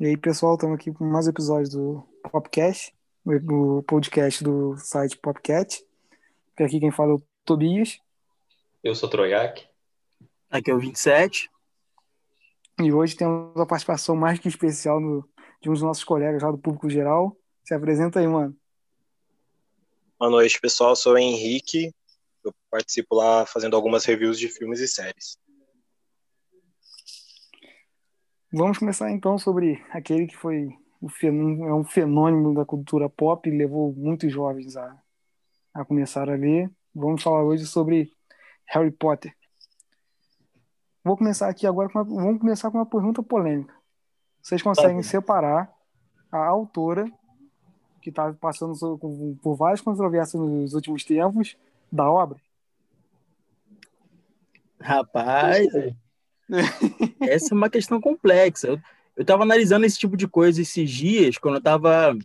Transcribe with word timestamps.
E 0.00 0.06
aí, 0.06 0.16
pessoal, 0.16 0.54
estamos 0.54 0.76
aqui 0.76 0.92
com 0.92 1.04
mais 1.04 1.26
episódios 1.26 1.70
do 1.70 2.06
Popcast, 2.30 2.94
o 3.26 3.82
podcast 3.82 4.44
do 4.44 4.76
site 4.76 5.18
Popcat. 5.18 5.84
Aqui 6.56 6.78
quem 6.78 6.92
fala 6.92 7.10
é 7.10 7.14
o 7.14 7.22
Tobias. 7.44 7.98
Eu 8.84 8.94
sou 8.94 9.10
Troiac. 9.10 9.66
Aqui 10.48 10.70
é 10.70 10.74
o 10.74 10.78
27. 10.78 11.50
E 12.80 12.92
hoje 12.92 13.16
temos 13.16 13.56
a 13.56 13.66
participação 13.66 14.14
mais 14.14 14.38
que 14.38 14.46
especial 14.46 15.00
no, 15.00 15.28
de 15.60 15.68
um 15.68 15.72
dos 15.72 15.82
nossos 15.82 16.04
colegas 16.04 16.44
lá 16.44 16.52
do 16.52 16.58
público 16.58 16.88
geral. 16.88 17.36
Se 17.64 17.74
apresenta 17.74 18.20
aí, 18.20 18.26
mano. 18.28 18.56
Boa 20.16 20.30
noite, 20.30 20.60
pessoal. 20.60 20.90
Eu 20.90 20.96
sou 20.96 21.14
o 21.14 21.18
Henrique. 21.18 21.92
Eu 22.44 22.54
participo 22.70 23.16
lá 23.16 23.44
fazendo 23.44 23.74
algumas 23.74 24.04
reviews 24.04 24.38
de 24.38 24.48
filmes 24.48 24.78
e 24.78 24.86
séries. 24.86 25.36
Vamos 28.50 28.78
começar 28.78 29.10
então 29.10 29.38
sobre 29.38 29.84
aquele 29.90 30.26
que 30.26 30.36
foi 30.36 30.74
é 31.22 31.74
um 31.74 31.84
fenômeno 31.84 32.54
da 32.54 32.64
cultura 32.64 33.08
pop 33.08 33.48
e 33.48 33.56
levou 33.56 33.92
muitos 33.94 34.32
jovens 34.32 34.74
a, 34.76 35.00
a 35.74 35.84
começar 35.84 36.28
a 36.30 36.34
ler. 36.34 36.70
Vamos 36.94 37.22
falar 37.22 37.44
hoje 37.44 37.66
sobre 37.66 38.10
Harry 38.66 38.90
Potter. 38.90 39.32
Vou 41.04 41.16
começar 41.16 41.48
aqui 41.48 41.66
agora 41.66 41.88
com 41.90 41.98
uma, 41.98 42.04
vamos 42.04 42.40
começar 42.40 42.70
com 42.70 42.78
uma 42.78 42.86
pergunta 42.86 43.22
polêmica. 43.22 43.74
Vocês 44.42 44.62
conseguem 44.62 45.02
separar 45.02 45.70
a 46.32 46.46
autora 46.46 47.04
que 48.00 48.08
está 48.08 48.32
passando 48.32 48.74
por 49.42 49.56
várias 49.56 49.82
controvérsias 49.82 50.42
nos 50.42 50.72
últimos 50.72 51.04
tempos 51.04 51.56
da 51.92 52.10
obra? 52.10 52.40
Rapaz, 54.80 55.66
essa 57.20 57.54
é 57.54 57.56
uma 57.56 57.70
questão 57.70 58.00
complexa. 58.00 58.68
Eu, 58.68 58.80
eu 59.16 59.24
tava 59.24 59.42
analisando 59.42 59.84
esse 59.84 59.98
tipo 59.98 60.16
de 60.16 60.26
coisa 60.26 60.62
esses 60.62 60.90
dias, 60.90 61.38
quando 61.38 61.56
eu 61.56 61.62
tava 61.62 62.16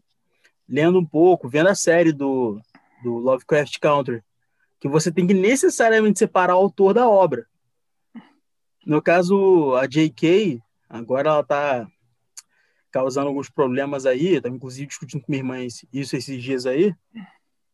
lendo 0.67 0.99
um 0.99 1.05
pouco, 1.05 1.49
vendo 1.49 1.69
a 1.69 1.75
série 1.75 2.11
do, 2.11 2.59
do 3.03 3.17
Lovecraft 3.17 3.79
Country, 3.79 4.23
que 4.79 4.87
você 4.87 5.11
tem 5.11 5.25
que 5.27 5.33
necessariamente 5.33 6.19
separar 6.19 6.55
o 6.55 6.59
autor 6.59 6.93
da 6.93 7.07
obra. 7.07 7.45
No 8.85 9.01
caso, 9.01 9.75
a 9.75 9.87
J.K., 9.87 10.61
agora 10.89 11.29
ela 11.29 11.43
tá 11.43 11.87
causando 12.91 13.27
alguns 13.27 13.49
problemas 13.49 14.05
aí, 14.05 14.39
tá 14.39 14.49
inclusive 14.49 14.87
discutindo 14.87 15.21
com 15.21 15.31
minha 15.31 15.39
irmã 15.39 15.57
isso 15.91 16.15
esses 16.15 16.43
dias 16.43 16.65
aí. 16.65 16.93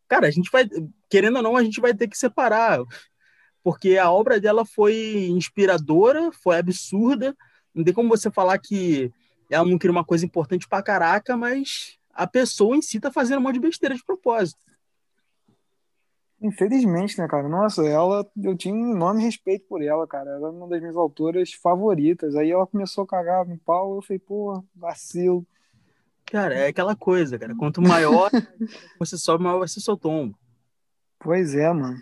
Cara, 0.08 0.28
a 0.28 0.32
gente 0.32 0.50
vai, 0.50 0.68
querendo 1.10 1.38
ou 1.38 1.44
não, 1.44 1.58
a 1.58 1.64
gente 1.64 1.82
vai 1.82 1.94
ter 1.94 2.08
que 2.08 2.18
separar 2.18 2.80
porque 3.64 3.98
a 3.98 4.12
obra 4.12 4.40
dela 4.40 4.66
foi 4.66 5.28
inspiradora, 5.30 6.32
foi 6.32 6.58
absurda. 6.58 7.36
Não 7.74 7.84
tem 7.84 7.94
como 7.94 8.10
você 8.10 8.32
falar 8.32 8.58
que 8.58 9.12
ela 9.50 9.68
não 9.68 9.78
queria 9.78 9.92
uma 9.92 10.06
coisa 10.06 10.26
importante 10.26 10.68
pra 10.68 10.84
caraca, 10.84 11.36
mas 11.36 11.98
a 12.14 12.28
pessoa 12.28 12.76
em 12.76 12.82
si 12.82 13.00
tá 13.00 13.12
fazendo 13.12 13.40
um 13.40 13.44
monte 13.44 13.56
de 13.56 13.62
besteira 13.62 13.96
de 13.96 14.04
propósito. 14.04 14.60
Infelizmente, 16.42 17.20
né, 17.20 17.28
cara? 17.28 17.50
Nossa, 17.50 17.86
ela, 17.86 18.26
eu 18.42 18.56
tinha 18.56 18.74
um 18.74 18.92
enorme 18.92 19.22
respeito 19.22 19.66
por 19.68 19.82
ela, 19.82 20.08
cara. 20.08 20.32
Ela 20.32 20.48
é 20.48 20.52
uma 20.52 20.70
das 20.70 20.80
minhas 20.80 20.96
autoras 20.96 21.52
favoritas. 21.52 22.34
Aí 22.36 22.50
ela 22.50 22.66
começou 22.66 23.04
a 23.04 23.08
cagar 23.08 23.46
no 23.46 23.58
pau, 23.58 23.96
eu 23.96 24.02
falei, 24.02 24.20
pô, 24.20 24.64
vacilo. 24.74 25.46
Cara, 26.26 26.54
é 26.54 26.68
aquela 26.68 26.96
coisa, 26.96 27.38
cara. 27.38 27.54
Quanto 27.56 27.82
maior 27.82 28.30
você 28.98 29.18
sobe, 29.18 29.44
maior 29.44 29.60
vai 29.60 29.68
ser 29.68 29.82
seu 29.82 29.98
tombo. 29.98 30.38
Pois 31.20 31.56
é, 31.56 31.72
mano. 31.74 31.98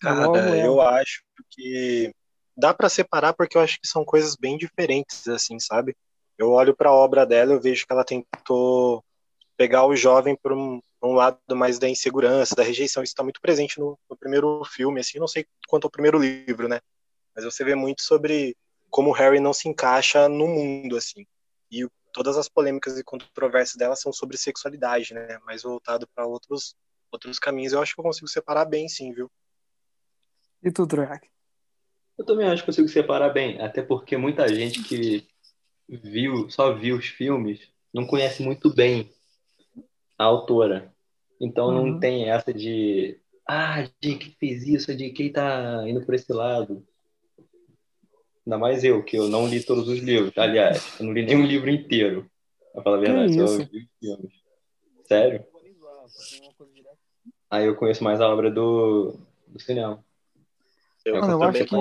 Cara, 0.00 0.56
eu 0.56 0.80
acho 0.80 1.22
que 1.50 2.12
dá 2.56 2.72
para 2.72 2.88
separar 2.88 3.32
porque 3.34 3.56
eu 3.56 3.62
acho 3.62 3.80
que 3.80 3.86
são 3.86 4.04
coisas 4.04 4.36
bem 4.36 4.56
diferentes, 4.56 5.26
assim, 5.28 5.58
sabe? 5.58 5.96
Eu 6.36 6.50
olho 6.50 6.74
para 6.74 6.90
a 6.90 6.94
obra 6.94 7.26
dela, 7.26 7.52
eu 7.52 7.60
vejo 7.60 7.86
que 7.86 7.92
ela 7.92 8.04
tentou 8.04 9.04
pegar 9.56 9.84
o 9.86 9.96
jovem 9.96 10.36
por 10.36 10.52
um, 10.52 10.80
um 11.02 11.12
lado 11.12 11.38
mais 11.50 11.78
da 11.78 11.88
insegurança, 11.88 12.54
da 12.54 12.62
rejeição. 12.62 13.02
Isso 13.02 13.12
está 13.12 13.24
muito 13.24 13.40
presente 13.40 13.78
no, 13.78 13.98
no, 14.08 14.16
primeiro 14.16 14.62
filme, 14.64 15.00
assim, 15.00 15.18
não 15.18 15.26
sei 15.26 15.44
quanto 15.66 15.84
ao 15.84 15.90
primeiro 15.90 16.18
livro, 16.18 16.68
né? 16.68 16.80
Mas 17.34 17.44
você 17.44 17.64
vê 17.64 17.74
muito 17.74 18.02
sobre 18.02 18.56
como 18.88 19.12
Harry 19.12 19.40
não 19.40 19.52
se 19.52 19.68
encaixa 19.68 20.28
no 20.28 20.46
mundo, 20.46 20.96
assim. 20.96 21.26
E 21.70 21.86
todas 22.12 22.36
as 22.36 22.48
polêmicas 22.48 22.98
e 22.98 23.04
controvérsias 23.04 23.76
dela 23.76 23.96
são 23.96 24.12
sobre 24.12 24.36
sexualidade, 24.36 25.12
né? 25.12 25.38
Mais 25.44 25.62
voltado 25.62 26.06
para 26.14 26.24
outros 26.24 26.74
outros 27.10 27.38
caminhos. 27.38 27.72
Eu 27.72 27.80
acho 27.80 27.94
que 27.94 28.00
eu 28.00 28.04
consigo 28.04 28.28
separar 28.28 28.64
bem, 28.64 28.88
sim, 28.88 29.12
viu? 29.12 29.30
E 30.62 30.70
tu, 30.70 30.86
Troiak? 30.86 31.28
Eu 32.18 32.24
também 32.24 32.48
acho 32.48 32.62
que 32.62 32.66
consigo 32.66 32.88
separar 32.88 33.30
bem, 33.30 33.60
até 33.60 33.80
porque 33.80 34.16
muita 34.16 34.48
gente 34.48 34.82
que 34.82 35.26
viu, 35.88 36.50
só 36.50 36.74
viu 36.74 36.96
os 36.96 37.06
filmes, 37.06 37.60
não 37.94 38.06
conhece 38.06 38.42
muito 38.42 38.74
bem 38.74 39.10
a 40.18 40.24
autora. 40.24 40.92
Então 41.40 41.68
uhum. 41.68 41.86
não 41.92 42.00
tem 42.00 42.28
essa 42.28 42.52
de 42.52 43.20
ah, 43.46 43.76
a 43.76 43.82
JK 43.82 44.36
fez 44.38 44.66
isso, 44.66 44.90
a 44.90 44.94
JK 44.94 45.30
tá 45.30 45.88
indo 45.88 46.04
por 46.04 46.14
esse 46.14 46.32
lado. 46.32 46.84
Ainda 48.44 48.58
mais 48.58 48.82
eu, 48.82 49.02
que 49.02 49.16
eu 49.16 49.28
não 49.28 49.46
li 49.46 49.62
todos 49.62 49.88
os 49.88 50.00
livros. 50.00 50.36
Aliás, 50.36 50.98
eu 50.98 51.06
não 51.06 51.12
li 51.12 51.24
nenhum 51.24 51.46
livro 51.46 51.70
inteiro. 51.70 52.28
Pra 52.72 52.82
falar 52.82 52.96
a 52.96 53.00
verdade, 53.00 53.34
só 53.34 53.46
vi 53.58 53.62
os 53.62 53.88
filmes. 54.00 54.32
Sério? 55.04 55.44
Aí 57.50 57.64
eu 57.64 57.76
conheço 57.76 58.04
mais 58.04 58.20
a 58.20 58.28
obra 58.28 58.50
do, 58.50 59.18
do 59.46 59.60
cinema. 59.60 60.04
Eu, 61.08 61.20
mano, 61.20 61.32
eu 61.32 61.42
acho 61.42 61.64
que. 61.64 61.74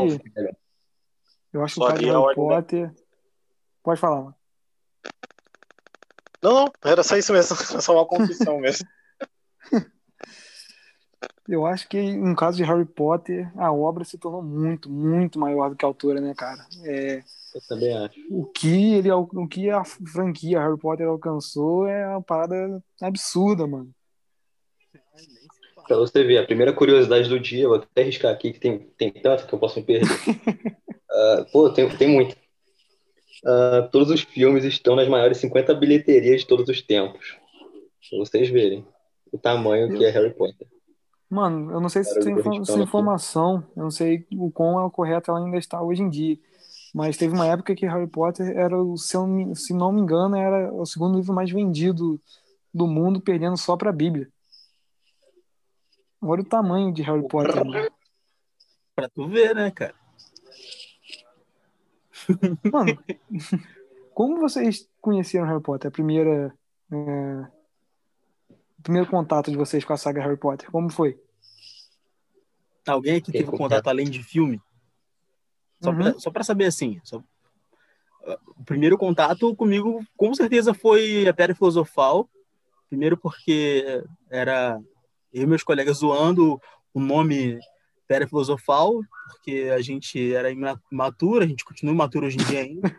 Eu 1.54 1.64
acho 1.64 1.76
que 1.76 1.82
o 1.82 1.88
cara 1.88 2.00
Harry 2.00 2.36
Potter. 2.36 2.90
Da... 2.90 3.02
Pode 3.84 4.00
falar, 4.00 4.22
mano. 4.22 4.36
Não, 6.42 6.54
não, 6.54 6.72
era 6.84 7.04
só 7.04 7.18
isso 7.18 7.34
mesmo, 7.34 7.56
só 7.82 7.94
uma 7.94 8.06
confissão 8.06 8.60
mesmo. 8.62 8.88
Eu 11.48 11.66
acho 11.66 11.88
que 11.88 12.14
no 12.18 12.36
caso 12.36 12.58
de 12.58 12.64
Harry 12.64 12.86
Potter, 12.86 13.50
a 13.58 13.72
obra 13.72 14.04
se 14.04 14.18
tornou 14.18 14.44
muito, 14.44 14.90
muito 14.90 15.40
maior 15.40 15.70
do 15.70 15.76
que 15.76 15.86
a 15.86 15.88
autora, 15.88 16.20
né, 16.20 16.34
cara? 16.36 16.66
É, 16.84 17.24
eu 17.56 17.62
também 17.68 17.98
acho. 17.98 18.20
O 18.30 18.46
que, 18.46 18.94
ele, 18.94 19.10
o 19.12 19.48
que 19.48 19.70
a 19.70 19.84
franquia 19.86 20.60
Harry 20.60 20.78
Potter 20.78 21.08
alcançou 21.08 21.88
é 21.88 22.08
uma 22.10 22.22
parada 22.22 22.84
absurda, 23.02 23.66
mano. 23.66 23.90
Pra 25.88 25.98
você 25.98 26.24
ver, 26.24 26.38
a 26.38 26.46
primeira 26.46 26.74
curiosidade 26.74 27.30
do 27.30 27.40
dia, 27.40 27.68
vou 27.68 27.78
até 27.78 28.02
arriscar 28.02 28.34
aqui, 28.34 28.52
que 28.52 28.60
tem, 28.60 28.80
tem 28.98 29.12
tanto 29.12 29.48
que 29.48 29.54
eu 29.54 29.60
posso 29.60 29.80
me 29.80 29.86
perder. 29.86 30.10
uh, 30.10 31.46
pô, 31.52 31.70
tem, 31.70 31.90
tem 31.98 32.08
muito. 32.10 32.36
Uh, 33.46 33.88
todos 33.92 34.10
os 34.10 34.22
filmes 34.22 34.66
estão 34.66 34.96
nas 34.96 35.08
maiores 35.08 35.38
50 35.38 35.74
bilheterias 35.76 36.42
de 36.42 36.48
todos 36.48 36.68
os 36.68 36.82
tempos. 36.82 37.38
Pra 38.10 38.20
vocês 38.20 38.50
verem 38.50 38.86
o 39.32 39.38
tamanho 39.38 39.96
que 39.96 40.04
é 40.04 40.10
Harry 40.10 40.34
Potter. 40.34 40.68
Mano, 41.30 41.72
eu 41.72 41.82
não 41.82 41.90
sei 41.90 42.04
se 42.04 42.20
tem 42.20 42.34
essa 42.62 42.80
informação, 42.80 43.64
eu 43.76 43.84
não 43.84 43.92
sei 43.92 44.26
o 44.34 44.50
quão 44.50 44.80
é 44.80 44.84
o 44.84 44.90
correto 44.90 45.30
ela 45.30 45.40
ainda 45.40 45.58
está 45.58 45.82
hoje 45.82 46.02
em 46.02 46.10
dia. 46.10 46.38
Mas 46.94 47.18
teve 47.18 47.34
uma 47.34 47.46
época 47.46 47.76
que 47.76 47.86
Harry 47.86 48.08
Potter 48.08 48.58
era, 48.58 48.76
se, 48.96 49.16
eu, 49.16 49.54
se 49.54 49.74
não 49.74 49.92
me 49.92 50.02
engano, 50.02 50.36
era 50.36 50.74
o 50.74 50.86
segundo 50.86 51.18
livro 51.18 51.34
mais 51.34 51.52
vendido 51.52 52.20
do 52.74 52.88
mundo, 52.88 53.20
perdendo 53.20 53.58
só 53.58 53.76
para 53.76 53.90
a 53.90 53.94
Bíblia. 53.94 54.30
Olha 56.22 56.42
o 56.42 56.46
tamanho 56.46 56.94
de 56.94 57.02
Harry 57.04 57.28
Potter. 57.28 57.64
Né? 57.66 57.90
Pra 58.96 59.08
tu 59.08 59.28
ver, 59.28 59.56
né, 59.56 59.70
cara? 59.72 59.96
Mano, 62.72 62.98
como 64.14 64.40
vocês 64.40 64.90
conheceram 65.00 65.46
Harry 65.46 65.62
Potter? 65.62 65.90
A 65.90 65.92
primeira. 65.92 66.54
É... 66.92 67.48
O 68.80 68.82
primeiro 68.82 69.10
contato 69.10 69.52
de 69.52 69.58
vocês 69.58 69.84
com 69.84 69.94
a 69.94 69.98
saga 69.98 70.22
Harry 70.22 70.38
Potter, 70.38 70.72
como 70.72 70.90
foi? 70.90 71.20
Alguém 72.88 73.18
aqui 73.18 73.32
teve 73.32 73.52
contato 73.52 73.88
além 73.88 74.10
de 74.10 74.24
filme? 74.24 74.62
Só, 75.82 75.92
uhum. 75.92 75.98
pra, 75.98 76.20
só 76.20 76.32
pra 76.32 76.44
saber 76.44 76.66
assim. 76.66 77.00
Só... 77.04 77.22
O 78.58 78.64
primeiro 78.64 78.98
contato 78.98 79.56
comigo, 79.56 80.06
com 80.16 80.34
certeza, 80.34 80.74
foi 80.74 81.28
a 81.28 81.34
Pedra 81.34 81.56
Filosofal. 81.56 82.30
Primeiro 82.90 83.18
porque 83.18 84.04
era 84.30 84.82
eu 85.38 85.44
e 85.44 85.48
meus 85.48 85.64
colegas 85.64 85.98
zoando 85.98 86.60
o 86.94 87.00
nome 87.00 87.60
Pedra 88.08 88.28
Filosofal, 88.28 89.02
porque 89.30 89.72
a 89.74 89.82
gente 89.82 90.34
era 90.34 90.50
imatura, 90.92 91.46
a 91.46 91.48
gente 91.48 91.64
continua 91.64 91.94
imaturo 91.94 92.26
hoje 92.26 92.38
em 92.38 92.44
dia 92.46 92.62
ainda. 92.62 92.96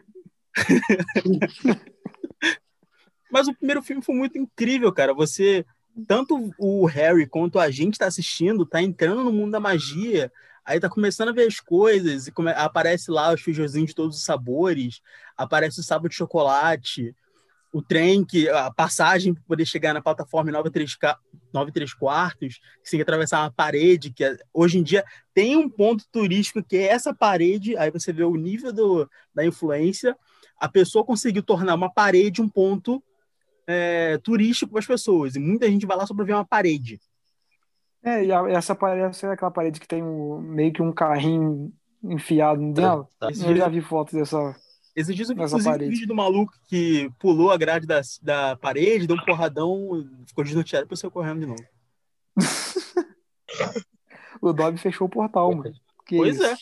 Mas 3.31 3.49
o 3.49 3.55
primeiro 3.55 3.83
filme 3.83 4.03
foi 4.03 4.15
muito 4.15 4.39
incrível, 4.39 4.93
cara. 4.93 5.13
Você, 5.15 5.67
tanto 6.07 6.51
o 6.59 6.87
Harry 6.87 7.27
quanto 7.27 7.59
a 7.59 7.71
gente 7.71 7.99
tá 7.99 8.07
assistindo, 8.07 8.65
tá 8.65 8.81
entrando 8.81 9.25
no 9.25 9.33
mundo 9.33 9.53
da 9.53 9.61
magia, 9.61 10.33
aí 10.65 10.79
tá 10.79 10.89
começando 10.89 11.31
a 11.31 11.33
ver 11.33 11.47
as 11.47 11.61
coisas, 11.61 12.27
e 12.27 12.33
come... 12.33 12.51
aparece 12.53 13.11
lá 13.11 13.33
os 13.33 13.41
feijozinhos 13.41 13.91
de 13.91 13.95
todos 13.95 14.17
os 14.17 14.25
sabores, 14.25 15.01
aparece 15.37 15.81
o 15.81 15.83
sábado 15.83 16.09
de 16.09 16.15
chocolate, 16.15 17.15
o 17.73 17.83
trem, 17.83 18.25
que 18.25 18.49
a 18.49 18.71
passagem 18.71 19.35
para 19.35 19.43
poder 19.47 19.67
chegar 19.67 19.93
na 19.93 20.01
plataforma 20.01 20.51
9 20.51 20.71
3, 20.71 20.97
9 21.53 21.73
3 21.73 21.95
quartos, 21.95 22.59
que 22.83 22.91
tem 22.91 22.99
que 22.99 23.03
atravessar 23.03 23.43
uma 23.43 23.53
parede, 23.53 24.13
que 24.13 24.25
é, 24.25 24.37
hoje 24.53 24.79
em 24.79 24.83
dia 24.83 25.05
tem 25.35 25.57
um 25.57 25.69
ponto 25.69 26.05
turístico 26.11 26.63
que 26.63 26.77
é 26.77 26.89
essa 26.89 27.15
parede, 27.15 27.77
aí 27.77 27.91
você 27.91 28.13
vê 28.13 28.25
o 28.25 28.37
nível 28.37 28.73
do, 28.73 29.11
da 29.35 29.45
influência, 29.45 30.17
a 30.59 30.69
pessoa 30.69 31.05
conseguiu 31.05 31.43
tornar 31.43 31.75
uma 31.75 31.93
parede 31.93 32.43
um 32.43 32.49
ponto 32.49 33.03
é, 33.67 34.19
turístico 34.19 34.73
para 34.73 34.81
as 34.81 34.87
pessoas. 34.87 35.37
E 35.37 35.39
muita 35.39 35.71
gente 35.71 35.87
vai 35.87 35.97
lá 35.97 36.07
só 36.07 36.15
para 36.15 36.25
ver 36.25 36.33
uma 36.33 36.45
parede. 36.45 36.99
É, 38.03 38.25
e 38.25 38.33
a, 38.33 38.49
essa 38.51 38.75
parede 38.75 39.27
é 39.27 39.29
aquela 39.29 39.51
parede 39.51 39.79
que 39.79 39.87
tem 39.87 40.03
um, 40.03 40.41
meio 40.41 40.73
que 40.73 40.81
um 40.81 40.91
carrinho 40.91 41.73
enfiado. 42.03 42.63
É, 42.71 42.73
tá. 43.19 43.29
Eu 43.47 43.57
já 43.57 43.69
vi 43.69 43.81
fotos 43.81 44.15
dessa. 44.15 44.57
Esses 44.99 45.15
dias 45.15 45.31
eu 45.31 45.37
vi 45.37 45.43
um 45.43 45.79
vídeo 45.91 46.09
do 46.09 46.15
maluco 46.15 46.53
que 46.67 47.09
pulou 47.21 47.53
a 47.53 47.57
grade 47.57 47.87
da, 47.87 48.01
da 48.21 48.57
parede, 48.57 49.07
deu 49.07 49.15
um 49.15 49.25
porradão, 49.25 50.05
ficou 50.27 50.43
desnorteado 50.43 50.89
e 50.91 50.97
saiu 50.97 51.13
correndo 51.13 51.39
de 51.39 51.47
novo. 51.47 51.65
o 54.43 54.53
Dobby 54.53 54.77
fechou 54.77 55.07
o 55.07 55.11
portal, 55.11 55.55
mano. 55.55 55.73
Que 56.05 56.17
pois 56.17 56.41
é. 56.41 56.53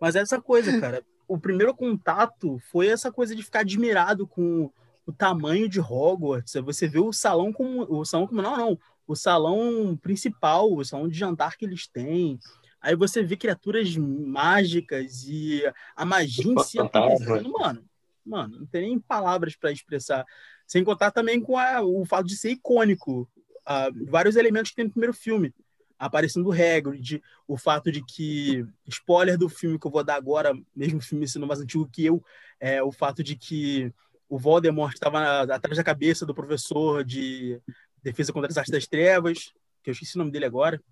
Mas 0.00 0.14
essa 0.14 0.40
coisa, 0.40 0.80
cara. 0.80 1.04
O 1.26 1.36
primeiro 1.36 1.74
contato 1.74 2.56
foi 2.70 2.86
essa 2.86 3.10
coisa 3.10 3.34
de 3.34 3.42
ficar 3.42 3.60
admirado 3.60 4.24
com 4.24 4.70
o 5.04 5.12
tamanho 5.12 5.68
de 5.68 5.80
Hogwarts. 5.80 6.54
Você 6.54 6.86
vê 6.86 7.00
o 7.00 7.12
salão 7.12 7.52
como. 7.52 7.82
O 7.92 8.04
salão 8.04 8.28
como. 8.28 8.40
Não, 8.40 8.56
não. 8.56 8.78
O 9.08 9.16
salão 9.16 9.98
principal, 10.00 10.72
o 10.72 10.84
salão 10.84 11.08
de 11.08 11.18
jantar 11.18 11.56
que 11.56 11.64
eles 11.64 11.88
têm. 11.88 12.38
Aí 12.82 12.96
você 12.96 13.22
vê 13.22 13.36
criaturas 13.36 13.96
mágicas 13.96 15.24
e 15.24 15.62
a 15.94 16.04
magia 16.04 16.52
em 16.52 16.58
si 16.58 16.80
acontecendo, 16.80 17.52
mano. 17.52 17.84
Mano, 18.24 18.60
não 18.60 18.66
tem 18.66 18.82
nem 18.82 18.98
palavras 18.98 19.56
para 19.56 19.72
expressar. 19.72 20.24
Sem 20.66 20.84
contar 20.84 21.10
também 21.10 21.40
com 21.40 21.56
a, 21.56 21.82
o 21.82 22.04
fato 22.04 22.26
de 22.26 22.36
ser 22.36 22.50
icônico. 22.50 23.28
Uh, 23.62 24.10
vários 24.10 24.34
elementos 24.36 24.70
que 24.70 24.76
tem 24.76 24.84
no 24.84 24.90
primeiro 24.90 25.14
filme 25.14 25.54
aparecendo 26.02 26.48
o 26.48 26.52
Hagrid, 26.52 27.22
o 27.46 27.56
fato 27.56 27.92
de 27.92 28.04
que, 28.04 28.66
spoiler 28.88 29.38
do 29.38 29.48
filme 29.48 29.78
que 29.78 29.86
eu 29.86 29.90
vou 29.90 30.02
dar 30.02 30.16
agora, 30.16 30.52
mesmo 30.74 30.98
o 30.98 31.00
filme 31.00 31.28
sendo 31.28 31.46
mais 31.46 31.60
antigo 31.60 31.88
que 31.88 32.04
eu, 32.04 32.20
é 32.58 32.82
o 32.82 32.90
fato 32.90 33.22
de 33.22 33.36
que 33.36 33.92
o 34.28 34.36
Voldemort 34.36 34.92
estava 34.92 35.42
atrás 35.42 35.76
da 35.76 35.84
cabeça 35.84 36.26
do 36.26 36.34
professor 36.34 37.04
de 37.04 37.60
defesa 38.02 38.32
contra 38.32 38.50
as 38.50 38.58
artes 38.58 38.72
das 38.72 38.88
trevas, 38.88 39.52
que 39.80 39.90
eu 39.90 39.92
esqueci 39.92 40.16
o 40.16 40.18
nome 40.18 40.32
dele 40.32 40.44
agora. 40.44 40.82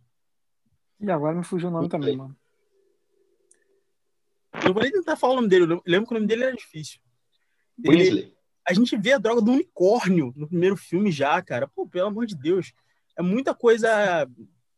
E 1.00 1.10
agora 1.10 1.34
me 1.34 1.44
fugiu 1.44 1.68
o 1.68 1.72
nome 1.72 1.88
também, 1.88 2.16
mano. 2.16 2.36
Eu 4.64 4.74
vou 4.74 4.82
nem 4.82 4.92
tentar 4.92 5.16
falar 5.16 5.34
o 5.34 5.36
nome 5.36 5.48
dele, 5.48 5.72
eu 5.72 5.82
lembro 5.86 6.06
que 6.06 6.12
o 6.12 6.14
nome 6.14 6.26
dele 6.26 6.44
era 6.44 6.54
difícil. 6.54 7.00
Ele, 7.82 8.34
a 8.68 8.72
gente 8.72 8.96
vê 8.96 9.12
a 9.12 9.18
droga 9.18 9.40
do 9.40 9.52
unicórnio 9.52 10.32
no 10.36 10.46
primeiro 10.46 10.76
filme 10.76 11.10
já, 11.10 11.40
cara. 11.40 11.66
Pô, 11.66 11.86
pelo 11.86 12.08
amor 12.08 12.26
de 12.26 12.36
Deus. 12.36 12.72
É 13.16 13.22
muita 13.22 13.54
coisa 13.54 14.28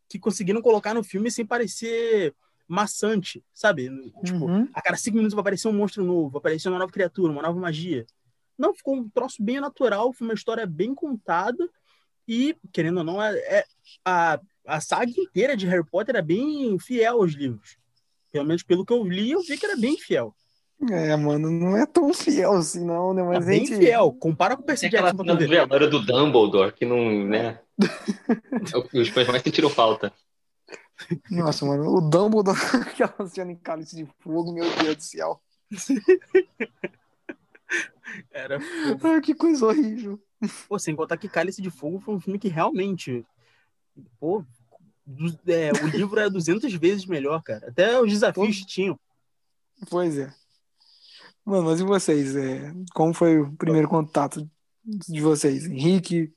que 0.09 0.19
conseguiram 0.19 0.63
colocar 0.63 0.95
no 0.95 1.03
filme 1.03 1.31
sem 1.31 1.45
parecer 1.45 2.35
maçante, 2.69 3.45
sabe? 3.53 3.91
Tipo, 4.25 4.47
uhum. 4.47 4.69
a 4.73 4.81
cada 4.81 4.97
cinco 4.97 5.17
minutos 5.17 5.35
vai 5.35 5.43
aparecer 5.43 5.69
um 5.69 5.73
monstro 5.73 6.05
novo, 6.05 6.31
vai 6.31 6.39
aparecer 6.39 6.69
uma 6.69 6.79
nova 6.79 6.93
criatura, 6.93 7.33
uma 7.33 7.43
nova 7.43 7.59
magia. 7.59 8.07
Não, 8.57 8.75
ficou 8.75 8.97
um 8.97 9.09
troço 9.09 9.43
bem 9.43 9.61
natural, 9.61 10.13
foi 10.13 10.27
uma 10.27 10.35
história 10.35 10.67
bem 10.67 10.95
contada 10.95 11.69
e, 12.27 12.57
querendo 12.73 12.99
ou 12.99 13.05
não, 13.05 13.23
é, 13.23 13.37
é 13.39 13.65
a, 14.05 14.41
a 14.67 14.81
saga 14.81 15.13
inteira 15.17 15.57
de 15.57 15.67
Harry 15.67 15.85
Potter 15.85 16.17
é 16.17 16.23
bem 16.23 16.79
fiel 16.79 17.21
aos 17.21 17.33
livros. 17.33 17.77
Pelo 18.31 18.47
menos 18.47 18.63
pelo 18.63 18.85
que 18.85 18.93
eu 18.93 19.05
li, 19.05 19.33
eu 19.33 19.43
vi 19.43 19.59
que 19.59 19.67
era 19.67 19.77
bem 19.77 19.97
fiel. 19.99 20.35
É, 20.91 21.15
mano, 21.15 21.49
não 21.49 21.77
é 21.77 21.87
tão 21.87 22.13
fiel 22.13 22.55
assim, 22.55 22.85
não, 22.85 23.15
né? 23.15 23.23
Mas 23.23 23.45
é 23.45 23.49
bem 23.51 23.67
gente... 23.67 23.79
fiel. 23.79 24.13
Compara 24.13 24.57
com 24.57 24.63
o 24.63 24.67
Percy 24.67 24.89
Jackson. 24.89 25.09
Aquela 25.09 25.39
cena 25.39 25.87
do 25.89 26.05
Dumbledore, 26.05 26.73
que 26.73 26.85
não, 26.85 27.25
né? 27.25 27.61
É 27.81 28.99
os 29.01 29.09
fãs 29.09 29.29
mais 29.29 29.43
sentiram 29.43 29.71
falta. 29.71 30.13
Nossa, 31.31 31.65
mano, 31.65 31.89
o 31.89 32.01
Dumbledore, 32.01 32.59
aquela 32.83 33.29
cena 33.29 33.53
em 33.53 33.57
Cálice 33.57 33.97
de 33.97 34.07
Fogo, 34.21 34.53
meu 34.53 34.65
Deus 34.77 34.97
do 34.97 35.03
céu. 35.03 35.41
Era. 38.31 38.59
Ah, 39.03 39.21
que 39.21 39.35
coisa 39.35 39.67
horrível. 39.67 40.21
Pô, 40.69 40.79
sem 40.79 40.95
contar 40.97 41.17
que 41.17 41.29
Cálice 41.29 41.63
de 41.63 41.71
Fogo 41.71 42.01
foi 42.01 42.15
um 42.15 42.21
filme 42.21 42.39
que 42.39 42.49
realmente. 42.49 43.25
Pô, 44.19 44.45
é, 45.47 45.73
o 45.73 45.87
livro 45.89 46.19
é 46.19 46.31
200 46.31 46.73
vezes 46.75 47.07
melhor, 47.07 47.43
cara. 47.43 47.69
Até 47.69 48.01
os 48.01 48.11
desafios 48.11 48.61
Pô. 48.61 48.67
tinham. 48.67 49.01
Pois 49.91 50.19
é. 50.19 50.33
Mano, 51.45 51.65
mas 51.65 51.81
e 51.81 51.85
vocês? 51.85 52.37
É, 52.37 52.73
como 52.95 53.13
foi 53.13 53.41
o 53.41 53.53
primeiro 53.57 53.89
contato 53.89 54.49
de 54.85 55.21
vocês? 55.21 55.67
Henrique, 55.67 56.33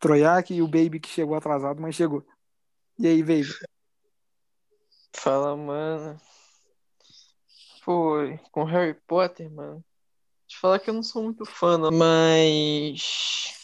Troiak 0.00 0.54
e 0.54 0.62
o 0.62 0.68
Baby 0.68 1.00
que 1.00 1.08
chegou 1.08 1.36
atrasado, 1.36 1.80
mas 1.80 1.94
chegou. 1.94 2.26
E 2.98 3.06
aí, 3.06 3.22
Baby? 3.22 3.52
Fala, 5.12 5.54
mano. 5.56 6.18
Foi 7.82 8.38
com 8.50 8.64
Harry 8.64 8.94
Potter, 9.06 9.50
mano. 9.50 9.84
Te 10.46 10.58
falar 10.58 10.78
que 10.78 10.88
eu 10.88 10.94
não 10.94 11.02
sou 11.02 11.22
muito 11.22 11.44
fã, 11.44 11.76
não, 11.76 11.90
mas 11.90 13.55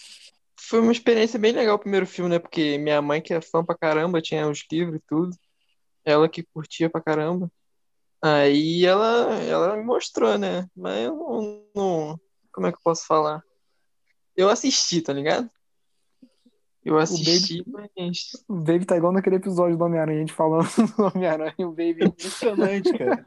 foi 0.73 0.81
uma 0.81 0.91
experiência 0.91 1.39
bem 1.39 1.53
legal 1.53 1.77
o 1.77 1.79
primeiro 1.79 2.07
filme, 2.07 2.31
né? 2.31 2.39
Porque 2.39 2.79
minha 2.79 3.03
mãe, 3.03 3.21
que 3.21 3.35
é 3.35 3.43
fã 3.43 3.63
pra 3.63 3.77
caramba, 3.77 4.23
tinha 4.23 4.49
os 4.49 4.65
livros 4.73 4.97
e 4.97 5.03
tudo. 5.07 5.37
Ela 6.03 6.31
que 6.31 6.43
curtia 6.43 6.89
pra 6.89 7.03
caramba. 7.03 7.53
Aí 8.23 8.83
ela, 8.83 9.35
ela 9.43 9.77
me 9.77 9.85
mostrou, 9.85 10.39
né? 10.39 10.67
Mas 10.75 11.05
eu 11.05 11.15
não, 11.15 11.67
não. 11.77 12.21
Como 12.51 12.67
é 12.67 12.73
que 12.73 12.79
eu 12.79 12.83
posso 12.83 13.07
falar? 13.07 13.43
Eu 14.35 14.49
assisti, 14.49 15.03
tá 15.03 15.13
ligado? 15.13 15.51
Eu 16.83 16.99
assisti, 16.99 17.61
o 17.61 17.71
Baby, 17.71 17.91
mas. 17.95 18.31
O 18.49 18.55
Baby 18.55 18.87
tá 18.87 18.97
igual 18.97 19.13
naquele 19.13 19.37
episódio 19.37 19.77
do 19.77 19.85
Homem-Aranha, 19.85 20.17
a 20.17 20.21
gente 20.21 20.33
falando 20.33 20.65
do 20.97 21.03
Homem-Aranha 21.05 21.69
o 21.69 21.73
Baby. 21.73 22.07
Impressionante, 22.07 22.91
cara. 22.97 23.27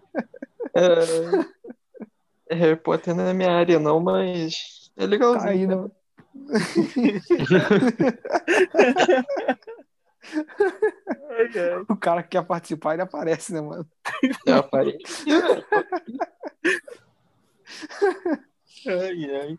É... 2.50 2.56
Harry 2.56 2.76
Potter 2.76 3.14
não 3.14 3.28
é 3.28 3.34
minha 3.36 3.52
área, 3.52 3.80
não, 3.80 4.00
mas. 4.00 4.90
É 4.98 5.06
legalzinho. 5.06 5.44
Tá 5.44 5.52
aí, 5.52 5.68
né? 5.68 5.92
o 11.90 11.96
cara 11.96 12.22
que 12.24 12.30
quer 12.30 12.46
participar, 12.46 12.94
ele 12.94 13.04
aparece, 13.04 13.54
né, 13.54 13.62
mano? 13.62 13.88
Já 14.46 14.60
aparece. 14.60 14.98
ai, 18.88 19.32
ai. 19.32 19.58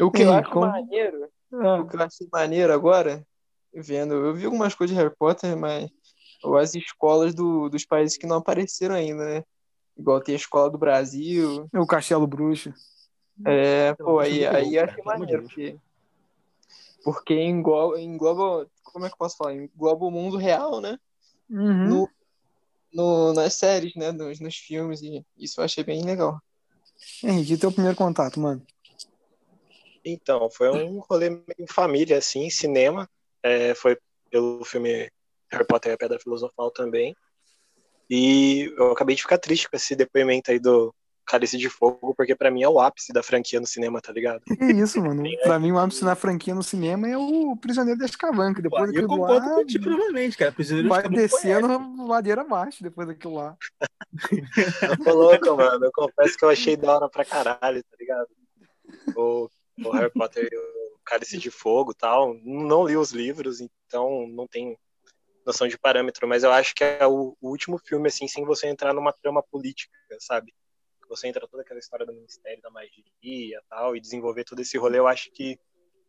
O 0.00 0.10
que 0.10 0.22
eu 0.22 0.32
acho 0.32 0.50
como... 0.50 0.66
maneiro, 0.66 1.28
ah. 1.52 1.80
o 1.80 1.86
que 1.86 1.96
eu 1.96 2.02
acho 2.02 2.28
maneiro 2.32 2.72
agora, 2.72 3.26
vendo, 3.74 4.14
eu 4.14 4.34
vi 4.34 4.44
algumas 4.44 4.74
coisas 4.74 4.96
de 4.96 5.02
Harry 5.02 5.14
Potter, 5.16 5.56
mas 5.56 5.90
as 6.60 6.74
escolas 6.74 7.34
do, 7.34 7.68
dos 7.68 7.84
países 7.84 8.16
que 8.16 8.26
não 8.26 8.36
apareceram 8.36 8.94
ainda, 8.94 9.24
né? 9.24 9.44
Igual 9.96 10.20
tem 10.20 10.34
a 10.34 10.38
escola 10.38 10.70
do 10.70 10.78
Brasil. 10.78 11.68
O 11.72 11.86
Castelo 11.86 12.26
Bruxo. 12.26 12.72
É, 13.44 13.94
pô, 13.94 14.20
aí, 14.20 14.46
aí 14.46 14.76
eu 14.76 14.84
achei 14.84 15.02
maneiro, 15.02 15.42
porque, 15.42 15.76
porque 17.02 17.34
engloba, 17.34 18.00
engloba, 18.00 18.70
como 18.84 19.04
é 19.04 19.08
que 19.08 19.14
eu 19.14 19.18
posso 19.18 19.36
falar? 19.36 19.54
Engloba 19.54 20.04
o 20.04 20.10
mundo 20.10 20.36
real, 20.36 20.80
né? 20.80 20.98
Uhum. 21.50 21.88
No, 21.88 22.10
no, 22.92 23.32
nas 23.32 23.54
séries, 23.54 23.94
né? 23.96 24.12
Nos, 24.12 24.38
nos 24.38 24.56
filmes, 24.56 25.02
e 25.02 25.24
isso 25.36 25.60
eu 25.60 25.64
achei 25.64 25.82
bem 25.82 26.04
legal. 26.04 26.40
Henrique, 27.22 27.58
teu 27.58 27.72
primeiro 27.72 27.96
contato, 27.96 28.38
mano? 28.38 28.64
Então, 30.04 30.48
foi 30.50 30.70
um 30.70 31.00
rolê 31.00 31.30
meio 31.30 31.66
família, 31.68 32.18
assim, 32.18 32.48
cinema. 32.50 33.08
É, 33.42 33.74
foi 33.74 33.98
pelo 34.30 34.64
filme 34.64 35.10
Harry 35.50 35.66
Potter 35.66 35.92
e 35.92 35.94
a 35.94 35.98
Pedra 35.98 36.20
Filosofal 36.20 36.70
também. 36.70 37.16
E 38.08 38.72
eu 38.76 38.92
acabei 38.92 39.16
de 39.16 39.22
ficar 39.22 39.38
triste 39.38 39.68
com 39.68 39.76
esse 39.76 39.96
depoimento 39.96 40.50
aí 40.50 40.58
do, 40.58 40.94
Cálice 41.26 41.56
de 41.56 41.68
Fogo, 41.68 42.14
porque 42.14 42.34
para 42.34 42.50
mim 42.50 42.62
é 42.62 42.68
o 42.68 42.78
ápice 42.78 43.12
da 43.12 43.22
franquia 43.22 43.60
no 43.60 43.66
cinema, 43.66 44.00
tá 44.00 44.12
ligado? 44.12 44.42
É 44.60 44.72
isso, 44.72 45.00
mano. 45.00 45.22
pra 45.42 45.58
mim 45.58 45.72
o 45.72 45.78
ápice 45.78 46.04
na 46.04 46.14
franquia 46.14 46.54
no 46.54 46.62
cinema 46.62 47.08
é 47.08 47.16
o 47.16 47.56
Prisioneiro 47.56 47.98
de 47.98 48.04
Azkaban, 48.04 48.54
que 48.54 48.62
depois 48.62 48.82
Pô, 48.82 48.86
daquilo 48.86 49.04
eu 49.04 49.08
concordo 49.08 49.48
lá... 49.48 49.54
contigo 49.56 49.90
novamente, 49.90 50.36
cara. 50.36 50.52
Prisioneiro 50.52 50.88
vai 50.88 51.08
descendo 51.08 52.06
ladeira 52.06 52.42
abaixo 52.42 52.82
depois 52.82 53.08
daquilo 53.08 53.34
lá. 53.34 53.56
tô 55.04 55.12
louco, 55.12 55.56
mano. 55.56 55.86
Eu 55.86 55.92
confesso 55.92 56.36
que 56.36 56.44
eu 56.44 56.50
achei 56.50 56.76
da 56.76 56.94
hora 56.94 57.08
pra 57.08 57.24
caralho, 57.24 57.82
tá 57.82 57.96
ligado? 57.98 58.28
O, 59.16 59.48
o 59.84 59.90
Harry 59.92 60.12
Potter 60.12 60.48
e 60.50 60.56
o 60.56 60.98
Cálice 61.04 61.38
de 61.38 61.50
Fogo 61.50 61.92
e 61.92 61.96
tal. 61.96 62.34
Não 62.44 62.86
li 62.86 62.96
os 62.96 63.12
livros, 63.12 63.60
então 63.60 64.26
não 64.28 64.46
tenho 64.46 64.76
noção 65.46 65.68
de 65.68 65.78
parâmetro, 65.78 66.26
mas 66.26 66.42
eu 66.42 66.52
acho 66.52 66.74
que 66.74 66.82
é 66.82 67.06
o, 67.06 67.36
o 67.40 67.50
último 67.50 67.78
filme, 67.78 68.08
assim, 68.08 68.26
sem 68.26 68.44
você 68.44 68.66
entrar 68.66 68.94
numa 68.94 69.12
trama 69.12 69.42
política, 69.42 69.92
sabe? 70.18 70.52
Você 71.08 71.28
entra 71.28 71.46
toda 71.46 71.62
aquela 71.62 71.78
história 71.78 72.06
do 72.06 72.12
Ministério 72.12 72.62
da 72.62 72.70
Magia 72.70 73.04
e 73.22 73.52
tal, 73.68 73.96
e 73.96 74.00
desenvolver 74.00 74.44
todo 74.44 74.60
esse 74.60 74.76
rolê, 74.78 74.98
eu 74.98 75.06
acho 75.06 75.30
que 75.32 75.58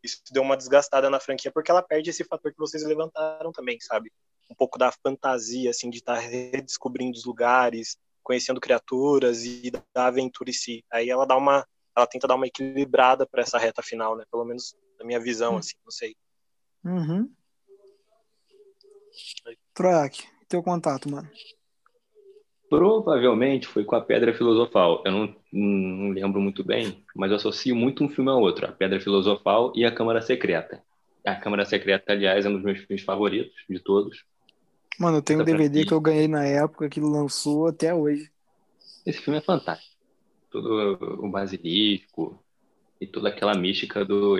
isso 0.04 0.22
deu 0.32 0.44
uma 0.44 0.56
desgastada 0.56 1.10
na 1.10 1.20
franquia, 1.20 1.52
porque 1.52 1.72
ela 1.72 1.82
perde 1.82 2.10
esse 2.10 2.24
fator 2.24 2.52
que 2.52 2.60
vocês 2.60 2.84
levantaram 2.84 3.52
também, 3.52 3.80
sabe? 3.80 4.12
Um 4.50 4.56
pouco 4.56 4.78
da 4.78 4.92
fantasia, 4.92 5.72
assim, 5.72 5.90
de 5.90 5.98
estar 5.98 6.16
tá 6.16 6.20
redescobrindo 6.20 7.18
os 7.18 7.25
lugares, 7.25 7.98
conhecendo 8.24 8.62
criaturas 8.62 9.44
e 9.44 9.72
da 9.94 10.08
aventura 10.08 10.50
em 10.50 10.54
si. 10.54 10.86
Aí 10.92 11.10
ela 11.10 11.25
dá 11.25 11.36
uma, 11.36 11.68
ela 11.96 12.08
tenta 12.08 12.28
dar 12.28 12.36
uma 12.36 12.48
equilibrada 12.48 13.25
para 13.25 13.42
essa 13.42 13.58
reta 13.58 13.82
final, 13.82 14.16
né? 14.16 14.25
Pelo 14.30 14.46
menos 14.46 14.75
na 15.00 15.06
minha 15.06 15.20
visão, 15.20 15.56
hum. 15.56 15.58
assim, 15.58 15.75
não 15.84 15.92
sei. 15.92 16.16
Uhum. 16.84 17.32
Troiak, 19.74 20.28
teu 20.48 20.62
contato, 20.62 21.10
mano. 21.10 21.30
Provavelmente 22.77 23.67
foi 23.67 23.84
com 23.84 23.96
a 23.96 24.01
Pedra 24.01 24.34
Filosofal. 24.34 25.01
Eu 25.05 25.12
não, 25.12 25.36
não 25.51 26.10
lembro 26.12 26.41
muito 26.41 26.63
bem, 26.63 27.03
mas 27.15 27.32
eu 27.32 27.38
associo 27.38 27.75
muito 27.75 28.03
um 28.03 28.10
filme 28.10 28.29
ao 28.29 28.39
outro: 28.39 28.65
a 28.65 28.72
Pedra 28.72 29.00
Filosofal 29.00 29.72
e 29.75 29.86
a 29.86 29.91
Câmara 29.91 30.22
Secreta. 30.22 30.82
A 31.25 31.36
Câmara 31.36 31.65
Secreta, 31.65 32.12
aliás, 32.12 32.46
é 32.46 32.50
um 32.50 32.53
dos 32.53 32.63
meus 32.63 32.79
filmes 32.79 33.03
favoritos 33.03 33.55
de 33.70 33.79
todos. 33.79 34.24
Mano, 35.00 35.17
eu 35.17 35.22
tenho 35.22 35.41
um 35.41 35.44
DVD 35.44 35.86
que 35.86 35.94
eu 35.94 36.00
ganhei 36.00 36.27
na 36.27 36.46
época 36.46 36.89
que 36.89 37.00
lançou 37.00 37.67
até 37.67 37.94
hoje. 37.94 38.29
Esse 39.05 39.20
filme 39.20 39.39
é 39.39 39.41
fantástico. 39.41 39.96
Todo 40.51 40.98
o 41.20 41.29
basilisco 41.29 42.39
e 43.00 43.05
toda 43.05 43.29
aquela 43.29 43.55
mística 43.55 44.05
do 44.05 44.38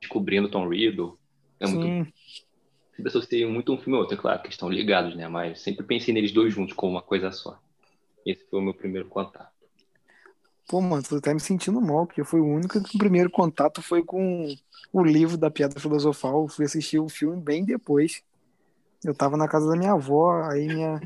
descobrindo 0.00 0.48
Tom 0.48 0.68
Riddle. 0.68 1.18
É 1.58 1.66
muito. 1.66 2.12
Sempre 3.00 3.08
associei 3.08 3.46
muito 3.46 3.72
um 3.72 3.78
filme 3.78 3.94
ao 3.94 4.02
outro, 4.02 4.14
é 4.14 4.20
claro 4.20 4.42
que 4.42 4.50
estão 4.50 4.68
ligados, 4.68 5.16
né? 5.16 5.26
Mas 5.26 5.60
sempre 5.60 5.86
pensei 5.86 6.12
neles 6.12 6.32
dois 6.32 6.52
juntos 6.52 6.74
como 6.74 6.92
uma 6.92 7.00
coisa 7.00 7.32
só. 7.32 7.58
Esse 8.26 8.44
foi 8.44 8.58
o 8.58 8.62
meu 8.62 8.74
primeiro 8.74 9.08
contato. 9.08 9.50
Pô, 10.68 10.82
mano, 10.82 11.02
tô 11.02 11.16
até 11.16 11.32
me 11.32 11.40
sentindo 11.40 11.80
mal, 11.80 12.06
porque 12.06 12.22
foi 12.22 12.40
o 12.40 12.46
único 12.46 12.78
que 12.82 12.96
o 12.96 12.98
primeiro 12.98 13.30
contato 13.30 13.80
foi 13.80 14.04
com 14.04 14.54
o 14.92 15.02
livro 15.02 15.38
da 15.38 15.50
Pedra 15.50 15.80
Filosofal. 15.80 16.42
Eu 16.42 16.48
fui 16.48 16.66
assistir 16.66 16.98
o 16.98 17.08
filme 17.08 17.40
bem 17.40 17.64
depois. 17.64 18.22
Eu 19.02 19.14
tava 19.14 19.34
na 19.34 19.48
casa 19.48 19.66
da 19.66 19.76
minha 19.76 19.92
avó, 19.92 20.42
aí 20.42 20.66
minha, 20.66 21.00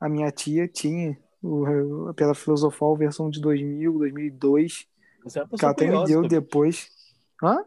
a 0.00 0.08
minha 0.08 0.30
tia 0.30 0.68
tinha 0.68 1.18
o, 1.42 2.06
a 2.08 2.14
Pedra 2.14 2.34
Filosofal, 2.34 2.96
versão 2.96 3.28
de 3.28 3.40
2000, 3.40 3.98
2002. 3.98 4.86
Você 5.24 5.40
é 5.40 5.42
uma 5.42 5.48
pessoa 5.48 5.74
que 5.74 5.84
ela 5.84 5.90
até 5.90 6.00
me 6.00 6.06
deu 6.06 6.28
depois. 6.28 6.88
Hã? 7.42 7.64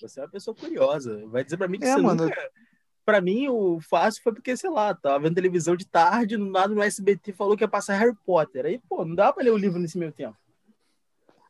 Você 0.00 0.18
é 0.18 0.24
uma 0.24 0.28
pessoa 0.28 0.56
curiosa. 0.56 1.24
Vai 1.28 1.44
dizer 1.44 1.56
pra 1.56 1.68
mim 1.68 1.78
que 1.78 1.84
é, 1.84 1.94
você 1.94 2.02
mano, 2.02 2.24
nunca... 2.24 2.50
Pra 3.04 3.20
mim, 3.20 3.48
o 3.48 3.80
fácil 3.80 4.22
foi 4.22 4.32
porque, 4.32 4.56
sei 4.56 4.70
lá, 4.70 4.94
tava 4.94 5.18
vendo 5.18 5.34
televisão 5.34 5.74
de 5.74 5.84
tarde, 5.84 6.36
no 6.36 6.50
nada 6.50 6.72
no 6.72 6.82
SBT 6.82 7.32
falou 7.32 7.56
que 7.56 7.64
ia 7.64 7.68
passar 7.68 7.98
Harry 7.98 8.16
Potter. 8.24 8.64
Aí, 8.64 8.80
pô, 8.88 9.04
não 9.04 9.14
dá 9.14 9.32
pra 9.32 9.42
ler 9.42 9.50
o 9.50 9.56
livro 9.56 9.80
nesse 9.80 9.98
meio 9.98 10.12
tempo. 10.12 10.36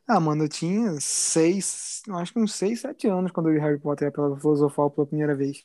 Ah, 0.07 0.19
mano, 0.19 0.43
eu 0.43 0.49
tinha 0.49 0.99
seis, 0.99 2.01
acho 2.09 2.33
que 2.33 2.39
uns 2.39 2.53
seis, 2.53 2.81
sete 2.81 3.07
anos 3.07 3.31
quando 3.31 3.49
eu 3.49 3.53
li 3.53 3.59
Harry 3.59 3.79
Potter 3.79 4.11
pela 4.11 4.37
Filosofal 4.37 4.89
pela 4.89 5.07
primeira 5.07 5.35
vez. 5.35 5.63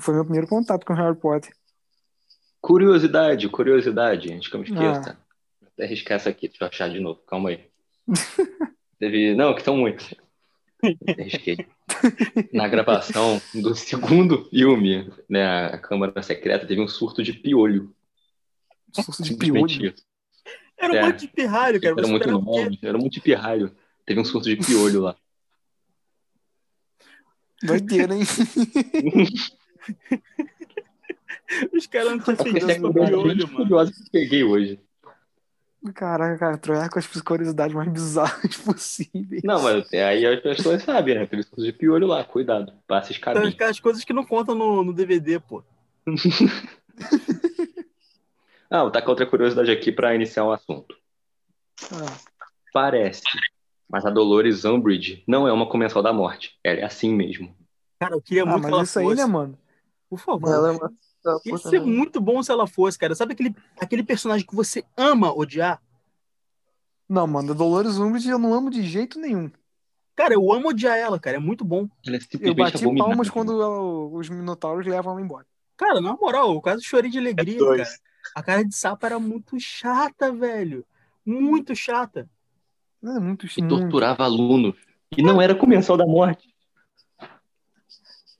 Foi 0.00 0.14
meu 0.14 0.24
primeiro 0.24 0.48
contato 0.48 0.84
com 0.84 0.92
Harry 0.92 1.16
Potter. 1.16 1.54
Curiosidade, 2.60 3.48
curiosidade, 3.48 4.32
antes 4.32 4.48
que 4.48 4.56
eu 4.56 4.60
me 4.60 4.66
esqueça. 4.66 5.16
Ah. 5.18 5.66
Até 5.66 5.84
arriscar 5.84 6.16
essa 6.16 6.28
aqui, 6.28 6.48
deixa 6.48 6.64
eu 6.64 6.68
achar 6.68 6.90
de 6.90 7.00
novo, 7.00 7.20
calma 7.20 7.50
aí. 7.50 7.64
Teve... 8.98 9.34
Não, 9.34 9.54
que 9.54 9.62
são 9.62 9.76
muitos. 9.76 10.12
Arrisquei. 11.08 11.56
Na 12.52 12.68
gravação 12.68 13.40
do 13.54 13.74
segundo 13.74 14.44
filme, 14.46 15.10
né, 15.28 15.66
a 15.66 15.78
Câmara 15.78 16.22
Secreta, 16.22 16.66
teve 16.66 16.80
um 16.80 16.88
surto 16.88 17.22
de 17.22 17.32
piolho. 17.32 17.94
Surto 18.92 19.22
de 19.22 19.36
piolho? 19.36 19.94
Era 20.78 20.92
um 20.92 20.96
é. 20.96 21.06
monte 21.06 21.20
de 21.20 21.28
pirralho, 21.28 21.80
cara. 21.80 21.94
Era 21.98 22.08
muito 22.08 22.30
novo, 22.30 22.78
era 22.82 22.96
um 22.96 23.00
monte 23.00 23.14
de 23.14 23.20
pirralho. 23.20 23.74
Teve 24.06 24.20
um 24.20 24.24
surto 24.24 24.48
de 24.48 24.56
piolho 24.56 25.00
lá. 25.02 25.16
Doideira, 27.62 28.14
hein? 28.14 28.22
Os 31.72 31.86
caras 31.86 32.12
não 32.12 32.20
tinham 32.20 32.36
feito 32.36 32.92
piolho, 32.92 33.22
mano. 33.26 33.56
curioso 33.56 33.92
que 33.92 34.10
peguei 34.10 34.44
hoje. 34.44 34.80
Caraca, 35.94 36.38
cara, 36.38 36.58
trocar 36.58 36.90
com 36.90 36.98
as 36.98 37.06
curiosidades 37.06 37.74
mais 37.74 37.88
bizarras 37.88 38.56
possíveis. 38.66 39.42
Não, 39.44 39.62
mas 39.62 39.92
aí 39.92 40.26
as 40.26 40.40
pessoas 40.40 40.82
sabem, 40.82 41.14
né? 41.14 41.22
Aqueles 41.22 41.48
de 41.56 41.72
piolho 41.72 42.06
lá, 42.06 42.24
cuidado, 42.24 42.72
passa 42.86 43.12
escabinho. 43.12 43.48
Então, 43.48 43.68
as 43.68 43.78
coisas 43.78 44.02
que 44.04 44.12
não 44.12 44.24
contam 44.24 44.56
no, 44.56 44.82
no 44.82 44.92
DVD, 44.92 45.38
pô. 45.38 45.62
ah, 48.68 48.82
vou 48.82 48.90
tacar 48.90 49.10
outra 49.10 49.26
curiosidade 49.26 49.70
aqui 49.70 49.92
para 49.92 50.14
iniciar 50.14 50.44
o 50.44 50.48
um 50.48 50.52
assunto. 50.52 50.96
Ah. 51.92 52.16
Parece, 52.72 53.22
mas 53.88 54.04
a 54.04 54.10
Dolores 54.10 54.64
Umbridge 54.64 55.22
não 55.28 55.46
é 55.46 55.52
uma 55.52 55.68
comensal 55.68 56.02
da 56.02 56.12
morte. 56.12 56.58
Ela 56.62 56.80
é 56.80 56.84
assim 56.84 57.14
mesmo. 57.14 57.54
Cara, 58.00 58.14
eu 58.14 58.20
queria 58.20 58.42
ah, 58.42 58.46
muito 58.46 58.68
mas 58.68 58.74
que 58.74 58.82
isso 58.82 58.98
aí, 58.98 59.14
né, 59.14 59.26
mano? 59.26 59.56
Por 60.10 60.18
favor. 60.18 60.52
Ela 60.52 60.68
é 60.68 60.72
uma 60.72 60.92
Ia 61.44 61.58
ser 61.58 61.80
muito 61.80 62.20
bom 62.20 62.42
se 62.42 62.50
ela 62.50 62.66
fosse, 62.66 62.98
cara. 62.98 63.14
Sabe 63.14 63.32
aquele, 63.32 63.54
aquele 63.80 64.02
personagem 64.02 64.46
que 64.46 64.54
você 64.54 64.84
ama 64.96 65.32
odiar? 65.32 65.82
Não, 67.08 67.26
mano, 67.26 67.54
Dolores 67.54 67.98
Umbridge 67.98 68.28
eu 68.28 68.38
não 68.38 68.52
amo 68.52 68.70
de 68.70 68.82
jeito 68.82 69.18
nenhum. 69.18 69.50
Cara, 70.14 70.34
eu 70.34 70.52
amo 70.52 70.68
odiar 70.68 70.96
ela, 70.96 71.18
cara. 71.18 71.36
É 71.36 71.40
muito 71.40 71.64
bom. 71.64 71.88
É 72.06 72.18
eu 72.40 72.54
bati 72.54 72.84
palmas 72.96 73.30
quando 73.30 73.52
ela, 73.62 73.80
os 73.80 74.28
Minotauros 74.28 74.86
levam 74.86 75.12
ela 75.12 75.22
embora. 75.22 75.46
Cara, 75.76 76.00
na 76.00 76.14
moral, 76.16 76.52
eu 76.52 76.60
quase 76.60 76.82
chorei 76.82 77.10
de 77.10 77.18
alegria, 77.18 77.56
é 77.56 77.76
cara. 77.78 77.88
A 78.34 78.42
cara 78.42 78.64
de 78.64 78.74
sapo 78.74 79.06
era 79.06 79.18
muito 79.18 79.58
chata, 79.60 80.32
velho. 80.32 80.84
Muito 81.24 81.74
chata. 81.74 82.28
É 83.02 83.20
muito 83.20 83.46
E 83.46 83.68
torturava 83.68 84.24
alunos. 84.24 84.74
E 85.16 85.22
não 85.22 85.40
era 85.40 85.54
comensal 85.54 85.96
da 85.96 86.04
morte. 86.04 86.52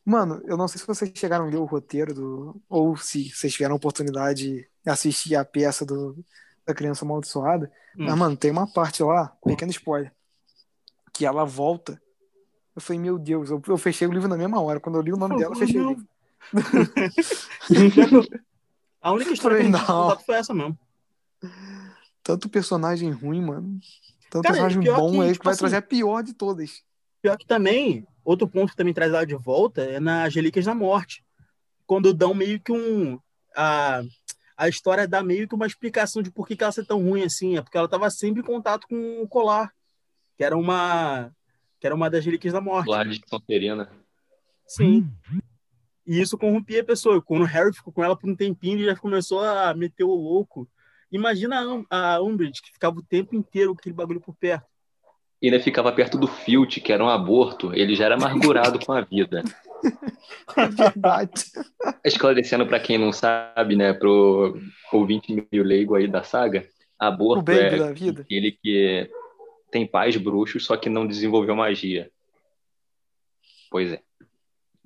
Mano, 0.09 0.41
eu 0.47 0.57
não 0.57 0.67
sei 0.67 0.81
se 0.81 0.87
vocês 0.87 1.13
chegaram 1.15 1.45
a 1.45 1.49
ler 1.49 1.59
o 1.59 1.67
roteiro 1.67 2.15
do. 2.15 2.59
Ou 2.67 2.97
se 2.97 3.29
vocês 3.29 3.53
tiveram 3.53 3.75
a 3.75 3.77
oportunidade 3.77 4.67
de 4.83 4.91
assistir 4.91 5.37
a 5.37 5.45
peça 5.45 5.85
do, 5.85 6.17
da 6.67 6.73
criança 6.73 7.05
amaldiçoada. 7.05 7.71
Hum. 7.95 8.07
Mas, 8.07 8.17
mano, 8.17 8.35
tem 8.35 8.51
uma 8.51 8.67
parte 8.67 9.03
lá, 9.03 9.37
pequeno 9.45 9.71
spoiler, 9.71 10.11
que 11.13 11.27
ela 11.27 11.45
volta. 11.45 12.01
Eu 12.75 12.81
falei, 12.81 12.99
meu 13.03 13.19
Deus, 13.19 13.51
eu, 13.51 13.61
eu 13.69 13.77
fechei 13.77 14.09
o 14.09 14.11
livro 14.11 14.31
na 14.31 14.39
mesma 14.39 14.59
hora. 14.63 14.81
Quando 14.81 14.95
eu 14.95 15.03
li 15.03 15.13
o 15.13 15.19
nome 15.19 15.37
dela, 15.37 15.53
eu 15.53 15.59
fechei 15.59 15.79
o 15.79 15.91
livro. 15.91 16.09
a 19.03 19.13
única 19.13 19.31
história 19.35 19.59
falei, 19.59 19.71
que 19.71 19.91
eu 19.91 20.21
foi 20.21 20.37
essa 20.37 20.55
mesmo. 20.55 20.79
Tanto 22.23 22.49
personagem 22.49 23.11
ruim, 23.11 23.43
mano. 23.43 23.79
Tanto 24.31 24.45
Cara, 24.45 24.55
personagem 24.55 24.83
bom, 24.85 25.11
que, 25.11 25.21
é 25.21 25.27
que 25.27 25.33
tipo 25.35 25.45
vai 25.45 25.53
assim, 25.53 25.61
trazer 25.61 25.77
a 25.77 25.83
pior 25.83 26.23
de 26.23 26.33
todas. 26.33 26.83
Pior 27.21 27.37
que 27.37 27.47
também, 27.47 28.07
Outro 28.29 28.47
ponto 28.47 28.73
que 28.73 28.77
também 28.77 28.93
traz 28.93 29.11
ela 29.11 29.25
de 29.25 29.35
volta 29.35 29.81
é 29.81 29.99
na 29.99 30.27
Angelicas 30.27 30.67
da 30.67 30.75
Morte, 30.75 31.25
quando 31.87 32.13
dão 32.13 32.35
meio 32.35 32.61
que 32.61 32.71
um. 32.71 33.19
A, 33.57 34.03
a 34.55 34.69
história 34.69 35.09
dá 35.09 35.23
meio 35.23 35.49
que 35.49 35.55
uma 35.55 35.67
explicação 35.67 36.21
de 36.21 36.31
por 36.31 36.47
que, 36.47 36.55
que 36.55 36.63
ela 36.63 36.71
ser 36.71 36.85
tão 36.85 37.03
ruim 37.03 37.23
assim. 37.23 37.57
É 37.57 37.63
porque 37.63 37.79
ela 37.79 37.87
estava 37.87 38.11
sempre 38.11 38.43
em 38.43 38.45
contato 38.45 38.87
com 38.87 39.23
o 39.23 39.27
colar, 39.27 39.73
que 40.37 40.45
era 40.45 40.55
uma. 40.55 41.35
Que 41.81 41.87
era 41.87 41.97
uma 41.97 42.11
das 42.11 42.23
relíquias 42.23 42.53
da 42.53 42.61
morte. 42.61 42.85
Colar 42.85 43.09
de 43.09 43.19
Sonserina. 43.27 43.91
Sim. 44.67 45.11
E 46.07 46.21
isso 46.21 46.37
corrompia 46.37 46.83
a 46.83 46.85
pessoa. 46.85 47.23
Quando 47.23 47.45
o 47.45 47.47
Harry 47.47 47.73
ficou 47.73 47.95
com 47.95 48.05
ela 48.05 48.15
por 48.15 48.29
um 48.29 48.37
tempinho, 48.37 48.77
ele 48.77 48.85
já 48.85 48.95
começou 48.95 49.43
a 49.43 49.73
meter 49.73 50.05
o 50.05 50.15
louco. 50.15 50.69
Imagina 51.11 51.65
a 51.89 52.21
Umbridge, 52.21 52.61
que 52.61 52.73
ficava 52.75 52.99
o 52.99 53.03
tempo 53.03 53.35
inteiro 53.35 53.73
com 53.73 53.81
aquele 53.81 53.95
bagulho 53.95 54.21
por 54.21 54.35
perto 54.37 54.67
e 55.41 55.47
ainda 55.47 55.61
ficava 55.63 55.93
perto 55.93 56.19
do 56.19 56.27
Filt, 56.27 56.81
que 56.81 56.93
era 56.93 57.03
um 57.03 57.09
aborto, 57.09 57.73
ele 57.73 57.95
já 57.95 58.07
era 58.07 58.17
amargurado 58.17 58.79
com 58.85 58.93
a 58.93 59.01
vida. 59.01 59.43
É 60.57 60.67
verdade. 60.67 61.45
Esclarecendo 62.05 62.67
para 62.67 62.81
quem 62.81 62.99
não 62.99 63.13
sabe, 63.13 63.77
né, 63.77 63.93
pro 63.93 64.59
ouvinte 64.93 65.33
meio 65.33 65.63
leigo 65.63 65.95
aí 65.95 66.09
da 66.09 66.25
saga, 66.25 66.67
aborto 66.99 67.53
é 67.53 67.77
aquele 68.19 68.53
que 68.53 69.09
tem 69.71 69.87
pais 69.87 70.17
bruxos, 70.17 70.65
só 70.65 70.77
que 70.77 70.89
não 70.89 71.07
desenvolveu 71.07 71.55
magia. 71.55 72.11
Pois 73.71 73.93
é. 73.93 74.01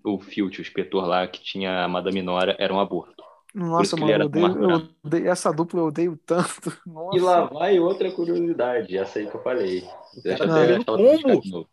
O 0.05 0.19
Filt, 0.19 0.59
o 0.59 0.61
inspetor 0.61 1.07
lá 1.07 1.27
que 1.27 1.41
tinha 1.41 1.85
a 1.85 1.89
Madame 1.89 2.21
Nora, 2.21 2.57
era 2.59 2.75
um 2.75 2.81
aborto. 2.81 3.23
Nossa, 3.55 3.97
mano, 3.97 4.13
eu 4.13 4.27
odeio, 4.27 4.47
eu 4.47 4.89
odeio, 5.05 5.29
essa 5.29 5.53
dupla 5.53 5.81
eu 5.81 5.87
odeio 5.87 6.19
tanto. 6.25 6.77
Nossa. 6.87 7.17
E 7.17 7.21
lá 7.21 7.45
vai 7.45 7.79
outra 7.79 8.11
curiosidade, 8.11 8.97
essa 8.97 9.19
aí 9.19 9.27
que 9.27 9.37
eu 9.37 9.43
falei. 9.43 9.87
Deixa 10.23 10.45
eu 10.45 10.51
até 10.51 10.79
de 10.79 11.27
novo. 11.27 11.69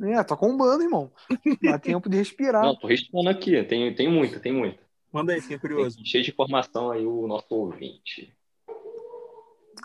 É, 0.00 0.22
tá 0.24 0.36
combando, 0.36 0.82
irmão. 0.82 1.10
Dá 1.62 1.78
tempo 1.78 2.08
de 2.08 2.16
respirar. 2.16 2.64
Não, 2.64 2.76
tô 2.76 2.86
respondendo 2.86 3.30
aqui. 3.30 3.62
Tem, 3.64 3.94
tem 3.94 4.10
muita, 4.10 4.40
tem 4.40 4.52
muita. 4.52 4.78
Manda 5.12 5.32
aí, 5.32 5.40
fiquei 5.40 5.58
curioso. 5.58 5.96
Tem, 5.96 6.06
cheio 6.06 6.24
de 6.24 6.30
informação 6.30 6.90
aí 6.90 7.04
o 7.04 7.26
nosso 7.26 7.46
ouvinte. 7.50 8.34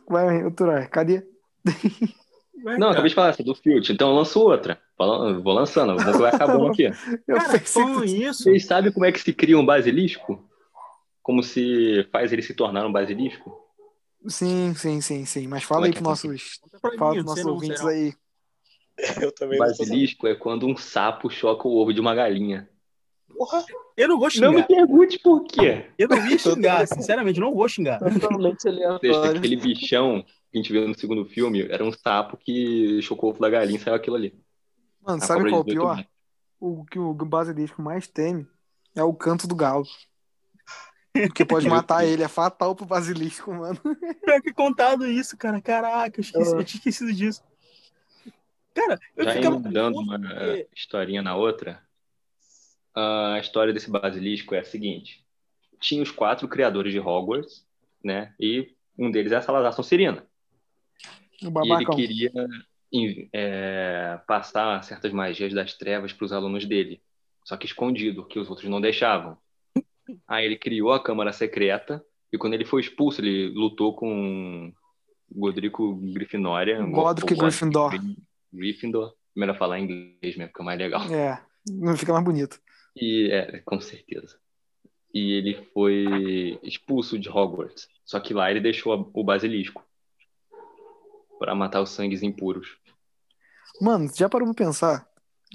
Vai, 0.10 0.42
doutor, 0.42 0.88
cadê? 0.88 1.28
Vai, 2.64 2.78
não, 2.78 2.90
acabei 2.90 3.10
de 3.10 3.16
falar 3.16 3.30
essa 3.30 3.44
do 3.44 3.54
Filt, 3.54 3.90
então 3.90 4.10
eu 4.10 4.16
lanço 4.16 4.40
outra. 4.40 4.80
Vou 4.98 5.54
lançando, 5.54 5.96
vai 5.98 6.32
acabando 6.34 6.68
aqui. 6.68 6.86
eu 7.28 7.38
Cara, 7.38 7.60
pensei 7.60 7.84
isso. 8.28 8.44
Vocês 8.44 8.66
sabem 8.66 8.92
como 8.92 9.06
é 9.06 9.12
que 9.12 9.20
se 9.20 9.32
cria 9.34 9.58
um 9.58 9.66
basilisco? 9.66 10.44
Como 11.28 11.44
se 11.44 12.08
faz 12.10 12.32
ele 12.32 12.42
se 12.42 12.54
tornar 12.54 12.86
um 12.86 12.92
basilisco? 12.92 13.62
Sim, 14.30 14.74
sim, 14.76 15.02
sim, 15.02 15.26
sim. 15.26 15.46
Mas 15.46 15.62
fala 15.62 15.86
aí 15.86 15.92
é 15.92 15.94
para 15.94 16.00
é 16.00 16.04
nossos, 16.04 16.62
fala 16.98 17.16
mim, 17.16 17.22
nossos 17.22 17.46
ouvintes 17.46 17.86
aí. 17.86 18.14
Eu 19.22 19.34
também. 19.34 19.60
Basilisco 19.60 20.26
é 20.26 20.36
quando 20.36 20.66
um 20.66 20.78
sapo 20.78 21.30
choca 21.30 21.68
o 21.68 21.76
ovo 21.76 21.94
de 21.94 22.00
uma 22.00 22.16
galinha. 22.16 22.70
Porra, 23.38 23.64
eu 23.98 24.08
não 24.08 24.18
vou 24.18 24.30
xingar. 24.30 24.48
Não 24.48 24.54
me 24.54 24.64
pergunte 24.64 25.20
por 25.20 25.44
quê. 25.44 25.92
Eu 25.98 26.08
não 26.08 26.18
vou 26.26 26.40
xingar, 26.40 26.88
sinceramente, 26.88 27.42
não 27.42 27.54
vou 27.54 27.68
xingar. 27.68 28.00
Totalmente 28.00 28.70
Aquele 29.36 29.58
bichão 29.58 30.24
que 30.50 30.58
a 30.58 30.62
gente 30.62 30.72
viu 30.72 30.88
no 30.88 30.98
segundo 30.98 31.26
filme 31.26 31.68
era 31.70 31.84
um 31.84 31.92
sapo 31.92 32.38
que 32.38 33.02
chocou 33.02 33.30
o 33.30 33.34
ovo 33.34 33.42
da 33.42 33.50
galinha 33.50 33.78
e 33.78 33.82
saiu 33.82 33.96
aquilo 33.96 34.16
ali. 34.16 34.34
Mano, 35.02 35.22
a 35.22 35.26
sabe 35.26 35.50
qual 35.50 35.60
é 35.60 35.62
o 35.62 35.66
pior? 35.66 36.08
O 36.58 36.86
que 36.86 36.98
o 36.98 37.14
basilisco 37.14 37.82
mais 37.82 38.08
teme 38.08 38.48
é 38.96 39.04
o 39.04 39.14
canto 39.14 39.46
do 39.46 39.56
galo. 39.56 39.86
Porque 41.28 41.46
pode 41.46 41.68
matar 41.68 42.06
ele, 42.06 42.24
é 42.24 42.28
fatal 42.28 42.76
pro 42.76 42.86
basilisco, 42.86 43.54
mano. 43.54 43.80
Pior 44.24 44.42
que 44.42 44.54
contado 44.54 45.06
isso, 45.08 45.38
cara. 45.38 45.62
Caraca, 45.62 46.20
eu, 46.20 46.22
esqueci, 46.22 46.52
eu 46.52 46.64
tinha 46.64 46.80
esquecido 46.80 47.14
disso. 47.14 47.44
Cara, 48.74 49.00
eu 49.16 49.26
Já 49.26 49.34
ficava 49.34 49.56
confuso 49.56 50.00
uma 50.00 50.20
porque- 50.20 50.68
historinha 50.76 51.22
na 51.22 51.36
outra, 51.36 51.82
a 52.96 53.38
história 53.40 53.74
desse 53.74 53.90
basilisco 53.90 54.54
é 54.54 54.60
a 54.60 54.64
seguinte: 54.64 55.26
tinha 55.80 56.04
os 56.04 56.12
quatro 56.12 56.48
criadores 56.48 56.92
de 56.92 57.00
Hogwarts, 57.00 57.66
né? 58.04 58.34
E 58.40 58.76
um 58.98 59.10
deles 59.12 59.32
é 59.32 59.42
Salazar 59.42 59.74
Sonserina. 59.74 60.26
O 61.44 61.66
E 61.66 61.72
ele 61.72 61.86
queria 61.86 62.32
é, 63.34 64.20
passar 64.28 64.84
certas 64.84 65.12
magias 65.12 65.54
das 65.54 65.74
trevas 65.74 66.14
para 66.14 66.26
os 66.26 66.34
alunos 66.34 66.66
dele, 66.66 67.02
só 67.44 67.56
que 67.58 67.66
escondido, 67.66 68.26
que 68.26 68.40
os 68.40 68.50
outros 68.50 68.70
não 68.70 68.82
deixavam. 68.82 69.38
Aí 70.28 70.46
ele 70.46 70.58
criou 70.58 70.92
a 70.92 71.04
Câmara 71.04 71.32
Secreta 71.34 72.04
e 72.32 72.38
quando 72.38 72.54
ele 72.54 72.66
foi 72.66 72.82
expulso, 72.82 73.22
ele 73.22 73.50
lutou 73.50 73.96
com 73.96 74.72
Godrico 75.32 75.96
Grifinória. 76.14 76.82
Godric 76.86 77.36
Gryffindor. 77.36 77.92
Gry- 77.92 78.18
Gryffindor. 78.54 79.14
Melhor 79.36 79.58
falar 79.58 79.80
em 79.80 79.84
inglês 79.84 80.36
mesmo, 80.36 80.48
porque 80.48 80.62
é 80.62 80.66
mais 80.66 80.80
legal. 80.80 81.02
É, 81.14 81.42
não 81.70 81.96
fica 81.96 82.12
mais 82.14 82.26
bonito. 82.26 82.60
E 82.96 83.30
é, 83.32 83.60
com 83.66 83.80
certeza. 83.80 84.40
E 85.14 85.34
ele 85.34 85.54
foi 85.74 86.60
expulso 86.64 87.20
de 87.20 87.30
Hogwarts. 87.30 87.88
Só 88.04 88.20
que 88.20 88.34
lá 88.34 88.50
ele 88.50 88.60
deixou 88.60 89.12
o 89.14 89.24
basilisco 89.24 89.84
para 91.40 91.54
matar 91.54 91.82
os 91.82 91.92
sangues 91.92 92.24
impuros. 92.24 92.78
Mano, 93.80 94.10
já 94.16 94.28
parou 94.28 94.48
pra 94.48 94.66
pensar 94.66 95.08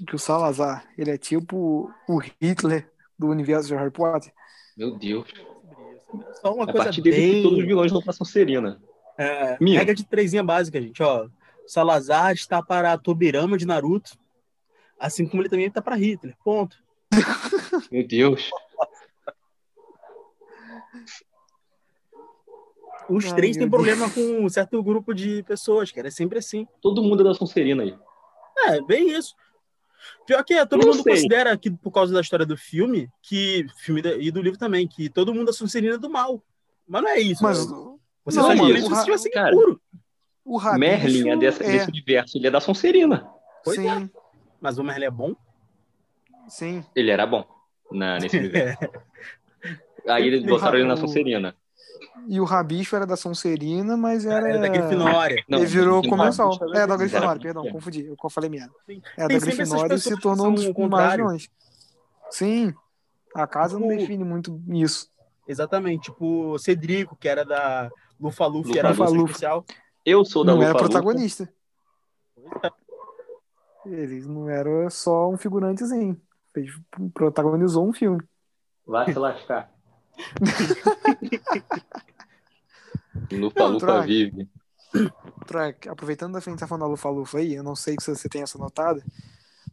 que 0.07 0.15
o 0.15 0.19
Salazar, 0.19 0.87
ele 0.97 1.11
é 1.11 1.17
tipo 1.17 1.91
o 2.07 2.17
Hitler 2.41 2.89
do 3.17 3.27
universo 3.27 3.67
de 3.67 3.75
Harry 3.75 3.91
Potter? 3.91 4.33
Meu 4.77 4.97
Deus. 4.97 5.29
Só 6.41 6.53
uma 6.53 6.63
a 6.63 6.67
coisa 6.67 6.85
partir 6.85 7.01
dele 7.01 7.15
que 7.15 7.21
bem... 7.21 7.43
todos 7.43 7.59
os 7.59 7.65
vilões 7.65 7.91
vão 7.91 8.01
pra 8.01 8.13
Sonserina. 8.13 8.81
É, 9.17 9.57
Minha. 9.59 9.79
regra 9.79 9.93
de 9.93 10.05
trezinha 10.05 10.43
básica, 10.43 10.81
gente, 10.81 11.01
ó. 11.01 11.27
Salazar 11.65 12.33
está 12.33 12.61
para 12.61 12.97
Tobirama 12.97 13.57
de 13.57 13.65
Naruto, 13.65 14.17
assim 14.99 15.25
como 15.25 15.41
ele 15.41 15.49
também 15.49 15.67
está 15.67 15.81
para 15.81 15.95
Hitler. 15.95 16.35
Ponto. 16.43 16.77
Meu 17.91 18.05
Deus. 18.05 18.49
Os 23.09 23.25
Ai, 23.25 23.35
três 23.35 23.57
têm 23.57 23.69
problema 23.69 24.09
com 24.09 24.45
um 24.45 24.49
certo 24.49 24.81
grupo 24.81 25.13
de 25.13 25.43
pessoas, 25.43 25.91
cara. 25.91 26.07
É 26.07 26.11
sempre 26.11 26.39
assim. 26.39 26.67
Todo 26.81 27.03
mundo 27.03 27.21
é 27.21 27.25
da 27.25 27.33
Sonserina 27.33 27.83
aí. 27.83 27.95
É, 28.57 28.81
bem 28.81 29.11
isso. 29.11 29.35
Pior 30.25 30.43
que 30.43 30.53
é, 30.53 30.65
todo 30.65 30.81
Não 30.81 30.91
mundo 30.93 31.03
sei. 31.03 31.13
considera 31.13 31.57
que, 31.57 31.69
por 31.71 31.91
causa 31.91 32.13
da 32.13 32.21
história 32.21 32.45
do 32.45 32.55
filme, 32.57 33.09
que 33.21 33.65
filme 33.79 34.01
da- 34.01 34.15
e 34.15 34.31
do 34.31 34.41
livro 34.41 34.57
também, 34.59 34.87
que 34.87 35.09
todo 35.09 35.33
mundo 35.33 35.49
é 35.49 35.53
Sonserina 35.53 35.97
do 35.97 36.09
mal. 36.09 36.43
Mas 36.87 37.01
não 37.01 37.09
é 37.09 37.19
isso. 37.19 37.43
Mas 37.43 37.69
né? 37.69 37.77
você 38.25 38.39
não, 38.39 38.47
só 38.47 38.55
mano, 38.55 38.65
diria 38.67 38.81
se 38.81 38.89
Ra- 38.89 39.03
tivesse 39.03 39.29
cara, 39.31 39.51
puro. 39.55 39.81
o 40.45 40.57
Rabicho 40.57 40.79
Merlin 40.79 41.29
é, 41.29 41.37
dessa, 41.37 41.63
é, 41.63 41.71
desse 41.71 41.89
universo, 41.89 42.37
ele 42.37 42.47
é 42.47 42.51
da 42.51 42.59
Sonserina. 42.61 43.27
Pois 43.63 43.77
é. 43.77 43.81
sim, 43.99 44.09
Mas 44.61 44.77
o 44.77 44.83
Merlin 44.83 45.05
é 45.05 45.11
bom? 45.11 45.35
sim. 46.47 46.83
Ele 46.95 47.09
era 47.11 47.25
bom 47.25 47.45
na, 47.91 48.19
nesse 48.19 48.35
universo. 48.37 48.77
Aí 50.07 50.27
eles 50.27 50.43
botaram 50.43 50.77
ele 50.77 50.87
na 50.87 50.97
Sonserina. 50.97 51.55
E 52.27 52.39
o 52.39 52.43
Rabicho 52.43 52.95
era 52.95 53.05
da 53.05 53.15
Sonserina, 53.17 53.97
mas 53.97 54.25
era... 54.25 54.47
Era 54.49 54.59
da 54.59 54.67
Grifinória. 54.67 55.43
Não, 55.49 55.57
ele 55.59 55.67
virou 55.67 56.01
comensal. 56.07 56.51
É, 56.73 56.85
da 56.87 56.95
Grifinória, 56.95 57.41
perdão, 57.41 57.65
É. 57.65 57.71
confundi. 57.71 58.05
Eu 58.05 58.29
falei 58.29 58.49
merda. 58.49 58.73
É 59.17 59.27
da 59.27 59.39
Grifinória 59.39 59.95
e 59.95 59.99
se 59.99 60.17
tornou 60.19 60.47
um 60.47 60.53
dos 60.53 60.71
mais 60.89 61.49
Sim, 62.29 62.73
a 63.35 63.45
casa 63.47 63.77
não 63.79 63.87
O- 63.87 63.89
define 63.89 64.23
muito 64.23 64.61
isso. 64.69 65.09
Exatamente. 65.47 66.03
Tipo, 66.11 66.51
o 66.53 66.57
Cedrico, 66.59 67.15
que 67.15 67.27
era 67.27 67.43
da 67.43 67.89
Lufa-Lufa, 68.19 68.77
era 68.77 68.89
Lufa-Lufa. 68.89 69.17
da 69.17 69.23
especial. 69.25 69.65
Eu 70.05 70.23
sou 70.23 70.45
da 70.45 70.53
Não 70.53 70.61
era 70.61 70.71
Lufa-Lufa. 70.73 70.91
protagonista. 71.01 71.49
Ele 73.85 74.21
não 74.25 74.49
era 74.49 74.89
só 74.89 75.29
um 75.29 75.37
figurantezinho. 75.37 76.19
Fez, 76.53 76.71
protagonizou 77.13 77.87
um 77.87 77.93
filme. 77.93 78.21
Vai 78.85 79.11
se 79.11 79.19
lascar. 79.19 79.72
Não, 83.31 83.39
Lufa-Lufa 83.39 84.01
vive. 84.01 84.47
Pra- 85.47 85.73
aproveitando 85.89 86.33
da 86.33 86.41
frente 86.41 86.59
tá 86.59 86.67
falando 86.67 86.81
da 86.83 86.87
Lufa-Lufa 86.87 87.37
aí, 87.39 87.53
eu 87.55 87.63
não 87.63 87.75
sei 87.75 87.95
se 87.99 88.13
você 88.13 88.29
tem 88.29 88.41
essa 88.43 88.57
notada, 88.57 89.03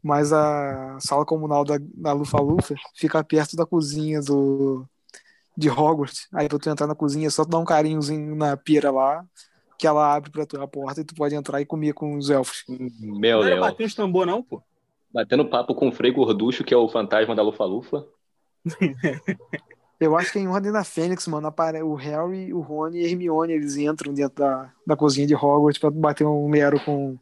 mas 0.02 0.32
a 0.32 0.98
sala 1.00 1.24
comunal 1.24 1.64
da, 1.64 1.78
da 1.94 2.12
Lufa-Lufa 2.12 2.74
fica 2.94 3.22
perto 3.24 3.56
da 3.56 3.66
cozinha 3.66 4.20
do 4.20 4.86
de 5.56 5.68
Hogwarts. 5.68 6.26
Aí 6.32 6.48
pra 6.48 6.58
tu 6.58 6.70
entrar 6.70 6.86
na 6.86 6.94
cozinha, 6.94 7.26
é 7.26 7.30
só 7.30 7.44
tu 7.44 7.50
dar 7.50 7.58
um 7.58 7.64
carinhozinho 7.64 8.34
na 8.34 8.56
pira 8.56 8.90
lá, 8.90 9.24
que 9.78 9.86
ela 9.86 10.14
abre 10.14 10.30
pra 10.30 10.46
tu 10.46 10.60
a 10.60 10.66
porta 10.66 11.00
e 11.00 11.04
tu 11.04 11.14
pode 11.14 11.34
entrar 11.34 11.60
e 11.60 11.66
comer 11.66 11.92
com 11.92 12.16
os 12.16 12.30
elfos. 12.30 12.64
Meu 12.98 13.38
Não 13.40 13.46
era 13.46 13.56
Deus. 13.56 13.66
bater 13.66 13.86
uns 13.86 13.94
tambor, 13.94 14.26
não, 14.26 14.42
pô. 14.42 14.62
Batendo 15.12 15.44
papo 15.44 15.74
com 15.74 15.88
o 15.88 15.92
Frei 15.92 16.12
Gorducho, 16.12 16.64
que 16.64 16.72
é 16.72 16.76
o 16.76 16.88
fantasma 16.88 17.34
da 17.34 17.42
Lufa-Lufa. 17.42 18.06
Eu 20.00 20.16
acho 20.16 20.32
que 20.32 20.38
é 20.38 20.40
em 20.40 20.48
Ordem 20.48 20.72
da 20.72 20.82
Fênix, 20.82 21.26
mano, 21.28 21.52
o 21.84 21.94
Harry, 21.94 22.54
o 22.54 22.60
Rony 22.60 23.02
e 23.02 23.04
a 23.04 23.08
Hermione, 23.08 23.52
eles 23.52 23.76
entram 23.76 24.14
dentro 24.14 24.36
da, 24.36 24.72
da 24.86 24.96
cozinha 24.96 25.26
de 25.26 25.34
Hogwarts 25.34 25.78
pra 25.78 25.90
bater 25.90 26.26
um 26.26 26.50
lero 26.50 26.80
com, 26.82 27.18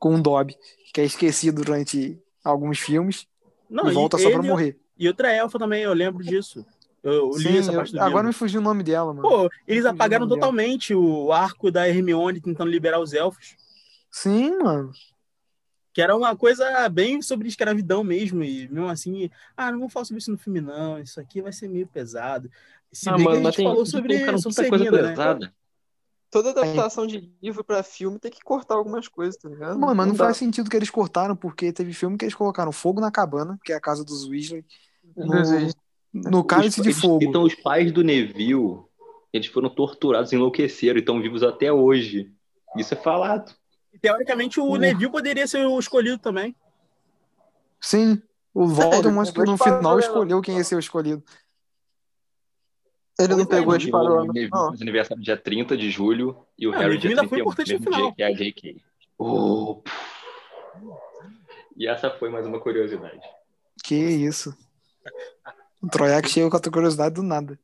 com 0.00 0.16
um 0.16 0.20
Dobby, 0.20 0.56
que 0.92 1.00
é 1.00 1.04
esquecido 1.04 1.62
durante 1.62 2.20
alguns 2.42 2.80
filmes 2.80 3.26
Não, 3.70 3.88
e 3.88 3.94
volta 3.94 4.16
e 4.16 4.20
só 4.20 4.30
pra 4.30 4.40
ele- 4.40 4.48
morrer. 4.48 4.76
E 4.98 5.06
outra 5.06 5.32
elfa 5.32 5.60
também, 5.60 5.84
eu 5.84 5.92
lembro 5.94 6.24
disso. 6.24 6.66
Eu, 7.04 7.12
eu 7.12 7.30
li 7.36 7.42
Sim, 7.44 7.58
essa 7.58 7.70
eu- 7.70 7.76
parte 7.76 7.92
do 7.92 8.00
agora 8.02 8.26
me 8.26 8.32
fugiu 8.32 8.60
o 8.60 8.64
nome 8.64 8.82
dela, 8.82 9.14
mano. 9.14 9.22
Pô, 9.22 9.48
eles 9.64 9.84
apagaram 9.86 10.26
totalmente 10.26 10.92
o 10.92 11.30
arco 11.32 11.70
da 11.70 11.88
Hermione 11.88 12.40
tentando 12.40 12.68
liberar 12.68 12.98
os 12.98 13.14
elfos. 13.14 13.56
Sim, 14.10 14.58
mano. 14.58 14.90
Que 15.92 16.02
era 16.02 16.14
uma 16.16 16.36
coisa 16.36 16.88
bem 16.88 17.20
sobre 17.22 17.48
escravidão 17.48 18.04
mesmo. 18.04 18.42
E 18.44 18.68
mesmo 18.68 18.88
assim, 18.88 19.30
ah, 19.56 19.72
não 19.72 19.80
vou 19.80 19.88
falar 19.88 20.04
sobre 20.04 20.18
isso 20.20 20.30
no 20.30 20.38
filme, 20.38 20.60
não. 20.60 20.98
Isso 20.98 21.20
aqui 21.20 21.40
vai 21.42 21.52
ser 21.52 21.68
meio 21.68 21.86
pesado. 21.86 22.50
Se 22.92 23.08
Ah, 23.08 23.12
bem 23.12 23.18
que 23.20 23.24
mano, 23.24 23.36
a 23.36 23.42
mas 23.42 23.54
gente 23.54 23.56
tem 23.56 23.66
falou 23.66 23.86
sobre 23.86 24.14
colocaram 24.14 24.38
tanta 24.40 24.68
coisa 24.68 24.84
né? 24.90 25.08
pesada. 25.08 25.54
Toda 26.30 26.50
adaptação 26.50 27.06
de 27.06 27.32
livro 27.42 27.64
pra 27.64 27.82
filme 27.82 28.18
tem 28.18 28.30
que 28.30 28.40
cortar 28.42 28.74
algumas 28.74 29.08
coisas, 29.08 29.36
tá 29.40 29.48
ligado? 29.48 29.78
Mano, 29.78 29.94
mas 29.94 30.06
não 30.06 30.14
dá. 30.14 30.24
faz 30.26 30.36
sentido 30.36 30.68
que 30.68 30.76
eles 30.76 30.90
cortaram, 30.90 31.34
porque 31.34 31.72
teve 31.72 31.94
filme 31.94 32.18
que 32.18 32.24
eles 32.26 32.34
colocaram 32.34 32.70
fogo 32.70 33.00
na 33.00 33.10
cabana, 33.10 33.58
que 33.64 33.72
é 33.72 33.76
a 33.76 33.80
casa 33.80 34.04
dos 34.04 34.28
Weasley, 34.28 34.62
Inclusive, 35.16 35.72
no 36.12 36.44
cálice 36.44 36.80
Os- 36.80 36.84
de 36.84 36.90
eles- 36.90 37.00
fogo. 37.00 37.24
Então, 37.24 37.42
os 37.44 37.54
pais 37.54 37.90
do 37.92 38.04
Neville, 38.04 38.82
eles 39.32 39.46
foram 39.46 39.70
torturados, 39.70 40.30
enlouqueceram 40.32 40.96
e 40.96 41.00
estão 41.00 41.20
vivos 41.20 41.42
até 41.42 41.72
hoje. 41.72 42.30
Isso 42.76 42.92
é 42.92 42.96
falado. 42.96 43.54
Teoricamente, 44.00 44.60
o 44.60 44.72
Uh. 44.72 44.76
Neville 44.76 45.10
poderia 45.10 45.46
ser 45.46 45.66
o 45.66 45.78
escolhido 45.78 46.18
também. 46.18 46.54
Sim, 47.80 48.20
o 48.54 48.66
Voldemort 48.66 49.32
que 49.32 49.42
no 49.44 49.56
final 49.56 49.98
escolheu 49.98 50.40
quem 50.42 50.56
ia 50.58 50.64
ser 50.64 50.76
o 50.76 50.80
escolhido. 50.80 51.22
ele 53.18 53.34
não 53.34 53.44
Pois 53.46 53.46
é, 53.46 53.60
pegou 53.60 53.74
mas 53.74 53.84
as 53.84 54.78
O 54.78 54.82
aniversário 54.82 55.22
dia 55.22 55.36
30 55.36 55.76
de 55.76 55.90
julho 55.90 56.36
e 56.58 56.66
o 56.66 56.72
Não, 56.72 56.78
Harry 56.78 56.96
o 56.96 56.98
dia 56.98 57.10
Neville 57.10 57.20
ainda 57.20 57.28
foi 57.28 57.38
31, 57.38 57.40
importante 57.40 57.72
no 57.74 57.80
final. 57.84 58.00
dia 58.00 58.14
que 58.14 58.22
é 58.22 58.26
a 58.26 58.32
JK. 58.32 58.82
Oh, 59.18 59.82
e 61.76 61.86
essa 61.88 62.10
foi 62.10 62.28
mais 62.28 62.46
uma 62.46 62.60
curiosidade. 62.60 63.20
Que 63.84 63.94
isso. 63.94 64.56
O 65.80 65.88
Troiac 65.88 66.28
chega 66.28 66.50
com 66.50 66.56
a 66.56 66.60
tua 66.60 66.72
curiosidade 66.72 67.14
do 67.14 67.22
nada. 67.22 67.58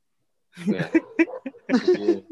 Né? 0.67 0.91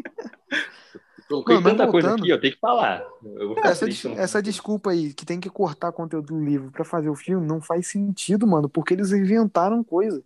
Coloquei 1.32 1.54
Mano, 1.56 1.70
tanta 1.70 1.90
coisa 1.90 2.08
voltando- 2.08 2.22
aqui, 2.24 2.32
eu 2.32 2.40
tenho 2.40 2.52
que 2.54 2.60
falar. 2.60 3.02
Eu 3.24 3.46
vou 3.48 3.56
ficar 3.56 3.68
Essa, 3.70 3.84
triste, 3.86 4.08
des- 4.08 4.18
essa 4.18 4.42
desculpa 4.42 4.90
aí, 4.90 5.12
que 5.14 5.24
tem 5.24 5.40
que 5.40 5.48
cortar 5.50 5.90
conteúdo 5.92 6.26
do 6.34 6.44
livro 6.44 6.70
pra 6.70 6.84
fazer 6.84 7.08
o 7.08 7.14
filme, 7.14 7.46
não 7.46 7.60
faz 7.60 7.86
sentido, 7.88 8.46
mano, 8.46 8.68
porque 8.68 8.94
eles 8.94 9.12
inventaram 9.12 9.82
coisa. 9.82 10.22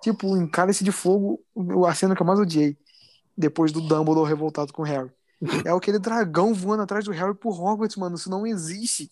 Tipo, 0.00 0.36
em 0.36 0.46
Cálice 0.46 0.82
de 0.84 0.92
Fogo, 0.92 1.40
o- 1.54 1.86
a 1.86 1.94
cena 1.94 2.14
que 2.14 2.20
eu 2.22 2.26
mais 2.26 2.38
odiei, 2.40 2.76
depois 3.36 3.72
do 3.72 3.80
Dumbledore 3.80 4.28
revoltado 4.28 4.72
com 4.72 4.82
o 4.82 4.84
Harry. 4.84 5.10
É 5.64 5.70
aquele 5.70 5.98
dragão 5.98 6.52
voando 6.54 6.82
atrás 6.82 7.04
do 7.04 7.10
Harry 7.12 7.34
por 7.34 7.58
Hogwarts, 7.60 7.96
mano. 7.96 8.16
Isso 8.16 8.30
não 8.30 8.46
existe. 8.46 9.10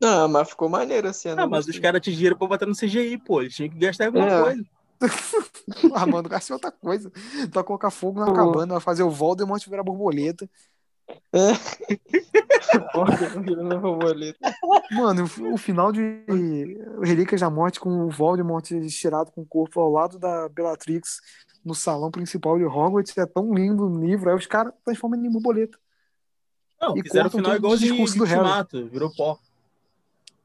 Não, 0.00 0.26
mas 0.28 0.48
ficou 0.50 0.68
maneiro 0.68 1.08
a 1.08 1.12
cena. 1.12 1.42
Ah, 1.42 1.46
mas 1.46 1.66
os 1.66 1.78
caras 1.78 2.00
te 2.00 2.12
dinheiro 2.12 2.36
pra 2.36 2.46
botar 2.48 2.66
no 2.66 2.74
CGI, 2.74 3.18
pô. 3.18 3.40
Eles 3.42 3.54
tinham 3.54 3.68
que 3.68 3.76
gastar 3.78 4.06
alguma 4.06 4.26
É. 4.26 4.42
coisa. 4.42 4.64
Ah, 5.94 6.06
mano, 6.06 6.28
gasta 6.28 6.52
outra 6.52 6.70
coisa. 6.70 7.10
Vai 7.50 7.64
colocar 7.64 7.90
fogo 7.90 8.20
na 8.20 8.26
Pô. 8.26 8.32
cabana, 8.32 8.74
vai 8.74 8.80
fazer 8.80 9.02
o 9.02 9.10
Voldemort 9.10 9.64
virar 9.66 9.82
borboleta. 9.82 10.48
Borboleta. 13.80 14.38
Mano, 14.92 15.24
o, 15.24 15.54
o 15.54 15.58
final 15.58 15.92
de 15.92 16.22
Relíquias 17.02 17.40
da 17.40 17.50
Morte 17.50 17.80
com 17.80 18.06
o 18.06 18.10
Voldemort 18.10 18.68
estirado 18.70 19.30
com 19.32 19.42
o 19.42 19.46
corpo 19.46 19.80
ao 19.80 19.90
lado 19.90 20.18
da 20.18 20.48
Bellatrix 20.48 21.20
no 21.64 21.74
salão 21.74 22.10
principal 22.10 22.58
de 22.58 22.64
Hogwarts 22.64 23.16
é 23.18 23.26
tão 23.26 23.52
lindo 23.52 23.88
no 23.88 24.04
livro. 24.04 24.30
Aí 24.30 24.36
os 24.36 24.46
caras 24.46 24.72
transformam 24.84 25.24
em 25.24 25.30
borboleta. 25.30 25.78
Não, 26.80 26.96
E 26.96 27.02
fizeram 27.02 27.28
o 27.28 27.30
final 27.30 27.56
igual 27.56 27.72
o 27.74 27.76
de, 27.76 27.86
discurso 27.86 28.14
de 28.14 28.18
do 28.20 28.24
Harry. 28.24 28.40
Ultimato. 28.40 28.88
Virou 28.88 29.12
pó. 29.14 29.38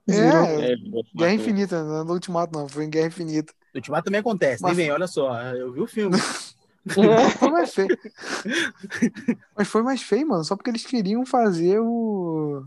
É, 0.08 0.74
É, 0.74 0.76
Guerra 1.15 1.34
Infinita, 1.34 1.84
não 1.84 2.02
é 2.02 2.06
do 2.06 2.13
Ultimato, 2.13 2.58
não. 2.58 2.68
Foi 2.68 2.86
em 2.86 2.89
Guerra 2.89 3.08
Infinita. 3.08 3.54
Ultimato 3.76 4.06
também 4.06 4.20
acontece, 4.22 4.64
Mas- 4.64 4.76
nem 4.78 4.88
vem, 4.88 4.94
olha 4.94 5.08
só. 5.08 5.40
Eu 5.54 5.72
vi 5.74 5.82
o 5.82 5.88
filme. 5.88 6.18
Foi 7.40 7.50
mais 7.50 7.74
feio. 7.74 7.98
Mas 9.58 9.68
foi 9.68 9.82
mais 9.82 10.02
feio, 10.04 10.28
mano, 10.28 10.44
só 10.44 10.56
porque 10.56 10.70
eles 10.70 10.86
queriam 10.86 11.26
fazer 11.26 11.80
o 11.80 12.64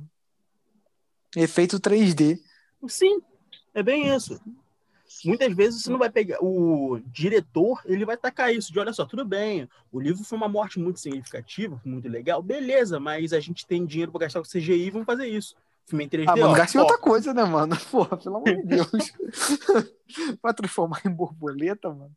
efeito 1.36 1.78
3D. 1.78 2.40
Sim, 2.88 3.20
é 3.72 3.80
bem 3.80 4.12
isso. 4.12 4.40
Muitas 5.24 5.54
vezes 5.54 5.82
você 5.82 5.90
não 5.90 5.98
vai 5.98 6.10
pegar. 6.10 6.38
O 6.42 7.00
diretor, 7.06 7.80
ele 7.86 8.04
vai 8.04 8.16
tacar 8.16 8.52
isso, 8.52 8.72
de 8.72 8.78
olha 8.78 8.92
só, 8.92 9.04
tudo 9.06 9.24
bem, 9.24 9.68
o 9.90 10.00
livro 10.00 10.22
foi 10.24 10.36
uma 10.36 10.48
morte 10.48 10.78
muito 10.78 11.00
significativa, 11.00 11.80
muito 11.84 12.08
legal, 12.08 12.42
beleza, 12.42 12.98
mas 13.00 13.32
a 13.32 13.40
gente 13.40 13.66
tem 13.66 13.86
dinheiro 13.86 14.10
pra 14.12 14.22
gastar 14.22 14.40
com 14.40 14.46
CGI, 14.48 14.90
vamos 14.90 15.06
fazer 15.06 15.26
isso. 15.28 15.54
Filme 15.88 16.04
em 16.04 16.08
3D. 16.08 16.24
Ah, 16.28 16.36
mano, 16.36 16.54
em 16.56 16.78
ó, 16.78 16.80
outra 16.82 16.98
coisa, 16.98 17.32
né, 17.32 17.44
mano? 17.44 17.74
Porra, 17.90 18.16
pelo 18.16 18.36
amor 18.36 18.54
de 18.56 18.62
Deus. 18.62 18.90
Vai 20.42 20.52
transformar 20.52 21.00
em 21.06 21.10
borboleta, 21.10 21.88
mano. 21.88 22.12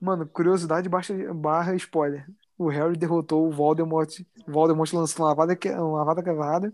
Mano, 0.00 0.26
curiosidade 0.26 0.88
baixa, 0.88 1.14
barra 1.32 1.74
spoiler. 1.76 2.28
O 2.58 2.68
Harry 2.68 2.96
derrotou 2.96 3.48
o 3.48 3.50
Voldemort. 3.50 4.20
Voldemort 4.46 4.92
lançou 4.92 5.22
uma 5.22 5.28
lavada, 5.28 5.56
que- 5.56 5.70
uma 5.70 5.98
lavada 5.98 6.22
quebrada. 6.22 6.72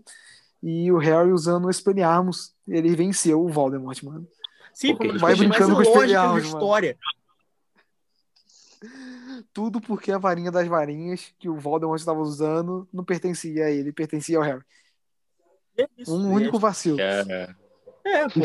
E 0.61 0.91
o 0.91 0.97
Harry 0.97 1.31
usando 1.31 1.65
o 1.65 1.69
Expelliarmus. 1.69 2.53
Ele 2.67 2.95
venceu 2.95 3.41
o 3.41 3.47
Voldemort, 3.49 4.03
mano. 4.03 4.27
Sim, 4.73 4.95
das 4.97 5.21
Vai 5.21 5.35
brincando 5.35 5.75
com 5.75 5.81
da 5.81 5.89
Expelliarmus, 5.89 6.53
mano. 6.53 6.59
Tudo 9.53 9.81
porque 9.81 10.11
a 10.11 10.17
varinha 10.17 10.51
das 10.51 10.67
varinhas 10.67 11.33
que 11.39 11.49
o 11.49 11.55
Voldemort 11.57 11.99
estava 11.99 12.19
usando 12.19 12.87
não 12.93 13.03
pertencia 13.03 13.65
a 13.65 13.69
ele, 13.71 13.91
pertencia 13.91 14.37
ao 14.37 14.43
Harry. 14.43 14.63
É 15.77 15.87
isso, 15.97 16.15
Um 16.15 16.31
é 16.31 16.35
único 16.35 16.59
vacilo. 16.59 16.97
Cara, 16.97 17.55
É, 18.05 18.27
pô. 18.29 18.41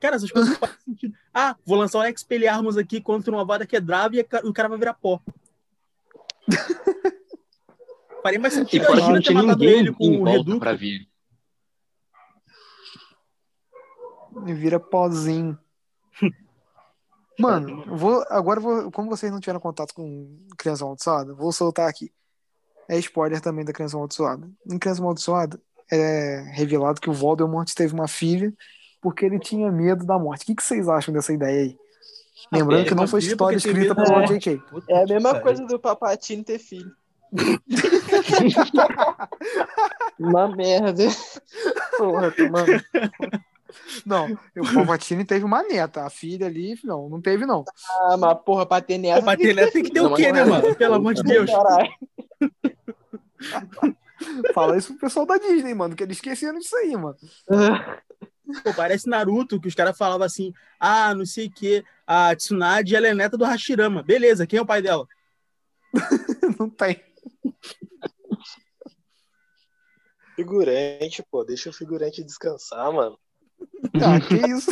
Cara, 0.00 0.16
essas 0.16 0.30
coisas 0.32 0.50
não 0.50 0.56
fazem 0.58 0.76
sentido. 0.84 1.14
Ah, 1.32 1.56
vou 1.64 1.78
lançar 1.78 1.98
um 2.00 2.04
Expelliarmus 2.04 2.76
aqui 2.76 3.00
contra 3.00 3.30
uma 3.30 3.44
vada 3.44 3.64
quebrada 3.66 4.16
e 4.16 4.20
a 4.20 4.24
ca- 4.24 4.42
o 4.44 4.52
cara 4.52 4.68
vai 4.68 4.78
virar 4.78 4.94
pó. 4.94 5.20
Faria 8.22 8.38
mais 8.40 8.54
E 8.54 8.56
sentido 8.58 8.84
fora 8.84 9.00
a 9.00 9.06
que 9.06 9.12
não 9.12 9.20
tinha 9.20 9.42
matado 9.42 9.60
ninguém 9.64 9.78
ele 9.80 9.92
com 9.92 10.04
em 10.04 10.16
o 10.16 10.24
volta 10.24 10.38
reduto. 10.38 10.58
pra 10.58 10.74
vir. 10.74 11.08
E 14.46 14.54
vira 14.54 14.80
pozinho. 14.80 15.58
Mano, 17.42 17.84
eu 17.86 17.96
vou, 17.96 18.24
agora 18.28 18.60
vou, 18.60 18.90
como 18.90 19.10
vocês 19.10 19.32
não 19.32 19.40
tiveram 19.40 19.60
contato 19.60 19.94
com 19.94 20.38
Criança 20.56 20.84
Amaldiçoada, 20.84 21.34
vou 21.34 21.52
soltar 21.52 21.88
aqui. 21.88 22.12
É 22.88 22.98
spoiler 22.98 23.40
também 23.40 23.64
da 23.64 23.72
Criança 23.72 23.96
Amaldiçoada. 23.96 24.48
Em 24.70 24.78
Criança 24.78 25.00
Amaldiçoada 25.00 25.60
é 25.90 26.44
revelado 26.52 27.00
que 27.00 27.10
o 27.10 27.12
Voldemort 27.12 27.68
teve 27.74 27.94
uma 27.94 28.08
filha 28.08 28.52
porque 29.00 29.26
ele 29.26 29.38
tinha 29.38 29.70
medo 29.70 30.06
da 30.06 30.18
morte. 30.18 30.42
O 30.42 30.46
que, 30.46 30.54
que 30.54 30.62
vocês 30.62 30.88
acham 30.88 31.12
dessa 31.12 31.32
ideia 31.32 31.62
aí? 31.62 31.76
Lembrando 32.52 32.78
teve 32.78 32.88
que 32.88 32.94
não 32.94 33.02
uma 33.02 33.08
foi 33.08 33.20
história 33.20 33.56
escrita 33.56 33.94
pelo 33.94 34.10
morte. 34.10 34.38
J.K. 34.38 34.62
É 34.88 35.02
a 35.02 35.06
mesma 35.06 35.40
coisa 35.40 35.64
do 35.66 35.78
Papatini 35.78 36.44
ter 36.44 36.58
filho. 36.58 36.90
Uma 40.18 40.54
merda. 40.54 41.04
Porra, 41.96 42.32
mano. 42.50 42.82
Não, 44.04 44.32
o 44.56 44.74
Palpatine 44.74 45.24
teve 45.24 45.44
uma 45.44 45.62
neta. 45.62 46.04
A 46.04 46.10
filha 46.10 46.46
ali, 46.46 46.78
não, 46.84 47.08
não 47.08 47.20
teve 47.20 47.46
não. 47.46 47.64
Ah, 47.88 48.16
mas 48.16 48.38
porra, 48.44 48.66
pra 48.66 48.80
ter 48.80 48.98
nessa. 48.98 49.22
pra 49.22 49.36
ter 49.36 49.54
neto 49.54 49.72
tem 49.72 49.82
que 49.82 49.90
ter 49.90 50.02
Não, 50.02 50.12
o 50.12 50.16
quê, 50.16 50.32
né, 50.32 50.40
é. 50.40 50.44
mano? 50.44 50.74
Pelo 50.74 50.94
amor 50.94 51.14
de 51.14 51.22
Deus. 51.22 51.50
Caralho. 51.50 51.90
Fala 54.54 54.76
isso 54.76 54.92
pro 54.92 55.00
pessoal 55.00 55.26
da 55.26 55.36
Disney, 55.36 55.74
mano, 55.74 55.96
que 55.96 56.02
eles 56.02 56.16
esqueceram 56.16 56.58
disso 56.58 56.76
aí, 56.76 56.96
mano. 56.96 57.16
Pô, 58.62 58.74
parece 58.74 59.08
Naruto, 59.08 59.60
que 59.60 59.68
os 59.68 59.74
caras 59.74 59.96
falavam 59.96 60.26
assim, 60.26 60.52
ah, 60.78 61.14
não 61.14 61.24
sei 61.24 61.46
o 61.46 61.52
quê, 61.52 61.84
a 62.06 62.34
Tsunade, 62.36 62.94
ela 62.94 63.08
é 63.08 63.14
neta 63.14 63.36
do 63.36 63.44
Hashirama. 63.44 64.02
Beleza, 64.02 64.46
quem 64.46 64.58
é 64.58 64.62
o 64.62 64.66
pai 64.66 64.82
dela? 64.82 65.06
Não 66.58 66.68
tem. 66.68 67.02
Figurante, 70.34 71.22
pô, 71.30 71.44
deixa 71.44 71.70
o 71.70 71.72
figurante 71.72 72.24
descansar, 72.24 72.90
mano. 72.92 73.18
Ah, 73.94 74.20
que 74.26 74.34
isso? 74.34 74.70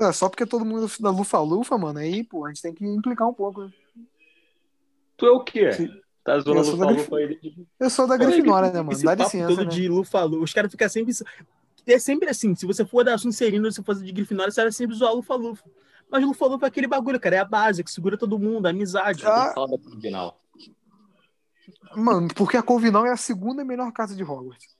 É, 0.00 0.12
só 0.12 0.28
porque 0.28 0.46
todo 0.46 0.64
mundo 0.64 0.90
da 1.00 1.10
Lufa-Lufa, 1.10 1.78
mano, 1.78 1.98
aí, 1.98 2.24
pô, 2.24 2.44
a 2.44 2.48
gente 2.48 2.62
tem 2.62 2.74
que 2.74 2.84
implicar 2.84 3.28
um 3.28 3.34
pouco. 3.34 3.64
né? 3.64 3.72
Tu 5.16 5.26
é 5.26 5.30
o 5.30 5.44
quê? 5.44 5.72
Sim. 5.72 5.88
Tá 6.24 6.38
zoando 6.38 6.60
Eu 6.60 6.64
sou 6.64 6.74
Lufa-Lufa 6.74 7.16
aí? 7.16 7.66
Eu 7.78 7.90
sou 7.90 8.06
da 8.06 8.16
Grifinória, 8.16 8.72
né, 8.72 8.82
mano? 8.82 9.02
Dá 9.02 9.14
licença, 9.14 9.48
todo 9.48 9.64
né? 9.64 9.70
de 9.70 9.88
Lufa-Lufa, 9.88 10.42
os 10.42 10.52
caras 10.52 10.70
ficam 10.70 10.88
sempre... 10.88 11.12
É 11.86 11.98
sempre 11.98 12.30
assim, 12.30 12.54
se 12.54 12.64
você 12.64 12.82
for 12.84 13.04
da 13.04 13.18
Sonserina, 13.18 13.70
se 13.70 13.76
você 13.76 13.82
for 13.82 13.94
de 13.94 14.10
Grifinória, 14.10 14.50
você 14.50 14.62
vai 14.62 14.72
sempre 14.72 14.96
zoar 14.96 15.12
Lufa-Lufa. 15.12 15.64
Mas 16.10 16.24
Lufa-Lufa 16.24 16.66
é 16.66 16.68
aquele 16.68 16.86
bagulho, 16.86 17.20
cara, 17.20 17.36
é 17.36 17.38
a 17.40 17.44
base, 17.44 17.84
que 17.84 17.90
segura 17.90 18.16
todo 18.16 18.38
mundo, 18.38 18.66
a 18.66 18.70
amizade. 18.70 19.24
Ah, 19.26 19.52
Fala 19.54 19.68
da 19.68 19.78
Corvinal. 19.78 20.40
Mano, 21.94 22.28
porque 22.34 22.56
a 22.56 22.62
Corvinal 22.62 23.04
é 23.06 23.10
a 23.12 23.16
segunda 23.16 23.64
melhor 23.64 23.92
casa 23.92 24.16
de 24.16 24.24
Hogwarts. 24.24 24.74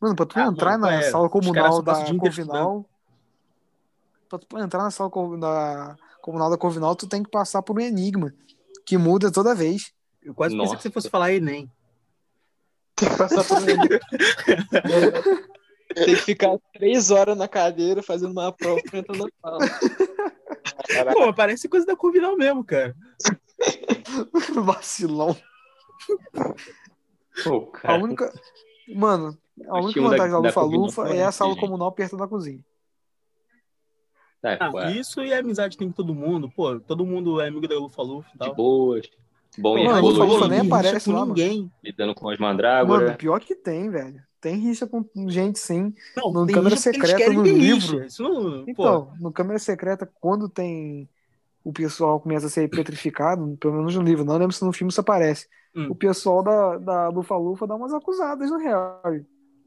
Mano, 0.00 0.14
pra 0.16 0.26
tu 0.26 0.38
Ah, 0.38 0.44
entrar 0.46 0.78
mano, 0.78 0.86
na 0.86 0.94
é, 0.94 1.10
sala 1.10 1.28
comunal 1.28 1.82
da 1.82 1.94
Corvinal. 2.18 2.84
Pra 4.28 4.38
tu 4.38 4.58
entrar 4.58 4.82
na 4.82 4.90
sala 4.90 5.10
da 5.38 5.96
comunal 6.20 6.50
da 6.50 6.58
Corvinal, 6.58 6.94
tu 6.96 7.06
tem 7.06 7.22
que 7.22 7.30
passar 7.30 7.62
por 7.62 7.76
um 7.78 7.80
enigma. 7.80 8.32
Que 8.86 8.98
muda 8.98 9.30
toda 9.32 9.54
vez. 9.54 9.92
Eu 10.22 10.34
quase 10.34 10.54
pensei 10.54 10.66
Nossa. 10.66 10.76
que 10.76 10.82
você 10.82 10.90
fosse 10.90 11.08
falar 11.10 11.32
Enem. 11.32 11.70
Tem 12.96 13.08
que 13.08 13.16
passar 13.16 13.44
por 13.44 13.68
ele. 13.68 14.00
Tem 15.94 16.04
que 16.06 16.16
ficar 16.16 16.58
três 16.72 17.10
horas 17.10 17.36
na 17.36 17.46
cadeira 17.46 18.02
fazendo 18.02 18.32
uma 18.32 18.50
prova 18.52 18.80
pra 18.90 18.98
entrar 18.98 19.16
na 19.16 19.26
sala. 19.40 19.58
Pô, 21.12 21.32
parece 21.34 21.68
coisa 21.68 21.86
da 21.86 21.96
Corvinal 21.96 22.36
mesmo, 22.36 22.64
cara. 22.64 22.96
Vacilão. 24.64 25.36
Pô, 27.44 27.70
A 27.74 27.78
cara. 27.80 28.02
única. 28.02 28.32
Mano, 28.94 29.36
a 29.68 29.80
única 29.80 30.00
vantagem 30.00 30.30
da 30.32 30.40
da 30.40 30.48
Lufa-Lufa 30.48 31.08
é 31.08 31.24
a 31.24 31.32
sala 31.32 31.56
comunal 31.56 31.92
perto 31.92 32.16
da 32.16 32.26
cozinha. 32.26 32.60
É, 34.42 34.58
Ah, 34.60 34.70
é, 34.88 34.92
isso 34.92 35.22
e 35.22 35.32
a 35.32 35.38
amizade 35.38 35.76
tem 35.76 35.88
com 35.88 35.94
todo 35.94 36.14
mundo. 36.14 36.50
Pô, 36.50 36.78
todo 36.80 37.06
mundo 37.06 37.40
é 37.40 37.48
amigo 37.48 37.66
da 37.66 37.78
Lufa-Lufa 37.78 38.28
e 38.28 38.32
de 38.32 38.38
tal. 38.38 38.54
boas. 38.54 39.08
Bom 39.56 39.78
em 39.78 39.84
Mano, 39.86 39.98
evoluir, 39.98 40.18
Lufa-Lufa 40.20 40.48
nem 40.48 40.60
aparece 40.66 41.08
lá, 41.10 41.20
mano. 41.20 41.28
ninguém. 41.28 41.72
lidando 41.82 42.14
com 42.14 42.28
as 42.28 42.38
Mano, 42.38 42.52
mandrágoras. 42.52 43.16
pior 43.16 43.40
que 43.40 43.54
tem, 43.54 43.88
velho. 43.88 44.20
Tem 44.40 44.56
rixa 44.56 44.86
com 44.86 45.02
gente, 45.28 45.58
sim. 45.58 45.94
Não, 46.16 46.30
No 46.30 46.44
tem 46.44 46.54
câmera 46.54 46.76
secreta 46.76 47.16
querem 47.16 47.38
no 47.38 47.42
livro. 47.44 48.00
não, 48.18 48.64
pô, 48.64 48.64
Então, 48.68 49.12
no 49.18 49.32
câmera 49.32 49.58
secreta, 49.58 50.10
quando 50.20 50.48
tem. 50.48 51.08
O 51.62 51.72
pessoal 51.72 52.20
começa 52.20 52.46
a 52.46 52.50
ser 52.50 52.68
petrificado, 52.68 53.56
pelo 53.58 53.72
menos 53.72 53.96
no 53.96 54.02
livro, 54.02 54.22
não 54.22 54.36
lembro 54.36 54.52
se 54.54 54.62
no 54.62 54.72
filme 54.72 54.90
isso 54.90 55.00
aparece. 55.00 55.48
Hum. 55.74 55.86
O 55.88 55.94
pessoal 55.94 56.42
da, 56.42 56.76
da 56.76 57.08
Lufa-Lufa 57.08 57.66
dá 57.66 57.74
umas 57.74 57.94
acusadas 57.94 58.50
no 58.50 58.58
Harry. 58.58 59.24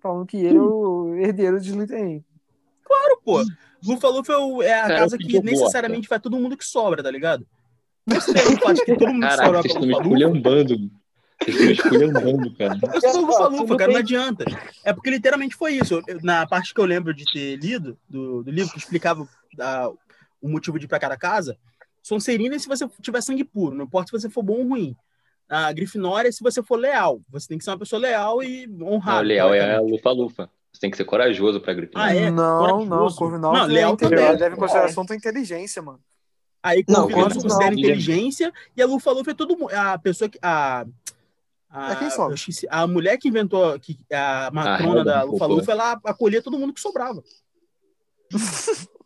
Falando 0.08 0.26
que 0.26 0.38
ele 0.38 0.58
é 0.58 0.62
o 0.62 1.16
herdeiro 1.16 1.60
de 1.60 1.70
Slytherin. 1.70 2.24
pô. 3.26 3.44
Lufa-Lufa 3.86 4.34
é, 4.34 4.66
é 4.68 4.74
a 4.80 4.82
Cara, 4.84 4.96
casa 5.00 5.18
que 5.18 5.42
necessariamente 5.42 6.08
vai 6.08 6.18
todo 6.20 6.40
mundo 6.40 6.56
que 6.56 6.66
sobra, 6.66 7.04
tá 7.04 7.12
ligado? 7.12 7.46
Fato 8.10 8.74
de 8.74 8.86
que 8.86 8.96
todo 8.96 9.14
mundo 9.14 9.22
Caraca, 9.28 9.46
sobra 9.46 9.62
vocês 9.62 9.74
estão 9.74 9.86
me 9.86 9.94
esculhambando. 9.94 10.92
Vocês 11.42 11.56
estão 11.56 11.66
me 11.66 11.74
esculhambando, 11.74 12.56
cara. 12.56 12.80
eu 12.94 13.02
sou 13.02 13.26
Lufa-Lufa, 13.26 13.76
cara, 13.76 13.92
não 13.92 14.00
adianta. 14.00 14.46
É 14.86 14.94
porque 14.94 15.10
literalmente 15.10 15.56
foi 15.58 15.74
isso. 15.74 16.02
Eu- 16.08 16.22
na 16.24 16.48
parte 16.48 16.74
que 16.74 16.80
eu 16.80 16.86
lembro 16.86 17.14
de 17.14 17.26
ter 17.26 17.58
lido, 17.58 17.98
do, 18.10 18.44
do 18.44 18.50
livro 18.50 18.72
que 18.72 18.80
explicava 18.80 19.28
ah, 19.60 19.92
o 20.42 20.48
motivo 20.48 20.80
de 20.80 20.86
ir 20.86 20.88
pra 20.88 21.00
cada 21.00 21.18
casa, 21.18 21.58
Sonserina 22.02 22.56
é 22.56 22.60
se 22.60 22.70
você 22.70 22.88
tiver 23.02 23.20
sangue 23.22 23.44
puro, 23.44 23.76
não 23.76 23.84
importa 23.84 24.08
se 24.10 24.22
você 24.22 24.30
for 24.30 24.42
bom 24.42 24.60
ou 24.60 24.70
ruim. 24.70 24.96
A 25.50 25.72
Grifinória 25.72 26.30
é 26.30 26.32
se 26.32 26.44
você 26.44 26.62
for 26.62 26.76
leal. 26.78 27.22
Você 27.30 27.48
tem 27.48 27.58
que 27.58 27.64
ser 27.64 27.70
uma 27.72 27.78
pessoa 27.80 28.00
leal 28.02 28.44
e 28.44 28.68
Não, 28.68 28.88
honrada. 28.94 29.22
leal 29.22 29.54
é 29.54 29.76
a. 29.76 29.82
Lufa-Lufa. 29.82 30.50
Você 30.74 30.82
tem 30.82 30.92
que 30.92 30.98
ser 30.98 31.06
corajoso 31.06 31.60
pra 31.62 31.74
gritar. 31.74 32.00
Ah, 32.00 32.14
é? 32.16 32.30
não, 32.30 32.60
Corajoso. 32.60 32.86
não, 32.90 33.12
Corvinal 33.16 33.54
Não, 33.54 33.64
é 33.64 33.68
leal 33.68 33.94
inte- 33.94 34.02
também. 34.02 34.18
leva 34.38 34.56
em 34.56 34.60
consideração 34.60 35.06
tua 35.06 35.16
inteligência, 35.16 35.82
mano. 35.82 36.00
Aí 36.62 36.84
Não, 36.88 37.04
Corvinal 37.04 37.30
se 37.32 37.42
considera 37.42 37.72
não. 37.72 37.80
inteligência 37.80 38.52
e 38.76 38.82
a 38.82 38.86
Lufa-Lufa 38.86 39.32
é 39.32 39.34
todo 39.34 39.58
mundo. 39.58 39.72
A 39.74 39.98
pessoa 39.98 40.30
que. 40.30 40.38
A, 40.42 40.86
a, 41.70 41.92
É 41.94 41.96
quem 41.96 42.08
esqueci- 42.34 42.68
a 42.70 42.86
mulher 42.86 43.18
que 43.18 43.28
inventou 43.30 43.80
que, 43.80 43.98
a 44.12 44.50
matrona 44.54 45.00
Helga 45.00 45.04
da 45.04 45.24
Lufa. 45.24 45.32
Lufa-Lufa, 45.48 45.72
ela 45.72 45.92
acolhia 46.04 46.42
todo 46.42 46.60
mundo 46.60 46.74
que 46.74 46.82
sobrava. 46.82 47.24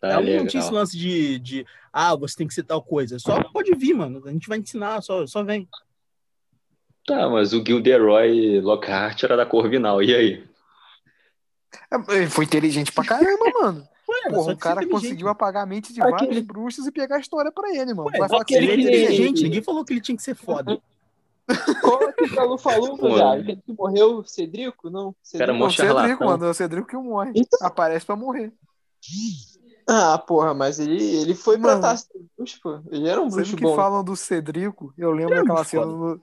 Tá 0.00 0.08
ela 0.08 0.20
legal. 0.20 0.40
não 0.40 0.46
tinha 0.46 0.62
esse 0.62 0.72
lance 0.72 0.96
de, 0.96 1.38
de. 1.38 1.66
Ah, 1.92 2.14
você 2.14 2.36
tem 2.36 2.46
que 2.46 2.54
ser 2.54 2.62
tal 2.62 2.82
coisa. 2.82 3.18
Só 3.18 3.42
pode 3.50 3.74
vir, 3.74 3.94
mano. 3.94 4.22
A 4.26 4.30
gente 4.30 4.48
vai 4.48 4.58
ensinar, 4.58 5.00
só, 5.02 5.26
só 5.26 5.42
vem. 5.42 5.68
Tá, 7.06 7.28
mas 7.28 7.52
o 7.52 7.64
Gilderoy 7.64 8.60
Lockhart 8.60 9.22
era 9.24 9.36
da 9.36 9.46
Corvinal. 9.46 10.02
E 10.02 10.14
aí? 10.14 10.44
É, 11.90 12.14
Ele 12.16 12.28
foi 12.30 12.44
inteligente 12.44 12.92
pra 12.92 13.04
caramba, 13.04 13.44
mano. 13.60 13.88
Ué, 14.08 14.30
Porra, 14.30 14.52
o 14.52 14.56
cara 14.56 14.86
conseguiu 14.86 15.28
apagar 15.28 15.64
a 15.64 15.66
mente 15.66 15.92
de 15.92 16.00
Aquele- 16.00 16.16
vários 16.28 16.40
bruxos 16.44 16.86
e 16.86 16.92
pegar 16.92 17.16
a 17.16 17.20
história 17.20 17.50
pra 17.52 17.68
ele, 17.74 17.92
mano. 17.92 18.08
Ué, 18.10 18.18
Vai 18.18 18.28
falar 18.28 18.44
que 18.44 18.54
ele 18.54 18.70
é 18.70 18.74
inteligente. 18.74 19.42
Ninguém 19.42 19.62
falou 19.62 19.84
que 19.84 19.92
ele 19.92 20.00
tinha 20.00 20.16
que 20.16 20.22
ser 20.22 20.34
foda. 20.34 20.78
É 21.50 22.12
que 22.28 22.40
Lufa-Lufa, 22.40 22.96
Pô, 22.98 23.14
viado? 23.14 23.40
Aquele 23.40 23.62
que 23.64 23.72
morreu, 23.72 24.22
Cedrico? 24.22 24.90
Não, 24.90 25.14
Cara, 25.14 25.16
Cedrico. 25.22 25.52
mó 25.54 25.58
Não, 25.58 25.66
o 25.66 25.70
Cedrico, 25.72 26.24
mano. 26.26 26.44
É 26.44 26.50
o 26.50 26.54
Cedrico 26.54 26.88
que 26.88 26.96
morre. 26.96 27.32
Então- 27.34 27.66
Aparece 27.66 28.04
pra 28.04 28.16
morrer. 28.16 28.52
Ah, 29.90 30.18
porra, 30.18 30.52
mas 30.52 30.78
ele, 30.78 31.02
ele 31.16 31.34
foi 31.34 31.56
Mano. 31.56 31.80
pra 31.80 31.90
Taça 31.90 32.06
bruxo, 32.36 32.60
pô. 32.62 32.78
Ele 32.90 33.08
era 33.08 33.18
um 33.22 33.30
bruxo 33.30 33.46
Sempre 33.46 33.56
que 33.56 33.62
bom. 33.62 33.74
falam 33.74 34.04
do 34.04 34.14
Cedrico, 34.14 34.92
eu 34.98 35.10
lembro 35.10 35.34
é 35.34 35.38
daquela 35.38 35.64
cena 35.64 35.86
do, 35.86 36.20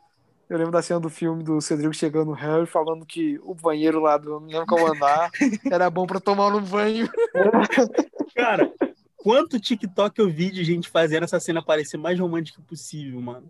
Eu 0.48 0.58
lembro 0.58 0.72
da 0.72 0.84
cena 0.84 1.00
do 1.00 1.10
filme 1.10 1.44
do 1.44 1.60
Cedrico 1.60 1.92
chegando 1.94 2.28
no 2.28 2.34
Harry 2.34 2.68
falando 2.68 3.04
que 3.08 3.40
o 3.44 3.56
banheiro 3.56 4.00
lá 4.00 4.18
do 4.18 4.40
não 4.40 4.48
lembro 4.48 4.68
qual 4.68 4.86
andar 4.94 5.32
era 5.72 5.90
bom 5.90 6.06
pra 6.06 6.20
tomar 6.20 6.52
no 6.52 6.62
banho. 6.62 7.10
Cara, 8.36 8.72
quanto 9.18 9.60
TikTok 9.60 10.20
eu 10.20 10.30
vi 10.30 10.52
de 10.52 10.64
gente 10.64 10.88
fazendo 10.88 11.24
essa 11.24 11.40
cena 11.40 11.64
parecer 11.64 11.98
mais 11.98 12.20
romântica 12.20 12.62
possível, 12.62 13.20
mano. 13.20 13.50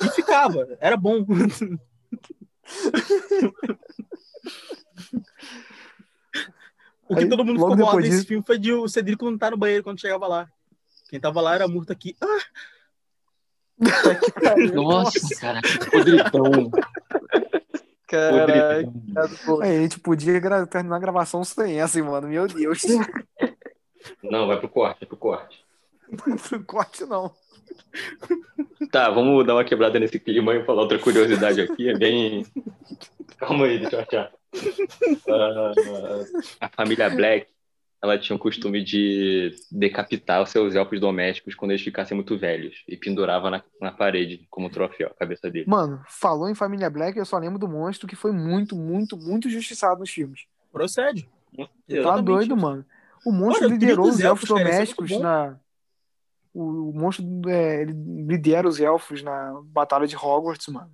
E 0.00 0.08
ficava, 0.10 0.68
era 0.80 0.96
bom. 0.96 1.26
O 7.10 7.14
que 7.16 7.24
Aí, 7.24 7.28
todo 7.28 7.44
mundo 7.44 7.58
ficou 7.58 7.70
bolado 7.76 7.86
depois 7.86 8.04
nesse 8.04 8.16
disso- 8.18 8.28
filme 8.28 8.44
foi 8.46 8.56
de 8.58 8.72
o 8.72 8.88
Cedrico 8.88 9.24
não 9.24 9.34
estar 9.34 9.50
no 9.50 9.56
banheiro 9.56 9.82
quando 9.82 10.00
chegava 10.00 10.26
lá. 10.28 10.48
Quem 11.08 11.18
tava 11.20 11.40
lá 11.40 11.54
era 11.56 11.66
morto 11.68 11.90
aqui. 11.92 12.14
Ah, 12.20 12.38
Nossa, 14.74 15.40
cara, 15.40 15.60
que 15.62 15.90
podridão. 15.90 16.70
Aí 19.62 19.76
a 19.76 19.80
gente 19.80 19.98
podia 20.00 20.38
gra- 20.40 20.66
terminar 20.66 20.96
a 20.96 21.00
gravação 21.00 21.42
sem 21.44 21.80
essa, 21.80 21.98
hein, 21.98 22.04
mano. 22.04 22.28
Meu 22.28 22.46
Deus. 22.46 22.82
Não, 24.22 24.46
vai 24.46 24.58
pro 24.58 24.68
corte, 24.68 25.00
vai 25.00 25.08
pro 25.08 25.16
corte. 25.16 25.64
Corte 26.66 27.04
não. 27.04 27.30
Tá, 28.90 29.10
vamos 29.10 29.46
dar 29.46 29.54
uma 29.54 29.64
quebrada 29.64 29.98
nesse 30.00 30.18
clima 30.18 30.54
e 30.54 30.64
falar 30.64 30.82
outra 30.82 30.98
curiosidade 30.98 31.60
aqui. 31.60 31.88
É 31.90 31.96
bem. 31.96 32.44
Calma 33.36 33.66
aí, 33.66 33.78
deixa 33.78 33.96
eu 33.96 34.00
achar. 34.00 34.32
Ah, 35.28 35.72
a 36.60 36.68
família 36.68 37.08
Black, 37.08 37.46
ela 38.02 38.18
tinha 38.18 38.34
o 38.34 38.38
costume 38.38 38.82
de 38.82 39.54
decapitar 39.70 40.42
os 40.42 40.50
seus 40.50 40.74
elfos 40.74 40.98
domésticos 40.98 41.54
quando 41.54 41.72
eles 41.72 41.82
ficassem 41.82 42.14
muito 42.14 42.36
velhos 42.38 42.82
e 42.88 42.96
pendurava 42.96 43.50
na, 43.50 43.62
na 43.80 43.92
parede 43.92 44.46
como 44.50 44.70
troféu 44.70 45.08
a 45.08 45.14
cabeça 45.14 45.50
deles. 45.50 45.68
Mano, 45.68 46.02
falou 46.08 46.48
em 46.48 46.54
Família 46.54 46.88
Black, 46.88 47.18
eu 47.18 47.26
só 47.26 47.38
lembro 47.38 47.58
do 47.58 47.68
monstro 47.68 48.08
que 48.08 48.16
foi 48.16 48.32
muito, 48.32 48.74
muito, 48.74 49.16
muito 49.16 49.48
justiçado 49.50 50.00
nos 50.00 50.10
filmes. 50.10 50.46
procede. 50.72 51.28
Tá 51.56 51.68
Exatamente 51.88 52.24
doido, 52.24 52.54
isso. 52.54 52.62
mano. 52.64 52.84
O 53.24 53.32
monstro 53.32 53.66
Olha, 53.66 53.72
liderou 53.72 54.08
os 54.08 54.20
elfos 54.20 54.50
é 54.50 54.54
domésticos 54.54 55.10
bom. 55.10 55.20
na. 55.20 55.56
O, 56.54 56.90
o 56.90 56.92
monstro 56.94 57.24
é, 57.48 57.82
ele 57.82 57.92
lidera 57.92 58.66
os 58.66 58.80
elfos 58.80 59.22
na 59.22 59.60
Batalha 59.64 60.06
de 60.06 60.16
Hogwarts, 60.16 60.68
mano. 60.68 60.90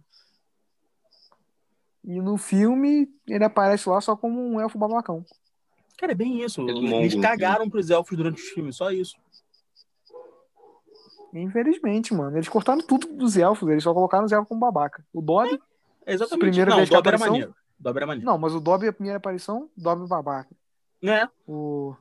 E 2.07 2.21
no 2.21 2.37
filme 2.37 3.09
ele 3.27 3.43
aparece 3.45 3.89
lá 3.89 4.01
só 4.01 4.17
como 4.17 4.41
um 4.41 4.61
elfo 4.61 4.79
babacão. 4.79 5.25
Cara, 5.99 6.13
é 6.13 6.15
bem 6.15 6.43
isso. 6.43 6.61
Eles 6.69 6.89
mongam, 6.91 7.21
cagaram 7.21 7.69
pros 7.69 7.91
elfos 7.91 8.17
durante 8.17 8.41
os 8.41 8.49
filmes, 8.51 8.77
só 8.77 8.91
isso. 8.93 9.17
Infelizmente, 11.35 12.15
mano. 12.15 12.37
Eles 12.37 12.49
cortaram 12.49 12.81
tudo 12.81 13.09
dos 13.09 13.37
elfos, 13.37 13.69
eles 13.69 13.83
só 13.83 13.93
colocaram 13.93 14.25
os 14.25 14.33
elfos 14.33 14.49
como 14.49 14.61
babaca. 14.61 15.05
O 15.13 15.21
Dobby. 15.21 15.61
É 16.05 16.15
exatamente. 16.15 16.41
Primeira 16.51 16.71
não, 16.71 16.77
vez 16.77 16.89
o 16.89 16.91
que 16.91 16.97
Dobby 16.97 17.09
era 17.09 17.17
apareceu- 17.17 17.33
maneiro. 17.33 17.55
O 17.79 17.83
Dobby 17.83 17.99
era 17.99 18.07
maneiro. 18.07 18.27
Não, 18.31 18.39
mas 18.39 18.55
o 18.55 18.61
Dobby 18.61 18.87
é 18.87 18.89
a 18.89 18.93
primeira 18.93 19.17
aparição, 19.19 19.69
Dobby 19.77 20.07
babaca. 20.09 20.55
Né? 21.03 21.29
O. 21.47 21.95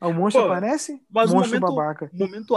O 0.00 0.12
monstro 0.12 0.42
Pô, 0.42 0.48
aparece, 0.48 1.00
mas 1.10 1.30
o 1.30 1.36
monstro 1.36 1.58
momento- 1.58 1.74
babaca. 1.76 2.10
O 2.12 2.18
momento, 2.18 2.54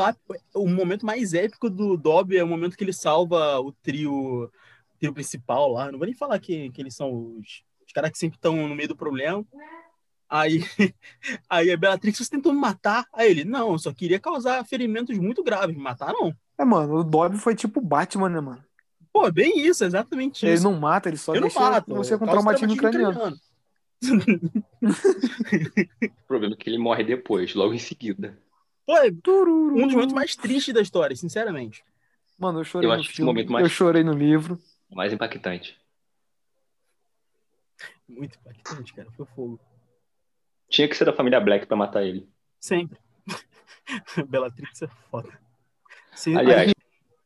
o 0.54 0.68
momento 0.68 1.06
mais 1.06 1.34
épico 1.34 1.70
do 1.70 1.96
Dobby 1.96 2.38
é 2.38 2.44
o 2.44 2.48
momento 2.48 2.76
que 2.78 2.84
ele 2.84 2.92
salva 2.92 3.58
o 3.62 3.72
trio, 3.72 4.52
trio 4.99 5.13
principal 5.13 5.71
lá. 5.71 5.91
Não 5.91 5.97
vou 5.99 6.05
nem 6.05 6.15
falar 6.15 6.39
que, 6.39 6.69
que 6.71 6.81
eles 6.81 6.95
são 6.95 7.38
os, 7.38 7.63
os 7.86 7.93
caras 7.93 8.12
que 8.12 8.17
sempre 8.17 8.38
estão 8.38 8.55
no 8.67 8.75
meio 8.75 8.89
do 8.89 8.95
problema. 8.95 9.45
Aí, 10.29 10.60
aí 11.49 11.71
a 11.71 11.77
Bellatrix, 11.77 12.17
você 12.17 12.29
tentou 12.29 12.53
me 12.53 12.60
matar? 12.60 13.05
Aí 13.13 13.31
ele, 13.31 13.45
não, 13.45 13.71
eu 13.71 13.79
só 13.79 13.93
queria 13.93 14.19
causar 14.19 14.65
ferimentos 14.65 15.17
muito 15.17 15.43
graves. 15.43 15.75
Me 15.75 15.81
matar, 15.81 16.12
não. 16.13 16.33
É, 16.57 16.65
mano, 16.65 16.95
o 16.95 17.03
Dobby 17.03 17.38
foi 17.38 17.55
tipo 17.55 17.79
Batman, 17.79 18.29
né, 18.29 18.39
mano? 18.39 18.63
Pô, 19.13 19.27
é 19.27 19.31
bem 19.31 19.60
isso, 19.60 19.83
exatamente 19.86 20.45
Ele 20.45 20.55
isso. 20.55 20.63
não 20.63 20.79
mata, 20.79 21.10
ele 21.10 21.17
só 21.17 21.33
eu 21.33 21.41
não 21.41 21.47
deixa 21.47 21.60
mato. 21.60 21.93
você 21.95 22.17
com 22.17 22.25
traumatismo 22.25 22.75
craniano. 22.77 23.36
O 26.03 26.27
problema 26.27 26.53
é 26.53 26.57
que 26.57 26.69
ele 26.69 26.77
morre 26.77 27.03
depois, 27.03 27.53
logo 27.55 27.73
em 27.73 27.79
seguida. 27.79 28.38
Pô, 28.86 28.95
é 28.97 29.07
um 29.10 29.86
dos 29.86 29.93
momentos 29.93 30.13
mais 30.13 30.36
tristes 30.36 30.73
da 30.73 30.81
história, 30.81 31.15
sinceramente. 31.15 31.83
Mano, 32.38 32.60
eu 32.60 32.63
chorei 32.63 32.89
Eu 32.89 32.97
no 32.97 33.03
filme, 33.03 33.25
momento 33.31 33.51
mais- 33.51 33.63
eu 33.65 33.69
chorei 33.69 34.03
no 34.03 34.13
livro. 34.13 34.60
O 34.89 34.95
mais 34.95 35.12
impactante. 35.13 35.78
Muito 38.08 38.38
impactante, 38.39 38.93
cara. 38.93 39.12
Foi 39.12 39.26
fogo. 39.26 39.60
Tinha 40.69 40.88
que 40.88 40.95
ser 40.95 41.06
da 41.06 41.13
família 41.13 41.39
Black 41.39 41.65
pra 41.65 41.76
matar 41.78 42.04
ele. 42.04 42.28
Sempre. 42.60 42.97
Bellatrix 44.28 44.82
é 44.82 44.88
foda. 45.10 45.39
Se- 46.13 46.36
Aliás, 46.36 46.71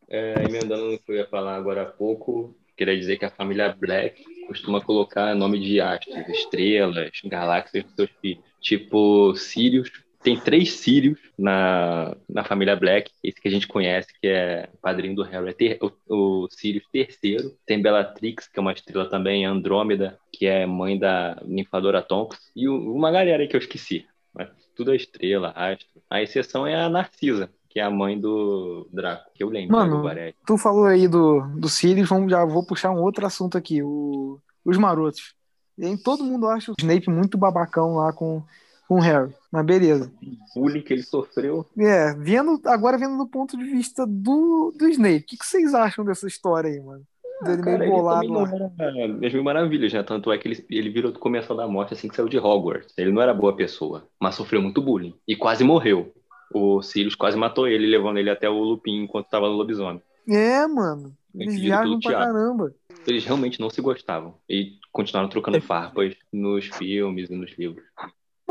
é, 0.09 0.43
emendando 0.43 0.91
no 0.91 0.99
que 0.99 1.11
eu 1.11 1.15
ia 1.15 1.27
falar 1.27 1.55
agora 1.55 1.83
há 1.83 1.85
pouco, 1.85 2.55
queria 2.75 2.97
dizer 2.97 3.17
que 3.17 3.25
a 3.25 3.31
família 3.31 3.71
Black 3.73 4.23
costuma 4.47 4.81
colocar 4.83 5.33
nome 5.35 5.59
de 5.59 5.79
astros, 5.79 6.27
estrelas, 6.29 7.11
galáxias 7.25 7.83
dos 7.85 7.95
seus 7.95 8.09
filhos. 8.21 8.43
Tipo, 8.59 9.35
Sirius. 9.35 9.91
Tem 10.23 10.39
três 10.39 10.73
Sirius 10.73 11.19
na, 11.37 12.15
na 12.29 12.43
família 12.43 12.75
Black. 12.75 13.11
Esse 13.23 13.41
que 13.41 13.47
a 13.47 13.51
gente 13.51 13.67
conhece, 13.67 14.07
que 14.19 14.27
é 14.27 14.69
padrinho 14.81 15.15
do 15.15 15.23
Harry, 15.23 15.49
é 15.49 15.53
ter, 15.53 15.79
o, 15.81 16.43
o 16.43 16.47
Sirius 16.51 16.85
terceiro. 16.91 17.55
Tem 17.65 17.81
Bellatrix, 17.81 18.47
que 18.47 18.59
é 18.59 18.61
uma 18.61 18.73
estrela 18.73 19.09
também, 19.09 19.45
Andrômeda, 19.45 20.19
que 20.31 20.45
é 20.45 20.65
mãe 20.65 20.97
da 20.99 21.41
ninfadora 21.45 22.01
Tonks. 22.01 22.39
E 22.55 22.67
o- 22.69 22.93
uma 22.93 23.11
galera 23.11 23.41
aí 23.41 23.47
que 23.47 23.55
eu 23.55 23.59
esqueci. 23.59 24.05
Mas 24.33 24.49
tudo 24.75 24.93
é 24.93 24.95
estrela, 24.95 25.51
astro. 25.55 25.87
A 26.09 26.21
exceção 26.21 26.65
é 26.67 26.75
a 26.75 26.87
Narcisa, 26.89 27.49
que 27.69 27.79
é 27.79 27.83
a 27.83 27.89
mãe 27.89 28.19
do 28.19 28.87
Draco, 28.93 29.31
que 29.33 29.43
eu 29.43 29.49
lembro. 29.49 29.75
Mano, 29.75 29.97
do 29.97 30.03
Guarete. 30.03 30.37
Tu 30.45 30.57
falou 30.57 30.85
aí 30.85 31.07
do, 31.07 31.41
do 31.57 31.67
Sirius, 31.67 32.07
vamos, 32.07 32.31
já 32.31 32.45
vou 32.45 32.65
puxar 32.65 32.91
um 32.91 33.01
outro 33.01 33.25
assunto 33.25 33.57
aqui, 33.57 33.81
o, 33.81 34.39
os 34.63 34.77
marotos. 34.77 35.33
E 35.77 35.85
aí 35.85 35.97
todo 35.97 36.23
mundo 36.23 36.47
acha 36.47 36.71
o 36.71 36.75
Snape 36.79 37.09
muito 37.09 37.37
babacão 37.37 37.95
lá 37.95 38.13
com, 38.13 38.43
com 38.91 38.97
o 38.97 38.99
Harry. 38.99 39.33
Mas 39.49 39.65
beleza. 39.65 40.11
O 40.53 40.59
bullying 40.59 40.81
que 40.81 40.91
ele 40.91 41.03
sofreu. 41.03 41.65
É, 41.79 42.13
vendo, 42.13 42.59
agora 42.65 42.97
vendo 42.97 43.17
do 43.17 43.25
ponto 43.25 43.57
de 43.57 43.63
vista 43.63 44.05
do, 44.05 44.73
do 44.77 44.89
Snape, 44.89 45.19
o 45.19 45.25
que, 45.27 45.37
que 45.37 45.45
vocês 45.45 45.73
acham 45.73 46.03
dessa 46.03 46.27
história 46.27 46.69
aí, 46.69 46.81
mano? 46.81 47.01
Dele 47.41 47.63
Cara, 47.63 47.77
meio 47.77 47.89
ele 47.89 47.91
bolado 47.95 48.27
também 48.27 48.35
lá. 48.35 48.47
não 48.49 49.01
era 49.01 49.13
das 49.13 49.33
mil 49.33 49.43
maravilhas, 49.45 49.93
né? 49.93 50.03
Tanto 50.03 50.29
é 50.29 50.37
que 50.37 50.45
ele, 50.45 50.65
ele 50.69 50.89
virou 50.89 51.09
do 51.09 51.19
Comensal 51.19 51.55
da 51.55 51.69
Morte 51.69 51.93
assim 51.93 52.09
que 52.09 52.15
saiu 52.17 52.27
de 52.27 52.37
Hogwarts. 52.37 52.93
Ele 52.97 53.13
não 53.13 53.21
era 53.21 53.33
boa 53.33 53.55
pessoa, 53.55 54.05
mas 54.19 54.35
sofreu 54.35 54.61
muito 54.61 54.81
bullying. 54.81 55.15
E 55.25 55.37
quase 55.37 55.63
morreu. 55.63 56.13
O 56.53 56.81
Sirius 56.81 57.15
quase 57.15 57.37
matou 57.37 57.69
ele, 57.69 57.87
levando 57.87 58.17
ele 58.17 58.29
até 58.29 58.49
o 58.49 58.61
Lupin 58.61 59.03
enquanto 59.03 59.29
tava 59.29 59.47
no 59.47 59.55
lobisomem. 59.55 60.01
É, 60.27 60.67
mano. 60.67 61.15
Eles 61.33 61.57
viajam 61.57 61.97
pra 61.97 62.11
caramba. 62.11 62.75
Eles 63.07 63.23
realmente 63.23 63.57
não 63.57 63.69
se 63.69 63.81
gostavam. 63.81 64.35
E 64.49 64.73
continuaram 64.91 65.29
trocando 65.29 65.61
farpas 65.61 66.13
nos 66.31 66.65
filmes 66.65 67.29
e 67.29 67.33
nos 67.33 67.57
livros. 67.57 67.85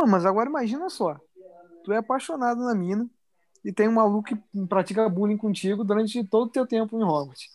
Mas 0.06 0.24
agora 0.26 0.48
imagina 0.48 0.88
só. 0.88 1.16
Tu 1.84 1.92
é 1.92 1.96
apaixonado 1.96 2.60
na 2.62 2.74
mina 2.74 3.08
e 3.64 3.72
tem 3.72 3.88
um 3.88 3.92
maluco 3.92 4.28
que 4.28 4.66
pratica 4.66 5.08
bullying 5.08 5.36
contigo 5.36 5.84
durante 5.84 6.22
todo 6.24 6.48
o 6.48 6.52
teu 6.52 6.66
tempo 6.66 6.98
em 6.98 7.02
Hogwarts. 7.02 7.48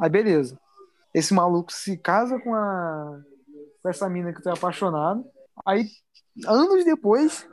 Aí 0.00 0.10
beleza. 0.10 0.58
Esse 1.14 1.34
maluco 1.34 1.72
se 1.72 1.96
casa 1.96 2.38
com 2.40 2.54
a 2.54 3.20
com 3.82 3.88
essa 3.88 4.08
mina 4.08 4.32
que 4.32 4.40
tu 4.40 4.48
é 4.48 4.52
apaixonado. 4.52 5.24
Aí 5.66 5.86
anos 6.46 6.84
depois 6.84 7.46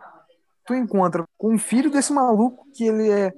tu 0.66 0.76
encontra 0.76 1.24
com 1.38 1.56
o 1.56 1.60
filho 1.60 1.90
desse 1.90 2.14
maluco 2.14 2.68
que 2.74 2.86
ele 2.86 3.10
é 3.10 3.34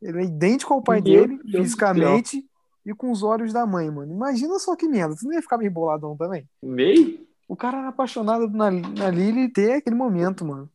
ele 0.00 0.20
é 0.20 0.24
idêntico 0.24 0.72
ao 0.72 0.82
pai 0.82 1.00
Meu 1.00 1.04
dele 1.04 1.40
Deus 1.44 1.64
fisicamente 1.64 2.48
e 2.86 2.94
com 2.94 3.10
os 3.10 3.22
olhos 3.22 3.52
da 3.52 3.66
mãe, 3.66 3.90
mano. 3.90 4.12
Imagina 4.12 4.58
só 4.58 4.74
que 4.74 4.88
merda. 4.88 5.14
Tu 5.14 5.26
não 5.26 5.34
ia 5.34 5.42
ficar 5.42 5.58
meio 5.58 5.70
boladão 5.70 6.16
também? 6.16 6.48
Meio? 6.62 7.26
O 7.50 7.56
cara 7.56 7.78
era 7.78 7.88
apaixonado 7.88 8.48
na, 8.48 8.70
na 8.70 9.10
Lily 9.10 9.46
e 9.46 9.48
ter 9.48 9.72
aquele 9.72 9.96
momento, 9.96 10.44
mano. 10.44 10.70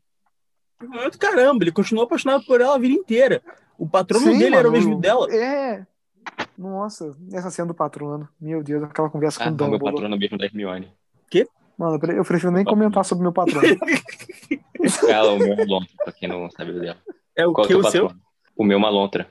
Muito 0.83 1.17
caramba, 1.17 1.63
ele 1.63 1.71
continuou 1.71 2.03
apaixonado 2.03 2.45
por 2.45 2.59
ela 2.59 2.75
a 2.75 2.77
vida 2.77 2.93
inteira. 2.93 3.41
O 3.77 3.88
patrono 3.88 4.25
Sim, 4.25 4.38
dele 4.38 4.57
era 4.57 4.67
o 4.67 4.71
mano, 4.73 4.83
mesmo 4.83 4.99
dela. 4.99 5.33
É. 5.33 5.88
Nossa, 6.57 7.15
essa 7.31 7.49
cena 7.49 7.69
do 7.69 7.73
patrono. 7.73 8.27
Meu 8.41 8.61
Deus, 8.61 8.83
aquela 8.83 9.09
conversa 9.09 9.41
Ah, 9.41 9.45
com 9.45 9.51
o 9.51 9.55
não, 9.55 9.69
meu 9.69 9.79
Dumbledore. 9.79 9.93
patrono 9.95 10.15
é 10.15 10.19
mesmo 10.19 10.38
da 10.38 10.43
Hermione. 10.43 10.91
Mano, 11.77 11.97
eu 12.11 12.25
prefiro 12.25 12.51
nem 12.51 12.65
comentar 12.65 13.05
sobre 13.05 13.23
meu 13.23 13.31
patrono. 13.31 13.67
Ela, 15.07 15.31
o 15.31 15.38
meu 15.39 15.53
é 15.53 15.55
Malontra, 15.55 15.95
pra 16.03 16.11
quem 16.11 16.27
não 16.27 16.51
sabe 16.51 16.71
o 16.71 16.79
dela. 16.81 16.97
É 17.38 17.47
o 17.47 17.53
Qual 17.53 17.65
é 17.65 17.67
que 17.69 17.75
o 17.75 17.79
o 17.79 17.89
seu? 17.89 18.11
O 18.53 18.65
meu 18.65 18.79
Malontra. 18.79 19.29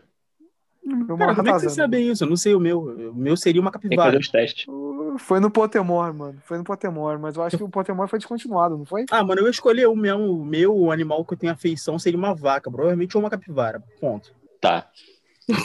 Meu 0.84 1.16
Cara, 1.16 1.34
como 1.34 1.48
é 1.48 1.52
que 1.52 1.58
você 1.60 1.66
ratazana. 1.66 1.70
sabe 1.70 1.98
isso? 2.10 2.24
Eu 2.24 2.28
não 2.28 2.36
sei 2.36 2.54
o 2.54 2.60
meu. 2.60 2.80
O 2.80 3.14
meu 3.14 3.36
seria 3.36 3.60
uma 3.60 3.70
Tem 3.70 3.80
que 3.80 3.88
fazer 3.88 3.96
capivara. 3.96 4.18
os 4.20 4.28
testes. 4.28 4.66
Foi 5.18 5.40
no 5.40 5.50
Pottermore, 5.50 6.12
mano. 6.14 6.38
Foi 6.44 6.58
no 6.58 6.64
Pottermore, 6.64 7.18
mas 7.18 7.36
eu 7.36 7.42
acho 7.42 7.56
que 7.58 7.62
o 7.64 7.68
Pottermore 7.68 8.08
foi 8.10 8.18
descontinuado, 8.18 8.76
não 8.76 8.84
foi? 8.84 9.06
Ah, 9.10 9.24
mano, 9.24 9.40
eu 9.40 9.48
escolhi 9.48 9.86
o 9.86 9.94
meu, 9.96 10.18
o 10.18 10.44
meu 10.44 10.90
animal 10.90 11.24
que 11.24 11.34
eu 11.34 11.38
tenho 11.38 11.52
afeição 11.52 11.98
seria 11.98 12.18
uma 12.18 12.34
vaca, 12.34 12.70
provavelmente 12.70 13.16
ou 13.16 13.22
uma 13.22 13.30
capivara. 13.30 13.82
Ponto. 14.00 14.32
Tá. 14.60 14.88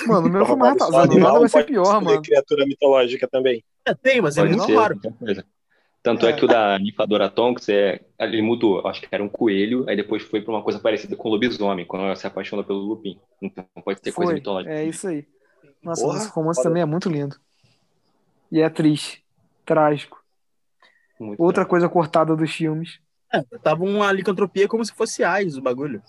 Mano, 0.07 0.27
o 0.27 0.31
meu 0.31 0.45
foi 0.45 0.55
mais 0.55 0.73
ratazana. 0.73 1.03
animal 1.03 1.27
Nada 1.33 1.39
vai 1.39 1.49
ser 1.49 1.63
pior, 1.65 2.01
mano. 2.01 2.21
criatura 2.21 2.65
mitológica 2.65 3.27
também. 3.27 3.63
É, 3.85 3.93
tem, 3.93 4.21
mas 4.21 4.37
é 4.37 4.43
muito 4.43 4.75
raro. 4.75 4.99
Coisa. 6.03 6.17
Tanto 6.17 6.25
é, 6.25 6.29
É. 6.29 6.33
que 6.33 6.45
o 6.45 6.47
da 6.47 6.77
Nifadora 6.79 7.29
Tonks, 7.29 7.67
é, 7.69 8.01
ele 8.19 8.41
mudou. 8.41 8.85
Acho 8.87 9.01
que 9.01 9.07
era 9.11 9.23
um 9.23 9.29
coelho, 9.29 9.85
aí 9.87 9.95
depois 9.95 10.23
foi 10.23 10.41
pra 10.41 10.53
uma 10.53 10.63
coisa 10.63 10.79
parecida 10.79 11.15
com 11.15 11.27
o 11.27 11.31
lobisomem, 11.31 11.85
quando 11.85 12.05
ela 12.05 12.15
se 12.15 12.25
apaixona 12.25 12.63
pelo 12.63 12.79
Lupin. 12.79 13.19
Então 13.41 13.65
pode 13.83 14.01
ter 14.01 14.11
coisa 14.11 14.31
Foi, 14.31 14.35
mitológica. 14.35 14.73
é 14.73 14.85
isso 14.85 15.07
aí. 15.07 15.25
Nossa, 15.83 16.01
Porra, 16.03 16.17
esse 16.17 16.29
romance 16.29 16.57
foda. 16.59 16.69
também 16.69 16.81
é 16.83 16.85
muito 16.85 17.09
lindo. 17.09 17.35
E 18.51 18.59
é 18.61 18.69
triste, 18.69 19.23
trágico. 19.65 20.21
Muito 21.19 21.41
Outra 21.41 21.65
coisa 21.65 21.87
cortada 21.89 22.35
dos 22.35 22.51
filmes. 22.51 22.99
É, 23.31 23.41
tava 23.61 23.83
uma 23.83 24.11
licantropia 24.11 24.67
como 24.67 24.83
se 24.83 24.91
fosse 24.93 25.23
AIDS 25.23 25.55
o 25.57 25.61
bagulho. 25.61 26.01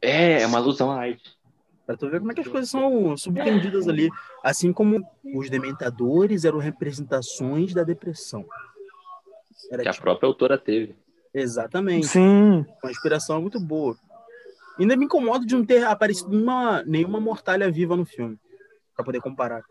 É, 0.00 0.42
é 0.42 0.46
uma 0.46 0.58
alusão 0.58 0.90
à 0.90 1.00
AIDS. 1.00 1.36
Pra 1.86 1.96
tu 1.96 2.08
ver 2.08 2.20
como 2.20 2.30
é 2.30 2.34
que 2.34 2.40
as 2.40 2.48
coisas 2.48 2.70
são 2.70 3.16
subentendidas 3.16 3.88
ali. 3.88 4.08
Assim 4.42 4.72
como 4.72 5.04
os 5.34 5.50
dementadores 5.50 6.44
eram 6.44 6.58
representações 6.58 7.74
da 7.74 7.82
depressão. 7.82 8.44
Era 9.70 9.82
Que 9.82 9.88
a 9.88 9.92
tipo, 9.92 10.04
própria 10.04 10.26
autora 10.28 10.58
teve. 10.58 10.94
exatamente. 11.34 12.06
Sim, 12.06 12.64
Uma 12.82 12.90
inspiração 12.90 13.40
muito 13.40 13.58
boa. 13.58 13.96
Ainda 14.78 14.96
me 14.96 15.04
incomoda 15.04 15.44
de 15.44 15.54
não 15.54 15.64
ter 15.64 15.84
aparecido 15.84 16.30
nenhuma, 16.30 16.82
nenhuma 16.84 17.20
mortalha 17.20 17.70
viva 17.70 17.96
no 17.96 18.04
filme. 18.04 18.38
Pra 18.94 19.04
poder 19.04 19.20
comparar. 19.20 19.62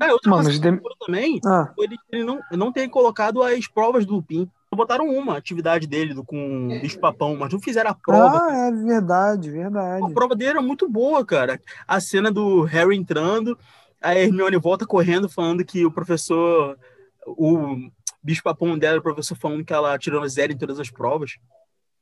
Ah, 0.00 0.10
outra 0.12 0.30
Mano, 0.30 0.44
coisa 0.44 0.68
incomoda 0.68 0.94
também 1.06 1.40
ah, 1.46 1.72
foi 1.74 1.84
ele, 1.84 1.96
ele 2.10 2.24
não, 2.24 2.40
não 2.50 2.72
ter 2.72 2.88
colocado 2.88 3.42
as 3.42 3.68
provas 3.68 4.04
do 4.04 4.14
Lupin. 4.14 4.50
Botaram 4.74 5.06
uma 5.08 5.36
atividade 5.36 5.86
dele 5.86 6.14
do, 6.14 6.24
com 6.24 6.66
o 6.68 6.80
bicho 6.80 6.98
papão, 6.98 7.36
mas 7.36 7.52
não 7.52 7.60
fizeram 7.60 7.90
a 7.90 7.94
prova. 7.94 8.38
ah, 8.42 8.68
é 8.68 8.70
verdade, 8.72 9.48
A 9.48 9.52
verdade. 9.52 10.14
prova 10.14 10.34
dele 10.34 10.50
era 10.50 10.62
muito 10.62 10.88
boa, 10.88 11.24
cara. 11.24 11.60
A 11.86 12.00
cena 12.00 12.30
do 12.30 12.62
Harry 12.62 12.96
entrando, 12.96 13.58
a 14.02 14.14
Hermione 14.14 14.56
volta 14.56 14.86
correndo 14.86 15.28
falando 15.28 15.64
que 15.64 15.84
o 15.84 15.90
professor, 15.90 16.78
o 17.26 17.76
bicho 18.22 18.42
papão 18.42 18.78
dela, 18.78 18.98
o 18.98 19.02
professor 19.02 19.36
falando 19.36 19.64
que 19.64 19.72
ela 19.72 19.98
tirou 19.98 20.26
zero 20.28 20.52
em 20.52 20.58
todas 20.58 20.78
as 20.80 20.90
provas. 20.90 21.38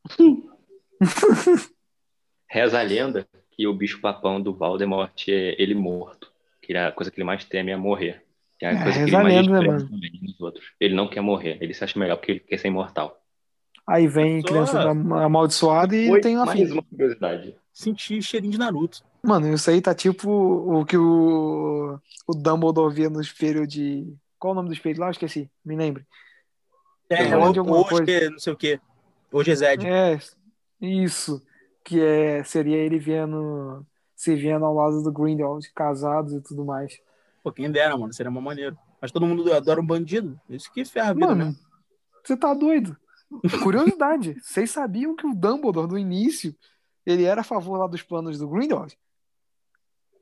Reza 2.47 2.79
a 2.79 2.83
lenda 2.83 3.27
que 3.51 3.67
o 3.67 3.75
bicho 3.75 4.01
papão 4.01 4.41
do 4.41 4.53
Voldemort 4.53 5.29
é 5.29 5.55
ele 5.61 5.75
morto. 5.75 6.31
Que 6.61 6.77
a 6.77 6.93
coisa 6.93 7.11
que 7.11 7.19
ele 7.19 7.25
mais 7.27 7.45
teme 7.45 7.73
é 7.73 7.77
morrer. 7.77 8.22
Que 8.63 8.67
é 8.67 8.69
a 8.69 8.73
É, 8.75 8.83
coisa 8.85 8.93
que 8.93 9.05
reza 9.07 9.09
ele 9.09 9.17
a 9.17 9.23
mais 9.25 9.47
né, 9.49 9.61
mano? 9.61 9.89
outros. 10.39 10.65
Ele 10.79 10.95
não 10.95 11.09
quer 11.09 11.21
morrer. 11.21 11.59
Ele 11.61 11.75
se 11.75 11.83
acha 11.83 11.99
melhor 11.99 12.15
porque 12.17 12.31
ele 12.31 12.41
quer 12.41 12.59
ser 12.59 12.69
imortal. 12.69 13.21
Aí 13.85 14.07
vem 14.07 14.41
Só- 14.41 14.47
criança 14.47 14.81
am- 14.89 15.15
amaldiçoada 15.15 15.97
e 15.97 16.07
Foi 16.07 16.21
tem 16.21 16.37
uma 16.37 16.47
mais 16.47 16.61
filha. 16.61 16.75
uma 16.75 16.83
curiosidade. 16.85 17.57
Senti 17.73 18.23
cheirinho 18.23 18.53
de 18.53 18.59
Naruto. 18.59 19.03
Mano, 19.21 19.53
isso 19.53 19.69
aí 19.69 19.83
tá 19.83 19.93
tipo 19.93 20.31
o 20.31 20.85
que 20.85 20.97
o, 20.97 21.99
o 22.29 22.35
Dumbledore 22.37 22.95
via 22.95 23.11
no 23.11 23.21
espelho 23.21 23.67
de. 23.67 24.15
Qual 24.39 24.53
o 24.53 24.55
nome 24.55 24.69
do 24.69 24.75
espelho 24.75 25.01
lá? 25.01 25.07
Eu 25.09 25.11
esqueci, 25.11 25.51
me 25.65 25.75
lembre. 25.75 26.07
É, 27.11 27.33
alguma 27.33 27.79
hoje, 27.81 27.89
coisa. 27.89 28.31
não 28.31 28.39
sei 28.39 28.53
o 28.53 28.57
quê. 28.57 28.81
Hoje 29.33 29.51
é 29.51 29.55
Zed. 29.57 29.85
É, 29.89 30.19
isso. 30.81 31.43
Que 31.85 32.01
é, 32.01 32.45
seria 32.45 32.77
ele 32.77 33.01
vendo. 33.01 33.85
Se 34.15 34.37
vendo 34.37 34.65
ao 34.65 34.73
lado 34.73 35.03
do 35.03 35.11
Grindelwald, 35.11 35.69
casados 35.75 36.33
e 36.33 36.41
tudo 36.41 36.65
mais. 36.65 36.97
Pô, 37.43 37.53
quem 37.53 37.71
dera, 37.71 37.97
mano. 37.97 38.13
Seria 38.13 38.31
uma 38.31 38.41
maneiro. 38.41 38.79
Mas 39.01 39.11
todo 39.11 39.27
mundo 39.27 39.53
adora 39.53 39.81
um 39.81 39.87
bandido. 39.87 40.41
Isso 40.49 40.73
que 40.73 40.85
ferra 40.85 41.11
a 41.11 41.15
vida, 41.15 41.27
Mano, 41.27 41.57
você 42.23 42.37
tá 42.37 42.55
doido? 42.55 42.97
Curiosidade, 43.63 44.37
vocês 44.45 44.71
sabiam 44.71 45.17
que 45.17 45.27
o 45.27 45.35
Dumbledore, 45.35 45.89
no 45.89 45.99
início, 45.99 46.55
ele 47.05 47.25
era 47.25 47.41
a 47.41 47.45
favor 47.45 47.79
lá 47.79 47.87
dos 47.87 48.03
planos 48.03 48.39
do 48.39 48.49
Grindelwald? 48.49 48.97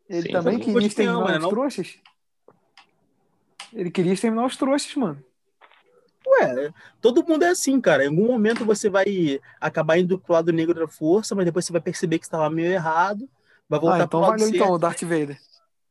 Ele 0.09 0.23
Sim, 0.23 0.33
também 0.33 0.59
queria 0.59 0.87
exterminar 0.87 1.25
né, 1.27 1.37
os 1.37 1.43
não? 1.43 1.51
trouxas? 1.51 1.99
Ele 3.73 3.91
queria 3.91 4.13
exterminar 4.13 4.47
os 4.47 4.57
trouxas, 4.57 4.95
mano. 4.95 5.23
Ué, 6.27 6.73
todo 7.01 7.27
mundo 7.27 7.45
é 7.45 7.49
assim, 7.51 7.81
cara. 7.81 8.05
Em 8.05 8.09
algum 8.09 8.27
momento 8.27 8.65
você 8.65 8.89
vai 8.89 9.41
acabar 9.61 9.99
indo 9.99 10.19
pro 10.19 10.33
lado 10.33 10.53
negro 10.53 10.75
da 10.75 10.89
força, 10.89 11.35
mas 11.35 11.45
depois 11.45 11.65
você 11.65 11.73
vai 11.73 11.81
perceber 11.81 12.19
que 12.19 12.25
estava 12.25 12.49
meio 12.51 12.73
errado. 12.73 13.29
Vai 13.69 13.79
voltar 13.79 13.95
Ah, 13.95 13.99
então 13.99 14.09
pro 14.09 14.21
lado 14.21 14.31
valeu 14.31 14.47
certo. 14.47 14.57
então, 14.57 14.73
o 14.73 14.79
Darth 14.79 15.03
Vader. 15.03 15.39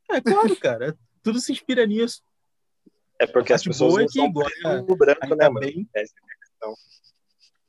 É 0.10 0.22
claro, 0.22 0.56
cara. 0.60 0.98
Tudo 1.24 1.40
se 1.40 1.52
inspira 1.52 1.86
nisso. 1.86 2.22
É 3.18 3.28
porque 3.28 3.52
as 3.54 3.64
pessoas 3.64 3.92
boa 3.92 4.02
é 4.02 4.04
não 4.06 4.10
que 4.12 4.22
agora- 4.22 4.82
no 4.82 4.96
branco, 4.96 5.36
né, 5.36 5.50
mano? 5.50 5.60
bem, 5.60 5.90
Essa 5.94 6.14
é 6.14 6.34
a 6.34 6.38
questão. 6.40 6.74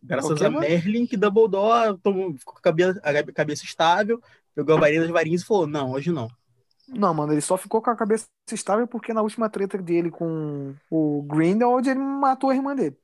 graças 0.03 0.41
O 0.41 0.45
a 0.47 0.51
mano? 0.51 0.61
Merlin, 0.61 1.07
que 1.07 1.17
Dumbledore 1.17 1.99
tomou, 1.99 2.33
ficou 2.35 2.55
com 2.55 2.61
a 2.61 2.63
cabeça, 2.63 3.01
a 3.03 3.33
cabeça 3.33 3.65
estável, 3.65 4.23
pegou 4.55 4.77
a 4.77 4.81
varinha 4.81 5.01
das 5.03 5.11
varinhas 5.11 5.43
e 5.43 5.45
falou: 5.45 5.67
Não, 5.67 5.91
hoje 5.91 6.13
não. 6.13 6.29
Não, 6.87 7.13
mano, 7.15 7.33
ele 7.33 7.41
só 7.41 7.57
ficou 7.57 7.81
com 7.83 7.91
a 7.91 7.97
cabeça 7.97 8.27
estável 8.53 8.87
porque 8.87 9.13
na 9.13 9.23
última 9.23 9.49
treta 9.49 9.79
dele 9.79 10.11
com 10.11 10.75
o 10.91 11.23
Grindelwald, 11.23 11.89
ele 11.89 12.01
matou 12.01 12.51
a 12.51 12.55
irmã 12.55 12.75
dele. 12.75 12.97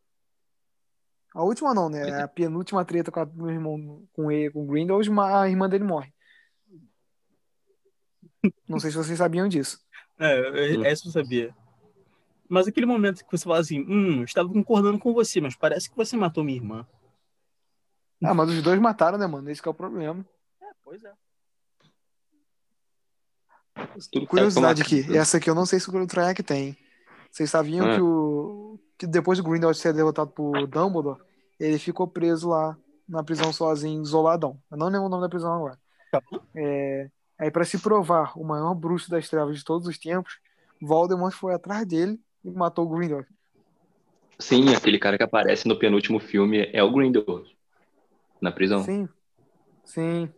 A 1.35 1.43
última 1.45 1.75
não, 1.75 1.89
né? 1.89 2.23
A 2.23 2.27
penúltima 2.27 2.85
treta 2.85 3.13
com 3.13 3.21
a, 3.21 3.27
meu 3.27 3.51
irmão, 3.51 4.03
com 4.13 4.31
ele, 4.33 4.51
com 4.51 4.63
o 4.65 4.67
Grindelwald, 4.67 5.09
a 5.21 5.49
irmã 5.49 5.69
dele 5.69 5.85
morre. 5.85 6.13
Não 8.69 8.79
sei 8.81 8.91
se 8.91 8.97
vocês 8.97 9.19
sabiam 9.19 9.49
disso. 9.49 9.81
É, 10.19 10.77
Hum. 10.79 10.85
essa 10.85 11.07
eu 11.09 11.13
sabia. 11.13 11.55
Mas 12.49 12.67
aquele 12.69 12.87
momento 12.87 13.25
que 13.25 13.31
você 13.31 13.45
fala 13.45 13.59
assim: 13.59 13.81
Hum, 13.81 14.19
eu 14.19 14.25
estava 14.25 14.49
concordando 14.49 14.99
com 14.99 15.13
você, 15.13 15.41
mas 15.41 15.57
parece 15.57 15.91
que 15.91 15.97
você 15.97 16.17
matou 16.17 16.45
minha 16.45 16.57
irmã. 16.57 16.87
Ah, 18.23 18.33
mas 18.33 18.49
os 18.49 18.63
dois 18.63 18.81
mataram, 18.81 19.19
né, 19.19 19.27
mano? 19.27 19.51
Esse 19.51 19.61
que 19.61 19.69
é 19.69 19.71
o 19.71 19.75
problema. 19.75 20.25
É, 20.63 20.67
pois 20.83 21.05
é. 21.05 21.13
Curiosidade 24.29 24.83
aqui, 24.83 25.17
essa 25.17 25.37
aqui 25.37 25.51
eu 25.51 25.55
não 25.55 25.67
sei 25.67 25.79
se 25.79 25.89
o 25.91 26.07
Troiac 26.07 26.43
tem. 26.43 26.77
Vocês 27.31 27.51
sabiam 27.51 27.87
Ah. 27.87 27.95
que 27.95 28.01
o 28.01 28.79
que 28.99 29.07
depois 29.07 29.37
do 29.39 29.45
Grindelwald 29.45 29.77
ser 29.79 29.93
derrotado 29.93 30.31
por 30.31 30.67
Dumbledore, 30.67 31.21
ele 31.61 31.79
ficou 31.79 32.09
preso 32.09 32.49
lá 32.49 32.77
na 33.07 33.23
prisão 33.23 33.53
sozinho, 33.53 34.03
isoladão. 34.03 34.59
Eu 34.71 34.79
não 34.79 34.87
lembro 34.87 35.07
o 35.07 35.09
nome 35.11 35.23
da 35.23 35.29
prisão 35.29 35.53
agora. 35.53 35.79
Tá 36.11 36.23
É, 36.55 37.11
aí 37.39 37.51
para 37.51 37.65
se 37.65 37.79
provar 37.79 38.39
o 38.39 38.45
maior 38.45 38.75
bruxo 38.75 39.11
das 39.11 39.29
trevas 39.29 39.59
de 39.59 39.65
todos 39.65 39.87
os 39.87 39.99
tempos, 39.99 40.39
Voldemort 40.81 41.35
foi 41.35 41.55
atrás 41.55 41.87
dele 41.87 42.21
e 42.45 42.51
matou 42.51 42.87
o 42.87 42.89
Grindelwald. 42.89 43.29
Sim, 44.39 44.75
aquele 44.75 44.99
cara 44.99 45.17
que 45.17 45.23
aparece 45.23 45.67
no 45.67 45.79
penúltimo 45.79 46.19
filme 46.21 46.69
é 46.73 46.83
o 46.83 46.93
Grindelwald. 46.93 47.57
Na 48.41 48.53
prisão. 48.53 48.83
Sim. 48.83 49.09
Sim. 49.85 50.29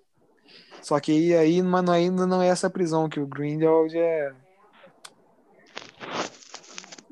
Só 0.81 1.01
que 1.01 1.35
aí, 1.35 1.61
mas 1.63 1.85
não- 1.85 1.93
ainda 1.93 2.27
não 2.27 2.41
é 2.41 2.49
essa 2.49 2.71
prisão 2.71 3.09
que 3.09 3.19
o 3.19 3.27
Grindelwald 3.27 3.97
é. 3.99 4.33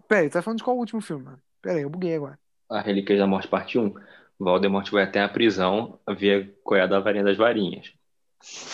Peraí, 0.08 0.30
tá 0.30 0.40
falando 0.40 0.58
de 0.58 0.64
qual 0.64 0.76
último 0.76 1.00
filme, 1.00 1.24
mano? 1.24 1.42
Peraí, 1.60 1.82
eu 1.82 1.90
buguei 1.90 2.14
agora. 2.14 2.38
A 2.70 2.80
Relíquia 2.80 3.18
da 3.18 3.26
Morte, 3.26 3.48
parte 3.48 3.78
1. 3.78 3.92
Voldemort 4.38 4.88
vai 4.90 5.02
até 5.02 5.20
a 5.22 5.28
prisão 5.28 5.98
ver 6.16 6.58
qual 6.62 6.78
é 6.78 6.82
a 6.82 6.86
da 6.86 7.00
varinha 7.00 7.24
das 7.24 7.36
varinhas. 7.36 7.92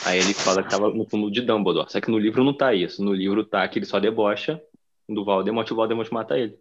Aí 0.05 0.19
ele 0.19 0.35
fala 0.35 0.63
que 0.63 0.71
tava 0.71 0.91
no 0.91 1.05
túmulo 1.07 1.31
de 1.31 1.41
Dumbledore. 1.41 1.91
Só 1.91 2.01
que 2.01 2.11
no 2.11 2.19
livro 2.19 2.45
não 2.45 2.57
tá 2.57 2.75
isso. 2.75 3.03
No 3.03 3.13
livro 3.13 3.45
tá 3.45 3.67
que 3.69 3.79
ele 3.79 3.87
só 3.87 4.01
debocha 4.01 4.63
do 5.09 5.25
Voldemort 5.25 5.69
e 5.69 5.73
o 5.73 5.77
Voldemort 5.77 6.11
mata 6.11 6.39
ele. 6.39 6.59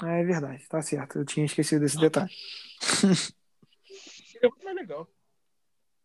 Ah, 0.00 0.12
é 0.12 0.24
verdade, 0.24 0.66
tá 0.68 0.80
certo. 0.80 1.18
Eu 1.18 1.24
tinha 1.24 1.44
esquecido 1.44 1.80
desse 1.80 1.98
detalhe. 1.98 2.30
Seria 2.88 4.48
muito 4.48 4.64
mais 4.64 4.76
legal. 4.76 5.08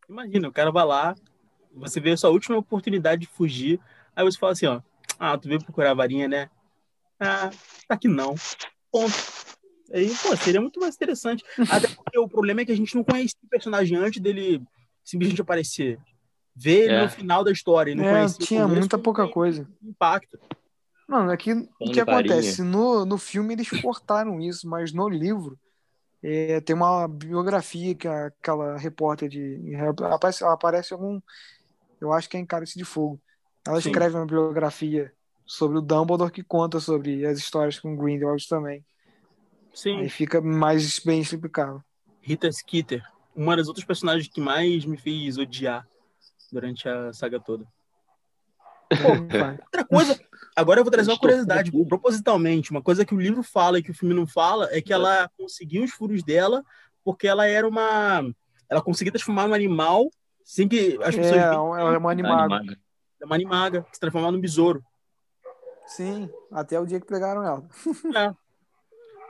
Imagina, 0.10 0.48
o 0.48 0.52
cara 0.52 0.72
vai 0.72 0.86
lá, 0.86 1.16
você 1.74 2.00
vê 2.00 2.12
a 2.12 2.18
sua 2.18 2.30
última 2.32 2.58
oportunidade 2.58 3.22
de 3.22 3.28
fugir, 3.28 3.80
aí 4.16 4.24
você 4.24 4.38
fala 4.38 4.52
assim, 4.52 4.66
ó, 4.66 4.82
ah, 5.18 5.38
tu 5.38 5.48
veio 5.48 5.64
procurar 5.64 5.92
a 5.92 5.94
varinha, 5.96 6.28
né? 6.28 6.50
Ah, 7.20 7.50
tá 7.88 7.96
aqui 7.96 8.08
não. 8.08 8.36
Ponto. 8.92 9.14
Aí, 9.94 10.10
pô, 10.24 10.36
seria 10.36 10.60
muito 10.60 10.80
mais 10.80 10.96
interessante. 10.96 11.44
Até 11.70 11.88
porque 11.88 12.18
o 12.18 12.28
problema 12.28 12.62
é 12.62 12.66
que 12.66 12.72
a 12.72 12.76
gente 12.76 12.96
não 12.96 13.04
conhecia 13.04 13.38
o 13.44 13.48
personagem 13.48 13.96
antes 13.98 14.22
dele 14.22 14.62
simplesmente 15.04 15.42
aparecer. 15.42 16.00
Ver 16.56 16.86
ele 16.86 16.94
É. 16.94 17.04
no 17.04 17.10
final 17.10 17.44
da 17.44 17.52
história 17.52 17.92
e 17.92 17.96
não 17.96 18.04
É, 18.04 18.10
conhecer 18.12 18.44
o 18.44 18.46
tinha 18.46 18.62
começo, 18.64 18.80
muita 18.80 18.98
pouca 18.98 19.28
coisa. 19.28 19.68
Impacto. 19.84 20.40
Mano, 21.08 21.32
aqui 21.32 21.54
o 21.80 21.92
que 21.92 22.00
acontece? 22.00 22.64
No, 22.64 23.06
no 23.06 23.18
filme 23.18 23.54
eles 23.54 23.70
cortaram 23.70 24.40
isso, 24.40 24.68
mas 24.68 24.92
no 24.94 25.08
livro 25.10 25.60
é, 26.24 26.62
tem 26.62 26.76
uma 26.76 27.08
biografia 27.08 27.94
que 27.94 28.08
a- 28.08 28.28
aquela 28.28 28.78
repórter 28.78 29.28
de. 29.30 29.60
Aparece, 30.10 30.44
aparece 30.46 30.94
algum. 30.94 31.20
Eu 32.00 32.14
acho 32.14 32.30
que 32.30 32.38
é 32.38 32.40
em 32.40 32.46
Cálice 32.46 32.78
de 32.78 32.86
Fogo. 32.86 33.20
Ela 33.68 33.82
Sim. 33.82 33.90
escreve 33.90 34.16
uma 34.16 34.26
biografia 34.26 35.12
sobre 35.46 35.78
o 35.78 35.82
Dumbledore 35.82 36.32
que 36.32 36.44
conta 36.44 36.80
sobre 36.80 37.26
as 37.26 37.38
histórias 37.38 37.80
com 37.80 37.94
o 37.94 37.98
Grindelwald 37.98 38.48
também. 38.48 38.84
Sim. 39.74 40.00
Aí 40.00 40.10
fica 40.10 40.40
mais 40.40 41.00
bem 41.00 41.22
explicado. 41.22 41.84
Rita 42.22 42.52
Skeeter, 42.52 43.04
uma 43.36 43.58
das 43.58 43.68
outras 43.68 43.86
personagens 43.86 44.28
que 44.28 44.40
mais 44.40 44.86
me 44.86 44.98
fez 44.98 45.38
odiar 45.38 45.88
durante 46.52 46.88
a 46.88 47.12
saga 47.12 47.40
toda. 47.40 47.66
Vai. 49.30 49.58
Outra 49.66 49.84
coisa, 49.84 50.20
agora 50.56 50.80
eu 50.80 50.84
vou 50.84 50.92
trazer 50.92 51.12
uma 51.12 51.18
curiosidade, 51.18 51.72
propositalmente. 51.88 52.70
Uma 52.70 52.82
coisa 52.82 53.04
que 53.04 53.16
o 53.16 53.20
livro 53.20 53.42
fala 53.42 53.80
e 53.80 53.84
que 53.84 53.92
o 53.92 53.94
filme 53.94 54.14
não 54.14 54.28
fala 54.28 54.70
é 54.72 54.80
que 54.82 54.94
ela 54.94 55.30
conseguiu 55.38 55.84
os 55.84 55.92
furos 55.92 56.24
dela 56.24 56.64
porque 57.04 57.28
ela 57.28 57.48
era 57.48 57.68
uma. 57.68 58.24
Ela 58.70 58.82
conseguia 58.82 59.12
transformar 59.12 59.46
um 59.46 59.54
animal 59.54 60.10
sem 60.44 60.68
que 60.68 60.98
as 61.02 61.16
pessoas 61.16 61.42
É, 61.42 61.54
ela 61.54 61.94
é 61.94 61.98
uma 61.98 62.12
animaga. 62.12 62.56
Animaga. 62.56 62.80
É 63.22 63.26
uma 63.26 63.36
animaga, 63.36 63.82
que 63.84 63.96
se 63.96 64.00
transformar 64.00 64.32
num 64.32 64.40
besouro. 64.40 64.84
Sim, 65.88 66.30
até 66.52 66.80
o 66.80 66.86
dia 66.86 67.00
que 67.00 67.08
pegaram 67.08 67.44
ela. 67.44 67.68
É. 68.16 68.43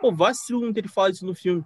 Pô, 0.04 0.12
vacilo 0.12 0.60
não 0.60 0.74
ter 0.74 0.86
falado 0.90 1.14
isso 1.14 1.26
no 1.26 1.34
filme. 1.34 1.64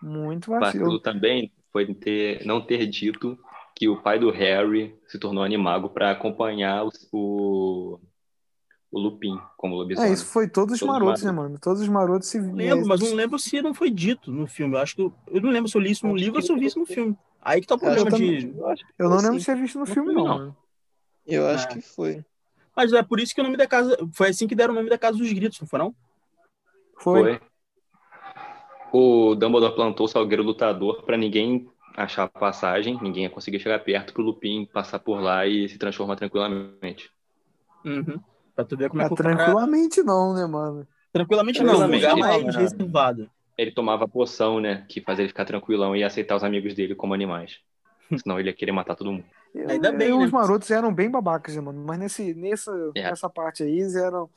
Muito 0.00 0.48
Vacilo 0.52 0.84
vacilo. 0.84 1.00
também 1.00 1.52
foi 1.72 1.92
ter, 1.92 2.46
não 2.46 2.60
ter 2.64 2.86
dito 2.86 3.36
que 3.74 3.88
o 3.88 4.00
pai 4.00 4.16
do 4.18 4.30
Harry 4.30 4.96
se 5.08 5.18
tornou 5.18 5.42
animago 5.42 5.88
para 5.88 6.12
acompanhar 6.12 6.84
o, 6.84 6.90
o, 7.12 8.00
o 8.92 8.98
Lupin 9.00 9.36
como 9.56 9.74
É, 9.74 9.78
lobisomem. 9.78 10.12
isso 10.12 10.26
foi 10.26 10.48
todos 10.48 10.74
os 10.74 10.78
Todos 10.80 10.92
marotos, 10.94 11.22
né, 11.24 11.32
marotos. 11.32 11.50
mano? 11.50 11.60
Todos 11.60 11.82
os 11.82 11.88
marotos 11.88 12.28
se 12.28 12.38
Lembro, 12.40 12.86
mas 12.86 13.00
não 13.00 13.12
lembro 13.12 13.38
se 13.40 13.60
não 13.60 13.74
foi 13.74 13.90
dito 13.90 14.30
no 14.30 14.46
filme. 14.46 14.76
Eu 14.76 14.80
acho 14.80 14.94
que 14.94 15.02
eu, 15.02 15.12
eu 15.26 15.40
não 15.40 15.50
lembro 15.50 15.68
se 15.68 15.76
eu 15.76 15.80
li 15.82 15.90
isso 15.90 16.06
no 16.06 16.14
Acho 16.14 16.22
livro 16.24 16.36
ou 16.38 16.42
se 16.46 16.52
eu 16.52 16.56
vi 16.58 16.66
isso 16.66 16.78
no 16.78 16.86
filme. 16.86 17.18
Aí 17.42 17.60
que 17.60 17.66
tá 17.66 17.74
o 17.74 17.78
Eu 17.78 17.80
problema 17.80 18.10
também- 18.10 18.38
de. 18.38 18.46
Eu 18.46 18.74
Eu 18.98 19.08
não 19.10 19.16
foi, 19.16 19.24
lembro 19.24 19.38
de 19.38 19.44
sim. 19.44 19.52
ter 19.52 19.60
visto 19.60 19.78
no 19.80 19.86
filme, 19.86 20.14
não, 20.14 20.24
não. 20.38 20.56
Eu 21.26 21.44
acho 21.48 21.66
É. 21.66 21.72
que 21.74 21.80
foi. 21.80 22.24
Mas 22.76 22.92
é 22.92 23.02
por 23.02 23.18
isso 23.18 23.34
que 23.34 23.40
o 23.40 23.44
nome 23.44 23.56
da 23.56 23.66
casa. 23.66 23.96
Foi 24.12 24.28
assim 24.28 24.46
que 24.46 24.54
deram 24.54 24.72
o 24.72 24.76
nome 24.76 24.88
da 24.88 24.96
Casa 24.96 25.18
dos 25.18 25.32
Gritos, 25.32 25.60
não 25.60 25.66
foi 25.66 25.80
não? 25.80 25.92
Foi. 26.98 27.38
Foi. 27.38 27.40
O 28.92 29.34
Dumbledore 29.34 29.74
plantou 29.74 30.06
o 30.06 30.08
Salgueiro 30.08 30.42
Lutador 30.42 31.02
para 31.02 31.16
ninguém 31.16 31.68
achar 31.96 32.24
a 32.24 32.28
passagem, 32.28 32.98
ninguém 33.02 33.24
ia 33.24 33.30
conseguir 33.30 33.58
chegar 33.60 33.78
perto 33.80 34.12
pro 34.14 34.22
Lupin 34.22 34.64
passar 34.66 34.98
por 34.98 35.20
lá 35.20 35.46
e 35.46 35.68
se 35.68 35.78
transformar 35.78 36.16
tranquilamente. 36.16 37.10
Uhum. 37.84 38.20
Pra 38.54 38.64
tu 38.64 38.76
ver 38.76 38.88
como 38.88 39.02
é, 39.02 39.06
É, 39.06 39.08
que 39.08 39.14
cara. 39.14 39.36
tranquilamente 39.36 40.02
não, 40.02 40.34
né, 40.34 40.46
mano? 40.46 40.86
Tranquilamente 41.12 41.62
não, 41.62 41.74
Tranquilamente, 41.76 42.04
lugar 42.06 42.16
mais 42.16 42.44
não. 42.44 42.60
reservado. 42.60 43.30
Ele 43.56 43.72
tomava 43.72 44.04
a 44.04 44.08
poção, 44.08 44.60
né, 44.60 44.86
que 44.88 45.00
fazia 45.00 45.22
ele 45.22 45.28
ficar 45.28 45.44
tranquilão 45.44 45.94
e 45.96 46.04
aceitar 46.04 46.36
os 46.36 46.44
amigos 46.44 46.74
dele 46.74 46.94
como 46.94 47.14
animais. 47.14 47.58
Senão 48.22 48.38
ele 48.38 48.48
ia 48.48 48.54
querer 48.54 48.72
matar 48.72 48.94
todo 48.94 49.12
mundo. 49.12 49.24
Ainda 49.68 49.90
bem, 49.92 50.16
né? 50.16 50.24
Os 50.24 50.30
marotos 50.30 50.70
eram 50.70 50.92
bem 50.94 51.10
babacas, 51.10 51.56
né, 51.56 51.60
mano? 51.60 51.82
Mas 51.84 51.98
nesse, 51.98 52.34
nessa, 52.34 52.70
É. 52.94 53.02
nessa 53.10 53.28
parte 53.28 53.62
aí, 53.62 53.80
eles 53.80 53.96
eram 53.96 54.30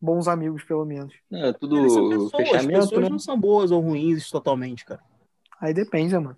bons 0.00 0.28
amigos, 0.28 0.62
pelo 0.64 0.84
menos. 0.84 1.14
É, 1.30 1.52
tudo 1.52 1.82
pessoas, 1.82 2.30
fechamento, 2.30 2.80
pessoas 2.80 3.02
né? 3.02 3.08
não 3.08 3.18
são 3.18 3.38
boas 3.38 3.70
ou 3.70 3.80
ruins 3.80 4.30
totalmente, 4.30 4.84
cara. 4.84 5.02
Aí 5.60 5.74
depende, 5.74 6.12
né, 6.14 6.18
mano? 6.20 6.36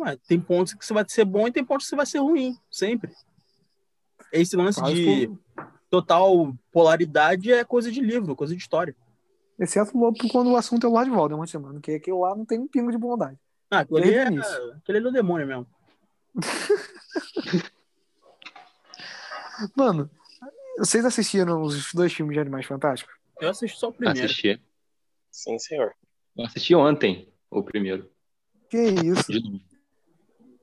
Ué, 0.00 0.16
tem 0.26 0.40
pontos 0.40 0.74
que 0.74 0.84
você 0.84 0.92
vai 0.92 1.04
ser 1.06 1.24
bom 1.24 1.46
e 1.46 1.52
tem 1.52 1.64
pontos 1.64 1.86
que 1.86 1.90
você 1.90 1.96
vai 1.96 2.06
ser 2.06 2.18
ruim, 2.18 2.56
sempre. 2.70 3.12
Esse 4.32 4.56
lance 4.56 4.80
Quase 4.80 4.94
de 4.94 5.26
como- 5.26 5.40
total 5.90 6.54
polaridade 6.72 7.52
é 7.52 7.62
coisa 7.64 7.92
de 7.92 8.00
livro, 8.00 8.34
coisa 8.34 8.54
de 8.54 8.60
história. 8.60 8.96
Exceto 9.58 9.92
quando 10.30 10.50
o 10.50 10.56
assunto 10.56 10.86
é 10.86 10.88
o 10.88 10.92
Lord 10.92 11.10
Voldemort, 11.10 11.54
mano. 11.54 11.80
Que 11.80 11.92
aquele 11.92 12.16
lá 12.16 12.34
não 12.34 12.44
tem 12.44 12.58
um 12.58 12.66
pingo 12.66 12.90
de 12.90 12.98
bondade. 12.98 13.38
Ah, 13.70 13.80
aquilo 13.80 13.98
ali 13.98 14.10
Desde 14.10 14.38
é, 14.38 14.74
aquele 14.76 14.98
ali 14.98 15.06
é 15.06 15.10
o 15.10 15.12
demônio 15.12 15.46
mesmo. 15.46 15.66
Mano, 19.76 20.10
vocês 20.78 21.04
assistiram 21.04 21.62
os 21.62 21.92
dois 21.92 22.12
filmes 22.12 22.34
de 22.34 22.40
Animais 22.40 22.66
Fantásticos? 22.66 23.14
Eu 23.40 23.50
assisti 23.50 23.78
só 23.78 23.88
o 23.88 23.92
primeiro. 23.92 24.24
Assisti. 24.24 24.60
Sim, 25.30 25.58
senhor. 25.58 25.92
Eu 26.36 26.44
assisti 26.44 26.74
ontem 26.74 27.28
o 27.50 27.62
primeiro. 27.62 28.08
Que 28.70 28.78
isso? 28.78 29.30
De 29.32 29.40
novo. 29.42 29.60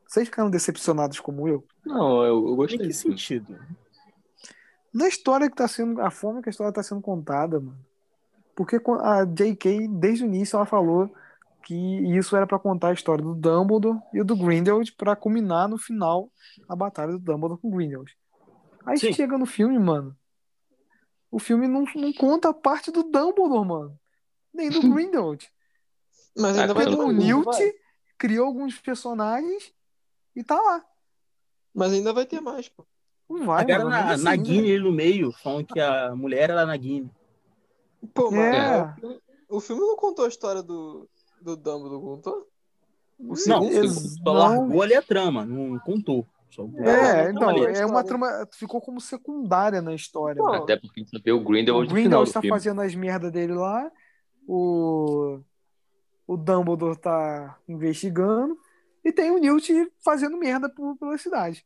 Vocês 0.08 0.28
ficaram 0.28 0.50
decepcionados 0.50 1.20
como 1.20 1.48
eu? 1.48 1.64
Não, 1.86 2.24
eu, 2.24 2.48
eu 2.48 2.54
Em 2.54 2.56
gostei. 2.56 2.78
que 2.80 2.88
do 2.88 2.94
filme. 2.94 3.18
sentido? 3.18 3.60
Na 4.94 5.08
história 5.08 5.50
que 5.50 5.56
tá 5.56 5.68
sendo. 5.68 6.02
A 6.02 6.10
forma 6.10 6.42
que 6.42 6.50
a 6.50 6.52
história 6.52 6.74
tá 6.74 6.82
sendo 6.82 7.02
contada, 7.02 7.60
mano. 7.60 7.78
Porque 8.56 8.78
a 9.02 9.24
J.K., 9.24 9.88
desde 9.88 10.24
o 10.24 10.28
início, 10.28 10.58
ela 10.58 10.66
falou 10.66 11.14
que 11.64 11.76
isso 12.18 12.36
era 12.36 12.48
pra 12.48 12.58
contar 12.58 12.90
a 12.90 12.94
história 12.94 13.24
do 13.24 13.36
Dumbledore 13.36 14.00
e 14.14 14.24
do 14.24 14.36
Grindelwald 14.36 14.92
pra 14.94 15.16
culminar 15.16 15.68
no 15.70 15.78
final 15.78 16.30
a 16.68 16.76
batalha 16.76 17.12
do 17.12 17.20
Dumbledore 17.20 17.62
com 17.62 17.68
o 17.68 17.72
Grindelwald. 17.72 18.12
Aí 18.86 18.98
Sim. 18.98 19.14
chega 19.14 19.38
no 19.38 19.46
filme, 19.46 19.78
mano. 19.78 20.16
O 21.32 21.38
filme 21.40 21.68
não, 21.68 21.84
não 21.96 22.14
conta 22.14 22.50
a 22.50 22.54
parte 22.54 22.92
do 22.92 23.04
Dumbledore, 23.04 23.66
mano. 23.68 24.00
Nem 24.54 24.70
do 24.70 24.80
Grindelwald. 24.94 25.48
Mas 26.36 26.58
Ah, 26.58 26.62
ainda 26.62 26.74
vai 26.74 26.86
ter 26.86 26.96
quando 26.96 27.10
Pegou 27.10 27.24
o 27.24 27.26
Newt, 27.26 27.46
vai? 27.46 27.74
criou 28.18 28.48
alguns 28.48 28.80
personagens 28.80 29.74
e 30.36 30.44
tá 30.44 30.60
lá. 30.60 30.84
Mas 31.74 31.94
ainda 31.94 32.12
vai 32.14 32.26
ter 32.26 32.42
mais, 32.42 32.68
pô. 32.70 32.86
Não 33.30 33.46
vai, 33.46 33.62
Agora 33.62 33.80
mano. 33.86 33.90
na, 33.92 34.12
assim, 34.14 34.24
Nagini 34.24 34.62
né? 34.70 34.74
ali 34.76 34.80
no 34.80 34.92
meio, 34.92 35.32
falando 35.32 35.68
que 35.68 35.80
a 35.80 36.16
mulher 36.16 36.50
era 36.50 36.66
Nagini. 36.66 37.12
Pô, 38.14 38.32
mas 38.32 38.56
É. 38.56 38.96
o 39.48 39.60
filme- 39.60 39.82
não 39.86 39.96
contou 39.96 40.26
a 40.26 40.30
história 40.30 40.64
do, 40.64 41.08
do 41.40 41.56
Dumbledore, 41.56 42.02
contou? 42.02 42.50
O 43.20 43.28
Não, 43.28 43.36
segundo 43.36 44.24
não. 44.24 44.34
largou 44.34 44.82
ali 44.82 44.96
a 44.96 45.02
trama, 45.02 45.46
não 45.46 45.78
contou. 45.80 46.26
É, 46.78 47.30
então, 47.30 47.50
é 47.52 47.86
uma 47.86 48.04
trama. 48.04 48.48
Ficou 48.54 48.82
como 48.82 49.00
secundária 49.00 49.82
na 49.82 49.94
história. 49.94 50.40
Não, 50.40 50.46
mano. 50.52 50.64
Até 50.64 50.76
porque 50.78 51.02
a 51.02 51.04
gente 51.04 51.22
vê 51.24 51.32
o 51.32 51.38
O 51.38 51.44
Grindelwald 51.44 51.88
final 51.90 52.02
Grindelwald 52.02 52.34
tá 52.34 52.42
fazendo 52.42 52.82
as 52.82 52.96
merdas 52.96 53.32
dele 53.32 53.54
lá. 53.54 53.92
O, 54.48 55.40
o 56.28 56.36
Dumbledore 56.38 56.98
tá 56.98 57.58
investigando. 57.68 58.58
E 59.04 59.12
tem 59.12 59.32
o 59.32 59.38
Newt 59.40 59.72
fazendo 60.04 60.38
merda 60.38 60.70
por- 60.70 60.98
pela 60.98 61.18
cidade. 61.18 61.64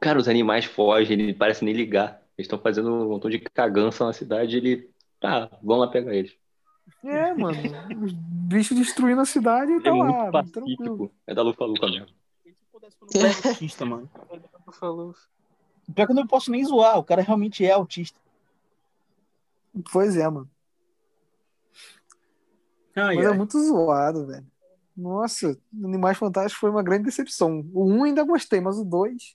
Cara, 0.00 0.18
os 0.18 0.28
animais 0.28 0.64
fogem, 0.64 1.20
ele 1.20 1.34
parece 1.34 1.64
nem 1.64 1.74
ligar. 1.74 2.22
Eles 2.36 2.46
estão 2.46 2.58
fazendo 2.58 2.90
um 2.92 3.08
montão 3.08 3.30
de 3.30 3.38
cagança 3.38 4.04
na 4.04 4.12
cidade, 4.12 4.56
ele. 4.56 4.90
Tá, 5.20 5.48
vamos 5.62 5.86
lá 5.86 5.90
pegar 5.90 6.14
eles. 6.14 6.34
É, 7.04 7.32
mano. 7.34 7.56
Os 8.04 8.12
bichos 8.12 8.76
destruindo 8.76 9.20
a 9.20 9.24
cidade 9.24 9.72
e 9.72 9.80
tá 9.82 9.90
é 9.90 9.92
lá, 9.92 10.30
muito 10.32 10.52
tranquilo. 10.52 10.76
pacífico. 10.76 11.14
É 11.26 11.34
da 11.34 11.42
Lufa 11.42 11.64
Lufa 11.64 11.86
mesmo. 11.86 12.21
Eu 13.00 13.20
não 13.20 13.28
era 13.28 13.48
autista, 13.48 13.84
mano. 13.84 14.10
falou. 14.72 15.14
Pior 15.94 16.06
que 16.06 16.12
eu 16.12 16.16
não 16.16 16.26
posso 16.26 16.50
nem 16.50 16.64
zoar, 16.64 16.98
o 16.98 17.04
cara 17.04 17.22
realmente 17.22 17.64
é 17.64 17.72
autista. 17.72 18.18
Pois 19.90 20.16
é, 20.16 20.28
mano. 20.28 20.50
Ai, 22.94 23.16
Mas 23.16 23.26
é 23.26 23.28
ai. 23.30 23.36
muito 23.36 23.58
zoado, 23.58 24.26
velho. 24.26 24.46
Nossa, 24.96 25.58
Animais 25.82 26.18
Fantásticos 26.18 26.60
foi 26.60 26.70
uma 26.70 26.82
grande 26.82 27.04
decepção. 27.04 27.66
O 27.72 27.84
1 27.90 28.04
ainda 28.04 28.22
gostei, 28.24 28.60
mas 28.60 28.78
o 28.78 28.84
2. 28.84 29.34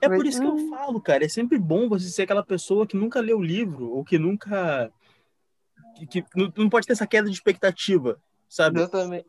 É 0.00 0.08
por 0.08 0.24
isso 0.24 0.40
que 0.40 0.46
eu 0.46 0.54
Hum. 0.54 0.70
falo, 0.70 1.00
cara. 1.00 1.24
É 1.24 1.28
sempre 1.28 1.58
bom 1.58 1.88
você 1.88 2.08
ser 2.08 2.22
aquela 2.22 2.44
pessoa 2.44 2.86
que 2.86 2.96
nunca 2.96 3.20
leu 3.20 3.38
o 3.38 3.42
livro, 3.42 3.90
ou 3.90 4.04
que 4.04 4.16
nunca. 4.18 4.92
que, 5.96 6.06
que 6.22 6.24
não, 6.36 6.52
não 6.56 6.70
pode 6.70 6.86
ter 6.86 6.92
essa 6.92 7.06
queda 7.06 7.28
de 7.28 7.34
expectativa, 7.34 8.20
sabe? 8.48 8.78
Exatamente. 8.80 9.26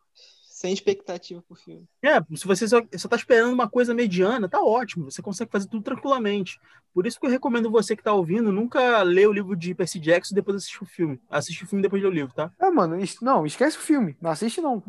Sem 0.60 0.74
expectativa 0.74 1.42
pro 1.42 1.56
filme. 1.56 1.88
É, 2.04 2.20
se 2.36 2.46
você 2.46 2.68
só, 2.68 2.82
só 2.98 3.08
tá 3.08 3.16
esperando 3.16 3.54
uma 3.54 3.70
coisa 3.70 3.94
mediana, 3.94 4.50
tá 4.50 4.62
ótimo. 4.62 5.10
Você 5.10 5.22
consegue 5.22 5.50
fazer 5.50 5.70
tudo 5.70 5.82
tranquilamente. 5.82 6.60
Por 6.94 7.08
isso 7.08 7.18
que 7.18 7.26
eu 7.26 7.30
recomendo 7.30 7.72
você 7.72 7.96
que 7.96 8.04
tá 8.04 8.12
ouvindo, 8.12 8.52
nunca 8.52 9.02
lê 9.02 9.26
o 9.26 9.32
livro 9.32 9.56
de 9.56 9.74
Percy 9.74 10.00
Jackson 10.00 10.34
e 10.34 10.36
depois 10.36 10.58
assiste 10.58 10.84
o 10.84 10.86
filme. 10.86 11.18
Assiste 11.30 11.64
o 11.64 11.66
filme 11.68 11.82
depois 11.82 12.02
de 12.02 12.06
ler 12.06 12.12
o 12.12 12.14
livro, 12.14 12.36
tá? 12.36 12.52
É, 12.60 12.70
mano, 12.70 12.98
não, 13.22 13.46
esquece 13.46 13.78
o 13.78 13.80
filme. 13.80 14.18
Não 14.22 14.32
assiste, 14.32 14.60
não. 14.60 14.84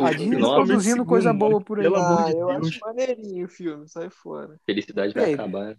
A 0.00 0.12
Disney 0.12 0.40
tá 0.40 0.54
produzindo 0.54 1.04
coisa 1.06 1.28
segundo, 1.28 1.50
boa 1.50 1.60
por 1.60 1.78
aí. 1.78 1.84
Pelo 1.84 1.94
amor 1.94 2.20
ah, 2.20 2.24
de 2.24 2.38
eu 2.38 2.46
Deus. 2.48 2.66
acho 2.66 2.80
maneirinho 2.80 3.46
o 3.46 3.48
filme, 3.48 3.88
sai 3.88 4.10
fora. 4.10 4.58
felicidade 4.66 5.14
vai 5.14 5.34
acabar. 5.34 5.76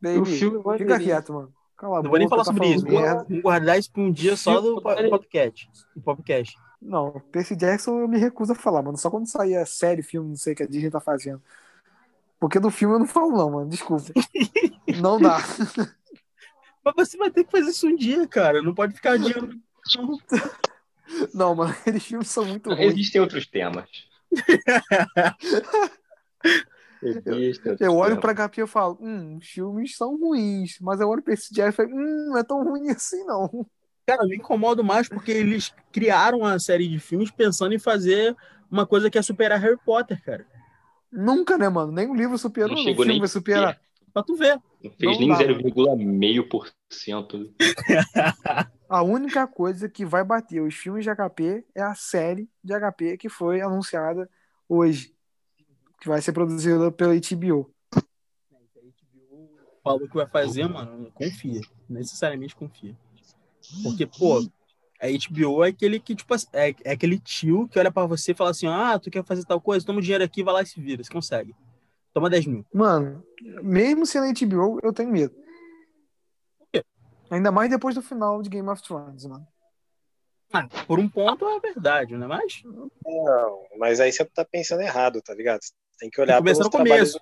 Baby, 0.00 0.18
o 0.18 0.24
filme 0.24 0.56
é 0.56 0.60
fica 0.60 0.70
maneirinho. 0.70 0.98
quieto, 0.98 1.34
mano. 1.34 1.52
Cala 1.76 1.98
a 1.98 2.02
Não 2.02 2.08
vou 2.08 2.18
nem 2.18 2.26
boca, 2.26 2.42
falar 2.42 2.44
tá 2.46 2.52
sobre 2.52 2.74
isso. 2.74 2.86
Vou, 2.86 3.42
guardar 3.42 3.78
isso 3.78 3.92
pra 3.92 4.02
um 4.02 4.10
dia 4.10 4.34
só 4.34 4.62
do 4.62 4.80
po- 4.80 5.10
podcast. 5.10 5.68
Do 5.94 6.00
podcast. 6.00 6.56
Não, 6.84 7.22
Percy 7.30 7.54
Jackson 7.54 8.00
eu 8.00 8.08
me 8.08 8.18
recuso 8.18 8.52
a 8.52 8.56
falar, 8.56 8.82
mano. 8.82 8.98
Só 8.98 9.08
quando 9.08 9.28
sair 9.28 9.56
a 9.56 9.64
série, 9.64 10.02
filme, 10.02 10.30
não 10.30 10.36
sei 10.36 10.52
o 10.52 10.56
que 10.56 10.64
a 10.64 10.66
Disney 10.66 10.90
tá 10.90 11.00
fazendo. 11.00 11.40
Porque 12.40 12.58
do 12.58 12.70
filme 12.70 12.96
eu 12.96 12.98
não 12.98 13.06
falo, 13.06 13.30
não, 13.30 13.50
mano. 13.50 13.70
Desculpa. 13.70 14.04
não 15.00 15.20
dá. 15.20 15.38
Mas 16.84 17.08
você 17.10 17.16
vai 17.16 17.30
ter 17.30 17.44
que 17.44 17.52
fazer 17.52 17.70
isso 17.70 17.86
um 17.86 17.94
dia, 17.94 18.26
cara. 18.26 18.60
Não 18.60 18.74
pode 18.74 18.94
ficar 18.94 19.12
adiando. 19.12 19.56
Não. 19.96 20.18
Não, 21.34 21.54
mano, 21.54 21.72
aqueles 21.72 22.04
filmes 22.06 22.28
são 22.28 22.44
muito 22.44 22.70
ruins. 22.70 22.92
Existem 22.92 23.20
outros 23.20 23.46
temas. 23.46 23.86
Existem 27.02 27.70
outros 27.70 27.80
Eu 27.80 27.94
olho 27.96 28.16
temas. 28.18 28.34
pra 28.34 28.48
HP 28.48 28.60
e 28.60 28.62
eu 28.62 28.66
falo, 28.66 28.96
hum, 29.00 29.36
os 29.36 29.46
filmes 29.46 29.96
são 29.96 30.16
ruins. 30.16 30.78
Mas 30.80 31.00
eu 31.00 31.08
olho 31.08 31.20
pra 31.20 31.34
Percy 31.34 31.52
Jackson 31.52 31.82
e 31.82 31.86
falo, 31.86 31.98
hum, 31.98 32.28
não 32.30 32.38
é 32.38 32.42
tão 32.42 32.64
ruim 32.64 32.88
assim, 32.90 33.22
não. 33.24 33.66
Cara, 34.06 34.24
eu 34.24 34.28
me 34.28 34.36
incomodo 34.36 34.82
mais 34.82 35.08
porque 35.08 35.30
eles 35.30 35.72
criaram 35.92 36.44
a 36.44 36.58
série 36.58 36.88
de 36.88 36.98
filmes 36.98 37.30
pensando 37.30 37.74
em 37.74 37.78
fazer 37.78 38.36
uma 38.70 38.86
coisa 38.86 39.10
que 39.10 39.18
é 39.18 39.22
superar 39.22 39.60
Harry 39.60 39.78
Potter, 39.84 40.22
cara. 40.22 40.46
Nunca, 41.10 41.58
né, 41.58 41.68
mano? 41.68 41.92
Nem 41.92 42.08
o 42.08 42.14
livro 42.14 42.38
superou, 42.38 42.70
Não 42.70 42.76
o 42.76 42.78
chegou 42.78 43.04
filme 43.04 43.12
nem 43.12 43.20
vai 43.20 43.28
superar. 43.28 43.80
Pra 44.12 44.22
tu 44.22 44.34
ver. 44.34 44.60
Não 44.82 44.90
fez 44.90 45.12
Não 45.12 45.18
nem 45.18 45.28
dá, 45.28 45.36
mano. 45.36 45.62
0,5%. 45.62 47.54
A 48.88 49.02
única 49.02 49.46
coisa 49.46 49.88
que 49.88 50.04
vai 50.04 50.22
bater 50.22 50.60
os 50.60 50.74
filmes 50.74 51.04
de 51.04 51.10
HP 51.10 51.64
é 51.74 51.80
a 51.80 51.94
série 51.94 52.46
de 52.62 52.74
HP 52.74 53.16
que 53.16 53.30
foi 53.30 53.62
anunciada 53.62 54.28
hoje. 54.68 55.14
Que 55.98 56.08
vai 56.08 56.20
ser 56.20 56.32
produzida 56.32 56.92
pela 56.92 57.14
HBO. 57.14 57.72
Falou 59.82 60.06
que 60.06 60.14
vai 60.14 60.26
fazer, 60.26 60.68
mano. 60.68 61.10
Confia. 61.14 61.62
Necessariamente 61.88 62.54
confia. 62.54 62.94
Porque, 63.82 64.06
pô, 64.06 64.38
a 65.00 65.06
HBO 65.08 65.64
é 65.64 65.68
aquele 65.68 65.98
que, 65.98 66.14
tipo, 66.14 66.32
assim, 66.34 66.46
é, 66.52 66.74
é 66.84 66.92
aquele 66.92 67.18
tio 67.18 67.68
que 67.68 67.78
olha 67.78 67.90
pra 67.90 68.06
você 68.06 68.32
e 68.32 68.34
fala 68.34 68.50
assim: 68.50 68.66
ah, 68.66 68.98
tu 68.98 69.10
quer 69.10 69.24
fazer 69.24 69.44
tal 69.44 69.60
coisa? 69.60 69.84
Toma 69.86 69.98
o 69.98 70.02
dinheiro 70.02 70.22
aqui, 70.24 70.42
vai 70.42 70.54
lá 70.54 70.62
e 70.62 70.66
se 70.66 70.80
vira. 70.80 71.02
Você 71.02 71.10
consegue. 71.12 71.54
Toma 72.12 72.28
10 72.30 72.46
mil. 72.46 72.64
Mano, 72.72 73.24
mesmo 73.62 74.04
sendo 74.06 74.26
HBO, 74.26 74.78
eu 74.82 74.92
tenho 74.92 75.10
medo. 75.10 75.34
Ainda 77.30 77.50
mais 77.50 77.70
depois 77.70 77.94
do 77.94 78.02
final 78.02 78.42
de 78.42 78.50
Game 78.50 78.68
of 78.68 78.82
Thrones, 78.82 79.24
mano. 79.24 79.46
Ah, 80.52 80.68
por 80.86 80.98
um 80.98 81.08
ponto 81.08 81.48
é 81.48 81.58
verdade, 81.60 82.14
não 82.14 82.26
é 82.26 82.28
mais? 82.28 82.62
Não, 82.64 83.66
mas 83.78 84.00
aí 84.00 84.12
você 84.12 84.22
tá 84.26 84.44
pensando 84.44 84.82
errado, 84.82 85.22
tá 85.22 85.32
ligado? 85.34 85.62
Você 85.62 85.72
tem 85.98 86.10
que 86.10 86.20
olhar 86.20 86.42
pelos 86.42 86.58
no 86.58 86.70
começo. 86.70 87.18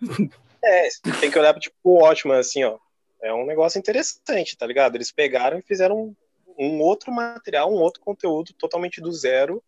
trabalhos- 0.00 0.30
É, 0.62 0.88
você 0.88 1.00
tem 1.20 1.28
que 1.28 1.36
olhar 1.36 1.58
tipo 1.58 1.74
o 1.82 2.00
ótimo 2.00 2.32
assim, 2.34 2.62
ó. 2.62 2.78
É 3.22 3.32
um 3.32 3.46
negócio 3.46 3.78
interessante, 3.78 4.56
tá 4.56 4.66
ligado? 4.66 4.96
Eles 4.96 5.12
pegaram 5.12 5.58
e 5.58 5.62
fizeram 5.62 5.96
um, 5.96 6.14
um 6.58 6.80
outro 6.80 7.12
material, 7.12 7.72
um 7.72 7.80
outro 7.80 8.00
conteúdo 8.00 8.52
totalmente 8.54 9.00
do 9.00 9.12
zero. 9.12 9.62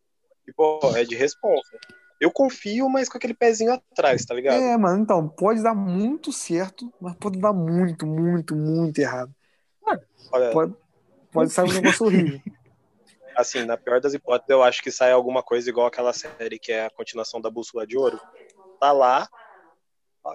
E, 0.46 0.52
pô, 0.52 0.80
é 0.96 1.05
de 1.05 1.14
responsa. 1.14 1.78
Eu 2.20 2.30
confio, 2.30 2.88
mas 2.88 3.09
com 3.09 3.16
aquele 3.16 3.34
pezinho 3.34 3.72
atrás, 3.72 4.24
tá 4.24 4.34
ligado? 4.34 4.61
É, 4.61 4.76
mano, 4.76 5.02
então, 5.02 5.28
pode 5.28 5.62
dar 5.62 5.74
muito 5.74 6.32
certo, 6.32 6.92
mas 7.00 7.14
pode 7.16 7.38
dar 7.38 7.52
muito, 7.52 8.07
muito, 8.07 8.55
muito 8.55 8.98
errado. 8.98 9.34
Olha, 10.32 10.50
Pode, 10.50 10.74
pode 11.30 11.50
sair 11.52 11.70
um 11.70 11.72
negócio 11.72 12.07
horrível. 12.07 12.40
assim, 13.36 13.64
na 13.64 13.76
pior 13.76 14.00
das 14.00 14.14
hipóteses, 14.14 14.50
eu 14.50 14.62
acho 14.62 14.82
que 14.82 14.90
sai 14.90 15.12
alguma 15.12 15.42
coisa 15.42 15.68
igual 15.68 15.86
aquela 15.86 16.12
série 16.12 16.59
que 16.59 16.72
é 16.72 16.86
a 16.86 16.90
continuação 16.90 17.40
da 17.40 17.50
Bússola 17.50 17.86
de 17.86 17.96
Ouro. 17.96 18.20
Tá 18.80 18.92
lá. 18.92 19.28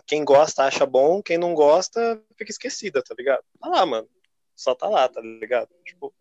Quem 0.05 0.23
gosta 0.23 0.63
acha 0.63 0.85
bom, 0.85 1.21
quem 1.21 1.37
não 1.37 1.53
gosta 1.53 2.21
fica 2.37 2.51
esquecida, 2.51 3.01
tá 3.01 3.15
ligado? 3.17 3.43
Tá 3.59 3.67
lá, 3.69 3.85
mano. 3.85 4.07
Só 4.55 4.75
tá 4.75 4.87
lá, 4.87 5.07
tá 5.07 5.19
ligado? 5.21 5.69
Tipo, 5.85 6.13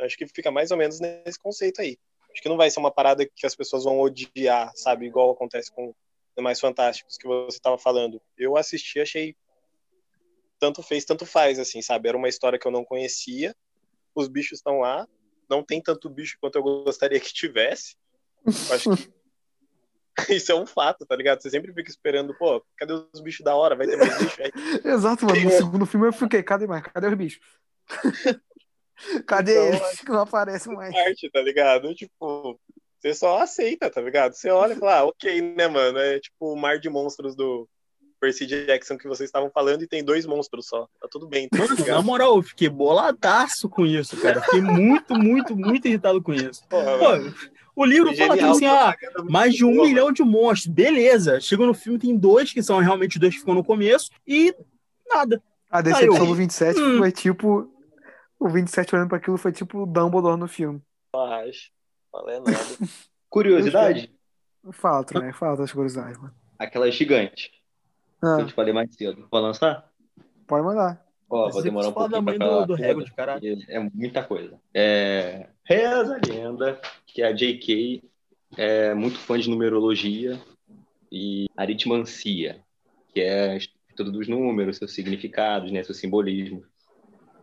acho 0.00 0.16
que 0.16 0.26
fica 0.26 0.50
mais 0.50 0.70
ou 0.70 0.76
menos 0.76 1.00
nesse 1.00 1.38
conceito 1.38 1.80
aí. 1.80 1.98
Acho 2.32 2.42
que 2.42 2.48
não 2.48 2.56
vai 2.56 2.70
ser 2.70 2.80
uma 2.80 2.90
parada 2.90 3.26
que 3.26 3.46
as 3.46 3.54
pessoas 3.54 3.84
vão 3.84 3.98
odiar, 4.00 4.72
sabe? 4.74 5.06
Igual 5.06 5.30
acontece 5.30 5.72
com 5.72 5.94
Demais 6.36 6.60
Fantásticos 6.60 7.16
que 7.16 7.26
você 7.26 7.58
tava 7.58 7.78
falando. 7.78 8.20
Eu 8.36 8.56
assisti, 8.56 9.00
achei 9.00 9.36
tanto 10.58 10.82
fez, 10.82 11.04
tanto 11.04 11.24
faz, 11.24 11.58
assim, 11.58 11.80
sabe? 11.80 12.08
Era 12.08 12.18
uma 12.18 12.28
história 12.28 12.58
que 12.58 12.66
eu 12.66 12.70
não 12.70 12.84
conhecia. 12.84 13.56
Os 14.14 14.28
bichos 14.28 14.58
estão 14.58 14.80
lá, 14.80 15.08
não 15.48 15.64
tem 15.64 15.80
tanto 15.80 16.10
bicho 16.10 16.36
quanto 16.40 16.56
eu 16.56 16.62
gostaria 16.62 17.18
que 17.18 17.32
tivesse. 17.32 17.96
Acho 18.70 18.94
que 18.94 19.19
isso 20.28 20.52
é 20.52 20.54
um 20.54 20.66
fato, 20.66 21.06
tá 21.06 21.16
ligado? 21.16 21.42
Você 21.42 21.50
sempre 21.50 21.72
fica 21.72 21.90
esperando, 21.90 22.34
pô, 22.34 22.62
cadê 22.76 22.92
os 22.92 23.20
bichos 23.20 23.44
da 23.44 23.54
hora? 23.54 23.76
Vai 23.76 23.86
ter 23.86 23.96
mais 23.96 24.18
bicho 24.18 24.42
aí. 24.42 24.52
Exato, 24.84 25.26
mano. 25.26 25.40
No 25.40 25.50
segundo 25.50 25.86
filme 25.86 26.06
eu 26.08 26.12
fiquei, 26.12 26.42
cadê 26.42 26.66
mais? 26.66 26.82
Cadê 26.82 27.06
os 27.08 27.14
bichos? 27.14 27.40
Cadê 29.26 29.52
Então, 29.52 29.64
eles? 29.64 30.00
Que 30.00 30.10
não 30.10 30.20
aparecem 30.20 30.74
mais. 30.74 30.92
Parte, 30.92 31.30
tá 31.30 31.40
ligado? 31.40 31.94
Tipo, 31.94 32.60
você 33.00 33.14
só 33.14 33.40
aceita, 33.40 33.90
tá 33.90 34.00
ligado? 34.00 34.34
Você 34.34 34.50
olha 34.50 34.74
e 34.74 34.76
fala, 34.76 34.98
ah, 34.98 35.04
ok, 35.06 35.40
né, 35.40 35.66
mano? 35.68 35.98
É 35.98 36.20
tipo 36.20 36.52
o 36.52 36.56
mar 36.56 36.78
de 36.78 36.90
monstros 36.90 37.34
do 37.34 37.66
Percy 38.20 38.46
Jackson 38.46 38.98
que 38.98 39.08
vocês 39.08 39.28
estavam 39.28 39.50
falando 39.50 39.82
e 39.82 39.88
tem 39.88 40.04
dois 40.04 40.26
monstros 40.26 40.66
só. 40.66 40.86
Tá 41.00 41.08
tudo 41.10 41.26
bem, 41.26 41.48
tá 41.48 41.58
Mano, 41.58 41.86
na 41.86 42.02
moral, 42.02 42.36
eu 42.36 42.42
fiquei 42.42 42.68
boladaço 42.68 43.68
com 43.70 43.86
isso, 43.86 44.20
cara. 44.20 44.42
Fiquei 44.42 44.60
muito, 44.60 45.14
muito, 45.14 45.56
muito 45.56 45.88
irritado 45.88 46.22
com 46.22 46.34
isso. 46.34 46.62
Porra, 46.68 46.98
Pô, 46.98 47.04
mano, 47.04 47.34
o 47.76 47.84
livro 47.84 48.14
fala 48.16 48.34
genial, 48.36 48.50
assim, 48.52 48.66
ah, 48.66 48.94
mais 49.28 49.54
de 49.54 49.64
um 49.64 49.74
boa, 49.74 49.86
milhão 49.86 50.12
de 50.12 50.22
monstros. 50.22 50.66
Beleza. 50.72 51.40
Chegou 51.40 51.66
no 51.66 51.74
filme, 51.74 51.98
tem 51.98 52.16
dois, 52.16 52.52
que 52.52 52.62
são 52.62 52.78
realmente 52.78 53.18
dois 53.18 53.34
que 53.34 53.40
ficam 53.40 53.54
no 53.54 53.64
começo, 53.64 54.10
e 54.26 54.54
nada. 55.08 55.42
A 55.70 55.80
decepção 55.80 56.16
eu- 56.24 56.26
do 56.26 56.34
27 56.34 56.80
Hum. 56.80 56.98
foi 56.98 57.12
tipo. 57.12 57.72
O 58.38 58.48
27 58.48 58.94
olhando 58.94 59.08
pra 59.08 59.18
aquilo 59.18 59.36
foi 59.36 59.52
tipo 59.52 59.82
o 59.82 59.86
Dumbledore 59.86 60.38
no 60.38 60.48
filme. 60.48 60.80
mano. 61.14 61.42
Fala 62.10 62.32
é 62.32 62.38
nada. 62.40 62.52
Curiosidade, 63.28 64.10
Falta, 64.72 65.20
né? 65.20 65.32
Falta 65.32 65.62
as 65.62 65.72
curiosidades, 65.72 66.18
mano. 66.18 66.34
aquela 66.58 66.90
gigante 66.90 67.50
que 68.20 68.26
eu 68.26 68.30
Ah, 68.40 68.44
te 68.44 68.52
falei 68.52 68.72
mais 68.74 68.94
cedo. 68.94 69.26
Vou 69.30 69.40
lançar? 69.40 69.88
pode 70.46 70.64
mandar. 70.64 71.00
Ó, 71.30 71.44
Mas 71.44 71.52
vou 71.54 71.62
você 71.62 71.68
demorar 71.68 71.88
um 71.88 71.92
pouquinho 71.92 72.22
do- 72.24 72.36
falar. 72.38 72.64
do 72.66 72.74
Hagrid, 72.74 73.12
caralho. 73.14 73.56
porque 73.56 73.72
É 73.72 73.78
muita 73.78 74.24
coisa. 74.24 74.60
É... 74.74 75.46
Reza 75.64 76.16
a 76.16 76.28
lenda 76.28 76.80
que 77.06 77.22
a 77.22 77.32
J.K. 77.32 78.02
é 78.56 78.92
muito 78.94 79.18
fã 79.18 79.38
de 79.38 79.48
numerologia 79.48 80.38
e 81.12 81.46
aritmancia, 81.56 82.60
que 83.14 83.20
é 83.20 83.50
a 83.50 83.56
estudo 83.56 84.10
dos 84.10 84.26
números, 84.26 84.76
seus 84.78 84.92
significados, 84.92 85.70
né, 85.70 85.82
seus 85.84 85.98
simbolismos. 85.98 86.64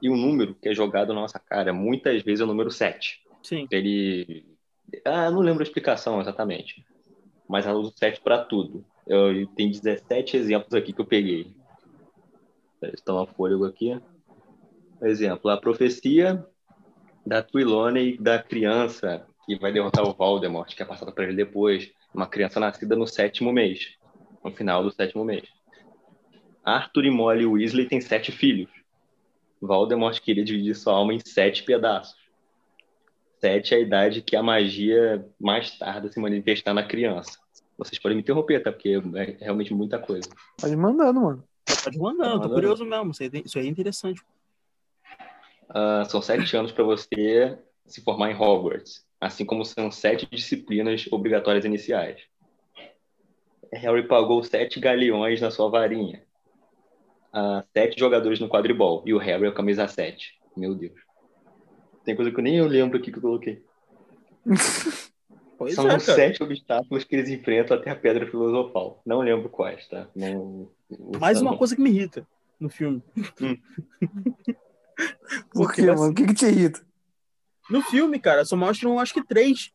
E 0.01 0.09
o 0.09 0.15
número 0.17 0.53
que 0.55 0.69
é 0.69 0.73
jogado 0.73 1.13
na 1.13 1.21
nossa 1.21 1.39
cara, 1.39 1.71
muitas 1.73 2.21
vezes 2.23 2.41
é 2.41 2.43
o 2.43 2.47
número 2.47 2.69
7. 2.69 3.21
Sim. 3.41 3.67
Ele. 3.71 4.45
Ah, 5.05 5.31
não 5.31 5.39
lembro 5.39 5.61
a 5.61 5.63
explicação 5.63 6.19
exatamente. 6.21 6.85
Mas 7.47 7.65
ela 7.65 7.79
usa 7.79 7.91
o 7.91 7.97
7 7.97 8.19
para 8.21 8.43
tudo. 8.43 8.85
Eu, 9.07 9.33
eu 9.33 9.47
tenho 9.47 9.71
17 9.71 10.35
exemplos 10.37 10.73
aqui 10.73 10.91
que 10.93 10.99
eu 11.01 11.05
peguei. 11.05 11.47
Estão 12.81 13.19
a 13.19 13.27
fôlego 13.27 13.65
aqui. 13.65 13.99
Exemplo, 15.01 15.49
a 15.49 15.57
profecia 15.57 16.45
da 17.25 17.41
Trelawney 17.41 18.17
da 18.17 18.41
criança 18.41 19.25
que 19.45 19.57
vai 19.57 19.71
derrotar 19.71 20.05
o 20.05 20.13
Voldemort, 20.13 20.75
que 20.75 20.81
é 20.81 20.85
passada 20.85 21.11
para 21.11 21.23
ele 21.23 21.35
depois. 21.35 21.91
Uma 22.13 22.27
criança 22.27 22.59
nascida 22.59 22.95
no 22.95 23.07
sétimo 23.07 23.51
mês. 23.51 23.97
No 24.43 24.51
final 24.51 24.83
do 24.83 24.91
sétimo 24.91 25.23
mês. 25.23 25.47
Arthur 26.63 27.05
e 27.05 27.11
Molly 27.11 27.45
Weasley 27.45 27.87
têm 27.87 28.01
sete 28.01 28.31
filhos. 28.31 28.69
Voldemort 29.61 30.19
queria 30.19 30.43
dividir 30.43 30.75
sua 30.75 30.93
alma 30.93 31.13
em 31.13 31.19
sete 31.19 31.63
pedaços. 31.63 32.17
Sete 33.39 33.73
é 33.73 33.77
a 33.77 33.79
idade 33.79 34.21
que 34.21 34.35
a 34.35 34.43
magia 34.43 35.25
mais 35.39 35.77
tarda 35.77 36.11
se 36.11 36.19
manifestar 36.19 36.73
na 36.73 36.83
criança. 36.83 37.37
Vocês 37.77 37.99
podem 37.99 38.17
me 38.17 38.21
interromper, 38.21 38.61
tá? 38.61 38.71
Porque 38.71 38.99
é 39.15 39.37
realmente 39.39 39.73
muita 39.73 39.99
coisa. 39.99 40.27
Pode 40.59 40.75
mandando, 40.75 41.21
mano. 41.21 41.43
Pode 41.83 41.97
mandando, 41.97 42.31
tô 42.31 42.37
mandando. 42.37 42.53
curioso 42.53 42.85
mesmo. 42.85 43.11
Isso 43.45 43.57
aí, 43.59 43.67
é 43.67 43.69
interessante. 43.69 44.21
Ah, 45.69 46.03
são 46.09 46.21
sete 46.21 46.55
anos 46.55 46.71
para 46.71 46.83
você 46.83 47.57
se 47.85 48.01
formar 48.01 48.31
em 48.31 48.35
Hogwarts, 48.35 49.05
assim 49.19 49.45
como 49.45 49.65
são 49.65 49.91
sete 49.91 50.27
disciplinas 50.31 51.07
obrigatórias 51.11 51.65
iniciais. 51.65 52.21
Harry 53.73 54.07
pagou 54.07 54.43
sete 54.43 54.79
galeões 54.79 55.41
na 55.41 55.51
sua 55.51 55.69
varinha. 55.69 56.23
Ah, 57.33 57.63
sete 57.73 57.99
jogadores 57.99 58.39
no 58.39 58.47
quadribol. 58.47 59.03
E 59.05 59.13
o 59.13 59.17
Harry 59.17 59.45
é 59.45 59.49
o 59.49 59.53
camisa 59.53 59.87
7. 59.87 60.39
Meu 60.55 60.73
Deus. 60.73 60.99
Tem 62.03 62.15
coisa 62.15 62.31
que 62.31 62.39
eu 62.39 62.43
nem 62.43 62.55
eu 62.55 62.67
lembro 62.67 62.97
aqui 62.97 63.11
que 63.11 63.17
eu 63.17 63.21
coloquei. 63.21 63.63
Pois 65.57 65.73
São 65.73 65.85
é, 65.85 65.89
cara. 65.89 65.99
sete 65.99 66.43
obstáculos 66.43 67.03
que 67.03 67.15
eles 67.15 67.29
enfrentam 67.29 67.75
até 67.77 67.89
a 67.89 67.95
Pedra 67.95 68.29
Filosofal. 68.29 69.01
Não 69.05 69.21
lembro 69.21 69.49
quais, 69.49 69.87
tá? 69.87 70.07
Não, 70.15 70.69
Mais 71.19 71.41
não- 71.41 71.49
uma 71.51 71.57
coisa 71.57 71.75
que 71.75 71.81
me 71.81 71.89
irrita 71.89 72.27
no 72.59 72.69
filme. 72.69 73.01
Por 75.51 75.73
quê, 75.73 75.81
Porque, 75.83 75.91
mano? 75.91 76.11
O 76.11 76.13
que 76.13 76.25
que 76.27 76.33
te 76.33 76.45
irrita? 76.45 76.81
No 77.69 77.81
filme, 77.81 78.19
cara, 78.19 78.45
só 78.45 78.55
mostram 78.55 78.99
acho 78.99 79.13
que 79.13 79.23
três. 79.25 79.71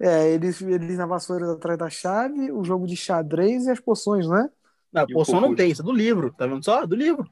É, 0.00 0.30
eles, 0.32 0.60
eles 0.62 0.98
na 0.98 1.06
vassoura 1.06 1.52
atrás 1.52 1.78
da 1.78 1.88
chave, 1.90 2.50
o 2.50 2.64
jogo 2.64 2.86
de 2.86 2.96
xadrez 2.96 3.66
e 3.66 3.70
as 3.70 3.78
poções, 3.78 4.26
né? 4.26 4.48
Na 4.92 5.02
E 5.02 5.12
o 5.12 5.14
poção 5.14 5.40
não 5.40 5.54
tem, 5.54 5.70
isso 5.70 5.82
é 5.82 5.84
do 5.84 5.92
livro. 5.92 6.32
Tá 6.32 6.46
vendo 6.46 6.64
só? 6.64 6.84
Do 6.86 6.96
livro. 6.96 7.24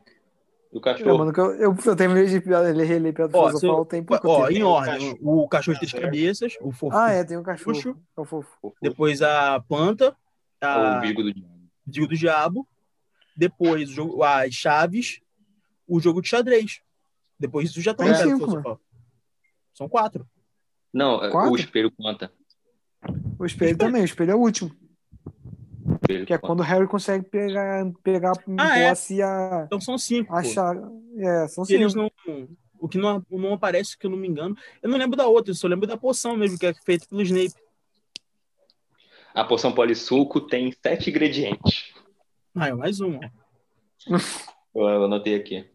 Do 0.73 0.79
É, 0.79 0.83
cachorro. 0.83 1.19
mano, 1.19 1.33
que 1.33 1.41
eu, 1.41 1.53
eu, 1.55 1.77
eu 1.85 1.97
terminei 1.97 2.27
de 2.27 2.37
ele 2.37 2.85
reler 2.85 3.13
Pedra 3.13 3.37
Ó, 3.37 3.49
Filosofal 3.49 3.83
se- 3.85 3.91
tem 3.91 4.05
pouco 4.05 4.29
Ó, 4.29 4.47
tempo. 4.47 4.53
em 4.59 4.63
ordem. 4.63 5.19
O 5.21 5.49
cachorro 5.49 5.75
de 5.81 5.87
três 5.89 6.05
cabeças, 6.05 6.57
o 6.61 6.71
fofo. 6.71 6.97
Ah, 6.97 7.11
é, 7.11 7.25
tem 7.25 7.37
o 7.37 7.43
cachorro. 7.43 7.75
Puxo. 7.75 7.97
É 8.17 8.21
o 8.21 8.25
fofo. 8.25 8.75
Depois 8.81 9.21
a 9.21 9.59
planta, 9.61 10.11
o 10.63 10.65
a 10.65 11.01
Vigo 11.01 11.23
do 11.25 11.33
Diabo. 11.35 11.61
Digo 11.87 12.07
do 12.07 12.17
Diabo. 12.17 12.69
Depois 13.37 13.91
o 13.91 13.93
jogo, 13.93 14.23
as 14.23 14.55
chaves, 14.55 15.21
o 15.89 15.99
jogo 15.99 16.23
de 16.23 16.29
xadrez. 16.29 16.81
Depois 17.39 17.71
isso 17.71 17.81
já 17.81 17.93
tá 17.93 18.05
Tem 18.05 18.13
no 18.13 18.39
Filosofal. 18.39 18.81
São 19.75 19.89
quatro. 19.89 20.29
Não, 20.93 21.19
Quatro? 21.31 21.53
o 21.53 21.57
espelho 21.57 21.91
conta. 21.91 22.31
O 23.39 23.47
espelho 23.47 23.77
também, 23.79 24.03
o 24.03 24.05
espelho 24.05 24.33
é 24.33 24.35
o 24.35 24.41
último. 24.41 24.71
Espelho 26.03 26.27
Que 26.27 26.33
é 26.35 26.39
quando 26.39 26.61
o 26.61 26.63
Harry 26.63 26.87
consegue 26.87 27.25
pegar, 27.25 27.85
pegar 28.03 28.33
Ah, 28.59 28.79
é? 28.79 28.89
posse 28.89 29.21
a, 29.23 29.63
Então 29.67 29.81
são 29.81 29.97
cinco. 29.99 30.35
a 30.35 30.43
pô. 30.43 30.49
chave. 30.49 30.81
É, 31.19 31.49
são 31.49 31.65
Que 31.65 31.75
eles 31.75 31.93
cinco. 31.93 32.11
não. 32.27 32.49
O 32.79 32.89
que 32.89 32.97
não, 32.97 33.23
não 33.31 33.53
aparece, 33.53 33.97
que 33.99 34.07
eu 34.07 34.11
não 34.11 34.17
me 34.17 34.27
engano. 34.27 34.57
Eu 34.83 34.89
não 34.89 34.97
lembro 34.97 35.15
da 35.17 35.27
outra, 35.27 35.51
eu 35.51 35.55
só 35.55 35.69
lembro 35.69 35.87
da 35.87 35.99
poção 35.99 36.35
mesmo, 36.37 36.59
que 36.59 36.65
é 36.65 36.73
feita 36.73 37.07
pelo 37.07 37.21
Snape. 37.21 37.53
A 39.35 39.45
poção 39.45 39.71
polissuco 39.73 40.41
tem 40.41 40.73
sete 40.73 41.11
ingredientes. 41.11 41.93
Ah, 42.55 42.69
é 42.69 42.75
mais 42.75 43.01
um. 43.01 43.17
ó. 43.17 43.21
Eu, 44.73 44.89
eu 44.89 45.05
anotei 45.05 45.35
aqui. 45.35 45.67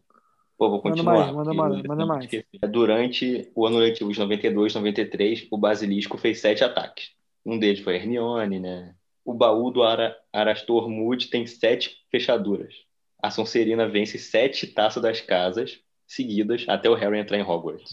Pô, 0.56 0.70
vou 0.70 0.78
Manda 0.82 0.88
continuar. 0.96 1.18
mais, 1.18 1.32
manda 1.36 1.52
mais, 1.52 1.82
manda 1.82 2.06
mais. 2.06 2.26
Durante 2.70 3.52
o 3.54 3.66
ano 3.66 3.76
letivo 3.76 4.10
de 4.10 4.18
92, 4.18 4.74
93, 4.74 5.46
o 5.50 5.58
Basilisco 5.58 6.16
fez 6.16 6.40
sete 6.40 6.64
ataques. 6.64 7.10
Um 7.44 7.58
deles 7.58 7.80
foi 7.80 7.92
a 7.94 7.98
Hermione, 7.98 8.58
né? 8.58 8.94
O 9.26 9.34
baú 9.34 9.70
do 9.72 9.82
Ara 9.82 10.16
Arastor 10.32 10.88
Mood 10.88 11.26
tem 11.28 11.46
sete 11.46 11.96
fechaduras. 12.10 12.72
A 13.20 13.28
Sonserina 13.30 13.88
vence 13.88 14.18
sete 14.18 14.68
taças 14.68 15.02
das 15.02 15.20
casas 15.20 15.80
seguidas 16.06 16.64
até 16.68 16.88
o 16.88 16.94
Harry 16.94 17.18
entrar 17.18 17.36
em 17.36 17.42
Hogwarts. 17.42 17.90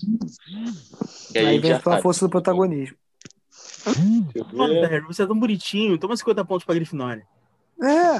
E 1.34 1.38
Aí 1.40 1.58
a 1.58 1.60
vem 1.62 1.80
sabe. 1.80 2.02
força 2.04 2.26
do 2.26 2.30
protagonismo. 2.30 2.96
Mano, 4.54 4.74
Harry, 4.82 5.02
você 5.08 5.24
é 5.24 5.26
tão 5.26 5.38
bonitinho. 5.38 5.98
Toma 5.98 6.16
50 6.16 6.46
pontos 6.46 6.66
pra 6.66 6.76
Grifinória. 6.76 7.26
É. 7.82 8.18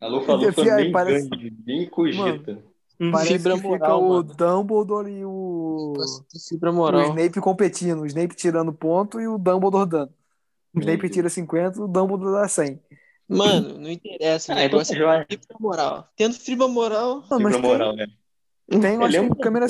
A 0.00 0.06
Lufa 0.08 0.34
Aí 0.36 0.82
nem 0.82 0.92
parece- 0.92 1.28
ganha, 1.28 1.52
nem 1.64 1.88
cogita. 1.88 2.58
Parece 3.12 3.34
Fibra 3.38 3.52
que 3.54 3.58
fica 3.60 3.68
moral, 3.70 4.02
o 4.02 4.08
mano. 4.08 4.34
Dumbledore 4.36 5.10
e 5.12 5.24
o... 5.24 5.94
Fibra 6.48 6.72
o 6.72 6.74
moral. 6.74 7.02
Snape 7.10 7.40
competindo. 7.40 8.00
O 8.00 8.06
Snape 8.06 8.34
tirando 8.34 8.72
ponto 8.72 9.20
e 9.20 9.28
o 9.28 9.38
Dumbledore 9.38 9.88
dando. 9.88 10.12
O 10.74 10.80
Snape 10.80 11.08
tira 11.08 11.28
50 11.28 11.82
o 11.82 11.88
Dumbledore 11.88 12.32
dá 12.42 12.48
100. 12.48 12.80
Mano, 13.28 13.78
não 13.78 13.90
interessa. 13.90 14.52
O 14.52 14.56
Ah, 14.56 14.60
então 14.64 14.78
negócio 14.78 14.94
é 14.94 15.26
fibra 15.28 15.56
moral. 15.60 16.08
Tendo 16.16 16.34
fibra 16.34 16.68
moral, 16.68 17.24
Não, 17.30 17.40
mas 17.40 17.56
Fibra 17.56 17.68
moral, 17.68 17.96
né? 17.96 18.06
tem, 18.68 18.80
tem 18.80 18.94
eu 18.94 19.02
acho 19.02 19.16
é 19.16 19.20
que 19.20 19.26
um- 19.26 19.28
em 19.28 19.34
câmera, 19.34 19.66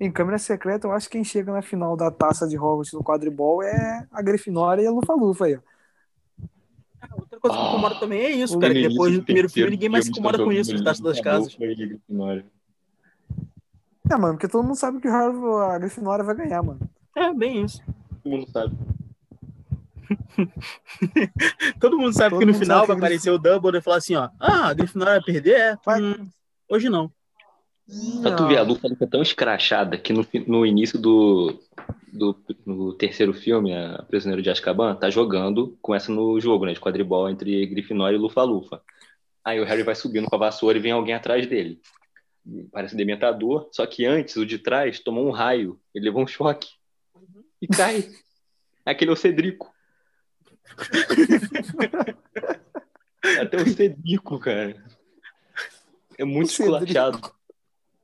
em 0.00 0.12
câmera 0.12 0.38
secreta, 0.38 0.86
eu 0.86 0.92
acho 0.92 1.06
que 1.08 1.12
quem 1.12 1.24
chega 1.24 1.52
na 1.52 1.62
final 1.62 1.96
da 1.96 2.10
taça 2.10 2.46
de 2.46 2.56
Hogwarts 2.58 2.92
no 2.92 3.02
quadribol 3.02 3.62
é 3.62 4.06
a 4.12 4.22
Grifinória 4.22 4.82
e 4.82 4.86
a 4.86 4.90
Lufa-Lufa 4.90 5.46
aí, 5.46 5.56
ó. 5.56 5.60
Ah, 7.00 7.08
Outra 7.16 7.38
coisa 7.40 7.56
que 7.56 7.62
me 7.62 7.68
incomoda 7.68 7.94
também 8.00 8.20
é 8.20 8.30
isso, 8.30 8.56
O 8.56 8.60
cara. 8.60 8.74
Que 8.74 8.88
depois 8.88 9.14
do 9.14 9.22
primeiro 9.22 9.48
filme 9.48 9.70
ninguém 9.70 9.88
mais 9.88 10.04
se 10.04 10.10
incomoda 10.10 10.38
tá 10.38 10.44
com 10.44 10.52
isso, 10.52 10.70
jogando 10.70 10.78
de 10.78 10.84
Taça 10.84 11.02
das 11.02 11.20
Casas. 11.20 11.56
É, 14.10 14.16
mano, 14.16 14.34
porque 14.34 14.48
todo 14.48 14.62
mundo 14.64 14.76
sabe 14.76 15.00
que 15.00 15.08
a 15.08 15.78
Grifinória 15.78 16.24
vai 16.24 16.34
ganhar, 16.34 16.62
mano. 16.62 16.80
É, 17.16 17.32
bem 17.34 17.64
isso. 17.64 17.82
Todo 18.22 18.32
mundo 18.36 18.50
sabe. 18.50 18.74
Todo 21.80 21.98
mundo 21.98 22.12
sabe 22.12 22.30
Todo 22.30 22.40
que 22.40 22.46
no 22.46 22.54
final 22.54 22.86
vai 22.86 22.96
aparecer 22.96 23.30
o 23.30 23.38
Dumbledore 23.38 23.78
e 23.78 23.82
falar 23.82 23.96
assim, 23.98 24.14
ó. 24.14 24.28
Ah, 24.40 24.68
a 24.68 24.74
Grifinória 24.74 25.14
vai 25.14 25.22
perder? 25.22 25.54
É. 25.54 25.76
Vai. 25.84 26.02
Hum, 26.02 26.28
hoje 26.68 26.88
não. 26.88 27.10
Pra 28.20 28.34
tu 28.34 28.48
ver, 28.48 28.58
a 28.58 28.62
Lufa 28.62 28.88
Lufa 28.88 29.04
é 29.04 29.08
tão 29.08 29.22
escrachada 29.22 29.96
que 29.96 30.12
no, 30.12 30.26
no 30.48 30.66
início 30.66 30.98
do, 30.98 31.60
do 32.12 32.36
no 32.64 32.92
terceiro 32.94 33.32
filme, 33.32 33.72
a 33.72 34.02
Prisioneiro 34.08 34.42
de 34.42 34.50
Azkaban, 34.50 34.96
tá 34.96 35.08
jogando, 35.08 35.78
começa 35.80 36.10
no 36.10 36.40
jogo, 36.40 36.66
né, 36.66 36.72
de 36.72 36.80
quadribol 36.80 37.30
entre 37.30 37.64
Grifinória 37.66 38.16
e 38.16 38.20
Lufa-Lufa. 38.20 38.82
Aí 39.44 39.60
o 39.60 39.64
Harry 39.64 39.84
vai 39.84 39.94
subindo 39.94 40.26
com 40.26 40.34
a 40.34 40.38
vassoura 40.38 40.76
e 40.76 40.80
vem 40.80 40.90
alguém 40.90 41.14
atrás 41.14 41.46
dele. 41.46 41.80
Parece 42.72 42.96
dementador, 42.96 43.68
só 43.70 43.86
que 43.86 44.04
antes, 44.04 44.34
o 44.36 44.44
de 44.44 44.58
trás 44.58 44.98
tomou 44.98 45.24
um 45.24 45.30
raio, 45.30 45.78
ele 45.94 46.06
levou 46.06 46.22
um 46.22 46.26
choque 46.26 46.68
e 47.60 47.68
cai. 47.68 48.08
Aquele 48.84 49.10
é 49.10 49.14
o 49.14 49.16
Cedrico. 49.16 49.72
Até 53.40 53.56
o 53.56 53.68
Cedrico, 53.68 54.38
cara. 54.38 54.76
É 56.18 56.24
muito 56.24 56.50
esculachado. 56.50 57.20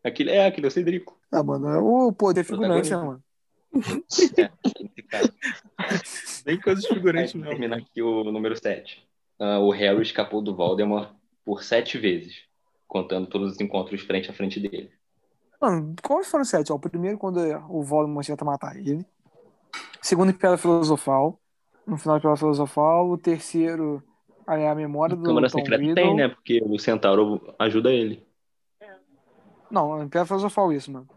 Aquele, 0.05 0.31
é, 0.31 0.47
aquele 0.47 0.67
é 0.67 0.69
o 0.69 0.71
Cedrico. 0.71 1.19
Ah, 1.31 1.43
mano, 1.43 1.69
é 1.69 1.79
o 1.79 2.13
poder 2.13 2.45
figurante, 2.45 2.91
né, 2.91 2.97
mano? 2.97 3.23
É. 4.39 4.51
Bem 6.45 6.61
coisa 6.61 6.81
de 6.81 6.89
figurante 6.89 7.37
mesmo. 7.37 7.51
terminar 7.51 7.79
aqui 7.79 8.03
o 8.03 8.25
número 8.25 8.57
7. 8.57 9.07
o 9.39 9.71
Harry 9.71 10.03
escapou 10.03 10.43
do 10.43 10.55
Voldemort 10.55 11.15
por 11.45 11.63
sete 11.63 11.99
vezes, 11.99 12.43
contando 12.87 13.27
todos 13.27 13.53
os 13.53 13.61
encontros 13.61 14.03
frente 14.03 14.31
a 14.31 14.35
frente 14.35 14.61
dele. 14.61 14.91
Mano, 15.61 15.95
quais 16.03 16.29
foram 16.29 16.43
os 16.43 16.49
sete? 16.49 16.73
Ó, 16.73 16.77
o 16.77 16.79
primeiro, 16.79 17.17
quando 17.17 17.39
o 17.69 17.83
Voldemort 17.83 18.27
tenta 18.27 18.45
matar 18.45 18.77
ele. 18.77 19.07
O 20.03 20.07
segundo, 20.07 20.31
em 20.31 20.35
Pedra 20.35 20.59
Filosofal. 20.59 21.39
No 21.87 21.97
final 21.97 22.17
de 22.17 22.23
Pedra 22.23 22.37
Filosofal. 22.37 23.11
O 23.11 23.19
terceiro, 23.19 24.03
é 24.49 24.69
a 24.69 24.75
memória 24.75 25.17
do 25.17 25.23
Câmara 25.23 25.49
Tom 25.49 25.59
Secreta 25.59 25.83
Riddle. 25.83 25.95
tem, 25.95 26.15
né? 26.15 26.29
Porque 26.29 26.63
o 26.65 26.79
Centauro 26.79 27.55
ajuda 27.59 27.91
ele. 27.91 28.25
Não, 29.71 30.03
em 30.03 30.09
Pedra 30.09 30.27
Filosofal 30.27 30.73
isso, 30.73 30.93
mano. 30.93 31.09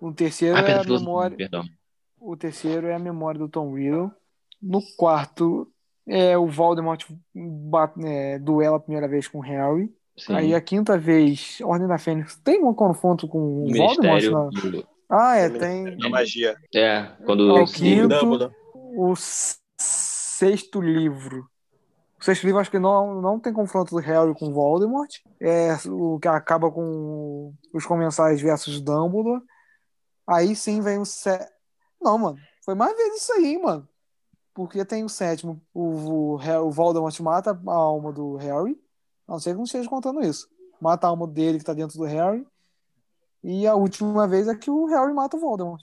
O 0.00 0.12
terceiro 0.12 0.56
Ah, 0.56 0.60
é 0.60 0.78
a 0.80 0.84
memória... 0.84 1.36
perdão. 1.36 1.64
O 2.20 2.36
terceiro 2.36 2.86
é 2.86 2.94
a 2.94 2.98
memória 2.98 3.38
do 3.38 3.48
Tom 3.48 3.74
Riddle. 3.74 4.10
No 4.60 4.80
quarto, 4.96 5.68
é 6.06 6.36
o 6.38 6.46
Voldemort 6.46 7.04
bate, 7.34 8.00
é, 8.04 8.38
duela 8.38 8.76
a 8.76 8.80
primeira 8.80 9.08
vez 9.08 9.26
com 9.28 9.38
o 9.38 9.42
Harry. 9.42 9.92
Sim. 10.16 10.34
Aí 10.34 10.54
a 10.54 10.60
quinta 10.60 10.96
vez, 10.98 11.58
Ordem 11.62 11.88
da 11.88 11.98
Fênix. 11.98 12.36
Tem 12.44 12.62
um 12.62 12.74
confronto 12.74 13.26
com 13.26 13.64
o 13.64 13.74
Voldemort? 13.74 14.24
Não? 14.24 14.50
Ah, 15.10 15.36
é, 15.36 15.48
tem. 15.50 15.96
Na 15.96 16.08
magia. 16.08 16.54
É, 16.74 17.08
quando 17.26 17.52
o 17.54 17.64
quinto. 17.66 18.52
O 18.94 19.14
sexto 20.42 20.80
livro. 20.80 21.48
O 22.20 22.24
sexto 22.24 22.42
livro 22.44 22.60
acho 22.60 22.70
que 22.70 22.78
não, 22.78 23.20
não 23.20 23.38
tem 23.38 23.52
confronto 23.52 23.94
do 23.94 24.00
Harry 24.00 24.34
com 24.34 24.52
Voldemort. 24.52 25.08
É 25.40 25.76
o 25.88 26.18
que 26.18 26.26
acaba 26.26 26.68
com 26.68 27.54
os 27.72 27.86
comensais 27.86 28.40
versus 28.40 28.80
Dumbledore. 28.80 29.40
Aí 30.26 30.56
sim 30.56 30.80
vem 30.80 30.98
o 30.98 31.04
sé... 31.04 31.48
Não, 32.00 32.18
mano. 32.18 32.38
Foi 32.64 32.74
mais 32.74 32.96
vezes 32.96 33.22
isso 33.22 33.32
aí, 33.34 33.56
mano. 33.56 33.88
Porque 34.52 34.84
tem 34.84 35.04
o 35.04 35.08
sétimo. 35.08 35.62
O, 35.72 36.34
o, 36.34 36.66
o 36.66 36.70
Voldemort 36.72 37.18
mata 37.20 37.52
a 37.52 37.72
alma 37.72 38.12
do 38.12 38.34
Harry. 38.34 38.76
A 39.28 39.32
não 39.32 39.38
ser 39.38 39.50
que 39.50 39.58
não 39.58 39.64
esteja 39.64 39.88
contando 39.88 40.22
isso. 40.22 40.48
Mata 40.80 41.06
a 41.06 41.10
alma 41.10 41.28
dele 41.28 41.58
que 41.58 41.64
tá 41.64 41.72
dentro 41.72 41.96
do 41.96 42.04
Harry. 42.04 42.44
E 43.44 43.64
a 43.64 43.76
última 43.76 44.26
vez 44.26 44.48
é 44.48 44.56
que 44.56 44.70
o 44.70 44.86
Harry 44.86 45.14
mata 45.14 45.36
o 45.36 45.40
Voldemort. 45.40 45.82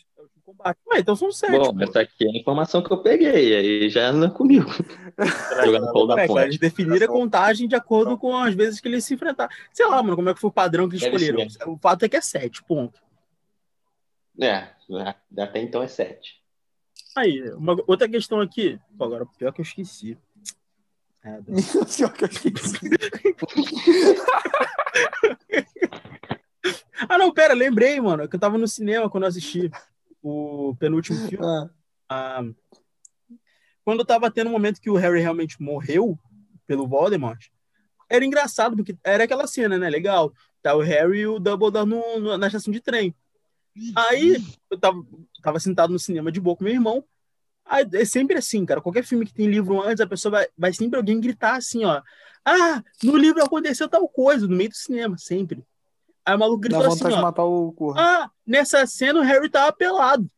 Combate. 0.49 0.79
Ué, 0.91 0.99
então 0.99 1.15
são 1.15 1.31
sete. 1.31 1.51
Bom, 1.51 1.75
pô. 1.75 1.83
essa 1.83 2.01
aqui 2.01 2.25
é 2.25 2.29
a 2.31 2.37
informação 2.37 2.81
que 2.81 2.91
eu 2.91 2.97
peguei, 3.03 3.55
aí 3.55 3.87
já 3.87 4.07
anda 4.07 4.31
comigo. 4.31 4.67
Jogar 5.63 5.79
no 5.79 5.91
colo 5.91 6.07
da 6.07 6.23
É, 6.23 6.27
cara, 6.27 6.45
eles 6.45 6.55
ponte. 6.55 6.59
definiram 6.59 7.05
a 7.05 7.09
contagem 7.09 7.67
de 7.67 7.75
acordo 7.75 8.17
com 8.17 8.35
as 8.35 8.55
vezes 8.55 8.79
que 8.79 8.87
eles 8.87 9.05
se 9.05 9.13
enfrentaram. 9.13 9.53
Sei 9.71 9.85
lá, 9.85 10.01
mano, 10.01 10.15
como 10.15 10.27
é 10.27 10.33
que 10.33 10.39
foi 10.39 10.49
o 10.49 10.53
padrão 10.53 10.89
que 10.89 10.95
eles 10.95 11.03
Deve 11.03 11.17
escolheram. 11.17 11.47
ser. 11.47 11.69
O 11.69 11.77
fato 11.77 12.03
é 12.03 12.09
que 12.09 12.17
é 12.17 12.21
sete, 12.21 12.63
ponto. 12.63 12.99
É, 14.41 14.69
até 15.37 15.61
então 15.61 15.83
é 15.83 15.87
sete. 15.87 16.41
Aí, 17.15 17.51
uma, 17.51 17.77
outra 17.85 18.09
questão 18.09 18.41
aqui. 18.41 18.79
Pô, 18.97 19.05
agora, 19.05 19.27
pior 19.37 19.53
que 19.53 19.61
eu 19.61 19.63
esqueci. 19.63 20.17
É, 21.23 21.37
Pior 21.95 22.11
que 22.11 22.23
eu 22.23 22.27
esqueci. 22.27 22.79
Ah, 27.07 27.17
não, 27.17 27.33
pera, 27.33 27.53
lembrei, 27.53 27.99
mano, 28.01 28.27
que 28.27 28.35
eu 28.35 28.39
tava 28.39 28.57
no 28.57 28.67
cinema 28.67 29.09
quando 29.09 29.23
eu 29.23 29.29
assisti 29.29 29.71
o 30.21 30.75
penúltimo 30.79 31.17
filme. 31.27 31.45
Ah, 32.09 32.43
quando 33.83 34.05
tava 34.05 34.29
tendo 34.29 34.47
um 34.49 34.53
momento 34.53 34.81
que 34.81 34.89
o 34.89 34.95
Harry 34.95 35.19
realmente 35.21 35.61
morreu 35.61 36.17
pelo 36.67 36.87
Voldemort, 36.87 37.47
era 38.09 38.25
engraçado, 38.25 38.75
porque 38.75 38.95
era 39.03 39.23
aquela 39.23 39.47
cena, 39.47 39.77
né? 39.77 39.89
Legal. 39.89 40.33
Tá 40.61 40.75
o 40.75 40.81
Harry 40.81 41.19
e 41.19 41.27
o 41.27 41.39
Dumbledore 41.39 41.87
no, 41.87 42.19
no- 42.19 42.37
na 42.37 42.47
estação 42.47 42.71
de 42.73 42.79
trem. 42.81 43.15
Aí, 43.95 44.35
eu 44.69 44.77
tava, 44.77 45.01
tava 45.41 45.59
sentado 45.59 45.91
no 45.93 45.99
cinema 45.99 46.31
de 46.31 46.39
boa 46.39 46.55
com 46.55 46.63
meu 46.63 46.73
irmão. 46.73 47.03
Aí, 47.65 47.87
é 47.93 48.05
sempre 48.05 48.37
assim, 48.37 48.65
cara. 48.65 48.81
Qualquer 48.81 49.03
filme 49.03 49.25
que 49.25 49.33
tem 49.33 49.47
livro 49.47 49.81
antes, 49.81 50.01
a 50.01 50.07
pessoa 50.07 50.31
vai, 50.31 50.47
vai 50.57 50.73
sempre 50.73 50.97
alguém 50.97 51.19
gritar 51.21 51.55
assim, 51.55 51.85
ó. 51.85 52.01
Ah, 52.43 52.83
no 53.03 53.15
livro 53.15 53.43
aconteceu 53.43 53.87
tal 53.87 54.07
coisa, 54.09 54.47
no 54.47 54.55
meio 54.55 54.69
do 54.69 54.75
cinema, 54.75 55.17
sempre. 55.17 55.63
Aí 56.25 56.35
o 56.35 56.39
maluco 56.39 56.61
dá 56.61 56.77
gritou 56.77 56.93
assim, 56.93 57.07
de 57.07 57.13
ó. 57.13 57.21
matar 57.21 57.43
o 57.43 57.71
Corra. 57.73 58.01
Ah, 58.01 58.31
nessa 58.45 58.85
cena 58.85 59.19
o 59.19 59.23
Harry 59.23 59.49
tava 59.49 59.71
pelado. 59.71 60.29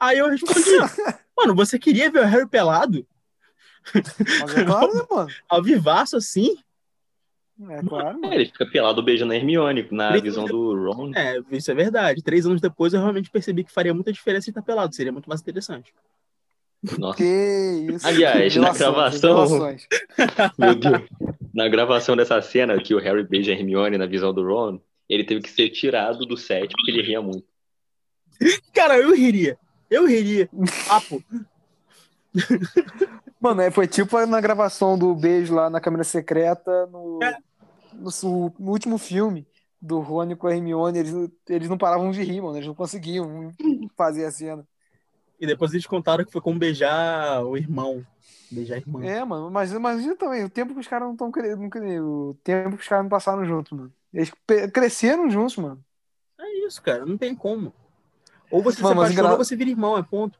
Aí 0.00 0.18
eu 0.18 0.28
respondi, 0.30 0.60
mano, 1.36 1.54
você 1.54 1.78
queria 1.78 2.10
ver 2.10 2.20
o 2.24 2.26
Harry 2.26 2.48
pelado? 2.48 3.06
Mas 4.40 4.56
é 4.56 4.64
claro, 4.64 4.94
né, 4.94 5.02
mano? 5.10 5.28
Ao 5.48 5.62
vivaço 5.62 6.16
assim? 6.16 6.56
É 7.68 7.82
claro, 7.82 8.20
mano. 8.20 8.32
É, 8.32 8.34
ele 8.36 8.46
fica 8.46 8.66
pelado 8.66 9.02
beijando 9.02 9.32
a 9.32 9.36
Hermione 9.36 9.86
na 9.90 10.10
Ele- 10.12 10.22
visão 10.22 10.44
do 10.44 10.90
Ron. 10.92 11.12
É, 11.14 11.40
isso 11.50 11.70
é 11.70 11.74
verdade. 11.74 12.22
Três 12.22 12.46
anos 12.46 12.60
depois 12.60 12.92
eu 12.94 13.00
realmente 13.00 13.30
percebi 13.30 13.62
que 13.62 13.70
faria 13.72 13.94
muita 13.94 14.12
diferença 14.12 14.48
estar 14.50 14.62
pelado. 14.62 14.94
Seria 14.94 15.12
muito 15.12 15.28
mais 15.28 15.40
interessante. 15.40 15.92
Nossa, 16.98 17.18
Que 17.18 17.86
isso. 17.92 18.04
Aliás, 18.06 18.56
na 18.56 18.72
gravação- 18.72 19.58
meu 20.58 20.74
Deus. 20.74 21.02
Na 21.54 21.68
gravação 21.68 22.16
dessa 22.16 22.40
cena 22.40 22.80
que 22.82 22.94
o 22.94 22.98
Harry 22.98 23.22
beija 23.24 23.52
a 23.52 23.54
Hermione 23.54 23.98
na 23.98 24.06
visão 24.06 24.32
do 24.32 24.42
Ron, 24.46 24.80
ele 25.08 25.24
teve 25.24 25.42
que 25.42 25.50
ser 25.50 25.68
tirado 25.70 26.24
do 26.24 26.36
set 26.36 26.70
porque 26.72 26.90
ele 26.90 27.02
ria 27.02 27.20
muito. 27.20 27.44
Cara, 28.72 28.98
eu 28.98 29.14
riria. 29.14 29.58
Eu 29.90 30.06
riria. 30.06 30.48
Papo. 30.88 31.22
Mano, 33.40 33.60
é, 33.60 33.70
foi 33.70 33.86
tipo 33.86 34.24
na 34.26 34.40
gravação 34.40 34.96
do 34.96 35.14
beijo 35.14 35.54
lá 35.54 35.68
na 35.68 35.80
câmera 35.80 36.04
secreta 36.04 36.86
no, 36.86 37.18
É. 37.22 37.36
no, 37.92 38.54
no 38.58 38.70
último 38.70 38.96
filme 38.96 39.46
do 39.80 40.00
Rony 40.00 40.34
com 40.36 40.46
a 40.46 40.54
Hermione. 40.54 40.98
Eles, 40.98 41.12
eles 41.48 41.68
não 41.68 41.76
paravam 41.76 42.10
de 42.10 42.22
rir, 42.22 42.40
mano. 42.40 42.56
Eles 42.56 42.66
não 42.68 42.74
conseguiam 42.74 43.52
fazer 43.96 44.24
a 44.24 44.30
cena. 44.30 44.66
E 45.42 45.46
depois 45.46 45.72
eles 45.72 45.86
contaram 45.86 46.24
que 46.24 46.30
foi 46.30 46.40
como 46.40 46.56
beijar 46.56 47.44
o 47.44 47.56
irmão. 47.56 48.06
Beijar 48.48 48.76
a 48.76 48.78
irmã. 48.78 49.04
É, 49.04 49.24
mano, 49.24 49.50
mas 49.50 49.72
imagina 49.72 50.14
também, 50.14 50.44
o 50.44 50.48
tempo 50.48 50.72
que 50.72 50.78
os 50.78 50.86
caras 50.86 51.08
não 51.08 51.14
estão 51.14 51.30
O 51.30 52.34
tempo 52.44 52.76
que 52.76 52.82
os 52.82 52.88
caras 52.88 53.04
não 53.04 53.10
passaram 53.10 53.44
juntos, 53.44 53.76
mano. 53.76 53.92
Eles 54.14 54.32
cresceram 54.72 55.28
juntos, 55.28 55.56
mano. 55.56 55.84
É 56.38 56.64
isso, 56.64 56.80
cara. 56.80 57.04
Não 57.04 57.18
tem 57.18 57.34
como. 57.34 57.74
Ou 58.52 58.62
você 58.62 58.80
Mano, 58.80 58.94
se 58.94 59.00
apaixona 59.00 59.12
engra- 59.12 59.32
ou 59.32 59.44
você 59.44 59.56
vira 59.56 59.70
irmão, 59.70 59.98
é 59.98 60.02
ponto. 60.04 60.38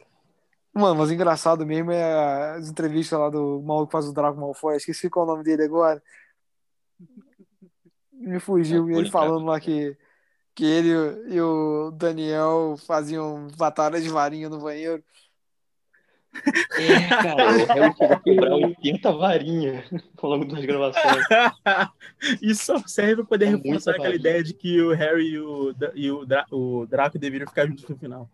Mano, 0.73 0.95
mas 0.95 1.11
engraçado 1.11 1.67
mesmo 1.67 1.91
é 1.91 2.53
as 2.53 2.69
entrevistas 2.69 3.19
lá 3.19 3.29
do 3.29 3.61
maluco 3.61 3.89
que 3.89 3.93
faz 3.93 4.07
o 4.07 4.13
Draco 4.13 4.39
Malfoy. 4.39 4.77
Esqueci 4.77 5.11
qual 5.11 5.27
é 5.27 5.29
o 5.29 5.33
nome 5.33 5.43
dele 5.43 5.65
agora. 5.65 6.01
Me 8.13 8.39
fugiu. 8.39 8.85
Ah, 8.85 8.87
ele 8.87 8.95
Colin 8.95 9.11
falando 9.11 9.47
lá 9.47 9.59
que, 9.59 9.97
que 10.55 10.65
ele 10.65 10.91
e 11.35 11.41
o 11.41 11.91
Daniel 11.93 12.77
faziam 12.87 13.49
batalha 13.57 14.01
de 14.01 14.09
varinha 14.09 14.49
no 14.49 14.61
banheiro. 14.61 15.03
É, 16.75 17.13
cara, 17.21 17.51
a 18.11 18.21
quebrar 18.25 18.55
80 18.55 19.13
varinhas 19.13 19.85
ao 20.23 20.31
longo 20.31 20.47
das 20.47 20.65
gravações. 20.65 21.27
Isso 22.41 22.65
só 22.65 22.79
serve 22.87 23.17
pra 23.17 23.25
poder 23.27 23.47
É 23.47 23.51
reforçar 23.51 23.91
muita 23.91 23.91
aquela 23.93 24.15
varinha. 24.15 24.17
ideia 24.17 24.43
de 24.43 24.55
que 24.55 24.81
o 24.81 24.95
Harry 24.95 25.29
e 25.33 25.39
o, 25.39 25.75
e 25.95 26.11
o, 26.11 26.25
Dra- 26.25 26.47
o 26.51 26.87
Draco 26.87 27.19
deveriam 27.19 27.49
ficar 27.49 27.67
juntos 27.67 27.87
no 27.89 27.97
final. 27.97 28.29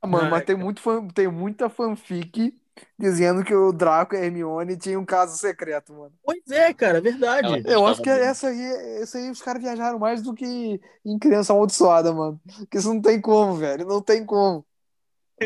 Ah, 0.00 0.06
Mano, 0.06 0.26
Ah, 0.26 0.30
mas 0.30 0.44
tem, 0.44 0.56
muito 0.56 0.80
fan- 0.80 1.08
tem 1.08 1.28
muita 1.28 1.68
fanfic 1.68 2.54
dizendo 2.98 3.44
que 3.44 3.54
o 3.54 3.72
Draco 3.72 4.14
e 4.14 4.18
a 4.18 4.24
Hermione 4.24 4.76
tinham 4.76 5.02
um 5.02 5.04
caso 5.04 5.36
secreto, 5.36 5.92
mano. 5.92 6.12
Pois 6.24 6.42
é, 6.50 6.72
cara, 6.74 7.00
verdade. 7.00 7.46
Ela- 7.46 7.58
Eu 7.64 7.86
acho 7.86 8.02
que 8.02 8.08
Gostava 8.10 8.26
essa 8.30 8.48
aí, 8.48 8.62
essa 9.02 9.18
aí 9.18 9.30
os 9.30 9.42
caras 9.42 9.62
viajaram 9.62 9.98
mais 9.98 10.22
do 10.22 10.34
que 10.34 10.80
em 11.04 11.18
Criança 11.18 11.52
Amaldiçoada, 11.52 12.12
mano. 12.12 12.40
Porque 12.58 12.78
isso 12.78 12.92
não 12.92 13.00
tem 13.00 13.20
como, 13.20 13.54
velho. 13.54 13.86
Não 13.86 14.00
tem 14.00 14.24
como. 14.24 14.64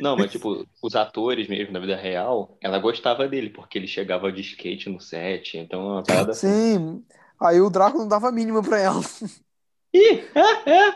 Não, 0.00 0.16
mas 0.16 0.30
tipo, 0.30 0.64
os 0.80 0.94
atores 0.94 1.48
mesmo, 1.48 1.72
na 1.72 1.80
vida 1.80 1.96
real, 1.96 2.56
ela 2.60 2.78
gostava 2.78 3.26
dele, 3.26 3.50
porque 3.50 3.76
ele 3.76 3.88
chegava 3.88 4.30
de 4.30 4.40
skate 4.40 4.88
no 4.88 5.00
set, 5.00 5.58
então 5.58 5.80
é 5.80 5.92
uma 5.94 6.02
parada 6.04 6.30
assim. 6.30 6.48
Sim. 6.48 7.04
Aí 7.40 7.60
o 7.60 7.68
Draco 7.70 7.98
não 7.98 8.06
dava 8.06 8.30
mínima 8.30 8.62
pra 8.62 8.78
ela. 8.78 9.00
Ih, 9.92 10.22
é, 10.34 10.70
é. 10.70 10.92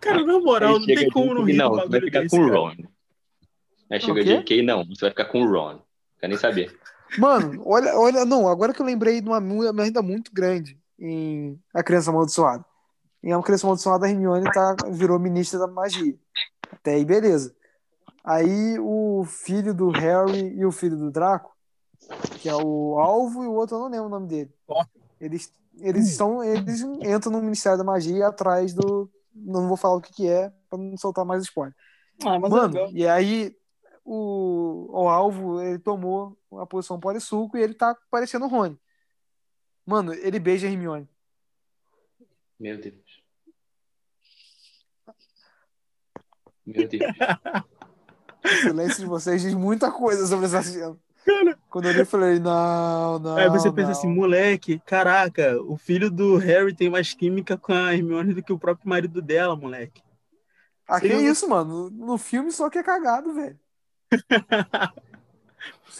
Cara, 0.00 0.24
na 0.24 0.38
moral, 0.38 0.78
não 0.78 0.86
tem 0.86 1.08
como 1.10 1.32
não 1.32 1.44
rir 1.44 1.54
não, 1.56 1.76
vai 1.88 2.00
ficar 2.00 2.20
desse, 2.20 2.36
com 2.36 2.42
o 2.44 2.48
cara. 2.48 2.58
Ron. 2.60 2.74
Aí 3.92 4.00
chega 4.00 4.20
O 4.20 4.24
quê? 4.24 4.38
JK, 4.38 4.62
não, 4.62 4.84
você 4.86 5.02
vai 5.02 5.10
ficar 5.10 5.26
com 5.26 5.42
o 5.42 5.50
Ron. 5.52 5.78
Quer 6.18 6.28
nem 6.28 6.38
saber. 6.38 6.74
Mano, 7.18 7.62
olha, 7.66 7.94
olha, 7.98 8.24
não, 8.24 8.48
agora 8.48 8.72
que 8.72 8.80
eu 8.80 8.86
lembrei 8.86 9.20
de 9.20 9.28
uma 9.28 9.38
merda 9.38 10.00
muito 10.00 10.32
grande 10.32 10.78
em 10.98 11.60
A 11.74 11.82
Criança 11.82 12.10
Amaldiçoada. 12.10 12.64
Em 13.22 13.34
A 13.34 13.42
Criança 13.42 13.66
Amaldiçoada, 13.66 14.06
a 14.06 14.10
Hermione 14.10 14.50
tá, 14.50 14.74
virou 14.90 15.18
ministra 15.18 15.58
da 15.58 15.66
magia. 15.66 16.14
Até 16.72 16.94
aí, 16.94 17.04
beleza. 17.04 17.54
Aí 18.24 18.78
o 18.78 19.24
filho 19.26 19.74
do 19.74 19.90
Harry 19.90 20.54
e 20.56 20.64
o 20.64 20.72
filho 20.72 20.96
do 20.96 21.10
Draco, 21.10 21.54
que 22.40 22.48
é 22.48 22.54
o 22.54 22.98
Alvo 22.98 23.44
e 23.44 23.46
o 23.46 23.52
outro 23.52 23.76
eu 23.76 23.80
não 23.80 23.88
lembro 23.90 24.06
o 24.06 24.10
nome 24.10 24.26
dele. 24.28 24.50
Eles, 25.20 25.52
eles 25.80 26.08
estão, 26.08 26.42
eles 26.42 26.80
entram 26.80 27.30
no 27.30 27.42
Ministério 27.42 27.76
da 27.76 27.84
Magia 27.84 28.28
atrás 28.28 28.72
do. 28.72 29.10
Não 29.34 29.68
vou 29.68 29.76
falar 29.76 29.96
o 29.96 30.00
que, 30.00 30.14
que 30.14 30.28
é, 30.28 30.50
pra 30.70 30.78
não 30.78 30.96
soltar 30.96 31.24
mais 31.24 31.42
spoiler. 31.42 31.74
Ah, 32.24 32.38
mas 32.38 32.52
é 32.52 32.54
Mano, 32.56 32.74
legal. 32.74 32.90
e 32.92 33.06
aí 33.06 33.56
o, 34.04 34.88
o 34.90 35.08
alvo, 35.08 35.60
ele 35.62 35.78
tomou 35.78 36.36
a 36.58 36.66
posição 36.66 36.98
polissuco 36.98 37.56
e 37.56 37.62
ele 37.62 37.74
tá 37.74 37.96
parecendo 38.10 38.46
o 38.46 38.48
Rony. 38.48 38.78
Mano, 39.86 40.12
ele 40.14 40.38
beija 40.38 40.66
a 40.66 40.70
Hermione. 40.70 41.08
Meu 42.58 42.78
Deus. 42.80 43.22
Meu 46.64 46.86
Deus. 46.88 47.02
O 48.44 48.48
silêncio 48.48 49.00
de 49.00 49.06
vocês 49.06 49.42
diz 49.42 49.54
muita 49.54 49.90
coisa 49.90 50.26
sobre 50.26 50.46
essa 50.46 50.62
cena. 50.62 50.96
Quando 51.70 51.86
eu 51.86 51.92
li, 51.92 52.00
eu 52.00 52.06
falei, 52.06 52.38
não, 52.40 53.18
não. 53.18 53.36
Aí 53.36 53.48
você 53.48 53.70
pensa 53.70 53.90
não. 53.90 53.98
assim, 53.98 54.08
moleque, 54.08 54.80
caraca, 54.80 55.60
o 55.62 55.76
filho 55.76 56.10
do 56.10 56.36
Harry 56.36 56.74
tem 56.74 56.90
mais 56.90 57.14
química 57.14 57.56
com 57.56 57.72
a 57.72 57.94
Hermione 57.94 58.34
do 58.34 58.42
que 58.42 58.52
o 58.52 58.58
próprio 58.58 58.88
marido 58.88 59.22
dela, 59.22 59.54
moleque. 59.54 60.02
Ah, 60.86 61.00
que 61.00 61.08
Seria- 61.08 61.30
isso, 61.30 61.48
mano? 61.48 61.88
No 61.90 62.18
filme 62.18 62.50
só 62.50 62.68
que 62.68 62.78
é 62.78 62.82
cagado, 62.82 63.32
velho. 63.34 63.58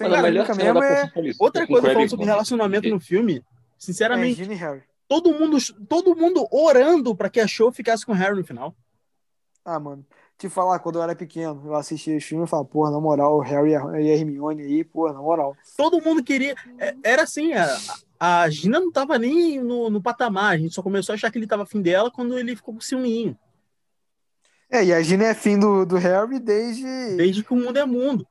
A 0.01 0.23
melhor 0.23 0.47
cena 0.47 0.81
mesmo 0.81 0.83
é, 0.83 1.13
Outra 1.39 1.67
com 1.67 1.73
coisa 1.75 1.93
falando 1.93 2.09
sobre 2.09 2.27
relacionamento 2.27 2.89
no 2.89 2.99
filme, 3.01 3.39
é 3.39 3.43
sinceramente, 3.79 4.43
e 4.43 4.55
Harry. 4.55 4.83
todo 5.07 5.33
mundo, 5.33 5.59
todo 5.89 6.17
mundo 6.17 6.47
orando 6.51 7.15
pra 7.15 7.29
que 7.29 7.41
a 7.41 7.47
show 7.47 7.71
ficasse 7.71 8.05
com 8.05 8.13
o 8.13 8.15
Harry 8.15 8.37
no 8.37 8.45
final. 8.45 8.75
Ah, 9.65 9.79
mano, 9.79 10.05
te 10.37 10.49
falar, 10.49 10.81
quando 10.81 10.97
eu 10.97 11.03
era 11.03 11.15
pequeno, 11.15 11.63
eu 11.67 11.75
assistia 11.75 12.17
esse 12.17 12.27
filme 12.29 12.45
e 12.45 12.49
falava, 12.49 12.69
porra, 12.69 12.91
na 12.91 12.99
moral, 13.01 13.37
o 13.37 13.41
Harry 13.41 13.71
e 13.73 13.77
a 13.77 14.17
Hermione 14.17 14.63
aí, 14.63 14.83
porra, 14.83 15.13
na 15.13 15.21
moral. 15.21 15.57
Todo 15.77 16.03
mundo 16.03 16.25
queria. 16.25 16.55
é- 16.79 16.97
Era 17.05 17.23
assim, 17.23 17.53
a, 17.53 17.69
a 18.19 18.49
Gina 18.51 18.81
não 18.81 18.91
tava 18.91 19.19
nem 19.19 19.63
no, 19.63 19.89
no 19.89 20.03
patamar, 20.03 20.55
a 20.55 20.59
gente 20.59 20.75
só 20.75 20.83
começou 20.83 21.13
a 21.13 21.15
achar 21.15 21.31
que 21.31 21.39
ele 21.39 21.47
tava 21.47 21.63
afim 21.63 21.81
dela 21.81 22.11
quando 22.11 22.37
ele 22.37 22.57
ficou 22.57 22.75
com 22.75 22.81
ciúminho. 22.81 23.39
É, 24.73 24.85
e 24.85 24.93
a 24.93 25.03
Gina 25.03 25.25
é 25.25 25.35
fim 25.35 25.59
do, 25.59 25.85
do 25.85 25.97
Harry 25.97 26.41
desde. 26.41 27.17
Desde 27.17 27.45
que 27.45 27.53
o 27.53 27.57
mundo 27.57 27.79
é 27.79 27.85
mundo. 27.85 28.27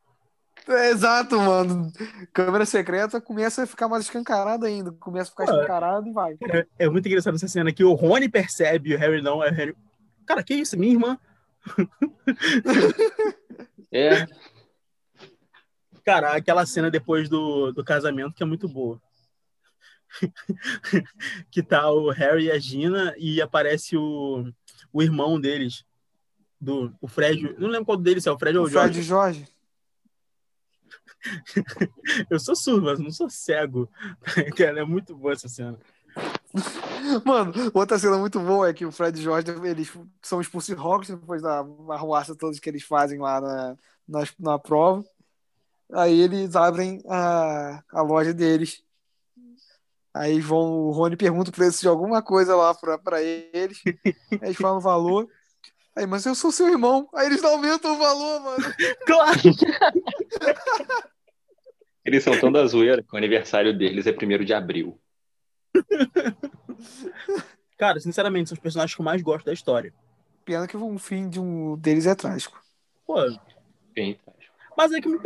É, 0.67 0.89
exato, 0.89 1.39
mano. 1.39 1.91
Câmera 2.33 2.65
secreta 2.65 3.21
começa 3.21 3.63
a 3.63 3.67
ficar 3.67 3.87
mais 3.87 4.05
escancarada 4.05 4.67
ainda. 4.67 4.91
Começa 4.93 5.29
a 5.29 5.31
ficar 5.31 5.45
Ué. 5.45 5.61
escancarado 5.61 6.07
e 6.07 6.11
vai. 6.11 6.37
É, 6.49 6.65
é 6.79 6.89
muito 6.89 7.07
engraçado 7.07 7.35
essa 7.35 7.47
cena 7.47 7.71
que 7.71 7.83
o 7.83 7.93
Rony 7.93 8.27
percebe 8.27 8.89
e 8.89 8.95
o 8.95 8.97
Harry 8.97 9.21
não. 9.21 9.41
Aí 9.41 9.51
o 9.51 9.53
Harry. 9.53 9.75
Cara, 10.25 10.43
que 10.43 10.53
isso? 10.53 10.77
Minha 10.77 10.93
irmã. 10.93 11.17
É, 13.93 14.25
Cara, 16.03 16.35
aquela 16.35 16.65
cena 16.65 16.89
depois 16.89 17.29
do, 17.29 17.71
do 17.71 17.83
casamento 17.83 18.33
que 18.33 18.43
é 18.43 18.45
muito 18.45 18.67
boa. 18.67 18.99
que 21.51 21.61
tá 21.63 21.89
o 21.91 22.09
Harry 22.09 22.45
e 22.45 22.51
a 22.51 22.57
Gina 22.57 23.13
e 23.17 23.41
aparece 23.41 23.95
o, 23.95 24.51
o 24.91 25.01
irmão 25.01 25.39
deles. 25.39 25.85
Do, 26.61 26.93
o 27.01 27.07
Fred. 27.07 27.55
Não 27.57 27.67
lembro 27.67 27.85
qual 27.85 27.97
deles 27.97 28.27
é, 28.27 28.31
o 28.31 28.37
Fred 28.37 28.55
ou 28.55 28.65
O 28.65 28.67
o 28.67 28.69
Jorge. 28.69 28.93
Fred 28.93 29.07
Jorge. 29.07 29.47
Eu 32.29 32.39
sou 32.39 32.55
surdo, 32.55 32.83
mas 32.83 32.99
não 32.99 33.11
sou 33.11 33.29
cego. 33.29 33.89
Cara, 34.55 34.81
é 34.81 34.85
muito 34.85 35.15
boa 35.15 35.33
essa 35.33 35.49
cena. 35.49 35.79
Mano, 37.25 37.53
outra 37.73 37.97
cena 37.97 38.17
muito 38.17 38.39
boa 38.39 38.69
é 38.69 38.73
que 38.73 38.85
o 38.85 38.91
Fred 38.91 39.19
e 39.19 39.23
Jorge 39.23 39.49
eles 39.63 39.91
são 40.21 40.41
expulsos 40.41 40.75
de 40.75 40.79
Hogwarts 40.79 41.09
depois 41.09 41.41
da 41.41 41.65
arruaça 41.89 42.35
toda 42.35 42.59
que 42.59 42.69
eles 42.69 42.83
fazem 42.83 43.17
lá 43.19 43.41
na, 43.41 43.77
na, 44.07 44.23
na 44.39 44.59
prova. 44.59 45.03
Aí 45.93 46.19
eles 46.19 46.55
abrem 46.55 47.01
a, 47.07 47.83
a 47.91 48.01
loja 48.01 48.33
deles. 48.33 48.83
Aí 50.13 50.41
vão, 50.41 50.87
o 50.87 50.91
Rony 50.91 51.15
pergunta 51.15 51.49
o 51.49 51.53
preço 51.53 51.81
de 51.81 51.87
alguma 51.87 52.21
coisa 52.21 52.55
lá 52.55 52.73
pra, 52.75 52.97
pra 52.97 53.21
eles. 53.21 53.81
Aí 53.85 54.39
eles 54.41 54.57
falam 54.57 54.77
o 54.77 54.81
valor. 54.81 55.29
Aí, 56.01 56.07
mas 56.07 56.25
eu 56.25 56.33
sou 56.33 56.51
seu 56.51 56.67
irmão. 56.67 57.07
Aí 57.13 57.27
eles 57.27 57.41
não 57.43 57.51
aumentam 57.51 57.93
o 57.93 57.97
valor, 57.97 58.39
mano. 58.41 58.63
Claro! 59.05 59.39
eles 62.03 62.23
são 62.23 62.39
tão 62.39 62.51
da 62.51 62.65
zoeira 62.65 63.03
que 63.03 63.13
o 63.13 63.17
aniversário 63.17 63.77
deles 63.77 64.07
é 64.07 64.11
1 64.11 64.43
de 64.43 64.53
abril. 64.53 64.99
Cara, 67.77 67.99
sinceramente, 67.99 68.49
são 68.49 68.55
os 68.55 68.59
personagens 68.59 68.95
que 68.95 69.01
eu 69.01 69.05
mais 69.05 69.21
gosto 69.21 69.45
da 69.45 69.53
história. 69.53 69.93
Pena 70.43 70.67
que 70.67 70.75
o 70.75 70.97
fim 70.97 71.29
de 71.29 71.39
um 71.39 71.77
deles 71.77 72.07
é 72.07 72.15
trágico. 72.15 72.59
Pô, 73.05 73.17
Bem, 73.93 74.19
mas 74.75 74.91
é 74.91 74.99
que 75.01 75.07
me 75.07 75.19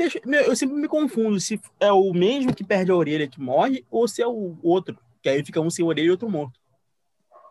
Eu 0.45 0.55
sempre 0.55 0.76
me 0.76 0.88
confundo 0.89 1.39
se 1.39 1.59
é 1.80 1.91
o 1.91 2.11
mesmo 2.11 2.53
que 2.53 2.65
perde 2.65 2.91
a 2.91 2.95
orelha 2.95 3.28
que 3.30 3.39
morre 3.39 3.86
ou 3.89 4.07
se 4.09 4.21
é 4.21 4.28
o 4.28 4.57
outro. 4.61 4.97
Que 5.21 5.30
aí 5.30 5.45
fica 5.45 5.61
um 5.61 5.69
sem 5.69 5.86
orelha 5.86 6.07
e 6.07 6.11
outro 6.11 6.30
morto. 6.30 6.59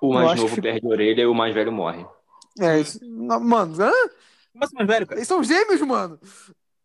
O 0.03 0.13
mais 0.13 0.39
novo 0.39 0.55
que- 0.55 0.61
perde 0.61 0.87
a 0.87 0.91
orelha 0.91 1.23
e 1.23 1.27
o 1.27 1.35
mais 1.35 1.55
velho 1.55 1.73
morre. 1.73 2.05
É, 2.61 2.81
isso. 2.81 2.99
Não, 3.03 3.41
Mano, 3.41 3.75
hã? 3.83 3.93
Mas 4.55 4.71
mais 4.73 4.87
velho, 4.87 5.07
cara. 5.07 5.19
Eles 5.19 5.29
são 5.29 5.43
gêmeos, 5.43 5.81
mano. 5.83 6.19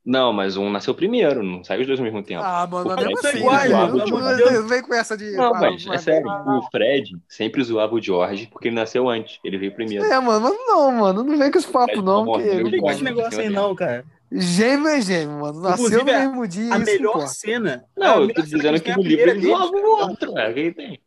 Não, 0.04 0.34
mas 0.34 0.58
um 0.58 0.72
nasceu 0.72 0.96
primeiro, 0.96 1.44
não 1.44 1.64
saiu 1.64 1.82
os 1.82 1.88
dois 1.88 2.00
ao 2.00 2.06
mesmo 2.06 2.24
tempo. 2.24 2.42
Ah, 2.44 2.66
mano, 2.66 2.90
O 2.90 2.96
mesmo 2.96 3.20
assim, 3.20 3.44
né? 3.46 3.70
mano, 3.70 3.98
Não- 4.08 4.68
vem 4.68 4.82
com 4.82 4.94
essa 4.94 5.16
de. 5.16 5.32
Não, 5.34 5.54
ah, 5.54 5.60
mas 5.60 5.86
é 5.86 5.98
sério, 6.00 6.28
o 6.28 6.62
Fred 6.72 7.16
sempre 7.28 7.62
zoava 7.64 7.94
o 7.94 8.02
George 8.02 8.48
porque 8.48 8.70
ele 8.70 8.76
nasceu 8.76 9.08
antes, 9.08 9.40
ele 9.44 9.58
veio 9.60 9.76
primeiro. 9.76 10.04
É, 10.06 10.20
mano, 10.20 10.42
mas 10.50 10.58
não, 10.68 10.92
mano, 10.92 11.24
não 11.24 11.38
vem 11.38 11.52
com 11.52 11.60
esse 11.60 11.68
papo, 11.68 12.02
não. 12.02 12.26
Não 12.26 12.40
tem 12.42 12.80
gosto. 12.80 12.96
esse 12.96 13.04
negócio 13.04 13.40
aí, 13.40 13.50
não, 13.50 13.76
cara. 13.76 14.04
Gêmeo 14.32 14.88
é 14.88 15.02
gêmeo, 15.02 15.40
mano. 15.42 15.60
Nasceu 15.62 15.86
Inclusive, 15.86 16.12
no 16.12 16.20
mesmo 16.20 16.48
dia. 16.48 16.74
A 16.74 16.78
isso 16.78 16.86
melhor 16.92 17.10
importa. 17.12 17.28
cena. 17.28 17.86
Não, 17.98 18.22
eu 18.22 18.34
tô 18.34 18.42
dizendo 18.42 18.68
eles 18.68 18.82
que 18.82 18.88
têm 18.88 18.96
no 18.96 19.04
livro 19.04 19.26
primeira 19.26 19.32
ele 19.40 19.48
zoava 19.48 19.72
deles. 19.72 19.86
o 19.86 19.90
outro, 19.90 20.38
é, 20.38 20.72
tem. 20.72 21.02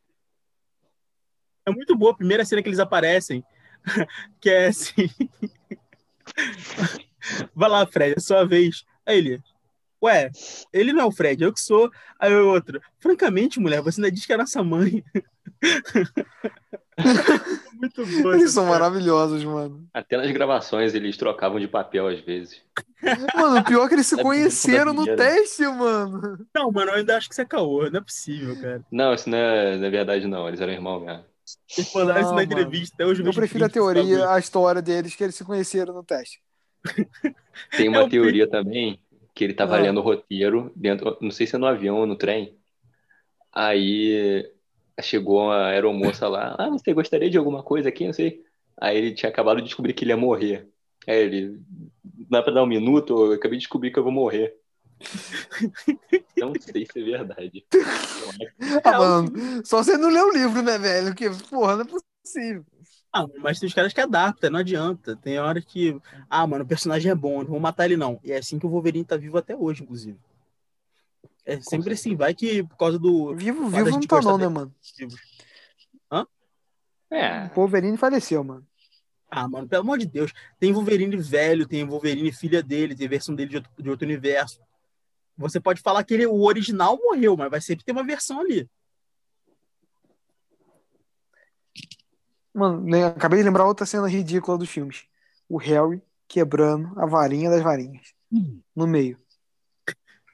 É 1.67 1.71
muito 1.71 1.97
boa 1.97 2.13
a 2.13 2.17
primeira 2.17 2.45
cena 2.45 2.63
que 2.63 2.69
eles 2.69 2.81
aparecem. 2.81 3.45
Que 4.41 4.51
é 4.51 4.67
assim. 4.67 5.09
Vai 7.55 7.69
lá, 7.69 7.87
Fred, 7.87 8.15
é 8.17 8.21
sua 8.21 8.45
vez. 8.45 8.85
Aí 9.07 9.19
ele. 9.19 9.41
Ué, 10.03 10.31
ele 10.73 10.93
não 10.93 11.03
é 11.03 11.05
o 11.05 11.13
Fred, 11.13 11.45
eu 11.45 11.53
que 11.53 11.61
sou. 11.61 11.91
Aí 12.19 12.35
o 12.35 12.49
outro. 12.49 12.81
Francamente, 12.99 13.61
mulher, 13.61 13.81
você 13.81 14.01
ainda 14.01 14.11
diz 14.11 14.27
que 14.27 14.33
é 14.33 14.37
nossa 14.37 14.63
mãe. 14.63 15.05
muito 17.75 18.05
boa. 18.05 18.35
Eles 18.35 18.53
são 18.53 18.67
maravilhosos, 18.67 19.45
mano. 19.45 19.87
Até 19.95 20.17
nas 20.17 20.31
gravações 20.31 20.95
eles 20.95 21.17
trocavam 21.17 21.61
de 21.61 21.69
papel 21.69 22.09
às 22.09 22.21
vezes. 22.21 22.61
Mano, 23.35 23.61
o 23.61 23.65
pior 23.65 23.87
é 23.87 23.89
que 23.89 23.95
eles 23.95 24.07
se 24.07 24.15
É 24.19 24.23
conheceram 24.23 24.93
no 24.93 25.05
teste, 25.17 25.63
mano. 25.63 26.47
Não, 26.55 26.71
mano, 26.71 26.91
eu 26.91 26.97
ainda 26.97 27.17
acho 27.17 27.29
que 27.29 27.35
isso 27.35 27.43
é 27.43 27.45
caô. 27.45 27.89
Não 27.91 27.99
é 27.99 28.03
possível, 28.03 28.61
cara. 28.61 28.85
Não, 28.91 29.15
isso 29.15 29.31
não 29.31 29.39
é, 29.39 29.77
não 29.77 29.87
é 29.87 29.91
verdade, 29.91 30.27
não. 30.27 30.49
Eles 30.49 30.61
eram 30.61 30.73
irmãos 30.73 31.05
mesmo. 31.05 31.25
Eles 31.77 31.95
mandaram 31.95 32.21
isso 32.21 32.31
Não, 32.31 32.37
na 32.37 32.43
entrevista. 32.43 32.95
Até 32.95 33.07
hoje 33.07 33.23
eu 33.23 33.33
prefiro 33.33 33.65
a 33.65 33.69
teoria, 33.69 34.31
a 34.31 34.39
história 34.39 34.83
deles, 34.83 35.15
que 35.15 35.25
eles 35.25 35.35
se 35.35 35.45
conheceram 35.45 35.95
no 35.95 36.05
teste. 36.05 36.41
Tem 37.77 37.87
É 37.87 37.91
uma 37.91 38.05
o 38.05 38.09
teoria 38.09 38.49
também 38.49 38.99
que 39.35 39.45
ele 39.45 39.55
tava 39.55 39.77
Ah. 39.77 39.81
lendo 39.81 39.99
o 40.01 40.03
roteiro 40.03 40.73
dentro, 40.77 41.17
não 41.21 41.31
sei 41.31 41.47
se 41.47 41.55
é 41.57 41.59
no 41.59 41.67
avião 41.67 41.97
ou 41.99 42.07
no 42.07 42.17
trem. 42.17 42.57
Aí 43.53 44.51
chegou 45.01 45.51
a 45.51 45.69
aeromoça 45.69 46.29
lá, 46.29 46.55
ah, 46.59 46.71
você 46.71 46.93
gostaria 46.93 47.31
de 47.31 47.39
alguma 47.39 47.63
coisa 47.63 47.89
aqui? 47.89 48.07
Não 48.07 48.13
sei. 48.13 48.45
Aí 48.81 48.97
ele 48.97 49.15
tinha 49.15 49.31
acabado 49.31 49.59
de 49.59 49.65
descobrir 49.65 49.93
que 49.95 50.05
ele 50.05 50.13
ia 50.13 50.17
morrer. 50.17 50.69
Aí 51.07 51.17
ele, 51.17 51.61
dá 52.31 52.43
pra 52.43 52.53
dar 52.53 52.63
um 52.63 52.67
minuto, 52.67 53.13
eu 53.27 53.33
acabei 53.33 53.59
de 53.59 53.65
descobrir 53.65 53.91
que 53.91 53.99
eu 53.99 54.03
vou 54.05 54.13
morrer. 54.13 54.55
Não 56.37 56.53
sei 56.61 56.87
se 56.87 57.01
é 57.01 57.05
verdade. 57.05 57.65
Ah, 58.85 58.99
mano, 58.99 59.33
só 59.65 59.83
você 59.83 59.97
não 59.97 60.09
leu 60.09 60.29
o 60.29 60.33
livro, 60.33 60.63
né, 60.63 60.79
velho? 60.79 61.09
Porque, 61.09 61.31
porra, 61.51 61.77
não 61.77 61.83
é 61.83 62.01
possível. 62.25 62.65
Ah, 63.13 63.27
mas 63.39 63.61
tem 63.61 63.67
os 63.67 63.75
caras 63.75 63.93
que 63.93 64.01
adaptam, 64.01 64.51
não 64.51 64.61
adianta. 64.61 65.17
Tem 65.17 65.39
hora 65.39 65.61
que. 65.61 66.01
Ah, 66.29 66.47
mano, 66.47 66.65
o 66.65 66.67
personagem 66.67 67.11
é 67.11 67.15
bom, 67.15 67.41
não 67.41 67.51
vou 67.51 67.61
matar 67.61 67.85
ele, 67.85 67.97
não. 67.97 68.19
E 68.25 68.33
é 68.33 68.39
assim 68.39 68.59
que 68.59 68.67
o 68.67 68.71
Wolverine 68.71 69.05
tá 69.05 69.17
vivo 69.17 69.37
até 69.39 69.55
hoje, 69.55 69.83
inclusive. 69.83 70.19
É 71.45 71.61
sempre 71.61 71.95
assim, 71.95 72.17
vai 72.17 72.35
que 72.35 72.63
por 72.63 72.77
causa 72.77 72.99
do. 72.99 73.35
Vivo, 73.35 73.69
vivo 73.69 73.91
não 73.91 74.01
tá 74.01 74.21
não, 74.21 74.39
né, 74.39 74.49
mano? 74.49 74.75
É, 77.13 77.51
O 77.55 77.55
Wolverine 77.55 77.99
faleceu, 77.99 78.43
mano. 78.43 78.67
Ah, 79.31 79.47
mano, 79.47 79.69
pelo 79.69 79.83
amor 79.83 79.99
de 79.99 80.07
Deus. 80.07 80.33
Tem 80.59 80.73
Wolverine 80.73 81.17
velho, 81.17 81.67
tem 81.67 81.85
Wolverine 81.85 82.33
filha 82.33 82.63
dele, 82.63 82.95
tem 82.95 83.07
versão 83.07 83.35
dele 83.35 83.51
de 83.51 83.57
outro, 83.57 83.71
de 83.79 83.91
outro 83.91 84.07
universo. 84.07 84.61
Você 85.37 85.61
pode 85.61 85.81
falar 85.81 86.05
que 86.05 86.15
ele, 86.15 86.27
o 86.27 86.43
original 86.43 86.99
morreu, 87.03 87.37
mas 87.37 87.51
vai 87.51 87.61
sempre 87.61 87.85
ter 87.85 87.93
uma 87.93 88.05
versão 88.05 88.41
ali. 88.41 88.69
Mano, 92.55 92.83
né, 92.85 93.07
acabei 93.07 93.39
de 93.39 93.45
lembrar 93.45 93.67
outra 93.67 93.87
cena 93.87 94.09
ridícula 94.09 94.59
dos 94.59 94.69
filmes. 94.69 95.05
O 95.49 95.57
Harry 95.57 96.03
quebrando 96.29 96.99
a 97.01 97.07
varinha 97.07 97.51
das 97.51 97.63
varinhas. 97.63 98.15
No 98.75 98.87
meio. 98.87 99.19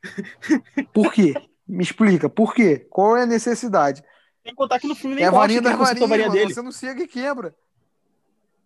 Por 0.93 1.13
quê? 1.13 1.35
Me 1.67 1.83
explica, 1.83 2.31
por 2.31 2.55
quê? 2.55 2.79
Qual 2.89 3.15
é 3.15 3.25
a 3.25 3.27
necessidade? 3.27 4.03
Tem 4.43 4.53
que 4.53 4.57
contar 4.57 4.79
que 4.79 4.87
no 4.87 4.95
filme 4.95 5.17
nem 5.17 5.25
É 5.25 5.29
a 5.29 5.31
varinha 5.31 5.61
das 5.61 5.77
varinhas, 5.77 6.09
varinha 6.09 6.29
mano. 6.29 6.41
dele. 6.41 6.55
Você 6.55 6.63
não 6.63 6.73
chega 6.73 7.03
e 7.03 7.07
quebra. 7.07 7.55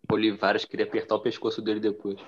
Olivares 0.08 0.64
queria 0.64 0.86
apertar 0.86 1.16
o 1.16 1.20
pescoço 1.20 1.60
dele 1.60 1.80
depois. 1.80 2.20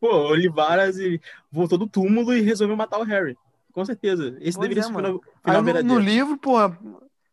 Pô, 0.00 0.08
Olivaras 0.30 0.98
e 0.98 1.20
voltou 1.52 1.76
do 1.76 1.86
túmulo 1.86 2.32
e 2.32 2.40
resolveu 2.40 2.76
matar 2.76 2.98
o 2.98 3.04
Harry. 3.04 3.36
Com 3.72 3.84
certeza. 3.84 4.36
Esse 4.40 4.58
Pois 4.58 4.68
deveria 4.68 4.80
é, 4.80 4.84
ser 4.84 4.92
o 4.92 4.96
final, 4.96 5.20
Aí 5.44 5.62
final 5.62 5.82
no, 5.84 5.94
no 5.94 5.98
livro, 5.98 6.38
porra, 6.38 6.78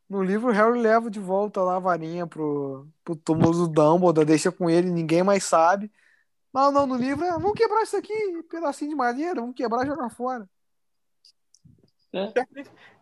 no 0.09 0.21
livro 0.21 0.49
o 0.49 0.51
Harry 0.51 0.79
leva 0.79 1.09
de 1.09 1.19
volta 1.19 1.61
lá 1.61 1.77
a 1.77 1.79
varinha 1.79 2.27
pro, 2.27 2.87
pro 3.03 3.15
túmulo 3.15 3.51
do 3.51 3.67
Dumbledore, 3.67 4.25
deixa 4.25 4.51
com 4.51 4.69
ele, 4.69 4.89
ninguém 4.91 5.23
mais 5.23 5.43
sabe. 5.45 5.91
Não, 6.53 6.71
não, 6.71 6.85
no 6.85 6.95
livro, 6.95 7.23
é, 7.23 7.31
vamos 7.31 7.53
quebrar 7.53 7.83
isso 7.83 7.95
aqui, 7.97 8.13
pedacinho 8.49 8.91
de 8.91 8.95
madeira, 8.95 9.41
vamos 9.41 9.55
quebrar 9.55 9.83
e 9.83 9.87
jogar 9.87 10.09
fora. 10.09 10.47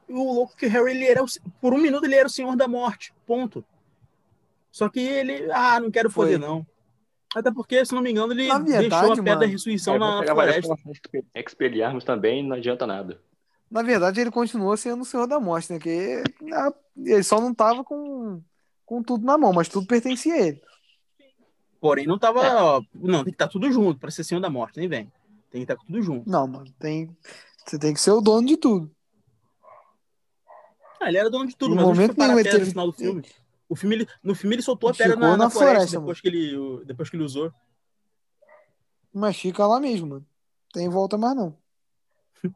O 0.08 0.34
louco 0.34 0.54
é 0.56 0.60
que 0.60 0.66
o 0.68 0.70
Harry, 0.70 0.92
ele 0.92 1.06
era, 1.06 1.24
o- 1.24 1.28
por 1.60 1.74
um 1.74 1.78
minuto, 1.78 2.06
ele 2.06 2.16
era 2.16 2.28
o 2.28 2.32
Senhor 2.32 2.56
da 2.56 2.68
Morte. 2.68 3.14
Ponto. 3.26 3.64
Só 4.72 4.90
que 4.90 5.00
ele, 5.00 5.50
ah, 5.52 5.80
não 5.80 5.90
quero 5.90 6.10
Foi. 6.10 6.26
foder, 6.26 6.40
não. 6.40 6.66
Até 7.36 7.52
porque, 7.52 7.86
se 7.86 7.94
não 7.94 8.02
me 8.02 8.12
engano, 8.12 8.32
ele 8.32 8.44
verdade, 8.48 8.88
deixou 8.90 9.12
a 9.12 9.16
pedra 9.18 9.36
da 9.36 9.46
ressurreição 9.46 9.96
É, 9.96 10.00
na 10.00 10.24
floresta. 10.26 10.76
Expelliarmus 11.36 12.04
também 12.06 12.42
não 12.48 12.56
adianta 12.56 12.88
nada. 12.88 13.20
Na 13.70 13.82
verdade, 13.84 14.22
ele 14.22 14.32
continuou 14.32 14.78
sendo 14.78 15.02
o 15.02 15.06
Senhor 15.06 15.28
da 15.28 15.38
Morte, 15.40 15.74
né? 15.74 15.80
Que 15.80 16.24
ele 16.98 17.24
só 17.24 17.42
não 17.42 17.54
tava 17.54 17.84
com, 17.84 18.42
com 18.86 19.04
tudo 19.04 19.26
na 19.26 19.38
mão, 19.38 19.52
mas 19.52 19.68
tudo 19.68 19.86
pertencia 19.86 20.34
a 20.34 20.40
ele. 20.40 20.62
Porém, 21.82 22.08
não 22.08 22.18
tava. 22.18 22.46
É. 22.46 22.56
ó, 22.56 22.82
não, 22.94 23.18
tem 23.24 23.26
que 23.26 23.32
estar 23.32 23.48
tudo 23.50 23.70
junto 23.72 24.00
pra 24.00 24.10
ser 24.10 24.24
Senhor 24.24 24.40
da 24.40 24.50
Morte, 24.50 24.80
nem 24.80 24.88
vem. 24.88 25.12
Tem 25.52 25.66
que 25.66 25.72
estar 25.72 25.76
tudo 25.76 26.02
junto. 26.02 26.30
Não, 26.30 26.48
mano, 26.48 26.72
tem, 26.80 27.16
você 27.66 27.78
tem 27.78 27.94
que 27.94 28.00
ser 28.00 28.12
o 28.12 28.22
dono 28.22 28.48
de 28.48 28.56
tudo. 28.56 28.90
Ah, 31.02 31.10
ele 31.10 31.18
era 31.18 31.30
dono 31.30 31.46
de 31.48 31.56
tudo, 31.56 31.74
Em 31.74 31.76
mas 31.76 31.86
momento 31.86 32.18
nenhum 32.18 32.34
ele 32.40 32.44
pedra 32.44 32.52
no 32.54 32.60
teve- 32.60 32.72
final 32.72 32.88
do 32.88 32.94
filme? 32.94 33.24
O 33.68 33.76
filme 33.76 33.96
ele, 33.96 34.08
no 34.24 34.36
filme 34.36 34.56
ele 34.56 34.62
soltou 34.62 34.90
a 34.90 34.94
pedra 34.94 35.16
na 35.16 35.36
na 35.36 35.50
floresta, 35.50 35.76
floresta, 35.76 36.00
depois, 36.00 36.22
que 36.22 36.28
ele, 36.28 36.86
depois 36.86 37.10
que 37.10 37.16
ele 37.16 37.24
usou. 37.24 37.52
Mas 39.14 39.38
fica 39.38 39.66
lá 39.66 39.80
mesmo, 39.80 40.08
mano. 40.08 40.26
Tem 40.74 40.90
volta 40.90 41.18
mais 41.18 41.36
não. 41.36 41.58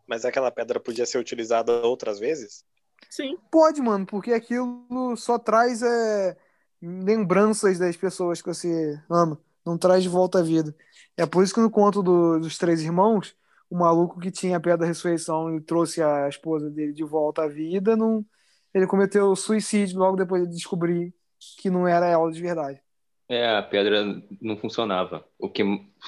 Mas 0.06 0.26
aquela 0.26 0.52
pedra 0.52 0.80
podia 0.80 1.06
ser 1.06 1.18
utilizada 1.18 1.72
outras 1.86 2.20
vezes? 2.20 2.64
Sim. 3.10 3.38
Pode, 3.50 3.82
mano, 3.82 4.06
porque 4.06 4.34
aquilo 4.34 5.16
só 5.16 5.40
traz 5.40 5.82
é, 5.82 6.38
lembranças 6.82 7.80
das 7.80 7.96
pessoas 7.98 8.42
que 8.42 8.48
você 8.48 9.02
ama. 9.10 9.40
Não 9.66 9.78
traz 9.78 10.04
de 10.04 10.10
volta 10.10 10.40
à 10.40 10.42
vida. 10.44 10.76
É 11.18 11.26
por 11.26 11.44
isso 11.44 11.54
que 11.54 11.60
no 11.60 11.72
conto 11.72 12.04
do- 12.04 12.40
dos 12.40 12.58
três 12.58 12.82
irmãos, 12.82 13.36
o 13.70 13.78
maluco 13.78 14.20
que 14.20 14.32
tinha 14.32 14.58
a 14.58 14.60
pedra 14.60 14.80
da 14.80 14.86
ressurreição 14.86 15.56
e 15.56 15.62
trouxe 15.62 16.02
a 16.04 16.28
esposa 16.28 16.70
dele 16.70 16.94
de 16.94 17.04
volta 17.04 17.44
à 17.44 17.48
vida, 17.48 17.96
não, 17.96 18.26
ele 18.74 18.88
cometeu 18.88 19.36
suicídio 19.36 20.00
logo 20.00 20.18
depois 20.18 20.48
de 20.48 20.56
descobrir 20.56 21.14
que 21.58 21.70
não 21.70 21.88
era 21.88 22.08
ela 22.08 22.32
de 22.32 22.42
verdade. 22.42 22.82
É, 23.28 23.58
a 23.58 23.64
pedra 23.64 24.04
não 24.42 24.58
funcionava. 24.58 25.26
O 25.38 25.50
que 25.50 25.64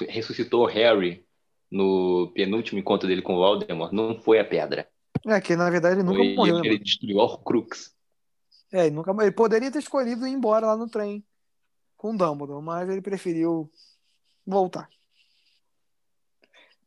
ressuscitou 0.08 0.66
Harry 0.66 1.24
no 1.70 2.30
penúltimo 2.34 2.78
encontro 2.78 3.08
dele 3.08 3.22
com 3.22 3.34
o 3.34 3.38
Voldemort 3.38 3.92
não 3.92 4.20
foi 4.20 4.38
a 4.38 4.44
pedra. 4.44 4.88
É, 5.26 5.40
que 5.40 5.54
na 5.54 5.70
verdade 5.70 5.96
ele 5.96 6.02
nunca 6.02 6.18
Foi 6.18 6.34
morreu, 6.34 6.54
né, 6.54 6.60
ele, 6.60 6.68
ele 6.68 6.74
mano? 6.74 6.84
destruiu 6.84 7.16
o 7.16 7.20
Horcrux. 7.20 7.94
É, 8.72 8.86
ele, 8.86 8.94
nunca, 8.96 9.12
ele 9.20 9.32
poderia 9.32 9.70
ter 9.70 9.78
escolhido 9.78 10.26
ir 10.26 10.32
embora 10.32 10.66
lá 10.66 10.76
no 10.76 10.88
trem 10.88 11.24
com 11.96 12.16
Dumbledore, 12.16 12.62
mas 12.62 12.88
ele 12.88 13.00
preferiu 13.00 13.70
voltar. 14.44 14.88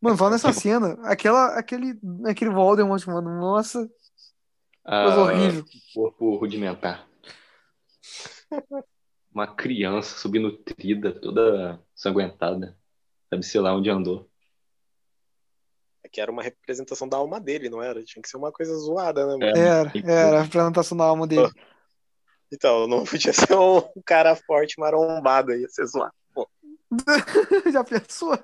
Mano, 0.02 0.18
falando 0.18 0.34
nessa 0.34 0.52
cena, 0.54 0.98
aquela, 1.04 1.58
aquele, 1.58 1.98
aquele 2.26 2.52
Voldemort, 2.52 3.06
mano, 3.08 3.40
nossa, 3.40 3.90
coisa 4.86 5.22
horrível. 5.22 5.66
corpo 5.94 6.36
rudimentar. 6.38 7.08
Uma 9.34 9.48
criança 9.48 10.18
subnutrida, 10.18 11.12
toda 11.12 11.80
sanguentada. 11.94 12.78
Sabe, 13.30 13.44
sei 13.44 13.60
lá 13.60 13.76
onde 13.76 13.90
andou. 13.90 14.30
É 16.04 16.08
que 16.08 16.22
era 16.22 16.32
uma 16.32 16.44
representação 16.44 17.10
da 17.10 17.18
alma 17.18 17.40
dele, 17.40 17.70
não 17.70 17.82
era? 17.82 18.04
Tinha 18.04 18.22
que 18.22 18.30
ser 18.30 18.38
uma 18.38 18.52
coisa 18.52 18.74
zoada, 18.76 19.26
né, 19.26 19.34
mano? 19.34 19.58
Era, 19.58 19.92
era 20.06 20.40
a 20.40 20.44
apresentação 20.44 20.98
da 20.98 21.04
alma 21.04 21.28
dele. 21.28 21.52
Então, 22.54 22.88
não 22.88 23.04
podia 23.04 23.34
ser 23.34 23.56
um 23.56 23.82
cara 24.06 24.36
forte 24.36 24.80
marombado, 24.80 25.52
ia 25.52 25.68
ser 25.68 25.86
zoado. 25.88 26.14
Já 27.74 27.84
pensou? 27.84 28.38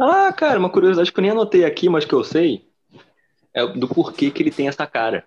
Ah, 0.00 0.32
cara, 0.32 0.58
uma 0.58 0.72
curiosidade 0.72 1.12
que 1.12 1.18
eu 1.18 1.22
nem 1.22 1.30
anotei 1.30 1.64
aqui, 1.64 1.88
mas 1.88 2.04
que 2.04 2.14
eu 2.14 2.24
sei, 2.24 2.68
é 3.54 3.66
do 3.66 3.88
porquê 3.88 4.30
que 4.30 4.42
ele 4.42 4.50
tem 4.50 4.68
essa 4.68 4.86
cara. 4.86 5.26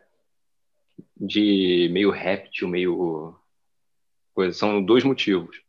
De 1.16 1.90
meio 1.92 2.12
réptil, 2.12 2.68
meio. 2.68 3.36
Coisa. 4.34 4.58
São 4.58 4.84
dois 4.84 5.04
motivos. 5.04 5.62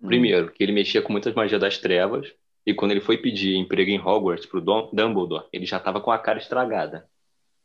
Primeiro, 0.00 0.52
que 0.52 0.62
ele 0.62 0.72
mexia 0.72 1.02
com 1.02 1.12
muitas 1.12 1.34
magias 1.34 1.60
das 1.60 1.78
trevas, 1.78 2.32
e 2.64 2.72
quando 2.72 2.92
ele 2.92 3.00
foi 3.00 3.18
pedir 3.18 3.56
emprego 3.56 3.90
em 3.90 3.98
Hogwarts 3.98 4.46
pro 4.46 4.60
Dumbledore, 4.60 5.46
ele 5.52 5.66
já 5.66 5.80
tava 5.80 6.00
com 6.00 6.12
a 6.12 6.18
cara 6.18 6.38
estragada. 6.38 7.08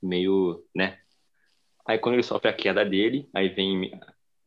Meio, 0.02 0.64
né? 0.76 0.98
Aí 1.86 1.98
quando 2.00 2.16
ele 2.16 2.24
sofre 2.24 2.50
a 2.50 2.54
queda 2.54 2.84
dele, 2.84 3.30
aí 3.34 3.50
vem 3.50 3.92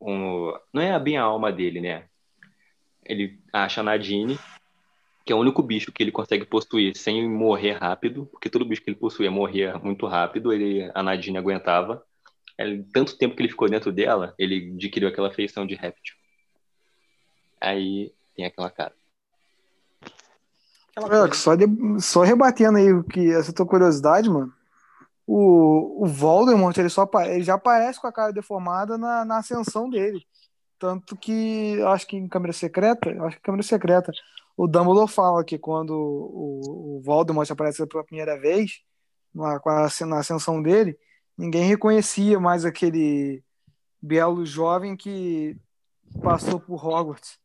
um. 0.01 0.51
Não 0.73 0.81
é 0.81 0.99
bem 0.99 1.17
a 1.17 1.23
alma 1.23 1.51
dele, 1.51 1.79
né? 1.79 2.05
Ele 3.05 3.39
acha 3.53 3.81
a 3.81 3.83
Nadine, 3.83 4.37
que 5.27 5.33
é 5.33 5.35
o 5.35 5.39
único 5.39 5.61
bicho 5.61 5.91
que 5.91 6.01
ele 6.01 6.11
consegue 6.11 6.45
possuir 6.45 6.95
sem 6.95 7.29
morrer 7.29 7.73
rápido, 7.73 8.27
porque 8.27 8.49
todo 8.49 8.63
bicho 8.63 8.81
que 8.81 8.89
ele 8.89 8.97
possuía 8.97 9.29
morria 9.29 9.77
muito 9.77 10.07
rápido, 10.07 10.53
ele, 10.53 10.89
a 10.95 11.03
Nadine 11.03 11.37
aguentava. 11.37 12.01
Ele- 12.57 12.85
tanto 12.93 13.17
tempo 13.17 13.35
que 13.35 13.41
ele 13.41 13.49
ficou 13.49 13.69
dentro 13.69 13.91
dela, 13.91 14.33
ele 14.39 14.71
adquiriu 14.73 15.09
aquela 15.09 15.29
feição 15.29 15.67
de 15.67 15.75
réptil. 15.75 16.15
Aí 17.59 18.13
tem 18.33 18.45
aquela 18.45 18.69
cara. 18.69 18.93
Aquela 20.95 21.27
É, 21.27 21.33
só, 21.33 21.55
de- 21.55 22.01
só 22.01 22.21
rebatendo 22.21 22.77
aí 22.77 22.93
o 22.93 23.03
que 23.03 23.29
essa 23.29 23.51
tua 23.51 23.65
curiosidade, 23.65 24.29
mano. 24.29 24.53
O, 25.27 26.05
o 26.05 26.07
Voldemort, 26.07 26.75
ele, 26.77 26.87
só, 26.87 27.05
ele 27.25 27.43
já 27.43 27.55
aparece 27.55 27.99
com 27.99 28.07
a 28.07 28.13
cara 28.13 28.31
deformada 28.31 28.97
na, 28.97 29.25
na 29.25 29.39
ascensão 29.39 29.89
dele. 29.89 30.25
Tanto 30.79 31.17
que, 31.17 31.73
eu 31.73 31.89
acho 31.89 32.07
que 32.07 32.15
em 32.15 32.29
Câmara 32.29 32.53
Secreta, 32.53 33.09
acho 33.25 33.35
que 33.35 33.41
em 33.41 33.45
Câmara 33.45 33.63
Secreta, 33.63 34.13
o 34.57 34.67
Dumbledore 34.67 35.07
fala 35.09 35.43
que 35.45 35.57
quando 35.57 35.91
o, 35.91 36.97
o 36.97 37.01
Voldemort 37.01 37.49
aparece 37.49 37.85
pela 37.85 38.03
primeira 38.03 38.37
vez, 38.39 38.81
na, 39.33 39.61
na 40.07 40.19
ascensão 40.19 40.61
dele, 40.61 40.97
ninguém 41.37 41.63
reconhecia 41.63 42.39
mais 42.39 42.65
aquele 42.65 43.43
belo 44.01 44.43
jovem 44.45 44.97
que 44.97 45.55
passou 46.23 46.59
por 46.59 46.83
Hogwarts. 46.83 47.39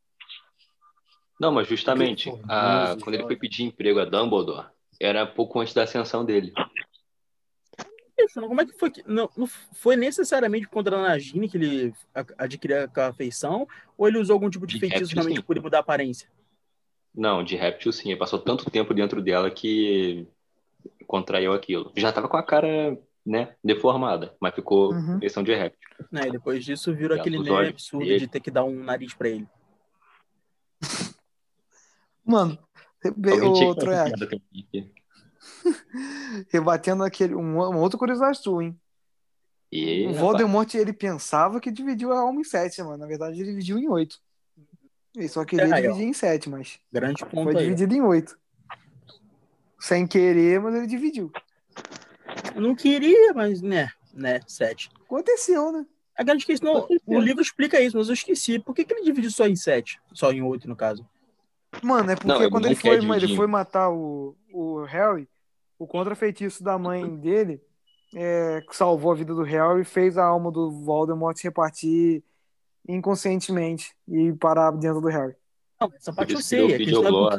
Não, 1.39 1.53
mas 1.53 1.69
justamente, 1.69 2.31
a- 2.49 2.97
quando 3.03 3.15
ele 3.17 3.25
foi 3.25 3.37
pedir 3.37 3.65
emprego 3.65 4.01
a 4.01 4.05
Dumbledore, 4.05 4.69
era 4.99 5.27
pouco 5.27 5.61
antes 5.61 5.75
da 5.75 5.83
ascensão 5.83 6.25
dele. 6.25 6.53
Isso, 8.19 8.41
como 8.41 8.61
é 8.61 8.67
que 8.67 8.73
foi 8.73 8.91
que. 8.91 9.03
Não, 9.07 9.29
não 9.37 9.47
foi 9.47 9.97
necessariamente 9.97 10.69
contra 10.69 10.97
a 10.97 11.03
Nagini 11.03 11.49
que 11.49 11.57
ele 11.57 11.95
adquiriu 12.39 12.85
aquela 12.85 13.13
feição? 13.13 13.67
Ou 13.99 14.07
ele 14.07 14.19
usou 14.19 14.35
algum 14.35 14.49
tipo 14.49 14.67
de 14.67 14.75
De 14.75 14.81
feitiço 14.81 15.13
realmente 15.15 15.43
por 15.43 15.57
ele 15.57 15.63
mudar 15.65 15.79
a 15.79 15.81
aparência? 15.81 16.31
Não, 17.15 17.45
de 17.45 17.57
réptil 17.57 17.93
sim, 17.93 18.11
ele 18.11 18.19
passou 18.19 18.39
tanto 18.39 18.71
tempo 18.71 18.95
dentro 18.95 19.23
dela 19.23 19.51
que 19.51 20.27
contraiu 21.07 21.53
aquilo. 21.53 21.93
Já 21.97 22.13
tava 22.13 22.29
com 22.29 22.37
a 22.37 22.43
cara, 22.43 22.99
né, 23.25 23.55
deformada, 23.63 24.35
mas 24.41 24.55
ficou 24.55 24.93
Uhum. 24.93 25.19
feição 25.19 25.43
de 25.43 25.55
réptil. 25.55 25.89
Né? 26.11 26.29
E 26.29 26.33
depois 26.33 26.65
disso 26.65 26.95
virou 26.95 27.19
aquele 27.19 27.39
meme 27.39 27.51
olhos 27.51 27.71
absurdo 27.71 28.07
dele. 28.07 28.19
de 28.19 28.29
ter 28.29 28.41
que 28.41 28.51
dar 28.51 28.65
um 28.65 28.83
nariz 28.83 29.15
pra 29.15 29.29
ele. 29.29 29.47
Mano, 32.25 32.59
Ô, 33.05 33.75
Troiac. 33.75 34.13
Rebatendo 36.51 37.03
aquele. 37.03 37.35
Um, 37.35 37.59
um 37.59 37.79
outro 37.79 37.99
curiosidade 37.99 38.39
sua, 38.39 38.65
hein? 38.65 38.79
E, 39.71 40.07
o 40.07 40.13
Voldemort, 40.13 40.73
ele 40.75 40.93
pensava 40.93 41.59
que 41.59 41.71
dividiu 41.71 42.13
a 42.13 42.21
alma 42.21 42.41
em 42.41 42.45
sete, 42.45 42.83
mano. 42.83 42.99
Na 42.99 43.07
verdade, 43.07 43.41
ele 43.41 43.51
dividiu 43.51 43.79
em 43.79 43.89
oito. 43.89 44.19
Ele 45.15 45.29
só 45.29 45.45
queria 45.45 45.67
É, 45.67 45.73
aí, 45.75 45.87
ó. 45.87 45.91
dividir 45.93 46.09
em 46.09 46.13
sete, 46.13 46.49
mas 46.49 46.79
Grande 46.93 47.25
ponto 47.27 47.45
foi 47.53 47.57
aí. 47.57 47.63
dividido 47.65 47.95
em 47.95 48.01
oito. 48.03 48.39
Sem 49.79 50.07
querer, 50.07 50.61
mas 50.61 50.75
ele 50.75 50.87
dividiu. 50.87 51.31
Eu 52.55 52.61
não 52.63 52.75
queria, 52.75 53.33
mas, 53.35 53.61
né, 53.61 53.89
né, 54.15 54.41
sete. 54.47 54.89
Aconteceu, 55.05 55.73
né? 55.73 55.85
A 56.17 56.23
grande 56.23 56.45
questão, 56.47 56.87
o 57.07 57.19
livro 57.19 57.43
explica 57.43 57.81
isso, 57.81 57.97
mas 57.97 58.09
eu 58.09 58.15
esqueci. 58.15 58.59
Por 58.59 58.75
que, 58.75 58.85
que 58.85 58.93
ele 58.95 59.03
dividiu 59.05 59.31
só 59.31 59.47
em 59.47 59.57
sete? 59.57 59.99
Só 60.13 60.31
em 60.31 60.43
oito, 60.43 60.69
no 60.69 60.77
caso. 60.77 61.07
Mano, 61.83 62.11
é 62.11 62.15
porque 62.15 62.29
Não, 62.29 62.41
ele 62.43 62.51
quando 62.51 62.67
ele 62.67 62.75
foi, 62.75 63.01
dividir. 63.01 63.25
ele 63.25 63.37
foi 63.37 63.47
matar 63.47 63.91
o, 63.91 64.37
o 64.53 64.85
Harry, 64.85 65.27
o 65.79 65.87
contrafeitiço 65.87 66.63
da 66.63 66.79
mãe 66.79 67.17
dele 67.17 67.61
é, 68.15 68.63
que 68.69 68.77
salvou 68.77 69.11
a 69.11 69.15
vida 69.15 69.35
do 69.35 69.43
Harry 69.43 69.81
e 69.81 69.85
fez 69.85 70.19
a 70.19 70.25
alma 70.25 70.53
do 70.53 70.71
Voldemort 70.71 71.35
se 71.37 71.45
repartir 71.45 72.23
inconscientemente 72.89 73.95
e 74.09 74.33
parar 74.33 74.71
dentro 74.73 75.01
do 75.01 75.09
Harry. 75.09 75.35
Não, 75.81 75.93
essa 75.95 76.13
parte 76.13 76.35
eu 76.35 76.41
sei. 76.41 76.73
É 76.75 76.79
que 76.79 76.85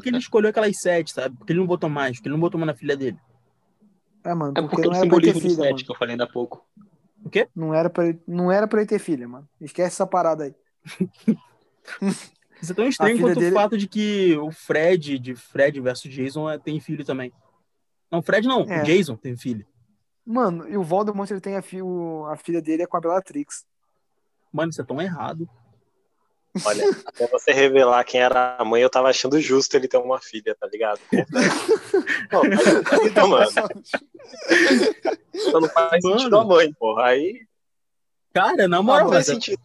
que 0.02 0.10
ele 0.10 0.18
escolheu 0.18 0.50
aquelas 0.50 0.78
sete, 0.80 1.14
sabe? 1.14 1.36
Por 1.38 1.46
que 1.46 1.54
ele 1.54 1.60
não 1.60 1.68
botou 1.68 1.89
mais? 1.89 2.18
Por 2.18 2.24
que 2.24 2.28
ele 2.28 2.34
não 2.36 2.41
botou 2.41 2.58
uma 2.60 2.66
na 2.66 2.74
filha 2.76 2.96
dele? 2.98 3.18
É, 4.24 4.34
mano, 4.34 4.54
É 4.58 4.62
porque, 4.62 4.76
porque 4.76 4.88
não 4.89 4.94
o 4.94 4.98
era 4.98 5.08
pra 5.10 5.18
ele 5.18 5.34
ter 5.34 5.39
filha, 5.39 5.56
set 5.56 5.64
mano. 5.72 5.86
que 5.86 5.91
eu 5.91 5.96
falei 5.96 6.14
ainda 6.14 6.24
há 6.26 6.28
pouco. 6.32 6.66
Não 7.56 7.74
era, 7.74 7.89
pra, 7.89 8.08
ele- 8.08 8.22
não 8.28 8.52
era 8.52 8.68
pra 8.68 8.80
ele 8.82 8.89
ter 8.89 9.00
filha, 9.00 9.28
mano. 9.28 9.48
Esquece 9.62 9.96
essa 9.96 10.06
parada 10.08 10.44
aí. 10.46 10.56
Isso 12.62 12.72
é 12.72 12.76
tão 12.76 12.88
estranho 12.88 13.20
quanto 13.20 13.39
dele- 13.39 13.52
o 13.52 13.54
fato 13.60 13.78
de 13.78 13.88
que 13.88 14.38
o 14.38 14.52
Fred, 14.52 15.20
de 15.20 15.36
Fred 15.36 15.80
versus 15.82 16.12
Jason, 16.14 16.50
é- 16.50 16.58
tem 16.58 16.80
filho 16.80 17.04
também. 17.06 17.32
Não, 18.12 18.22
Fred 18.22 18.48
não, 18.48 18.62
É. 18.62 18.82
o 18.82 18.84
Jason 18.86 19.16
tem 19.16 19.36
filho. 19.36 19.66
Mano, 20.26 20.68
e 20.70 20.78
o 20.78 20.84
Voldemort, 20.84 21.30
ele 21.30 21.41
tem 21.41 21.58
a, 21.58 21.62
fi, 21.62 21.82
o- 21.82 22.26
a 22.28 22.38
filha 22.38 22.62
dele 22.62 22.84
é 22.84 22.88
com 22.88 22.96
a 22.96 23.02
Bellatrix. 23.02 23.66
Mano, 24.54 24.70
isso 24.70 24.82
é 24.82 24.86
tão 24.86 25.01
errado. 25.01 25.49
Olha, 26.64 26.86
até 27.08 27.26
você 27.28 27.51
revelar 27.51 28.04
quem 28.04 28.22
era 28.22 28.56
a 28.60 28.64
mãe, 28.64 28.82
eu 28.82 28.89
tava 28.89 29.10
achando 29.10 29.41
justo 29.41 29.76
ele 29.76 29.88
ter 29.88 29.97
uma 29.97 30.20
filha, 30.22 30.56
tá 30.60 30.68
ligado? 30.72 30.99
Não, 32.32 32.41
sentido, 32.43 33.28
mano. 33.28 33.49
Então 35.34 35.62
não 35.62 35.70
faz 35.70 36.04
Mano. 36.04 36.20
sentido 36.20 36.38
a 36.39 36.45
mãe, 36.45 36.74
porra. 36.74 37.06
Aí 37.08 37.41
Cara, 38.34 38.68
na 38.68 38.78
não 38.78 38.84
moral, 38.84 39.10
faz 39.10 39.28
mas 39.28 39.36
sentido. 39.36 39.60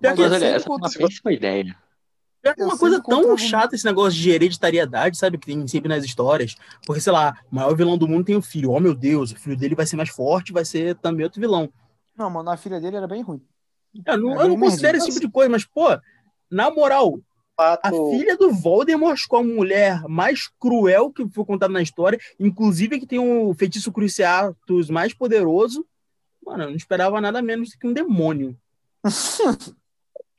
pior 0.00 0.10
Mas 0.10 0.14
que, 0.16 0.22
Mas 0.22 0.32
olha, 0.32 0.46
essa 0.56 0.66
é 0.68 0.70
uma 0.72 0.80
péssima 0.90 1.32
ideia. 1.32 1.76
é 2.44 2.54
eu 2.56 2.66
uma 2.66 2.78
coisa 2.78 3.02
tão 3.02 3.22
contra- 3.22 3.36
chata 3.44 3.74
esse 3.74 3.84
negócio 3.84 4.18
de 4.18 4.30
hereditariedade, 4.30 5.16
sabe? 5.16 5.38
Que 5.38 5.46
tem 5.46 5.66
sempre 5.66 5.88
nas 5.88 6.04
histórias. 6.04 6.54
Porque, 6.86 7.00
sei 7.00 7.12
lá, 7.12 7.36
o 7.50 7.54
maior 7.56 7.74
vilão 7.76 7.98
do 7.98 8.06
mundo 8.08 8.24
tem 8.24 8.36
o 8.36 8.42
filho. 8.42 8.70
Oh, 8.70 8.80
meu 8.80 8.94
Deus, 8.94 9.32
o 9.32 9.36
filho 9.36 9.56
dele 9.56 9.74
vai 9.74 9.86
ser 9.86 9.96
mais 9.96 10.10
forte, 10.10 10.52
vai 10.52 10.64
ser 10.64 10.94
também 10.96 11.24
outro 11.24 11.40
vilão. 11.40 11.72
Não, 12.16 12.28
mano, 12.30 12.50
a 12.50 12.56
filha 12.56 12.80
dele 12.80 12.96
era 12.96 13.08
bem 13.08 13.22
ruim. 13.22 13.40
Eu 14.06 14.18
não, 14.18 14.40
É 14.40 14.44
eu 14.44 14.48
não 14.48 14.58
considero 14.58 14.96
esse 14.98 15.08
tipo 15.08 15.20
de 15.20 15.30
coisa, 15.30 15.50
mas, 15.50 15.64
pô, 15.64 15.86
na 16.50 16.70
moral, 16.70 17.18
a 17.58 17.90
filha 18.10 18.36
do 18.36 18.52
Voldemort 18.52 19.20
com 19.28 19.36
a 19.36 19.42
mulher 19.42 20.02
mais 20.08 20.48
cruel 20.58 21.10
que 21.10 21.28
foi 21.28 21.44
contada 21.44 21.72
na 21.72 21.82
história, 21.82 22.18
inclusive 22.40 22.98
que 22.98 23.06
tem 23.06 23.18
um 23.18 23.52
feitiço 23.54 23.92
cruciatus 23.92 24.90
mais 24.90 25.12
poderoso. 25.14 25.86
Mano, 26.44 26.64
eu 26.64 26.70
não 26.70 26.76
esperava 26.76 27.20
nada 27.20 27.40
menos 27.40 27.70
do 27.70 27.78
que 27.78 27.86
um 27.86 27.92
demônio. 27.92 28.56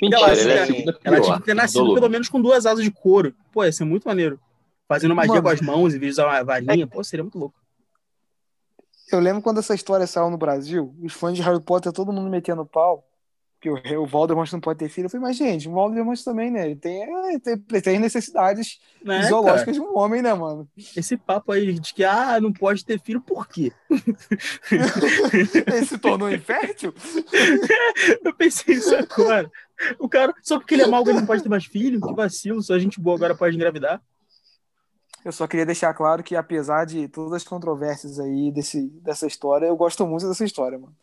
Mentira, 0.02 0.20
Ela, 0.22 0.34
ele 0.38 0.52
é 0.90 0.94
ela 1.04 1.22
tinha 1.22 1.40
que 1.40 1.46
ter 1.46 1.54
nascido 1.54 1.80
Dolor. 1.82 1.96
pelo 1.96 2.10
menos 2.10 2.28
com 2.28 2.42
duas 2.42 2.66
asas 2.66 2.84
de 2.84 2.92
couro. 2.92 3.34
Pô, 3.54 3.64
ia 3.64 3.72
ser 3.72 3.86
muito 3.86 4.06
maneiro. 4.06 4.38
Fazendo 4.88 5.16
magia 5.16 5.36
Mano. 5.36 5.44
com 5.44 5.50
as 5.50 5.62
mãos 5.62 5.94
em 5.94 6.00
vez 6.00 6.14
usar 6.14 6.28
uma 6.28 6.44
varinha. 6.44 6.86
Pô, 6.86 7.02
seria 7.04 7.24
muito 7.24 7.38
louco. 7.38 7.56
Eu 9.12 9.20
lembro 9.20 9.42
quando 9.42 9.60
essa 9.60 9.74
história 9.76 10.06
saiu 10.08 10.30
no 10.30 10.38
Brasil, 10.38 10.94
os 11.02 11.14
fãs 11.14 11.36
de 11.36 11.42
Harry 11.42 11.62
Potter, 11.62 11.92
todo 11.94 12.12
mundo 12.12 12.30
metendo 12.30 12.66
pau, 12.66 13.06
que 13.64 13.70
o, 13.70 14.02
o 14.02 14.06
Voldemort 14.06 14.52
não 14.52 14.60
pode 14.60 14.80
ter 14.80 14.90
filho. 14.90 15.06
Eu 15.06 15.10
falei, 15.10 15.28
mas 15.28 15.38
gente, 15.38 15.70
o 15.70 15.72
Voldemort 15.72 16.22
também, 16.22 16.52
né? 16.52 16.66
Ele 16.66 16.76
tem, 16.76 17.02
é, 17.02 17.40
tem, 17.40 17.64
ele 17.72 17.82
tem 17.82 17.98
necessidades 17.98 18.78
Né, 19.02 19.22
fisiológicas 19.22 19.74
de 19.74 19.82
um 19.82 19.98
homem, 19.98 20.22
né, 20.22 20.34
mano? 20.34 20.68
Esse 20.98 21.16
papo 21.16 21.54
aí 21.54 21.72
de 21.80 21.94
que, 21.94 22.04
ah, 22.04 22.42
não 22.42 22.52
pode 22.52 22.84
ter 22.84 23.00
filho, 23.00 23.22
por 23.22 23.48
quê? 23.48 23.72
Ele 25.32 25.86
se 25.86 25.98
tornou 25.98 26.30
infértil? 26.30 26.94
Eu 28.22 28.36
pensei 28.36 28.76
isso 28.76 28.94
agora. 28.94 29.50
O 29.98 30.10
cara, 30.10 30.34
só 30.42 30.60
porque 30.60 30.74
ele 30.74 30.84
é 30.84 30.88
mau, 30.88 31.02
ele 31.04 31.14
não 31.14 31.26
pode 31.26 31.42
ter 31.42 31.50
mais 31.50 31.66
filho? 31.66 32.02
Que 32.02 32.14
vacilo, 32.14 32.62
só 32.62 32.74
a 32.74 32.80
gente 32.80 33.00
boa 33.00 33.16
agora 33.16 33.36
pode 33.36 33.56
engravidar. 33.56 34.02
Eu 35.24 35.32
só 35.32 35.48
queria 35.48 35.66
deixar 35.66 35.94
claro 35.94 36.22
que, 36.22 36.36
apesar 36.36 36.86
de 36.86 37.08
todas 37.08 37.34
as 37.34 37.44
controvérsias 37.44 38.20
aí 38.20 38.52
desse, 38.52 38.90
dessa 39.02 39.26
história, 39.26 39.68
eu 39.68 39.76
gosto 39.76 40.06
muito 40.06 40.28
dessa 40.28 40.44
história, 40.44 40.78
mano. 40.78 40.96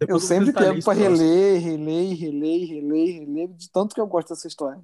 Eu 0.00 0.06
Depois 0.06 0.24
sempre 0.24 0.46
tentar 0.46 0.60
ler 0.60 0.68
pego 0.70 0.82
troço. 0.82 1.00
reler, 1.00 1.60
reler, 1.60 2.16
reler, 2.16 2.68
reler, 2.68 3.20
reler, 3.20 3.48
de 3.48 3.70
tanto 3.70 3.94
que 3.94 4.00
eu 4.00 4.06
gosto 4.06 4.28
dessa 4.28 4.46
história. 4.46 4.80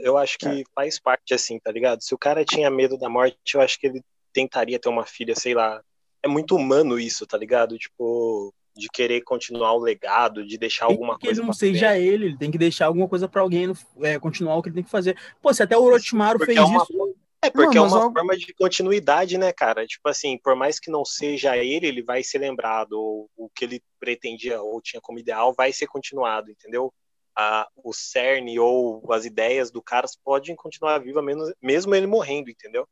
eu 0.00 0.16
acho 0.16 0.38
que 0.38 0.64
faz 0.74 0.98
parte, 1.00 1.34
assim, 1.34 1.58
tá 1.58 1.72
ligado? 1.72 2.02
Se 2.02 2.14
o 2.14 2.18
cara 2.18 2.44
tinha 2.44 2.70
medo 2.70 2.96
da 2.98 3.08
morte, 3.08 3.36
eu 3.54 3.60
acho 3.60 3.78
que 3.80 3.86
ele 3.88 4.02
tentaria 4.32 4.78
ter 4.78 4.88
uma 4.88 5.04
filha, 5.06 5.34
sei 5.34 5.54
lá. 5.54 5.82
É 6.22 6.28
muito 6.28 6.54
humano 6.54 6.98
isso, 6.98 7.26
tá 7.26 7.36
ligado? 7.38 7.76
Tipo, 7.78 8.52
de 8.76 8.88
querer 8.88 9.22
continuar 9.22 9.72
o 9.72 9.78
legado, 9.80 10.46
de 10.46 10.56
deixar 10.58 10.84
alguma 10.84 11.18
que 11.18 11.26
ele 11.26 11.30
coisa. 11.30 11.40
não 11.40 11.48
pra 11.48 11.56
seja 11.56 11.88
frente. 11.88 12.06
ele, 12.06 12.24
ele 12.26 12.36
tem 12.38 12.50
que 12.50 12.58
deixar 12.58 12.86
alguma 12.86 13.08
coisa 13.08 13.26
pra 13.26 13.40
alguém 13.42 13.72
é, 14.02 14.18
continuar 14.18 14.56
o 14.56 14.62
que 14.62 14.68
ele 14.68 14.74
tem 14.76 14.84
que 14.84 14.90
fazer. 14.90 15.16
Pô, 15.42 15.52
se 15.52 15.62
até 15.62 15.76
o 15.76 15.82
Orochimaru 15.82 16.38
Porque 16.38 16.54
fez 16.54 16.58
é 16.64 16.70
uma- 16.70 16.82
isso, 16.82 16.99
É, 17.42 17.48
porque 17.50 17.78
Não, 17.78 17.84
é 17.84 17.88
uma 17.88 18.02
algo- 18.02 18.14
forma 18.14 18.36
de 18.36 18.52
continuidade, 18.52 19.38
né, 19.38 19.50
cara? 19.52 19.86
Tipo 19.86 20.08
assim, 20.08 20.36
por 20.38 20.54
mais 20.54 20.78
que 20.78 20.90
não 20.90 21.04
seja 21.04 21.56
ele, 21.56 21.86
ele 21.86 22.02
vai 22.02 22.22
ser 22.22 22.38
lembrado, 22.38 23.28
o 23.36 23.48
que 23.54 23.64
ele 23.64 23.82
pretendia 23.98 24.60
ou 24.60 24.80
tinha 24.82 25.00
como 25.00 25.18
ideal 25.18 25.54
vai 25.54 25.72
ser 25.72 25.86
continuado, 25.86 26.50
entendeu? 26.50 26.92
A, 27.34 27.66
o 27.76 27.94
cerne 27.94 28.58
ou 28.58 29.10
as 29.12 29.24
ideias 29.24 29.70
do 29.70 29.80
cara 29.80 30.06
podem 30.22 30.54
continuar 30.54 30.98
vivas 30.98 31.24
mesmo, 31.24 31.52
mesmo 31.62 31.94
ele 31.94 32.06
morrendo, 32.06 32.50
entendeu? 32.50 32.86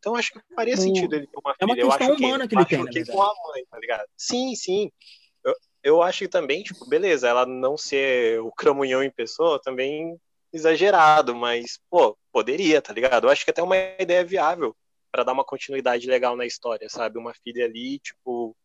Então 0.00 0.16
acho 0.16 0.32
que 0.32 0.40
faria 0.56 0.74
O- 0.74 0.78
sentido 0.78 1.14
ele 1.14 1.26
ter 1.28 1.38
uma 1.38 1.54
é 1.58 1.64
uma 1.64 1.74
filha. 1.74 1.84
Eu 1.84 1.88
questão 1.90 2.08
acho 2.08 2.16
que 2.16 2.24
humana 2.24 2.48
que 2.48 2.54
ele 2.56 2.66
tem, 2.66 2.84
verdade. 2.84 3.04
com 3.12 3.22
a 3.22 3.32
mãe, 3.46 3.64
tá 3.70 3.78
ligado? 3.78 4.06
Sim, 4.16 4.54
sim. 4.56 4.90
Eu, 5.44 5.54
eu 5.84 6.02
acho 6.02 6.18
que 6.20 6.28
também, 6.28 6.62
tipo, 6.64 6.84
beleza, 6.88 7.28
ela 7.28 7.46
não 7.46 7.76
ser 7.76 8.40
o 8.40 8.50
cramunhão 8.58 9.04
em 9.04 9.10
pessoa, 9.10 9.60
também 9.62 10.18
exagerado, 10.54 11.34
mas, 11.34 11.80
pô, 11.90 12.16
poderia, 12.32 12.80
tá 12.80 12.92
ligado? 12.92 13.26
Eu 13.26 13.30
acho 13.30 13.44
que 13.44 13.50
até 13.50 13.62
uma 13.62 13.76
ideia 13.98 14.24
viável 14.24 14.74
para 15.10 15.24
dar 15.24 15.32
uma 15.32 15.44
continuidade 15.44 16.06
legal 16.06 16.36
na 16.36 16.46
história, 16.46 16.88
sabe? 16.88 17.18
Uma 17.18 17.34
filha 17.34 17.64
ali, 17.64 17.98
tipo. 17.98 18.56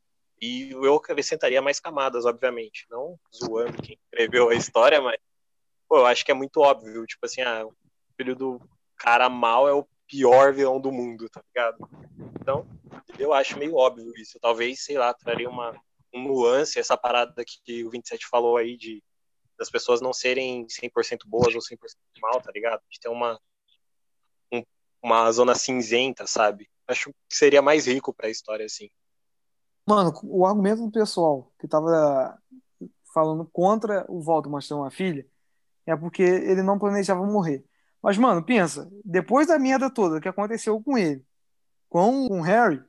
E 0.41 0.71
eu 0.71 0.95
acrescentaria 0.95 1.61
mais 1.61 1.79
camadas, 1.79 2.25
obviamente. 2.25 2.85
Não 2.89 3.19
zoando 3.35 3.81
quem 3.81 3.97
escreveu 4.05 4.49
a 4.49 4.55
história, 4.55 5.01
mas, 5.01 5.17
pô, 5.87 5.97
eu 5.97 6.05
acho 6.05 6.23
que 6.23 6.31
é 6.31 6.35
muito 6.35 6.61
óbvio. 6.61 7.05
Tipo 7.05 7.25
assim, 7.25 7.41
ah, 7.41 7.65
o 7.65 7.73
filho 8.15 8.35
do 8.35 8.61
cara 8.95 9.27
mal 9.27 9.67
é 9.67 9.73
o 9.73 9.85
pior 10.07 10.53
vilão 10.53 10.79
do 10.79 10.91
mundo, 10.91 11.27
tá 11.29 11.41
ligado? 11.47 11.89
Então, 12.39 12.65
eu 13.17 13.33
acho 13.33 13.57
meio 13.57 13.75
óbvio 13.75 14.13
isso. 14.15 14.39
Talvez, 14.39 14.83
sei 14.83 14.97
lá, 14.97 15.13
traria 15.13 15.49
uma 15.49 15.75
um 16.13 16.23
nuance, 16.23 16.79
essa 16.79 16.97
parada 16.97 17.43
que 17.45 17.83
o 17.83 17.89
27 17.89 18.25
falou 18.27 18.57
aí 18.57 18.75
de 18.75 19.03
das 19.59 19.69
pessoas 19.69 19.99
não 20.01 20.13
serem 20.13 20.65
100% 20.69 21.27
boas 21.27 21.53
ou 21.53 21.61
100% 21.61 21.77
mal, 22.21 22.41
tá 22.41 22.51
ligado? 22.51 22.81
De 22.89 22.99
ter 22.99 23.09
uma 23.09 23.39
um- 24.51 24.63
uma 25.03 25.31
zona 25.31 25.53
cinzenta, 25.53 26.25
sabe? 26.25 26.69
Acho 26.87 27.11
que 27.27 27.35
seria 27.35 27.61
mais 27.61 27.85
rico 27.85 28.13
pra 28.13 28.29
história 28.29 28.65
assim. 28.65 28.89
Mano, 29.85 30.13
o 30.23 30.45
argumento 30.45 30.83
do 30.83 30.91
pessoal 30.91 31.51
que 31.59 31.67
tava 31.67 32.37
falando 33.13 33.45
contra 33.51 34.05
o 34.07 34.21
Voldemort 34.21 34.65
ter 34.67 34.73
uma 34.73 34.89
filha 34.91 35.25
é 35.85 35.95
porque 35.95 36.21
ele 36.21 36.61
não 36.61 36.79
planejava 36.79 37.25
morrer. 37.25 37.63
Mas, 38.01 38.17
mano, 38.17 38.43
pensa, 38.43 38.89
depois 39.03 39.47
da 39.47 39.59
merda 39.59 39.89
toda 39.93 40.21
que 40.21 40.27
aconteceu 40.27 40.81
com 40.81 40.97
ele, 40.97 41.23
com 41.89 42.27
o 42.27 42.41
Harry, 42.41 42.81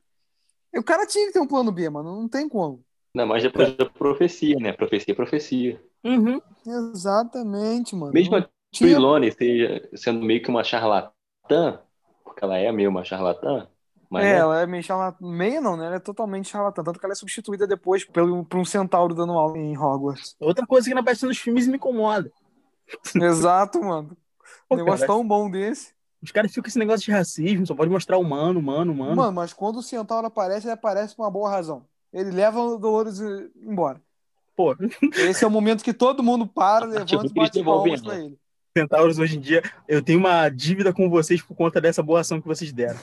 o 0.76 0.84
cara 0.84 1.06
tinha 1.06 1.26
que 1.26 1.32
ter 1.32 1.40
um 1.40 1.48
plano 1.48 1.72
B, 1.72 1.88
mano, 1.90 2.20
não 2.20 2.28
tem 2.28 2.48
como. 2.48 2.84
Não, 3.14 3.26
mas 3.26 3.42
depois 3.42 3.76
da 3.76 3.86
profecia, 3.86 4.56
né? 4.56 4.72
Profecia 4.72 5.12
é 5.12 5.16
profecia. 5.16 5.82
Uhum, 6.04 6.40
Exatamente, 6.66 7.94
mano. 7.94 8.12
Mesmo 8.12 8.36
a 8.36 8.48
Trelawney 8.78 9.30
seja 9.32 9.88
sendo 9.96 10.24
meio 10.24 10.42
que 10.42 10.48
uma 10.50 10.64
charlatã, 10.64 11.82
porque 12.24 12.44
ela 12.44 12.58
é 12.58 12.70
meio 12.72 12.90
uma 12.90 13.04
charlatã, 13.04 13.68
mas 14.08 14.24
É, 14.24 14.30
né? 14.30 14.38
ela 14.38 14.60
é 14.60 14.66
meio 14.66 14.82
charlatã. 14.82 15.18
Meia 15.26 15.60
não, 15.60 15.76
né? 15.76 15.86
Ela 15.86 15.96
é 15.96 15.98
totalmente 16.00 16.48
charlatã. 16.48 16.82
Tanto 16.84 16.98
que 16.98 17.06
ela 17.06 17.12
é 17.12 17.16
substituída 17.16 17.66
depois 17.66 18.04
pelo, 18.04 18.44
por 18.44 18.58
um 18.58 18.64
centauro 18.64 19.14
dando 19.14 19.32
aula 19.32 19.56
em 19.58 19.76
Hogwarts. 19.78 20.36
outra 20.40 20.66
coisa 20.66 20.88
que 20.88 20.94
não 20.94 21.00
aparece 21.02 21.24
nos 21.26 21.38
filmes 21.38 21.66
me 21.66 21.76
incomoda. 21.76 22.30
Exato, 23.18 23.80
mano. 23.82 24.16
Pô, 24.68 24.76
Um 24.76 24.78
negócio 24.78 25.06
cara, 25.06 25.06
tão 25.06 25.26
bom 25.26 25.50
desse. 25.50 25.94
Os 26.22 26.30
caras 26.32 26.50
ficam 26.50 26.62
com 26.62 26.68
esse 26.68 26.78
negócio 26.78 27.04
de 27.04 27.12
racismo, 27.12 27.66
só 27.66 27.74
pode 27.74 27.90
mostrar 27.90 28.18
humano, 28.18 28.58
humano, 28.58 28.92
humano. 28.92 29.22
Mano, 29.22 29.32
mas 29.32 29.52
quando 29.52 29.78
o 29.78 29.82
centauro 29.82 30.26
aparece, 30.26 30.66
ele 30.66 30.72
aparece 30.72 31.14
por 31.16 31.24
uma 31.24 31.30
boa 31.30 31.50
razão. 31.50 31.88
Ele 32.12 32.30
leva 32.30 32.60
o 32.60 32.78
Dolores 32.78 33.20
embora. 33.56 34.00
Pô, 34.60 34.76
Esse 35.16 35.42
é 35.42 35.46
o 35.46 35.50
momento 35.50 35.82
que 35.82 35.94
todo 35.94 36.22
mundo 36.22 36.46
para, 36.46 36.84
levanta 37.00 37.06
Tipo, 37.06 37.22
e 37.22 37.24
eles 37.24 37.32
bate 37.32 37.64
palmas 37.64 38.02
pra 38.02 38.18
ele. 38.18 38.38
Centauros 38.76 39.18
hoje 39.18 39.38
em 39.38 39.40
dia, 39.40 39.62
eu 39.88 40.02
tenho 40.02 40.18
uma 40.18 40.50
dívida 40.50 40.92
com 40.92 41.08
vocês 41.08 41.40
por 41.40 41.56
conta 41.56 41.80
dessa 41.80 42.02
boa 42.02 42.20
ação 42.20 42.42
que 42.42 42.46
vocês 42.46 42.70
deram. 42.70 43.00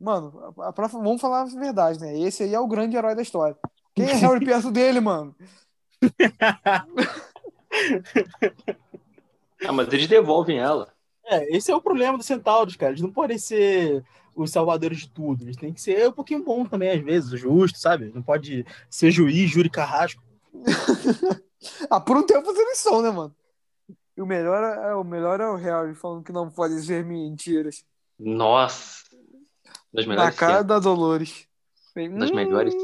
Mano, 0.00 0.54
a, 0.56 0.68
a, 0.68 0.86
vamos 0.86 1.20
falar 1.20 1.42
a 1.42 1.46
verdade, 1.46 1.98
né? 1.98 2.16
Esse 2.20 2.44
aí 2.44 2.54
é 2.54 2.60
o 2.60 2.68
grande 2.68 2.96
herói 2.96 3.16
da 3.16 3.22
história. 3.22 3.56
Quem 3.92 4.08
é 4.08 4.14
Harry 4.22 4.44
perto 4.44 4.70
dele, 4.70 5.00
mano? 5.00 5.34
ah, 9.66 9.72
mas 9.72 9.92
eles 9.92 10.06
devolvem 10.06 10.60
ela. 10.60 10.92
É, 11.26 11.56
esse 11.56 11.72
é 11.72 11.74
o 11.74 11.82
problema 11.82 12.16
dos 12.16 12.26
centauros, 12.26 12.76
cara. 12.76 12.92
Eles 12.92 13.02
não 13.02 13.10
podem 13.10 13.36
ser 13.36 14.04
os 14.36 14.52
salvadores 14.52 14.98
de 14.98 15.10
tudo. 15.10 15.42
Eles 15.42 15.56
têm 15.56 15.72
que 15.72 15.80
ser 15.80 16.08
um 16.08 16.12
pouquinho 16.12 16.44
bom 16.44 16.64
também, 16.64 16.90
às 16.90 17.02
vezes, 17.02 17.40
justo, 17.40 17.78
sabe? 17.78 18.12
Não 18.14 18.22
pode 18.22 18.64
ser 18.88 19.10
juiz, 19.10 19.50
júri 19.50 19.68
carrasco. 19.68 20.22
ah, 21.90 22.00
por 22.00 22.16
um 22.16 22.26
tempo 22.26 22.50
eles 22.50 22.78
são, 22.78 23.02
né, 23.02 23.10
mano? 23.10 23.34
E 24.16 24.22
o 24.22 24.26
melhor 24.26 24.62
é, 24.62 24.94
o 24.94 25.02
melhor 25.02 25.40
é 25.40 25.48
o 25.48 25.56
Harry 25.56 25.94
falando 25.94 26.24
que 26.24 26.32
não 26.32 26.48
pode 26.48 26.80
ser 26.82 27.04
mentiras. 27.04 27.84
Nossa! 28.18 29.02
Das 29.92 30.06
melhores 30.06 30.34
Na 30.34 30.38
cara 30.38 30.62
da 30.62 30.78
Dolores. 30.78 31.48
Das 31.94 32.30
hum, 32.30 32.34
melhores. 32.34 32.74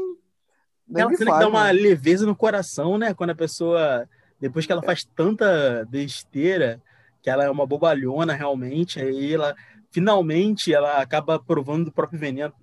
Ela 0.93 1.15
cena 1.15 1.31
que 1.31 1.39
dá 1.39 1.47
uma 1.47 1.71
leveza 1.71 2.25
no 2.25 2.35
coração, 2.35 2.97
né? 2.97 3.13
Quando 3.13 3.29
a 3.29 3.35
pessoa, 3.35 4.07
depois 4.39 4.65
que 4.65 4.71
ela 4.71 4.81
faz 4.81 5.03
tanta 5.03 5.85
besteira, 5.89 6.81
que 7.21 7.29
ela 7.29 7.45
é 7.45 7.49
uma 7.49 7.65
bobalhona 7.65 8.33
realmente, 8.33 8.99
aí 8.99 9.33
ela 9.33 9.55
finalmente 9.91 10.73
ela 10.73 11.01
acaba 11.01 11.37
provando 11.37 11.85
do 11.85 11.91
próprio 11.91 12.19
veneno. 12.19 12.53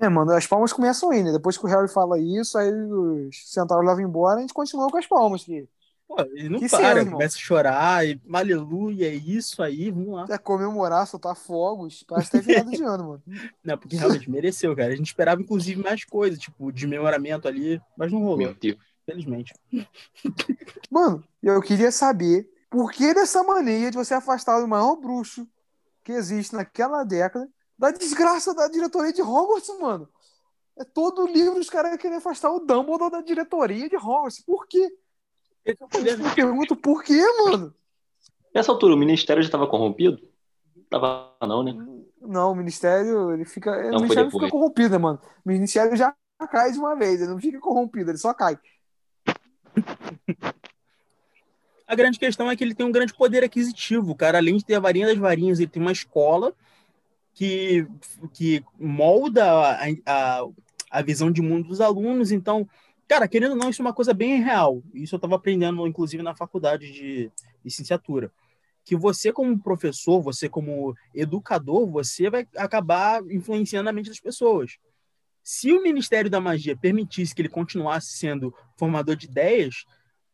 É, 0.00 0.08
mano, 0.08 0.32
as 0.32 0.46
palmas 0.46 0.72
começam 0.72 1.10
aí, 1.10 1.22
né? 1.22 1.32
Depois 1.32 1.58
que 1.58 1.64
o 1.64 1.68
Harry 1.68 1.88
fala 1.88 2.18
isso, 2.18 2.56
aí 2.56 2.72
os 2.72 3.52
centauros 3.52 3.86
levam 3.86 4.02
embora, 4.02 4.38
a 4.38 4.40
gente 4.40 4.54
continua 4.54 4.88
com 4.88 4.96
as 4.96 5.06
palmas. 5.06 5.44
Que... 5.44 5.68
Pô, 6.06 6.20
ele 6.32 6.48
não 6.48 6.60
que 6.60 6.68
para, 6.68 7.00
cena, 7.00 7.10
começa 7.10 7.36
a 7.36 7.40
chorar, 7.40 8.06
e 8.06 8.20
aleluia, 8.32 9.08
é 9.08 9.14
isso 9.14 9.60
aí, 9.62 9.90
vamos 9.90 10.14
lá. 10.14 10.26
É 10.30 10.38
comemorar, 10.38 11.06
soltar 11.06 11.34
fogos, 11.34 12.04
parece 12.06 12.28
até 12.28 12.40
virado 12.40 12.70
de 12.70 12.82
ano, 12.84 13.08
mano. 13.08 13.22
Não, 13.64 13.76
porque 13.76 13.96
realmente 13.96 14.30
mereceu, 14.30 14.74
cara. 14.76 14.92
A 14.92 14.96
gente 14.96 15.08
esperava, 15.08 15.42
inclusive, 15.42 15.82
mais 15.82 16.04
coisas, 16.04 16.38
tipo, 16.38 16.70
de 16.70 16.86
memoramento 16.86 17.48
ali, 17.48 17.80
mas 17.96 18.12
não 18.12 18.20
rolou. 18.20 18.38
Meu 18.38 18.54
Deus. 18.54 18.78
Felizmente. 19.04 19.52
Mano, 20.90 21.22
eu 21.42 21.60
queria 21.60 21.92
saber 21.92 22.48
por 22.68 22.90
que 22.90 23.14
dessa 23.14 23.42
mania 23.42 23.90
de 23.90 23.96
você 23.96 24.14
afastar 24.14 24.62
o 24.62 24.68
maior 24.68 24.96
bruxo 24.96 25.46
que 26.06 26.12
existe 26.12 26.54
naquela 26.54 27.02
década 27.02 27.48
da 27.76 27.90
desgraça 27.90 28.54
da 28.54 28.68
diretoria 28.68 29.12
de 29.12 29.20
Hogwarts, 29.20 29.68
mano? 29.80 30.08
É 30.78 30.84
todo 30.84 31.26
livro 31.26 31.58
os 31.58 31.68
caras 31.68 31.96
querem 31.96 32.18
afastar 32.18 32.48
o 32.52 32.60
Dumbledore 32.60 33.10
da 33.10 33.20
diretoria 33.22 33.88
de 33.88 33.96
Hogwarts. 33.96 34.40
Por 34.44 34.68
quê? 34.68 34.88
Eu 35.64 35.76
pergunto 36.32 36.76
por 36.76 37.02
quê, 37.02 37.20
mano? 37.44 37.74
Nessa 38.54 38.70
altura, 38.70 38.94
o 38.94 38.96
ministério 38.96 39.42
já 39.42 39.48
estava 39.48 39.66
corrompido? 39.66 40.20
Tava 40.88 41.36
não, 41.42 41.64
né? 41.64 41.74
Não, 42.20 42.52
o 42.52 42.54
ministério, 42.54 43.32
ele 43.32 43.44
fica. 43.44 43.72
Não, 43.90 43.98
o 43.98 44.02
ministério 44.02 44.30
fica 44.30 44.48
corrompido, 44.48 44.90
né, 44.90 44.98
mano? 44.98 45.20
O 45.44 45.48
ministério 45.48 45.96
já 45.96 46.14
cai 46.48 46.70
de 46.70 46.78
uma 46.78 46.94
vez, 46.94 47.20
ele 47.20 47.32
não 47.32 47.40
fica 47.40 47.58
corrompido, 47.58 48.12
ele 48.12 48.18
só 48.18 48.32
cai. 48.32 48.56
A 51.86 51.94
grande 51.94 52.18
questão 52.18 52.50
é 52.50 52.56
que 52.56 52.64
ele 52.64 52.74
tem 52.74 52.84
um 52.84 52.92
grande 52.92 53.14
poder 53.14 53.44
aquisitivo, 53.44 54.14
cara. 54.14 54.38
Além 54.38 54.56
de 54.56 54.64
ter 54.64 54.74
a 54.74 54.80
varinha 54.80 55.06
das 55.06 55.18
varinhas, 55.18 55.60
ele 55.60 55.70
tem 55.70 55.80
uma 55.80 55.92
escola 55.92 56.52
que, 57.32 57.86
que 58.32 58.64
molda 58.78 59.44
a, 59.44 59.86
a, 60.04 60.46
a 60.90 61.02
visão 61.02 61.30
de 61.30 61.40
mundo 61.40 61.68
dos 61.68 61.80
alunos. 61.80 62.32
Então, 62.32 62.68
cara, 63.06 63.28
querendo 63.28 63.52
ou 63.52 63.56
não, 63.56 63.70
isso 63.70 63.82
é 63.82 63.84
uma 63.84 63.92
coisa 63.92 64.12
bem 64.12 64.42
real. 64.42 64.82
Isso 64.92 65.14
eu 65.14 65.18
estava 65.18 65.36
aprendendo, 65.36 65.86
inclusive, 65.86 66.22
na 66.22 66.34
faculdade 66.34 66.90
de 66.90 67.30
licenciatura. 67.64 68.32
Que 68.84 68.96
você, 68.96 69.32
como 69.32 69.58
professor, 69.58 70.20
você, 70.20 70.48
como 70.48 70.96
educador, 71.14 71.86
você 71.86 72.28
vai 72.28 72.48
acabar 72.56 73.22
influenciando 73.30 73.88
a 73.88 73.92
mente 73.92 74.08
das 74.08 74.20
pessoas. 74.20 74.78
Se 75.42 75.72
o 75.72 75.82
Ministério 75.82 76.28
da 76.28 76.40
Magia 76.40 76.76
permitisse 76.76 77.32
que 77.32 77.42
ele 77.42 77.48
continuasse 77.48 78.16
sendo 78.16 78.52
formador 78.76 79.14
de 79.14 79.26
ideias, 79.26 79.84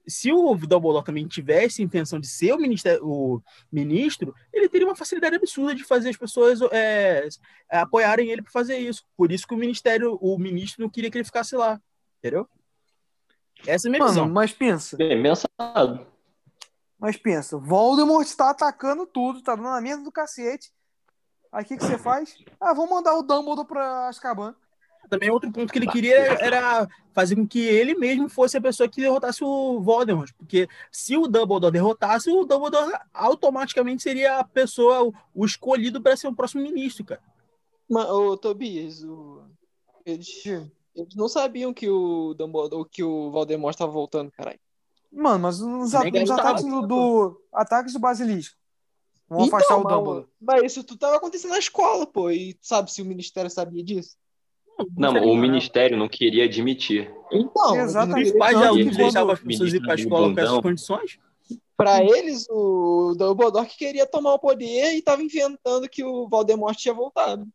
se 0.06 0.32
o 0.32 0.54
Dumbledore 0.54 1.04
também 1.04 1.26
tivesse 1.26 1.80
a 1.80 1.84
intenção 1.84 2.18
de 2.18 2.26
ser 2.26 2.52
o, 2.52 2.58
ministério, 2.58 3.06
o 3.06 3.42
ministro, 3.70 4.34
ele 4.52 4.68
teria 4.68 4.86
uma 4.86 4.96
facilidade 4.96 5.36
absurda 5.36 5.74
de 5.74 5.84
fazer 5.84 6.10
as 6.10 6.16
pessoas 6.16 6.60
é, 6.72 7.28
apoiarem 7.70 8.30
ele 8.30 8.42
para 8.42 8.50
fazer 8.50 8.78
isso. 8.78 9.04
Por 9.16 9.30
isso 9.30 9.46
que 9.46 9.54
o 9.54 9.58
ministério, 9.58 10.18
o 10.20 10.38
ministro 10.38 10.82
não 10.82 10.90
queria 10.90 11.10
que 11.10 11.18
ele 11.18 11.24
ficasse 11.24 11.54
lá, 11.56 11.80
entendeu? 12.18 12.48
Essa 13.66 13.86
é 13.86 13.88
a 13.88 13.90
minha 13.90 14.00
Mano, 14.00 14.12
visão. 14.12 14.28
Mas 14.28 14.52
pensa. 14.52 14.96
Bem 14.96 15.22
pensado. 15.22 16.06
Mas 16.98 17.16
pensa, 17.16 17.58
Voldemort 17.58 18.26
está 18.26 18.50
atacando 18.50 19.06
tudo, 19.06 19.42
tá 19.42 19.56
dando 19.56 19.68
a 19.68 19.80
mesa 19.80 20.02
do 20.02 20.12
cacete. 20.12 20.72
Aí 21.50 21.64
o 21.64 21.66
que, 21.66 21.76
que 21.76 21.84
você 21.84 21.98
faz? 21.98 22.36
Ah, 22.60 22.72
vamos 22.72 22.90
mandar 22.90 23.14
o 23.14 23.22
Dumbledore 23.22 23.66
para 23.66 24.08
Azkaban. 24.08 24.54
Também 25.12 25.28
outro 25.28 25.52
ponto 25.52 25.70
que 25.70 25.78
ele 25.78 25.86
queria 25.86 26.16
era 26.42 26.88
fazer 27.12 27.36
com 27.36 27.46
que 27.46 27.60
ele 27.60 27.94
mesmo 27.94 28.30
fosse 28.30 28.56
a 28.56 28.60
pessoa 28.62 28.88
que 28.88 28.98
derrotasse 28.98 29.44
o 29.44 29.78
Voldemort. 29.78 30.32
Porque 30.38 30.66
se 30.90 31.18
o 31.18 31.28
Dumbledore 31.28 31.70
derrotasse, 31.70 32.30
o 32.30 32.46
Dumbledore 32.46 32.98
automaticamente 33.12 34.02
seria 34.02 34.38
a 34.38 34.44
pessoa, 34.44 35.12
o 35.34 35.44
escolhido 35.44 36.00
para 36.00 36.16
ser 36.16 36.28
o 36.28 36.34
próximo 36.34 36.62
ministro, 36.62 37.04
cara. 37.04 37.20
Mas, 37.86 38.08
ô, 38.08 38.38
Tobias, 38.38 39.04
o... 39.04 39.42
eles, 40.06 40.46
eles 40.96 41.14
não 41.14 41.28
sabiam 41.28 41.74
que 41.74 41.90
o 41.90 42.32
Dumbledore, 42.32 42.88
que 42.88 43.04
o 43.04 43.30
Voldemort 43.30 43.74
estava 43.74 43.92
voltando, 43.92 44.32
caralho. 44.32 44.60
Mano, 45.12 45.40
mas 45.40 45.60
nos, 45.60 45.94
ataques 45.94 46.64
do, 46.64 46.86
do, 46.86 47.42
ataques 47.52 47.92
do 47.92 47.98
Basilisco. 47.98 48.56
Vão 49.28 49.44
então, 49.44 49.58
afastar 49.58 49.76
o 49.76 49.82
Dumbledore. 49.82 50.26
Mas 50.40 50.72
isso 50.72 50.82
tudo 50.82 50.94
estava 50.94 51.16
acontecendo 51.16 51.50
na 51.50 51.58
escola, 51.58 52.06
pô. 52.06 52.30
E 52.30 52.56
sabe 52.62 52.90
se 52.90 53.02
o 53.02 53.04
ministério 53.04 53.50
sabia 53.50 53.84
disso? 53.84 54.16
Não, 54.96 55.14
o 55.24 55.36
ministério 55.36 55.96
não 55.96 56.08
queria 56.08 56.44
admitir. 56.44 57.10
Então, 57.30 57.76
exatamente. 57.76 58.30
Os 58.32 58.38
pais 58.38 58.58
de 58.58 58.64
alunos 58.64 58.96
deixavam 58.96 59.32
as 59.32 59.40
pessoas 59.40 59.72
ir 59.72 59.80
para 59.80 59.92
a 59.92 59.96
escola 59.96 60.34
com 60.34 60.40
essas 60.40 60.60
condições? 60.60 61.18
Para 61.76 62.02
eles, 62.02 62.46
o 62.48 63.14
Dumbledore 63.16 63.66
que 63.66 63.76
queria 63.76 64.06
tomar 64.06 64.34
o 64.34 64.38
poder 64.38 64.92
e 64.92 64.98
estava 64.98 65.22
inventando 65.22 65.88
que 65.88 66.04
o 66.04 66.28
Voldemort 66.28 66.76
tinha 66.76 66.94
voltado. 66.94 67.46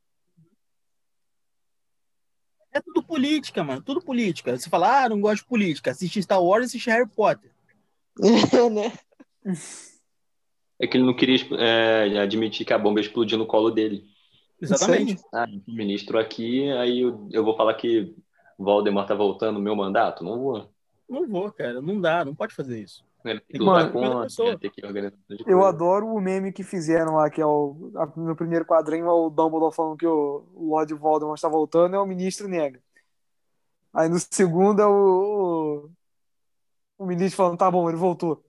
É 2.74 2.82
tudo 2.82 3.02
política, 3.02 3.64
mano. 3.64 3.82
Tudo 3.82 4.02
política. 4.02 4.58
Você 4.58 4.70
fala, 4.70 5.04
ah, 5.06 5.10
não 5.10 5.22
gosto 5.22 5.44
de 5.44 5.48
política. 5.48 5.92
Assiste 5.92 6.22
Star 6.22 6.44
Wars 6.44 6.66
e 6.66 6.68
assiste 6.68 6.90
Harry 6.90 7.08
Potter. 7.08 7.52
É, 8.22 8.70
né? 8.70 8.94
É 10.80 10.86
que 10.86 10.98
ele 10.98 11.06
não 11.06 11.16
queria 11.16 11.38
é, 11.58 12.20
admitir 12.20 12.66
que 12.66 12.74
a 12.74 12.78
bomba 12.78 13.00
explodiu 13.00 13.38
no 13.38 13.48
colo 13.48 13.72
dele. 13.72 14.04
Exatamente. 14.62 15.22
Ah, 15.34 15.48
ministro 15.68 16.18
aqui, 16.18 16.70
aí 16.72 17.02
eu, 17.02 17.28
eu 17.32 17.44
vou 17.44 17.56
falar 17.56 17.76
que 17.76 18.16
Voldemort 18.58 19.08
tá 19.08 19.14
voltando 19.14 19.58
no 19.58 19.62
meu 19.62 19.76
mandato? 19.76 20.24
Não 20.24 20.40
vou. 20.40 20.70
Não 21.08 21.28
vou, 21.28 21.52
cara. 21.52 21.82
Não 21.82 22.02
dá, 22.02 22.26
não 22.26 22.36
pode 22.36 22.54
fazer 22.54 22.82
isso. 22.82 23.06
Ele 23.24 23.40
tem 23.42 23.60
que 23.60 23.66
Mano, 23.66 23.92
conta, 23.92 24.58
tem 24.58 24.72
que 24.72 24.86
organizar 24.86 25.18
Eu 25.46 25.64
adoro 25.66 26.08
o 26.08 26.22
meme 26.22 26.52
que 26.52 26.64
fizeram 26.64 27.16
lá, 27.16 27.30
que 27.30 27.42
é 27.42 27.46
o 27.46 27.92
no 28.16 28.36
primeiro 28.36 28.66
quadrinho, 28.66 29.06
é 29.06 29.12
o 29.12 29.30
Dumbledore 29.30 29.76
falando 29.76 29.98
que 29.98 30.08
o 30.08 30.46
Lord 30.56 30.94
Voldemort 30.94 31.38
está 31.38 31.50
voltando, 31.50 31.96
é 31.96 32.00
o 32.00 32.06
ministro 32.06 32.48
nega. 32.48 32.82
Aí 33.94 34.08
no 34.08 34.18
segundo 34.20 34.82
é 34.82 34.86
o, 34.86 35.90
o, 37.00 37.04
o 37.04 37.06
ministro 37.06 37.38
falando, 37.38 37.58
tá 37.58 37.70
bom, 37.70 37.90
ele 37.90 37.98
voltou. 37.98 38.44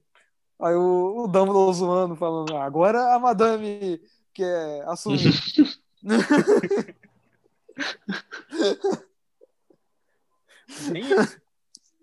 Aí 0.61 0.75
o, 0.75 1.25
o 1.25 1.27
Dumbledore 1.27 1.75
zoando, 1.75 2.17
falando, 2.17 2.57
ah, 2.57 2.65
agora 2.65 3.15
a 3.15 3.19
madame 3.19 4.01
quer 4.33 4.85
assumir. 4.87 5.33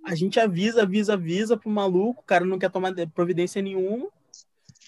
A 0.06 0.14
gente 0.14 0.40
avisa, 0.40 0.84
avisa, 0.84 1.14
avisa 1.14 1.58
pro 1.58 1.70
maluco, 1.70 2.22
o 2.22 2.26
cara 2.26 2.46
não 2.46 2.60
quer 2.60 2.70
tomar 2.70 2.94
providência 3.14 3.62
nenhuma. 3.62 4.08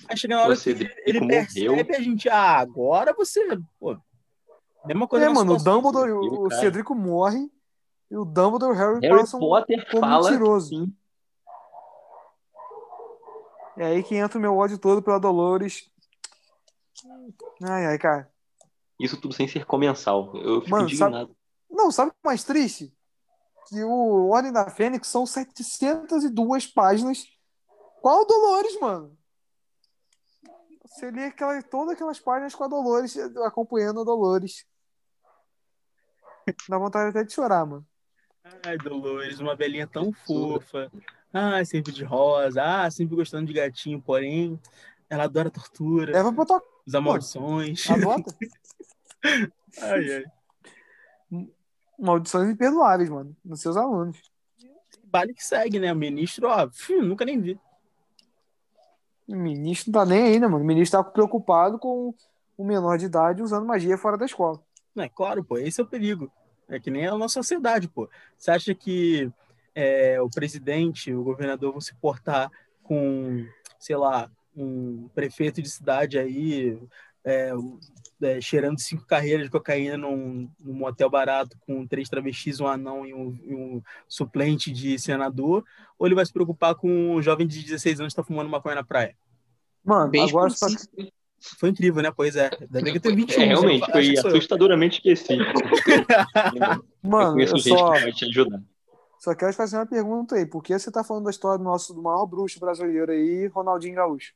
Aí 0.08 0.16
chega 0.16 0.36
na 0.36 0.44
hora 0.44 0.56
você 0.56 0.76
que 0.76 0.84
ele 1.06 1.26
percebe 1.26 1.70
morreu. 1.70 1.86
a 1.90 2.02
gente, 2.02 2.30
ah, 2.30 2.60
agora 2.60 3.14
você. 3.14 3.42
Pô, 3.80 3.98
mesma 4.86 5.08
coisa. 5.08 5.26
É, 5.26 5.30
mano, 5.30 5.56
o 5.56 5.58
Dumbledore, 5.58 6.12
o 6.12 6.52
Cedrico 6.52 6.94
morre 6.94 7.50
e 8.12 8.16
o 8.16 8.24
Dumbledore 8.24 8.74
e 8.74 8.76
o 8.76 8.78
Harry, 8.78 9.00
Harry 9.02 9.20
passam 9.20 9.40
Potter 9.40 9.88
como 9.90 10.02
fala 10.02 10.30
mentiroso. 10.30 10.70
Sim. 10.70 10.96
É 13.78 13.86
aí 13.88 14.04
que 14.04 14.16
entra 14.16 14.38
o 14.38 14.42
meu 14.42 14.56
ódio 14.56 14.78
todo 14.78 15.02
pela 15.02 15.20
Dolores. 15.20 15.90
Ai, 17.64 17.88
ai, 17.88 17.98
cara. 17.98 18.32
Isso 19.00 19.20
tudo 19.20 19.34
sem 19.34 19.48
ser 19.48 19.66
comensal. 19.66 20.36
Eu 20.36 20.62
fico 20.62 20.72
Mano, 20.72 20.88
indignado. 20.88 21.28
Sabe... 21.28 21.38
Não, 21.70 21.92
sabe 21.92 22.10
o 22.10 22.14
que 22.14 22.20
é 22.24 22.28
mais 22.28 22.44
triste? 22.44 22.94
Que 23.70 23.84
o 23.84 24.30
Ordem 24.30 24.52
da 24.52 24.70
Fênix 24.70 25.08
são 25.08 25.26
702 25.26 26.68
páginas. 26.68 27.26
Qual 28.02 28.26
Dolores, 28.26 28.80
mano? 28.80 29.18
Você 30.86 31.12
lê 31.12 31.26
aquela, 31.26 31.62
todas 31.62 31.94
aquelas 31.94 32.20
páginas 32.20 32.56
com 32.56 32.64
a 32.64 32.68
Dolores, 32.68 33.18
acompanhando 33.46 34.02
a 34.02 34.04
Dolores. 34.04 34.66
Dá 36.70 36.78
vontade 36.78 37.10
até 37.10 37.24
de 37.24 37.34
chorar, 37.34 37.66
mano. 37.66 37.86
Ai, 38.66 38.78
Dolores, 38.78 39.40
uma 39.40 39.56
belinha 39.56 39.86
tão 39.86 40.14
fofa. 40.14 40.90
Ah, 41.34 41.64
sempre 41.66 41.92
de 41.92 42.04
rosa. 42.04 42.64
Ah, 42.64 42.90
sempre 42.90 43.16
gostando 43.16 43.46
de 43.46 43.54
gatinho, 43.54 44.02
porém 44.02 44.60
Ela 45.10 45.26
adora 45.26 45.52
tortura. 45.52 46.14
Leva 46.14 46.32
pra 46.34 46.46
tua. 46.46 46.77
Usa 46.88 47.02
maldições. 47.02 47.90
Adota. 47.90 48.34
ai, 49.82 50.14
ai. 50.14 51.44
Maldições 52.00 52.50
imperdoáveis, 52.50 53.10
mano, 53.10 53.36
nos 53.44 53.60
seus 53.60 53.76
alunos. 53.76 54.18
Vale 55.12 55.34
que 55.34 55.44
segue, 55.44 55.80
né? 55.80 55.92
O 55.92 55.96
ministro, 55.96 56.48
ó, 56.48 56.70
nunca 57.02 57.26
nem 57.26 57.42
vi. 57.42 57.60
O 59.28 59.36
ministro 59.36 59.92
não 59.92 60.00
tá 60.00 60.06
nem 60.06 60.24
aí, 60.24 60.40
né, 60.40 60.48
mano? 60.48 60.64
O 60.64 60.68
ministro 60.68 61.04
tá 61.04 61.10
preocupado 61.10 61.78
com 61.78 62.14
o 62.58 62.64
menor 62.64 62.98
de 62.98 63.06
idade 63.06 63.44
usando 63.44 63.66
magia 63.66 63.98
fora 63.98 64.18
da 64.18 64.26
escola. 64.26 64.62
É 64.96 65.10
claro, 65.10 65.44
pô, 65.44 65.58
esse 65.58 65.82
é 65.82 65.84
o 65.84 65.88
perigo. 65.88 66.32
É 66.70 66.80
que 66.80 66.90
nem 66.90 67.06
a 67.06 67.18
nossa 67.18 67.34
sociedade, 67.34 67.88
pô. 67.90 68.10
Você 68.38 68.52
acha 68.52 68.74
que 68.74 69.32
é, 69.76 70.22
o 70.22 70.30
presidente, 70.30 71.14
o 71.14 71.24
governador 71.24 71.72
vão 71.72 71.82
se 71.82 71.94
portar 71.96 72.50
com, 72.84 73.46
sei 73.78 73.96
lá, 73.96 74.30
um 74.58 75.10
prefeito 75.14 75.62
de 75.62 75.70
cidade 75.70 76.18
aí, 76.18 76.78
é, 77.24 77.52
é, 78.22 78.42
cheirando 78.42 78.80
cinco 78.80 79.06
carreiras 79.06 79.46
de 79.46 79.52
cocaína 79.52 79.98
num, 79.98 80.50
num 80.60 80.74
motel 80.74 81.10
barato 81.10 81.58
com 81.62 81.86
três 81.86 82.10
travestis, 82.10 82.60
um 82.60 82.68
anão 82.68 83.06
e 83.06 83.14
um, 83.14 83.40
e 83.46 83.54
um, 83.54 83.82
suplente 84.08 84.72
de 84.72 84.98
senador, 84.98 85.64
ou 86.00 86.08
ele 86.08 86.16
vai 86.16 86.26
se 86.26 86.34
preocupar 86.34 86.74
com 86.76 87.16
um 87.16 87.22
jovem 87.22 87.46
de 87.46 87.64
16 87.64 88.00
anos 88.00 88.14
que 88.14 88.20
está 88.20 88.28
fumando 88.28 88.50
maconha 88.50 88.76
na 88.76 88.84
praia? 88.84 89.16
Mano, 89.84 90.10
Bem 90.10 90.24
agora 90.28 90.48
específico. 90.50 90.96
Foi 91.60 91.70
incrível, 91.70 92.02
né? 92.02 92.12
Pois 92.12 92.36
é. 92.36 92.50
Ainda 92.60 92.82
bem 92.82 92.92
que 92.92 92.98
eu 92.98 93.02
tenho 93.02 93.16
21 93.16 93.42
É, 93.42 93.46
realmente, 93.46 93.84
acho 93.84 93.92
foi 93.92 94.18
eu. 94.18 94.28
assustadoramente 94.28 95.02
eu 95.06 96.84
Mano, 97.04 97.34
conheço 97.34 97.56
eu 97.56 97.60
gente 97.60 97.78
só, 97.78 97.94
que 97.94 98.00
vai 98.00 98.12
te 98.12 98.26
ajudar. 98.26 98.62
só 99.20 99.36
quero 99.36 99.52
te 99.52 99.58
fazer 99.58 99.78
uma 99.78 99.86
pergunta 99.86 100.36
aí. 100.36 100.46
Por 100.46 100.64
que 100.64 100.78
você 100.78 100.92
tá 100.92 101.04
falando 101.04 101.26
da 101.26 101.30
história 101.30 101.60
do 101.60 101.64
nosso 101.64 101.94
do 101.94 102.02
maior 102.02 102.26
bruxo 102.26 102.60
brasileiro 102.60 103.12
aí, 103.12 103.48
Ronaldinho 103.48 103.96
Gaúcho? 103.96 104.34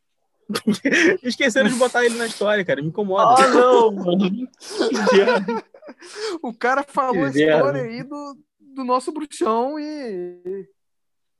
Esqueceram 1.23 1.69
de 1.69 1.75
botar 1.75 2.05
ele 2.05 2.17
na 2.17 2.25
história, 2.25 2.63
cara. 2.65 2.81
Me 2.81 2.87
incomoda. 2.89 3.43
Ah, 3.43 3.47
não, 3.49 3.91
mano. 3.95 4.47
O 6.41 6.53
cara 6.53 6.83
falou 6.83 7.25
a 7.25 7.29
história 7.29 7.81
aí 7.83 8.03
do, 8.03 8.37
do 8.59 8.83
nosso 8.83 9.11
bruxão 9.11 9.79
e, 9.79 10.67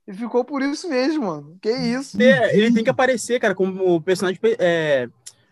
e 0.06 0.12
ficou 0.14 0.44
por 0.44 0.62
isso 0.62 0.88
mesmo, 0.88 1.26
mano. 1.26 1.58
Que 1.60 1.70
isso? 1.70 2.20
É, 2.20 2.56
ele 2.56 2.72
tem 2.72 2.84
que 2.84 2.90
aparecer, 2.90 3.40
cara, 3.40 3.54
como 3.54 4.00
personagem 4.00 4.40
é, 4.58 5.08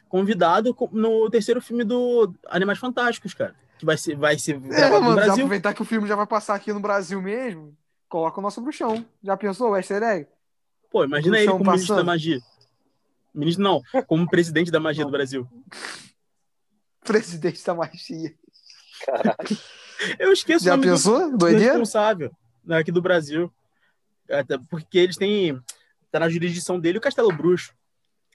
convidado 0.08 0.74
co- 0.74 0.88
no 0.92 1.28
terceiro 1.30 1.60
filme 1.60 1.84
do 1.84 2.32
Animais 2.48 2.78
Fantásticos, 2.78 3.34
cara. 3.34 3.54
Que 3.78 3.84
vai 3.86 3.96
ser, 3.96 4.14
vai 4.16 4.38
ser 4.38 4.56
É, 4.56 4.58
gravado 4.58 4.94
no 5.00 5.00
mano, 5.06 5.16
já 5.16 5.24
Brasil. 5.26 5.34
aproveitar 5.44 5.74
que 5.74 5.82
o 5.82 5.86
filme 5.86 6.06
já 6.06 6.14
vai 6.14 6.26
passar 6.26 6.54
aqui 6.54 6.72
no 6.72 6.80
Brasil 6.80 7.20
mesmo, 7.22 7.74
coloca 8.08 8.38
o 8.38 8.42
nosso 8.42 8.60
bruxão. 8.60 9.04
Já 9.22 9.36
pensou 9.36 9.70
o 9.70 9.76
easter 9.76 10.02
egg? 10.02 10.26
Pô, 10.90 11.04
imagina 11.04 11.36
ele 11.38 11.46
Bruxão 11.46 11.58
como 11.58 11.70
ministro 11.70 11.94
da 11.94 12.02
passando. 12.02 12.06
magia. 12.06 12.40
Ministro 13.34 13.62
não, 13.62 13.80
como 14.06 14.28
presidente 14.28 14.70
da 14.70 14.80
magia 14.80 15.04
do 15.04 15.10
Brasil. 15.10 15.46
Presidente 17.04 17.64
da 17.64 17.74
magia. 17.74 18.34
Eu 20.18 20.32
esqueço 20.32 20.64
Já 20.64 20.74
o 20.74 20.76
nome 20.76 20.86
do- 20.88 20.92
pensou? 20.92 21.30
do 21.30 21.36
Doideira? 21.38 21.72
responsável 21.72 22.30
né, 22.64 22.78
aqui 22.78 22.92
do 22.92 23.02
Brasil. 23.02 23.52
Até 24.30 24.58
porque 24.58 24.98
eles 24.98 25.16
têm. 25.16 25.60
Tá 26.10 26.20
na 26.20 26.28
jurisdição 26.28 26.78
dele 26.78 26.98
o 26.98 27.00
Castelo 27.00 27.32
Bruxo. 27.32 27.72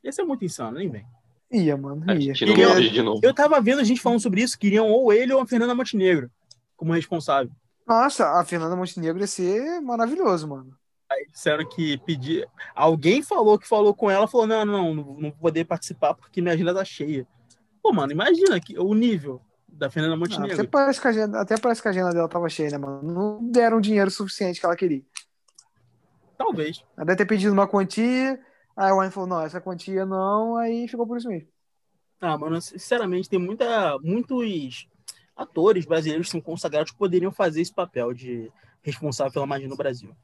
Esse 0.04 0.22
é 0.22 0.24
muito 0.24 0.46
insano, 0.46 0.78
nem 0.78 0.90
vem. 0.90 1.06
Ia, 1.52 1.76
mano, 1.78 2.04
A 2.08 2.14
ia. 2.16 2.34
gente 2.34 2.46
não 2.46 2.54
Queria- 2.54 2.70
morre 2.70 2.90
de 2.90 3.02
novo. 3.02 3.20
Eu 3.24 3.34
tava 3.34 3.60
vendo 3.62 3.80
a 3.82 3.84
gente 3.84 4.02
falando 4.02 4.20
sobre 4.22 4.42
isso, 4.42 4.58
queriam 4.58 4.88
ou 4.90 5.12
ele 5.14 5.34
ou 5.34 5.42
a 5.42 5.48
Fernanda 5.48 5.76
Montenegro 5.76 6.30
como 6.76 6.94
responsável. 6.94 7.52
Nossa, 7.88 8.40
a 8.40 8.44
Fernanda 8.46 8.76
Montenegro 8.76 9.22
ia 9.22 9.28
ser 9.28 9.80
maravilhoso, 9.82 10.48
mano. 10.48 10.76
Aí 11.12 11.28
disseram 11.32 11.68
que 11.68 11.98
pedir. 12.00 12.48
Alguém 12.74 13.22
falou 13.22 13.60
que 13.60 13.68
falou 13.68 13.94
com 13.94 14.10
ela, 14.10 14.28
falou: 14.28 14.48
não, 14.48 14.66
não, 14.66 14.94
não, 14.94 15.04
não 15.04 15.30
vou 15.32 15.32
poder 15.34 15.66
participar 15.66 16.14
porque 16.14 16.42
minha 16.42 16.54
agenda 16.54 16.74
tá 16.74 16.84
cheia. 16.84 17.28
Pô, 17.82 17.94
mano, 17.94 18.12
imagina 18.12 18.60
que, 18.60 18.78
o 18.80 18.94
nível 18.94 19.40
da 19.68 19.90
Fernanda 19.90 20.16
Ah, 20.16 20.26
até, 20.26 20.38
Montenegro. 20.40 20.68
parece 20.70 21.02
que 21.02 21.08
a 21.08 21.10
agenda, 21.12 21.42
até 21.42 21.58
parece 21.58 21.82
que 21.82 21.88
a 21.88 21.92
agenda 21.92 22.12
dela 22.12 22.30
tava 22.30 22.50
cheia, 22.50 22.72
né, 22.72 22.78
mano? 22.78 23.04
Não 23.04 23.52
deram 23.52 23.78
o 23.78 23.82
dinheiro 23.82 24.10
suficiente 24.10 24.60
que 24.60 24.66
ela 24.66 24.76
queria. 24.76 25.04
Talvez. 26.38 26.84
Ela 26.98 27.06
deve 27.06 27.18
ter 27.18 27.26
pedido 27.26 27.54
uma 27.54 27.68
quantia, 27.68 28.40
aí 28.76 28.92
o 28.92 28.98
Wayne 28.98 29.12
falou, 29.12 29.30
não, 29.30 29.42
essa 29.42 29.62
quantia 29.62 30.06
não, 30.06 30.58
aí 30.58 30.88
ficou 30.88 31.06
por 31.06 31.18
isso 31.18 31.28
mesmo. 31.28 31.48
Ah, 32.20 32.38
mano, 32.38 32.60
sinceramente, 32.62 33.30
tem 33.30 33.38
muita, 33.38 33.98
muitos 34.00 34.88
atores 35.36 35.86
brasileiros 35.86 36.28
que 36.28 36.32
são 36.32 36.42
consagrados 36.42 36.92
que 36.92 36.98
poderiam 36.98 37.32
fazer 37.32 37.62
esse 37.62 37.74
papel 37.74 38.14
de 38.14 38.52
responsável 38.82 39.34
pela 39.34 39.46
magia 39.46 39.68
no 39.68 39.76
Brasil. 39.76 40.16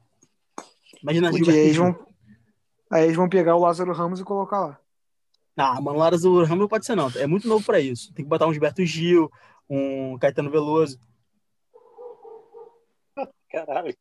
Imagina 1.02 1.28
a 1.28 1.30
Podia, 1.30 1.44
Gilberto 1.44 1.66
eles 1.66 1.76
vão, 1.76 2.06
aí 2.90 3.04
eles 3.04 3.16
vão 3.16 3.28
pegar 3.28 3.56
o 3.56 3.60
Lázaro 3.60 3.92
Ramos 3.92 4.20
e 4.20 4.24
colocar 4.24 4.60
lá. 4.60 4.78
Ah, 5.56 5.80
mano, 5.80 5.98
Lara 5.98 6.16
do 6.16 6.44
Ramos 6.44 6.60
não 6.60 6.68
pode 6.68 6.86
ser, 6.86 6.94
não. 6.94 7.10
É 7.16 7.26
muito 7.26 7.46
novo 7.46 7.64
pra 7.64 7.78
isso. 7.78 8.12
Tem 8.14 8.24
que 8.24 8.28
botar 8.28 8.46
um 8.46 8.52
Gilberto 8.52 8.84
Gil, 8.84 9.30
um 9.68 10.18
Caetano 10.18 10.50
Veloso. 10.50 10.98
Caralho. 13.50 13.94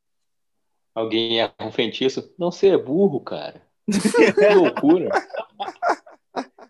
Alguém 0.96 1.40
erra 1.40 1.54
um 1.62 1.72
feitiço? 1.72 2.34
Não, 2.38 2.52
você 2.52 2.70
é 2.70 2.78
burro, 2.78 3.20
cara. 3.20 3.62
Que 3.86 4.50
loucura. 4.56 5.10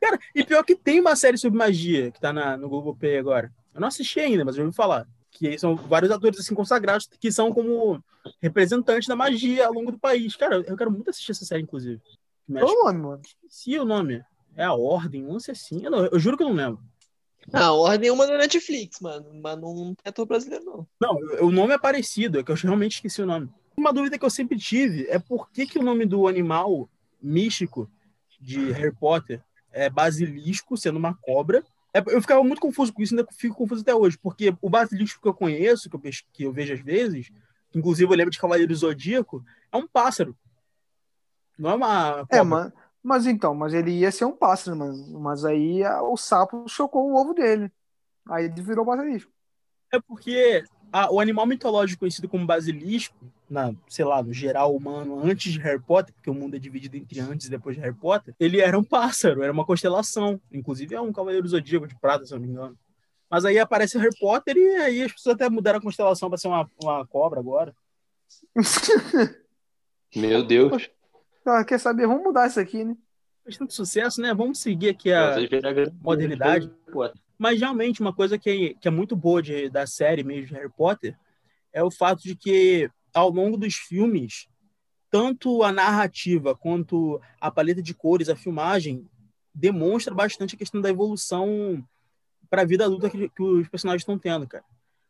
Cara, 0.01 0.19
e 0.33 0.43
pior 0.43 0.63
que 0.63 0.75
tem 0.75 0.99
uma 0.99 1.15
série 1.15 1.37
sobre 1.37 1.57
magia 1.57 2.11
que 2.11 2.19
tá 2.19 2.33
na, 2.33 2.57
no 2.57 2.67
Google 2.67 2.95
Play 2.95 3.17
agora. 3.17 3.51
Eu 3.73 3.81
não 3.81 3.87
assisti 3.87 4.19
ainda, 4.19 4.43
mas 4.43 4.57
eu 4.57 4.65
ouvi 4.65 4.75
falar. 4.75 5.07
Que 5.31 5.57
são 5.57 5.75
vários 5.75 6.11
atores 6.11 6.39
assim 6.39 6.53
consagrados 6.53 7.07
que 7.19 7.31
são 7.31 7.51
como 7.53 8.03
representantes 8.41 9.07
da 9.07 9.15
magia 9.15 9.65
ao 9.67 9.73
longo 9.73 9.91
do 9.91 9.97
país. 9.99 10.35
Cara, 10.35 10.57
eu 10.67 10.75
quero 10.77 10.91
muito 10.91 11.09
assistir 11.09 11.31
essa 11.31 11.45
série, 11.45 11.63
inclusive. 11.63 12.01
Qual 12.51 12.69
o 12.69 12.83
nome, 12.85 12.99
mano? 12.99 13.21
Esqueci 13.25 13.79
o 13.79 13.85
nome. 13.85 14.23
É 14.55 14.63
a 14.65 14.73
Ordem, 14.73 15.25
um 15.25 15.31
lance 15.33 15.49
assim. 15.49 15.81
Eu, 15.83 15.89
não- 15.91 16.05
eu 16.05 16.19
juro 16.19 16.35
que 16.37 16.43
eu 16.43 16.49
não 16.49 16.55
lembro. 16.55 16.79
Ah, 17.51 17.67
a 17.67 17.73
ordem 17.73 18.09
é 18.09 18.11
uma 18.13 18.27
da 18.27 18.37
Netflix, 18.37 18.99
mano. 18.99 19.25
Mas 19.41 19.57
não 19.59 19.95
é 20.05 20.09
ator 20.09 20.27
brasileiro, 20.27 20.63
não. 20.63 20.87
Não, 20.99 21.15
o 21.47 21.49
nome 21.51 21.73
é 21.73 21.79
parecido, 21.79 22.39
é 22.39 22.43
que 22.43 22.51
eu 22.51 22.55
realmente 22.55 22.95
esqueci 22.95 23.19
o 23.21 23.25
nome. 23.25 23.49
Uma 23.75 23.91
dúvida 23.91 24.19
que 24.19 24.23
eu 24.25 24.29
sempre 24.29 24.59
tive 24.59 25.07
é 25.09 25.17
por 25.17 25.49
que, 25.49 25.65
que 25.65 25.79
o 25.79 25.81
nome 25.81 26.05
do 26.05 26.27
animal 26.27 26.87
místico 27.19 27.89
de 28.39 28.71
Harry 28.73 28.93
Potter 28.93 29.41
é 29.71 29.89
basilisco, 29.89 30.77
sendo 30.77 30.97
uma 30.99 31.15
cobra. 31.15 31.63
É, 31.93 31.99
eu 32.07 32.21
ficava 32.21 32.43
muito 32.43 32.61
confuso 32.61 32.93
com 32.93 33.01
isso, 33.01 33.13
ainda 33.13 33.27
fico 33.33 33.55
confuso 33.55 33.81
até 33.81 33.93
hoje, 33.93 34.17
porque 34.17 34.55
o 34.61 34.69
basilisco 34.69 35.21
que 35.21 35.27
eu 35.27 35.33
conheço, 35.33 35.89
que 35.89 35.95
eu, 35.95 36.01
que 36.31 36.43
eu 36.43 36.51
vejo 36.51 36.73
às 36.73 36.79
vezes, 36.79 37.29
inclusive 37.75 38.11
eu 38.11 38.15
lembro 38.17 38.31
de 38.31 38.39
Cavaleiro 38.39 38.73
Zodíaco, 38.75 39.43
é 39.71 39.77
um 39.77 39.87
pássaro. 39.87 40.35
Não 41.57 41.71
é 41.71 41.75
uma 41.75 42.11
cobra. 42.25 42.37
É, 42.37 42.41
mas, 42.43 42.71
mas 43.03 43.27
então, 43.27 43.53
mas 43.53 43.73
ele 43.73 43.91
ia 43.91 44.11
ser 44.11 44.25
um 44.25 44.35
pássaro, 44.35 44.77
mano. 44.77 45.19
Mas 45.19 45.43
aí 45.45 45.83
a- 45.83 46.01
o 46.01 46.15
sapo 46.17 46.65
chocou 46.67 47.09
o 47.11 47.15
ovo 47.15 47.33
dele. 47.33 47.71
Aí 48.29 48.45
ele 48.45 48.61
virou 48.61 48.85
basilisco. 48.85 49.31
É 49.91 49.99
porque 49.99 50.63
a- 50.91 51.11
o 51.11 51.19
animal 51.19 51.45
mitológico 51.45 51.99
conhecido 51.99 52.29
como 52.29 52.45
basilisco, 52.45 53.15
na, 53.51 53.73
sei 53.89 54.05
lá, 54.05 54.23
no 54.23 54.33
geral 54.33 54.73
humano, 54.73 55.19
antes 55.21 55.51
de 55.51 55.59
Harry 55.59 55.81
Potter, 55.81 56.13
porque 56.15 56.29
o 56.29 56.33
mundo 56.33 56.55
é 56.55 56.59
dividido 56.59 56.95
entre 56.95 57.19
antes 57.19 57.47
e 57.47 57.49
depois 57.49 57.75
de 57.75 57.81
Harry 57.81 57.93
Potter, 57.93 58.33
ele 58.39 58.61
era 58.61 58.79
um 58.79 58.83
pássaro, 58.83 59.43
era 59.43 59.51
uma 59.51 59.65
constelação. 59.65 60.39
Inclusive 60.51 60.95
é 60.95 61.01
um 61.01 61.11
cavaleiro 61.11 61.47
zodíaco 61.47 61.85
de 61.85 61.99
prata, 61.99 62.25
se 62.25 62.33
eu 62.33 62.39
não 62.39 62.45
me 62.45 62.53
engano. 62.53 62.77
Mas 63.29 63.43
aí 63.43 63.59
aparece 63.59 63.97
Harry 63.97 64.17
Potter 64.17 64.55
e 64.55 64.75
aí 64.77 65.03
as 65.03 65.11
pessoas 65.11 65.35
até 65.35 65.49
mudaram 65.49 65.79
a 65.79 65.81
constelação 65.81 66.29
para 66.29 66.37
ser 66.37 66.47
uma, 66.47 66.69
uma 66.81 67.05
cobra 67.05 67.39
agora. 67.41 67.75
Meu 70.15 70.45
Deus. 70.45 70.89
Ah, 71.45 71.65
quer 71.65 71.79
saber? 71.79 72.07
Vamos 72.07 72.23
mudar 72.23 72.47
isso 72.47 72.59
aqui, 72.59 72.85
né? 72.85 72.95
Fez 73.43 73.57
tanto 73.57 73.73
sucesso, 73.73 74.21
né? 74.21 74.33
Vamos 74.33 74.59
seguir 74.59 74.89
aqui 74.89 75.11
a, 75.11 75.35
modernidade. 76.01 76.71
Mas 77.37 77.59
realmente, 77.59 77.99
uma 77.99 78.13
coisa 78.13 78.37
que 78.37 78.49
é, 78.49 78.79
que 78.79 78.87
é 78.87 78.91
muito 78.91 79.15
boa 79.15 79.41
de, 79.41 79.69
da 79.69 79.85
série 79.87 80.23
mesmo 80.23 80.47
de 80.47 80.53
Harry 80.53 80.69
Potter 80.69 81.17
é 81.73 81.83
o 81.83 81.89
fato 81.89 82.21
de 82.21 82.35
que, 82.35 82.89
ao 83.13 83.29
longo 83.29 83.57
dos 83.57 83.75
filmes, 83.75 84.47
tanto 85.09 85.63
a 85.63 85.71
narrativa 85.71 86.55
quanto 86.55 87.21
a 87.39 87.51
paleta 87.51 87.81
de 87.81 87.93
cores, 87.93 88.29
a 88.29 88.35
filmagem, 88.35 89.05
demonstra 89.53 90.13
bastante 90.13 90.55
a 90.55 90.57
questão 90.57 90.79
da 90.79 90.89
evolução 90.89 91.83
para 92.49 92.61
a 92.61 92.65
vida 92.65 92.85
adulta 92.85 93.09
que, 93.09 93.29
que 93.29 93.43
os 93.43 93.67
personagens 93.67 94.01
estão 94.01 94.17
tendo, 94.17 94.47
cara. 94.47 94.63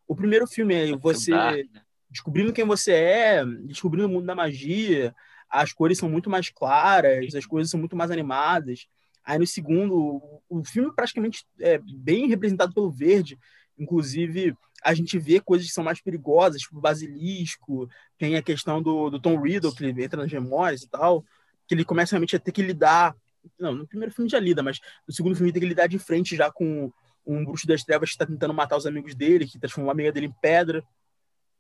O 0.08 0.16
primeiro 0.16 0.48
filme 0.48 0.74
é 0.74 0.96
você 0.98 1.32
né? 1.72 1.82
descobrindo 2.10 2.52
quem 2.52 2.66
você 2.66 2.92
é, 2.94 3.46
descobrindo 3.46 4.08
o 4.08 4.10
mundo 4.10 4.26
da 4.26 4.36
magia, 4.36 5.16
as 5.50 5.72
cores 5.72 5.98
são 5.98 6.10
muito 6.10 6.30
mais 6.30 6.50
claras, 6.50 7.34
as 7.36 7.46
coisas 7.46 7.70
são 7.70 7.80
muito 7.80 7.96
mais 7.96 8.10
animadas. 8.12 8.88
Aí 9.24 9.38
no 9.38 9.46
segundo, 9.46 9.96
o- 9.96 10.42
o 10.50 10.64
filme 10.66 10.92
praticamente 10.96 11.46
é 11.60 11.78
bem 11.78 12.28
representado 12.28 12.74
pelo 12.74 12.90
verde, 12.92 13.38
inclusive 13.82 14.56
a 14.84 14.94
gente 14.94 15.18
vê 15.20 15.40
coisas 15.40 15.68
que 15.68 15.74
são 15.74 15.84
mais 15.84 16.02
perigosas, 16.02 16.62
tipo 16.62 16.78
o 16.78 16.82
basilisco, 16.82 17.90
tem 18.18 18.36
a 18.36 18.42
questão 18.42 18.82
do, 18.82 19.10
do 19.10 19.20
Tom 19.20 19.40
Riddle, 19.40 19.74
que 19.74 19.84
ele 19.84 20.04
entra 20.04 20.22
nas 20.22 20.32
memórias 20.32 20.84
e 20.84 20.90
tal, 20.90 21.24
que 21.68 21.76
ele 21.76 21.86
começa 21.86 22.12
realmente 22.12 22.36
a 22.36 22.40
ter 22.40 22.52
que 22.52 22.62
lidar, 22.62 23.16
não, 23.60 23.74
no 23.74 23.88
primeiro 23.88 24.14
filme 24.14 24.30
já 24.30 24.40
lida, 24.40 24.64
mas 24.64 24.80
no 25.08 25.14
segundo 25.14 25.36
filme 25.36 25.52
tem 25.52 25.62
que 25.62 25.68
lidar 25.68 25.88
de 25.88 26.00
frente 26.00 26.36
já 26.36 26.52
com 26.52 26.92
um 27.26 27.46
bruxo 27.46 27.68
das 27.68 27.84
trevas 27.84 28.10
que 28.10 28.16
está 28.16 28.26
tentando 28.26 28.54
matar 28.54 28.78
os 28.78 28.88
amigos 28.88 29.14
dele, 29.14 29.48
que 29.48 29.60
transformou 29.60 29.90
a 29.90 29.94
amiga 29.94 30.12
dele 30.12 30.28
em 30.28 30.36
pedra. 30.42 30.84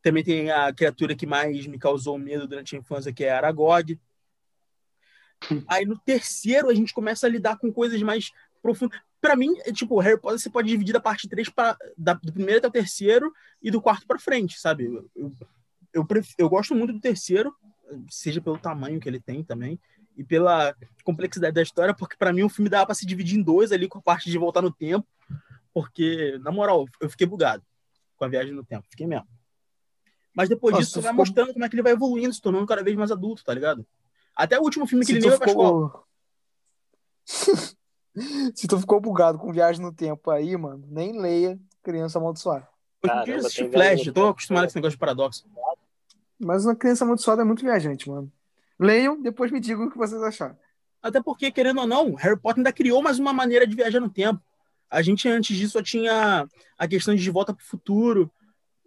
Também 0.01 0.23
tem 0.23 0.49
a 0.49 0.73
criatura 0.73 1.15
que 1.15 1.27
mais 1.27 1.67
me 1.67 1.77
causou 1.77 2.17
medo 2.17 2.47
durante 2.47 2.75
a 2.75 2.79
infância, 2.79 3.13
que 3.13 3.23
é 3.23 3.31
Aragog. 3.31 3.99
Aí 5.67 5.85
no 5.85 5.97
terceiro 5.99 6.69
a 6.69 6.73
gente 6.73 6.93
começa 6.93 7.27
a 7.27 7.29
lidar 7.29 7.57
com 7.57 7.71
coisas 7.71 8.01
mais 8.01 8.31
profundas. 8.61 8.99
Pra 9.21 9.35
mim, 9.35 9.55
é, 9.59 9.71
tipo, 9.71 9.99
Harry 9.99 10.19
Potter 10.19 10.39
você 10.39 10.49
pode 10.49 10.67
dividir 10.67 10.93
da 10.93 10.99
parte 10.99 11.29
3 11.29 11.47
pra, 11.49 11.77
da, 11.95 12.15
do 12.15 12.33
primeiro 12.33 12.57
até 12.57 12.67
o 12.67 12.71
terceiro 12.71 13.31
e 13.61 13.69
do 13.69 13.79
quarto 13.79 14.07
pra 14.07 14.17
frente, 14.17 14.59
sabe? 14.59 14.85
Eu, 14.85 15.09
eu, 15.15 15.31
eu, 15.93 16.05
pref, 16.05 16.33
eu 16.39 16.49
gosto 16.49 16.73
muito 16.73 16.91
do 16.91 16.99
terceiro, 16.99 17.55
seja 18.09 18.41
pelo 18.41 18.57
tamanho 18.57 18.99
que 18.99 19.07
ele 19.07 19.19
tem 19.19 19.43
também 19.43 19.79
e 20.17 20.23
pela 20.23 20.75
complexidade 21.03 21.53
da 21.53 21.61
história, 21.61 21.93
porque 21.93 22.17
para 22.17 22.33
mim 22.33 22.43
o 22.43 22.49
filme 22.49 22.69
dava 22.69 22.87
para 22.87 22.95
se 22.95 23.05
dividir 23.05 23.37
em 23.37 23.43
dois 23.43 23.71
ali 23.71 23.87
com 23.87 23.99
a 23.99 24.01
parte 24.01 24.29
de 24.29 24.37
voltar 24.39 24.61
no 24.61 24.71
tempo, 24.71 25.07
porque, 25.71 26.39
na 26.43 26.51
moral, 26.51 26.85
eu 26.99 27.09
fiquei 27.09 27.27
bugado 27.27 27.63
com 28.17 28.25
a 28.25 28.27
viagem 28.27 28.53
no 28.53 28.65
tempo, 28.65 28.87
fiquei 28.89 29.05
mesmo. 29.05 29.27
Mas 30.33 30.49
depois 30.49 30.73
Nossa, 30.73 30.85
disso, 30.85 31.01
vai 31.01 31.11
ficou... 31.11 31.25
mostrando 31.25 31.53
como 31.53 31.63
é 31.63 31.69
que 31.69 31.75
ele 31.75 31.83
vai 31.83 31.91
evoluindo, 31.91 32.33
se 32.33 32.41
tornando 32.41 32.65
cada 32.65 32.83
vez 32.83 32.95
mais 32.95 33.11
adulto, 33.11 33.43
tá 33.43 33.53
ligado? 33.53 33.85
Até 34.35 34.59
o 34.59 34.63
último 34.63 34.87
filme 34.87 35.05
que 35.05 35.11
se 35.11 35.17
ele 35.17 35.27
nem 35.27 35.37
vai 35.37 35.47
ficou... 35.47 36.05
Se 38.55 38.67
tu 38.67 38.79
ficou 38.79 38.99
bugado 38.99 39.37
com 39.37 39.51
viagem 39.51 39.81
no 39.81 39.93
tempo 39.93 40.29
aí, 40.29 40.55
mano, 40.57 40.83
nem 40.89 41.19
leia 41.19 41.59
Criança 41.83 42.19
Amaldiçoada. 42.19 42.67
Eu 43.03 43.37
assistir 43.37 43.71
Flash, 43.71 44.07
eu 44.07 44.13
tô 44.13 44.27
acostumado 44.27 44.63
com 44.63 44.67
esse 44.67 44.75
negócio 44.75 44.95
de 44.95 44.99
paradoxo. 44.99 45.45
Mas 46.39 46.65
uma 46.65 46.75
Criança 46.75 47.03
Amaldiçoada 47.03 47.41
é 47.41 47.45
muito 47.45 47.63
viajante, 47.63 48.09
mano. 48.09 48.31
Leiam, 48.79 49.21
depois 49.21 49.51
me 49.51 49.59
digam 49.59 49.85
o 49.85 49.91
que 49.91 49.97
vocês 49.97 50.21
acharam. 50.21 50.57
Até 51.01 51.21
porque, 51.21 51.51
querendo 51.51 51.81
ou 51.81 51.87
não, 51.87 52.13
Harry 52.13 52.39
Potter 52.39 52.59
ainda 52.59 52.71
criou 52.71 53.01
mais 53.01 53.17
uma 53.17 53.33
maneira 53.33 53.65
de 53.65 53.75
viajar 53.75 53.99
no 53.99 54.09
tempo. 54.09 54.41
A 54.89 55.01
gente, 55.01 55.27
antes 55.27 55.55
disso, 55.55 55.73
só 55.73 55.81
tinha 55.81 56.47
a 56.77 56.87
questão 56.87 57.15
de, 57.15 57.21
de 57.21 57.31
volta 57.31 57.53
para 57.53 57.63
o 57.63 57.65
futuro. 57.65 58.31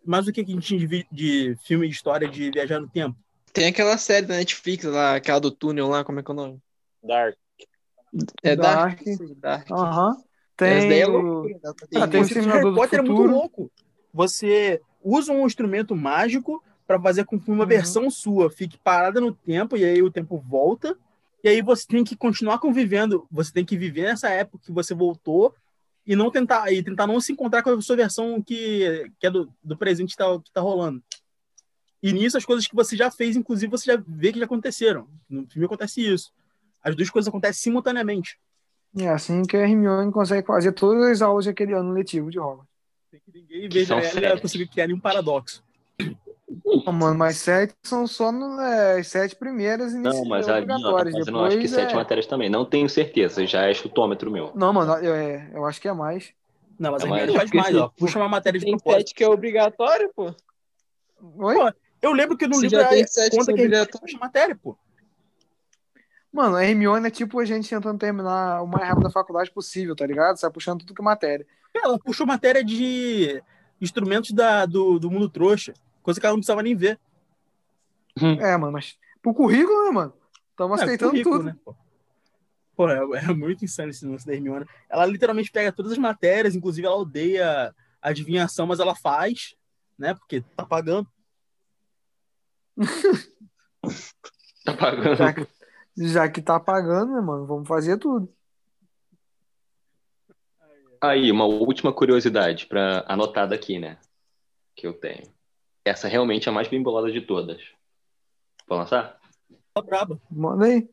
Mas 0.04 0.28
o 0.28 0.32
que 0.32 0.42
a 0.42 0.44
gente 0.44 0.60
tinha 0.60 0.86
de, 0.86 1.06
de 1.10 1.56
filme 1.64 1.88
de 1.88 1.94
história 1.94 2.28
de 2.28 2.50
viajar 2.50 2.78
no 2.78 2.88
tempo? 2.88 3.16
Tem 3.52 3.66
aquela 3.66 3.96
série 3.96 4.26
da 4.26 4.36
Netflix 4.36 4.84
lá, 4.84 5.16
aquela 5.16 5.40
do 5.40 5.50
túnel 5.50 5.88
lá, 5.88 6.04
como 6.04 6.20
é 6.20 6.22
que 6.22 6.30
é 6.30 6.34
o 6.34 6.36
nome? 6.36 6.60
Dark. 7.02 7.36
É 8.42 8.56
Dark. 8.56 9.00
Dark. 9.40 9.70
Aham. 9.70 10.08
Uhum. 10.10 10.22
Tem. 10.56 11.00
É 11.00 11.06
loucura, 11.06 11.54
né? 11.54 11.72
tem, 11.90 12.02
ah, 12.02 12.08
tem 12.08 12.20
o 12.20 12.24
Harry 12.24 12.74
Potter 12.74 13.00
é 13.00 13.02
muito 13.02 13.22
louco. 13.22 13.70
Você 14.12 14.80
usa 15.02 15.32
um 15.32 15.46
instrumento 15.46 15.96
mágico 15.96 16.62
para 16.86 17.00
fazer 17.00 17.24
com 17.24 17.38
que 17.38 17.50
uma 17.50 17.64
uhum. 17.64 17.68
versão 17.68 18.10
sua 18.10 18.50
fique 18.50 18.78
parada 18.78 19.20
no 19.20 19.32
tempo 19.32 19.76
e 19.76 19.84
aí 19.84 20.02
o 20.02 20.10
tempo 20.10 20.38
volta. 20.38 20.96
E 21.42 21.48
aí 21.48 21.60
você 21.60 21.86
tem 21.86 22.04
que 22.04 22.16
continuar 22.16 22.58
convivendo, 22.58 23.26
você 23.30 23.52
tem 23.52 23.64
que 23.64 23.76
viver 23.76 24.02
nessa 24.02 24.30
época 24.30 24.64
que 24.64 24.72
você 24.72 24.94
voltou 24.94 25.54
e 26.06 26.14
não 26.14 26.30
tentar 26.30 26.72
e 26.72 26.82
tentar 26.82 27.06
não 27.06 27.20
se 27.20 27.32
encontrar 27.32 27.62
com 27.62 27.70
a 27.70 27.80
sua 27.82 27.96
versão 27.96 28.40
que, 28.40 29.10
que 29.18 29.26
é 29.26 29.30
do, 29.30 29.52
do 29.62 29.76
presente 29.76 30.12
que 30.12 30.16
tá, 30.16 30.40
que 30.40 30.52
tá 30.52 30.60
rolando. 30.60 31.02
E 32.02 32.12
nisso 32.12 32.36
as 32.36 32.44
coisas 32.44 32.66
que 32.66 32.74
você 32.74 32.96
já 32.96 33.10
fez, 33.10 33.34
inclusive, 33.34 33.70
você 33.70 33.92
já 33.92 34.02
vê 34.06 34.30
que 34.30 34.38
já 34.38 34.44
aconteceram. 34.44 35.08
No 35.28 35.46
filme 35.48 35.64
acontece 35.64 36.02
isso. 36.02 36.32
As 36.84 36.94
duas 36.94 37.08
coisas 37.08 37.28
acontecem 37.28 37.62
simultaneamente. 37.62 38.38
É 38.96 39.08
assim 39.08 39.42
que 39.42 39.56
a 39.56 39.60
Hermione 39.60 40.12
consegue 40.12 40.46
fazer 40.46 40.72
todas 40.72 41.04
as 41.04 41.22
aulas 41.22 41.46
daquele 41.46 41.72
ano 41.72 41.92
letivo 41.92 42.30
de 42.30 42.38
Hogwarts. 42.38 42.68
Tem 43.10 43.20
que 43.20 43.32
ninguém 43.32 43.68
veja 43.68 43.96
ela 43.96 44.40
conseguir 44.40 44.68
criar 44.68 44.86
nenhum 44.86 45.00
paradoxo. 45.00 45.64
Não, 46.64 46.92
mano, 46.92 47.18
mas 47.18 47.38
sete 47.38 47.74
são 47.82 48.06
só 48.06 48.30
no, 48.30 48.60
é, 48.60 49.00
as 49.00 49.08
sete 49.08 49.34
primeiras 49.34 49.92
Não, 49.94 50.24
mas 50.24 50.48
ali, 50.48 50.66
não, 50.66 50.80
tá 50.80 51.10
eu 51.10 51.32
não 51.32 51.44
acho 51.44 51.58
que 51.58 51.66
sete 51.66 51.92
é... 51.92 51.96
matérias 51.96 52.26
também. 52.26 52.48
Não 52.48 52.64
tenho 52.64 52.88
certeza, 52.88 53.46
já 53.46 53.62
é 53.62 53.74
chutômetro 53.74 54.30
meu. 54.30 54.52
Não, 54.54 54.72
mano, 54.72 54.92
eu, 55.04 55.14
é, 55.14 55.50
eu 55.52 55.64
acho 55.64 55.80
que 55.80 55.88
é 55.88 55.92
mais. 55.92 56.32
Não, 56.78 56.92
mas 56.92 57.02
é 57.02 57.06
a 57.06 57.08
mais, 57.08 57.32
faz 57.32 57.50
mais, 57.50 57.76
ó. 57.76 57.88
Puxa 57.88 58.18
uma 58.18 58.28
matéria 58.28 58.58
de 58.58 58.66
tem 58.66 58.76
propósito. 58.76 58.98
sete 59.00 59.14
que 59.14 59.24
é 59.24 59.28
obrigatório, 59.28 60.10
pô. 60.14 60.34
Oi? 61.38 61.54
Pô, 61.54 61.72
eu 62.02 62.12
lembro 62.12 62.36
que 62.36 62.46
no 62.46 62.60
livro 62.60 62.78
já 62.78 62.88
tem 62.88 63.06
sete 63.06 63.36
conta 63.36 63.52
que 63.52 63.74
a 63.74 63.86
puxa 63.86 64.18
matéria, 64.18 64.56
pô. 64.60 64.76
Mano, 66.34 66.56
a 66.56 66.64
Hermione 66.64 67.06
é 67.06 67.10
tipo 67.12 67.38
a 67.38 67.44
gente 67.44 67.70
tentando 67.70 67.96
terminar 67.96 68.60
o 68.60 68.66
mais 68.66 68.88
rápido 68.88 69.04
da 69.04 69.10
faculdade 69.10 69.52
possível, 69.52 69.94
tá 69.94 70.04
ligado? 70.04 70.36
Sai 70.36 70.50
puxando 70.50 70.80
tudo 70.80 70.92
que 70.92 71.00
é 71.00 71.04
matéria. 71.04 71.46
Ela 71.72 71.96
puxou 71.96 72.26
matéria 72.26 72.64
de 72.64 73.40
instrumentos 73.80 74.32
da, 74.32 74.66
do, 74.66 74.98
do 74.98 75.08
mundo 75.08 75.28
trouxa. 75.28 75.74
Coisa 76.02 76.18
que 76.18 76.26
ela 76.26 76.32
não 76.32 76.40
precisava 76.40 76.60
nem 76.60 76.74
ver. 76.74 76.98
Hum. 78.20 78.32
É, 78.40 78.56
mano, 78.56 78.72
mas 78.72 78.98
pro 79.22 79.32
currículo, 79.32 79.84
né, 79.84 79.90
mano? 79.92 80.12
Estamos 80.50 80.80
é, 80.80 80.82
aceitando 80.82 81.22
tudo. 81.22 81.44
Né, 81.44 81.56
pô? 81.64 81.76
pô 82.74 82.88
é, 82.88 82.98
é, 83.20 83.32
muito 83.32 83.64
insano 83.64 83.90
esse 83.90 84.04
lance 84.04 84.26
da 84.26 84.34
Hermione. 84.34 84.66
Ela 84.90 85.06
literalmente 85.06 85.52
pega 85.52 85.70
todas 85.70 85.92
as 85.92 85.98
matérias, 85.98 86.56
inclusive 86.56 86.84
ela 86.84 86.96
odeia 86.96 87.72
a 88.02 88.08
adivinhação, 88.08 88.66
mas 88.66 88.80
ela 88.80 88.96
faz, 88.96 89.54
né? 89.96 90.14
Porque 90.14 90.40
tá 90.56 90.66
pagando. 90.66 91.06
tá 94.64 94.74
pagando. 94.76 95.46
Já 95.96 96.28
que 96.28 96.42
tá 96.42 96.58
pagando, 96.58 97.12
né, 97.12 97.20
mano? 97.20 97.46
Vamos 97.46 97.68
fazer 97.68 97.98
tudo. 97.98 98.32
Aí, 101.00 101.30
uma 101.30 101.44
última 101.44 101.92
curiosidade 101.92 102.66
para 102.66 103.04
anotada 103.06 103.54
aqui, 103.54 103.78
né? 103.78 103.98
Que 104.74 104.86
eu 104.86 104.94
tenho. 104.94 105.24
Essa 105.84 106.08
realmente 106.08 106.48
é 106.48 106.50
a 106.50 106.54
mais 106.54 106.66
bem 106.66 106.82
bolada 106.82 107.12
de 107.12 107.20
todas. 107.20 107.62
Vou 108.66 108.78
lançar? 108.78 109.20
Tá 109.74 109.82
braba. 109.82 110.18
Manda 110.30 110.64
aí. 110.64 110.88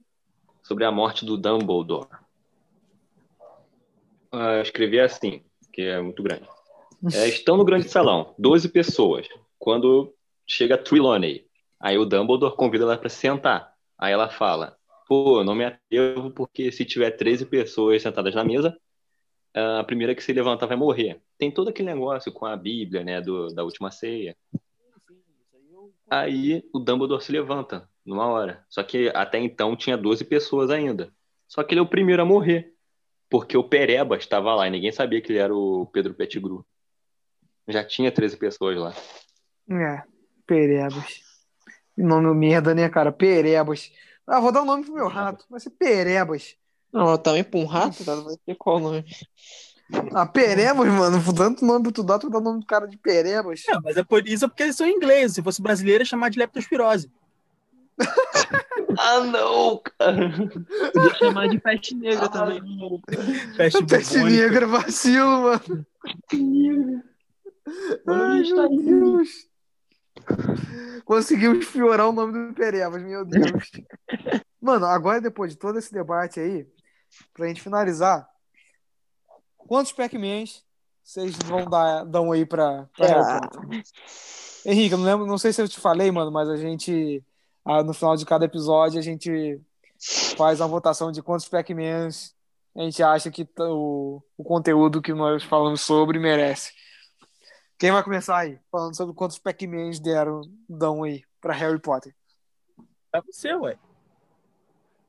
Sobre 0.64 0.84
a 0.84 0.92
morte 0.92 1.26
do 1.26 1.38
Dumbledore. 1.38 2.08
Uh, 4.34 4.58
eu 4.58 4.62
escrevi 4.62 5.00
assim, 5.00 5.44
que 5.72 5.82
é 5.82 6.02
muito 6.02 6.22
grande. 6.22 6.48
É, 7.14 7.28
estão 7.28 7.58
no 7.58 7.66
grande 7.66 7.90
salão, 7.90 8.36
12 8.38 8.70
pessoas. 8.70 9.28
Quando 9.58 10.14
chega 10.48 10.76
a 10.76 10.78
Trelawney, 10.78 11.48
aí 11.80 11.98
o 11.98 12.06
Dumbledore 12.06 12.56
convida 12.56 12.84
ela 12.84 12.98
para 12.98 13.10
sentar. 13.10 13.74
Aí 13.98 14.14
ela 14.14 14.30
fala: 14.30 14.78
Pô, 15.12 15.44
não 15.44 15.54
me 15.54 15.66
atrevo 15.66 16.32
porque 16.32 16.72
se 16.72 16.86
tiver 16.86 17.12
13 17.12 17.46
pessoas 17.46 18.02
sentadas 18.02 18.34
na 18.34 18.46
mesa, 18.46 18.80
a 19.54 19.84
primeira 19.84 20.16
que 20.16 20.24
se 20.24 20.32
levantar 20.32 20.68
vai 20.68 20.78
morrer. 20.78 21.22
Tem 21.38 21.52
todo 21.52 21.68
aquele 21.68 21.90
negócio 21.90 22.32
com 22.32 22.46
a 22.46 22.56
Bíblia, 22.56 23.04
né, 23.04 23.20
do, 23.20 23.54
da 23.54 23.62
última 23.62 23.92
ceia. 23.92 24.38
Aí 26.10 26.64
o 26.74 26.80
Dumbledore 26.80 27.22
se 27.22 27.30
levanta 27.30 27.90
numa 28.06 28.26
hora. 28.26 28.66
Só 28.70 28.84
que 28.84 29.12
até 29.14 29.38
então 29.38 29.76
tinha 29.76 29.98
12 29.98 30.24
pessoas 30.24 30.70
ainda. 30.70 31.14
Só 31.46 31.62
que 31.62 31.74
ele 31.74 31.80
é 31.80 31.84
o 31.84 31.90
primeiro 31.90 32.22
a 32.22 32.26
morrer. 32.26 32.74
Porque 33.30 33.58
o 33.58 33.68
Pereba 33.68 34.16
estava 34.16 34.56
lá 34.56 34.66
e 34.66 34.72
ninguém 34.72 34.94
sabia 34.94 35.20
que 35.20 35.34
ele 35.34 35.40
era 35.40 35.54
o 35.54 35.88
Pedro 35.88 36.14
Pettigrew. 36.14 36.66
Já 37.68 37.84
tinha 37.84 38.14
13 38.14 38.38
pessoas 38.38 38.78
lá. 38.78 38.94
É, 39.70 40.04
Perebas. 40.48 41.20
Nome 41.98 42.34
merda, 42.34 42.74
né, 42.74 42.88
cara? 42.88 43.12
Perebas. 43.12 43.92
Ah, 44.28 44.40
vou 44.40 44.52
dar 44.52 44.62
o 44.62 44.64
um 44.64 44.68
nome 44.68 44.86
pro 44.86 44.94
meu 44.94 45.08
rato. 45.08 45.46
Vai 45.50 45.60
ser 45.60 45.72
Perebas. 45.72 46.56
Não, 46.92 47.18
também 47.18 47.44
pra 47.44 47.60
um 47.60 47.66
rato, 47.66 48.04
cara, 48.04 48.22
vai 48.22 48.36
ter 48.46 48.56
qual 48.56 48.80
nome? 48.80 49.06
Ah, 50.14 50.26
Perebas, 50.26 50.88
mano. 50.88 51.34
Tanto 51.34 51.66
nome 51.66 51.84
pra 51.84 51.92
tu 51.92 52.04
dar, 52.04 52.20
tu 52.20 52.30
dá 52.30 52.38
o 52.38 52.42
nome 52.42 52.60
do 52.60 52.66
cara 52.66 52.88
de 52.88 52.98
Perebas. 52.98 53.64
É, 53.68 53.80
mas 53.84 53.98
é 53.98 54.04
por 54.04 54.28
isso 54.28 54.48
porque 54.48 54.64
eles 54.64 54.76
são 54.76 54.88
ingleses. 54.88 55.36
Se 55.36 55.42
fosse 55.42 55.62
brasileiro, 55.62 56.02
ia 56.02 56.06
chamar 56.06 56.30
de 56.30 56.40
leptospirose. 56.40 57.12
ah, 58.98 59.20
não, 59.22 59.82
cara. 59.84 60.32
Podia 60.94 61.16
chamar 61.16 61.50
de 61.50 61.60
peste 61.60 61.96
negra 61.96 62.26
ah, 62.26 62.30
também. 62.30 62.62
Peste, 63.56 63.86
peste 63.86 64.18
negra, 64.24 64.68
vacilo, 64.68 65.42
mano. 65.42 65.86
Ai, 68.08 68.42
meu 68.42 68.70
Deus. 68.80 69.51
Conseguimos 71.06 71.66
piorar 71.68 72.08
o 72.08 72.12
nome 72.12 72.48
do 72.48 72.54
Perebas, 72.54 73.02
meu 73.04 73.26
Deus. 73.26 73.72
Mano, 74.62 74.86
agora 74.86 75.20
depois 75.20 75.52
de 75.52 75.58
todo 75.58 75.80
esse 75.80 75.92
debate 75.92 76.40
aí, 76.40 76.68
pra 77.34 77.48
gente 77.48 77.62
finalizar, 77.62 78.28
Quantos 79.72 79.94
Pac-Mans 79.94 80.64
vocês 81.04 81.36
vão 81.46 81.66
dar, 81.66 82.04
dar 82.04 82.22
aí 82.32 82.46
pra, 82.46 82.90
pra 82.96 83.08
é. 83.08 84.70
Henrique, 84.70 84.96
não, 84.96 85.04
lembro, 85.04 85.26
não 85.26 85.38
sei 85.38 85.54
se 85.54 85.62
eu 85.62 85.68
te 85.68 85.80
falei, 85.80 86.12
mano, 86.12 86.30
mas 86.30 86.50
a 86.50 86.58
gente, 86.58 87.24
ah, 87.66 87.82
no 87.82 87.94
final 87.94 88.16
de 88.16 88.26
cada 88.26 88.46
episódio, 88.46 89.00
a 89.00 89.02
gente 89.02 89.62
faz 90.38 90.60
uma 90.60 90.68
votação 90.68 91.12
de 91.12 91.22
quantos 91.22 91.48
Pac-Mans 91.48 92.36
a 92.76 92.82
gente 92.82 93.02
acha 93.04 93.32
que 93.32 93.48
o, 93.60 94.22
o 94.38 94.44
conteúdo 94.44 95.02
que 95.02 95.14
nós 95.14 95.44
falamos 95.44 95.82
sobre 95.82 96.20
merece. 96.20 96.74
Quem 97.82 97.92
vai 97.92 98.04
começar 98.04 98.38
aí? 98.38 98.60
Falando 98.72 98.96
sobre 98.96 99.16
quantos 99.16 99.40
Pac-Mans 99.40 100.00
deram, 100.00 100.42
dão 100.70 101.02
aí 101.02 101.24
pra 101.42 101.52
Harry 101.52 101.80
Potter. 101.80 102.16
É 103.12 103.20
você, 103.20 103.56
ué. 103.56 103.76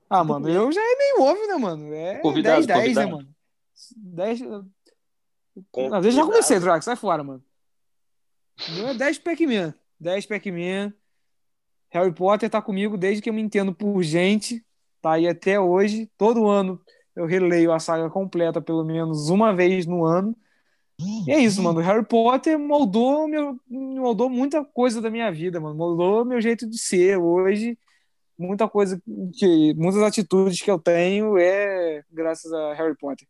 Ah, 0.08 0.24
mano, 0.24 0.48
eu 0.48 0.72
já 0.72 0.80
é 0.80 0.96
meio 0.96 1.20
óbvio, 1.20 1.48
né, 1.48 1.56
mano? 1.56 1.92
É 1.92 2.22
10-10, 2.22 2.94
né, 2.94 3.04
mano? 3.04 3.28
10. 3.94 4.40
Não, 4.40 4.70
deixa 6.00 6.16
já 6.16 6.24
comecei, 6.24 6.58
Drax, 6.58 6.86
sai 6.86 6.96
fora, 6.96 7.22
mano. 7.22 7.44
Meu 8.70 8.88
é 8.88 8.94
10 8.94 9.18
Pac-Man. 9.18 9.74
10 10.00 10.24
Pac-Man. 10.24 10.94
Harry 11.90 12.14
Potter 12.14 12.48
tá 12.48 12.62
comigo 12.62 12.96
desde 12.96 13.20
que 13.20 13.28
eu 13.28 13.34
me 13.34 13.42
entendo 13.42 13.74
por 13.74 14.02
gente. 14.02 14.64
Tá 15.02 15.12
aí 15.12 15.28
até 15.28 15.60
hoje. 15.60 16.10
Todo 16.16 16.48
ano 16.48 16.80
eu 17.14 17.26
releio 17.26 17.70
a 17.70 17.78
saga 17.78 18.08
completa 18.08 18.62
pelo 18.62 18.82
menos 18.82 19.28
uma 19.28 19.54
vez 19.54 19.84
no 19.84 20.06
ano. 20.06 20.34
E 21.26 21.30
é 21.32 21.38
isso, 21.38 21.62
mano. 21.62 21.80
Harry 21.80 22.04
Potter 22.04 22.58
moldou, 22.58 23.28
meu, 23.28 23.58
moldou 23.68 24.28
muita 24.28 24.64
coisa 24.64 25.00
da 25.00 25.10
minha 25.10 25.30
vida, 25.30 25.60
mano. 25.60 25.74
Moldou 25.74 26.24
meu 26.24 26.40
jeito 26.40 26.68
de 26.68 26.78
ser 26.78 27.16
hoje. 27.18 27.78
muita 28.38 28.68
coisa 28.68 29.00
que 29.34 29.74
muitas 29.74 30.02
atitudes 30.02 30.60
que 30.60 30.70
eu 30.70 30.78
tenho 30.78 31.38
é 31.38 32.02
graças 32.10 32.52
a 32.52 32.74
Harry 32.74 32.96
Potter. 32.96 33.26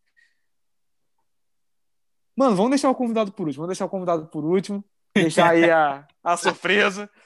Mano, 2.37 2.57
vamos 2.57 2.71
deixar 2.71 2.91
o 2.91 2.95
convidado 2.95 3.33
por 3.33 3.47
último. 3.47 3.63
Vamos 3.63 3.77
deixar 3.77 3.85
o 3.85 3.91
convidado 3.91 4.27
por 4.27 4.45
último. 4.45 4.85
Deixar 5.15 5.51
aí 5.51 5.71
a, 5.71 6.07
a 6.25 6.37
surpresa. 6.37 7.11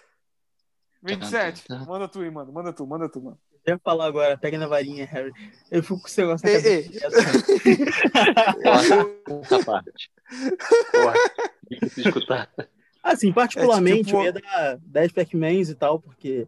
27, 1.03 1.65
manda 1.87 2.09
tu 2.09 2.21
aí, 2.21 2.31
mano. 2.31 2.53
Manda 2.53 2.73
tu, 2.73 2.87
manda 2.87 3.09
tu, 3.09 3.23
mano. 3.23 3.39
Eu 3.67 3.75
ia 3.75 3.79
falar 3.83 4.07
agora, 4.07 4.39
pega 4.39 4.57
na 4.59 4.69
varinha, 4.69 5.05
Harry. 5.07 5.33
Eu 5.71 5.83
fico 5.83 6.01
com 6.01 6.07
o 6.07 6.11
seu 6.11 6.27
negócio 6.27 6.47
na 6.49 6.53
Essa 9.43 9.65
parte. 9.65 10.11
Porra, 10.93 11.15
escutar. 11.97 12.51
Assim, 13.03 13.33
particularmente, 13.33 14.01
É 14.01 14.05
tipo- 14.05 14.17
eu 14.19 14.25
ia 14.25 14.33
dar 14.33 14.79
10 14.83 15.13
Pac-Mans 15.13 15.69
e 15.69 15.75
tal, 15.75 16.01
porque, 16.01 16.47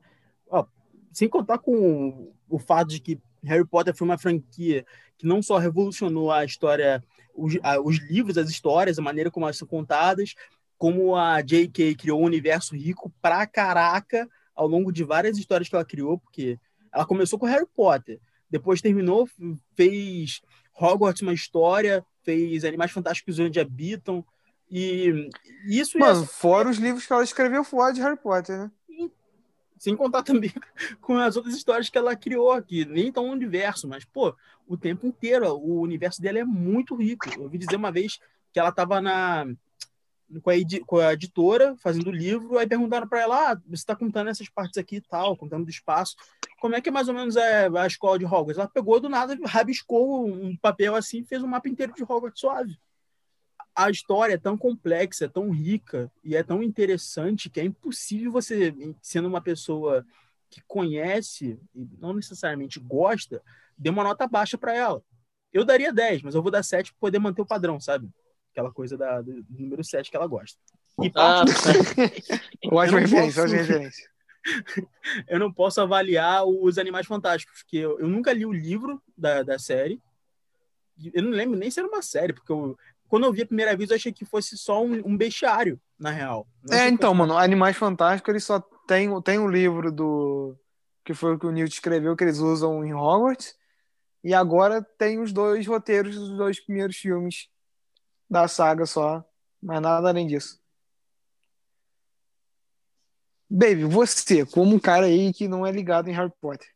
ó, 0.48 0.64
sem 1.12 1.28
contar 1.28 1.58
com 1.58 2.32
o 2.48 2.58
fato 2.58 2.88
de 2.90 3.00
que 3.00 3.18
Harry 3.44 3.66
Potter 3.66 3.94
foi 3.94 4.04
uma 4.06 4.18
franquia 4.18 4.84
que 5.16 5.26
não 5.26 5.42
só 5.42 5.58
revolucionou 5.58 6.30
a 6.30 6.44
história, 6.44 7.02
os, 7.34 7.56
a- 7.62 7.80
os 7.80 7.98
livros, 8.08 8.38
as 8.38 8.48
histórias, 8.50 8.98
a 8.98 9.02
maneira 9.02 9.30
como 9.30 9.44
elas 9.46 9.56
são 9.58 9.66
contadas, 9.66 10.34
como 10.76 11.16
a 11.16 11.40
J.K. 11.42 11.94
criou 11.96 12.20
um 12.20 12.24
universo 12.24 12.76
rico 12.76 13.12
pra 13.20 13.44
caraca 13.46 14.28
ao 14.54 14.66
longo 14.68 14.92
de 14.92 15.02
várias 15.04 15.36
histórias 15.38 15.68
que 15.68 15.74
ela 15.74 15.84
criou, 15.84 16.18
porque 16.18 16.58
ela 16.92 17.06
começou 17.06 17.38
com 17.38 17.46
Harry 17.46 17.66
Potter, 17.74 18.20
depois 18.50 18.80
terminou, 18.80 19.28
fez 19.74 20.40
Hogwarts 20.78 21.22
uma 21.22 21.34
história, 21.34 22.04
fez 22.22 22.64
Animais 22.64 22.90
Fantásticos 22.90 23.38
onde 23.38 23.60
habitam, 23.60 24.24
e 24.70 25.28
isso 25.66 25.98
ia 25.98 26.06
Mano, 26.06 26.26
fora 26.26 26.68
os 26.68 26.78
livros 26.78 27.06
que 27.06 27.12
ela 27.12 27.24
escreveu 27.24 27.64
fora 27.64 27.92
de 27.92 28.00
Harry 28.00 28.18
Potter, 28.18 28.58
né? 28.58 28.70
sem 29.78 29.96
contar 29.96 30.22
também 30.22 30.52
com 31.00 31.16
as 31.16 31.36
outras 31.36 31.54
histórias 31.54 31.88
que 31.88 31.96
ela 31.96 32.16
criou 32.16 32.52
aqui, 32.52 32.84
nem 32.84 33.12
tão 33.12 33.30
universo, 33.30 33.88
mas, 33.88 34.04
pô, 34.04 34.34
o 34.66 34.76
tempo 34.76 35.06
inteiro, 35.06 35.46
o 35.54 35.80
universo 35.80 36.20
dela 36.20 36.38
é 36.38 36.44
muito 36.44 36.94
rico. 36.96 37.28
Eu 37.34 37.44
ouvi 37.44 37.58
dizer 37.58 37.76
uma 37.76 37.92
vez 37.92 38.18
que 38.52 38.58
ela 38.58 38.68
estava 38.70 39.00
na 39.00 39.46
com 40.42 40.50
a, 40.50 40.54
com 40.86 40.98
a 40.98 41.12
editora 41.12 41.76
fazendo 41.78 42.08
o 42.08 42.12
livro, 42.12 42.58
aí 42.58 42.66
perguntaram 42.66 43.08
para 43.08 43.20
ela, 43.20 43.52
ah, 43.52 43.54
você 43.66 43.74
está 43.74 43.96
contando 43.96 44.28
essas 44.28 44.48
partes 44.48 44.78
aqui 44.78 44.96
e 44.96 45.00
tal, 45.00 45.36
contando 45.36 45.64
do 45.64 45.70
espaço, 45.70 46.16
como 46.60 46.74
é 46.74 46.80
que 46.80 46.90
mais 46.90 47.08
ou 47.08 47.14
menos 47.14 47.36
é 47.36 47.68
a 47.68 47.86
escola 47.86 48.18
de 48.18 48.24
Hogwarts? 48.24 48.58
Ela 48.58 48.68
pegou 48.68 49.00
do 49.00 49.08
nada, 49.08 49.38
rabiscou 49.44 50.26
um 50.26 50.56
papel 50.56 50.94
assim, 50.94 51.24
fez 51.24 51.42
um 51.42 51.46
mapa 51.46 51.68
inteiro 51.68 51.94
de 51.94 52.02
Hogwarts 52.02 52.40
suave 52.40 52.78
a 53.78 53.90
história 53.90 54.34
é 54.34 54.38
tão 54.38 54.58
complexa, 54.58 55.26
é 55.26 55.28
tão 55.28 55.50
rica 55.50 56.10
e 56.24 56.34
é 56.34 56.42
tão 56.42 56.64
interessante 56.64 57.48
que 57.48 57.60
é 57.60 57.64
impossível 57.64 58.32
você, 58.32 58.74
sendo 59.00 59.28
uma 59.28 59.40
pessoa 59.40 60.04
que 60.50 60.60
conhece 60.66 61.60
e 61.72 61.88
não 61.96 62.12
necessariamente 62.12 62.80
gosta, 62.80 63.40
dê 63.78 63.88
uma 63.88 64.02
nota 64.02 64.26
baixa 64.26 64.58
para 64.58 64.74
ela. 64.74 65.00
Eu 65.52 65.64
daria 65.64 65.92
10, 65.92 66.22
mas 66.22 66.34
eu 66.34 66.42
vou 66.42 66.50
dar 66.50 66.64
7 66.64 66.92
para 66.92 66.98
poder 66.98 67.20
manter 67.20 67.40
o 67.40 67.46
padrão, 67.46 67.78
sabe? 67.78 68.10
Aquela 68.52 68.72
coisa 68.72 68.96
da, 68.96 69.20
do 69.20 69.44
número 69.50 69.82
7 69.84 70.10
que 70.10 70.16
ela 70.16 70.26
gosta. 70.26 70.58
E 71.02 71.10
Ah, 71.14 71.44
Ótima 72.72 72.98
Eu 72.98 73.08
não 73.08 73.08
referência, 73.08 73.20
posso- 73.22 73.40
ótima 73.42 73.56
referência. 73.62 74.10
eu 75.28 75.38
não 75.38 75.52
posso 75.52 75.80
avaliar 75.80 76.44
os 76.44 76.78
Animais 76.78 77.06
Fantásticos, 77.06 77.62
porque 77.62 77.76
eu, 77.76 77.98
eu 78.00 78.08
nunca 78.08 78.32
li 78.32 78.44
o 78.46 78.52
livro 78.52 79.00
da, 79.16 79.42
da 79.42 79.58
série. 79.58 80.00
Eu 81.14 81.22
não 81.22 81.30
lembro 81.30 81.56
nem 81.58 81.70
se 81.70 81.78
era 81.78 81.88
uma 81.88 82.02
série, 82.02 82.32
porque 82.32 82.50
eu, 82.50 82.76
quando 83.08 83.24
eu 83.24 83.32
vi 83.32 83.42
a 83.42 83.46
primeira 83.46 83.76
vez, 83.76 83.90
eu 83.90 83.96
achei 83.96 84.12
que 84.12 84.24
fosse 84.24 84.56
só 84.58 84.82
um, 84.84 84.94
um 85.06 85.16
bestiário, 85.16 85.80
na 85.98 86.10
real. 86.10 86.46
Não 86.64 86.76
É, 86.76 86.88
então, 86.88 87.10
fosse- 87.10 87.18
mano, 87.18 87.36
Animais 87.38 87.76
Fantásticos, 87.76 88.30
ele 88.30 88.40
só 88.40 88.58
tem, 88.86 89.08
tem 89.22 89.38
um 89.38 89.48
livro 89.48 89.92
do. 89.92 90.56
que 91.04 91.14
foi 91.14 91.34
o 91.34 91.38
que 91.38 91.46
o 91.46 91.52
Newt 91.52 91.72
escreveu, 91.72 92.16
que 92.16 92.24
eles 92.24 92.38
usam 92.38 92.84
em 92.84 92.92
Hogwarts. 92.94 93.54
E 94.24 94.34
agora 94.34 94.82
tem 94.98 95.20
os 95.20 95.32
dois 95.32 95.64
roteiros 95.66 96.16
dos 96.16 96.36
dois 96.36 96.58
primeiros 96.64 96.96
filmes 96.96 97.48
da 98.28 98.48
saga 98.48 98.86
só. 98.86 99.24
Mas 99.62 99.80
nada 99.80 100.08
além 100.08 100.26
disso. 100.26 100.60
Baby, 103.50 103.84
você, 103.84 104.44
como 104.44 104.74
um 104.74 104.78
cara 104.78 105.06
aí 105.06 105.32
que 105.32 105.48
não 105.48 105.66
é 105.66 105.72
ligado 105.72 106.08
em 106.08 106.12
Harry 106.12 106.32
Potter. 106.40 106.68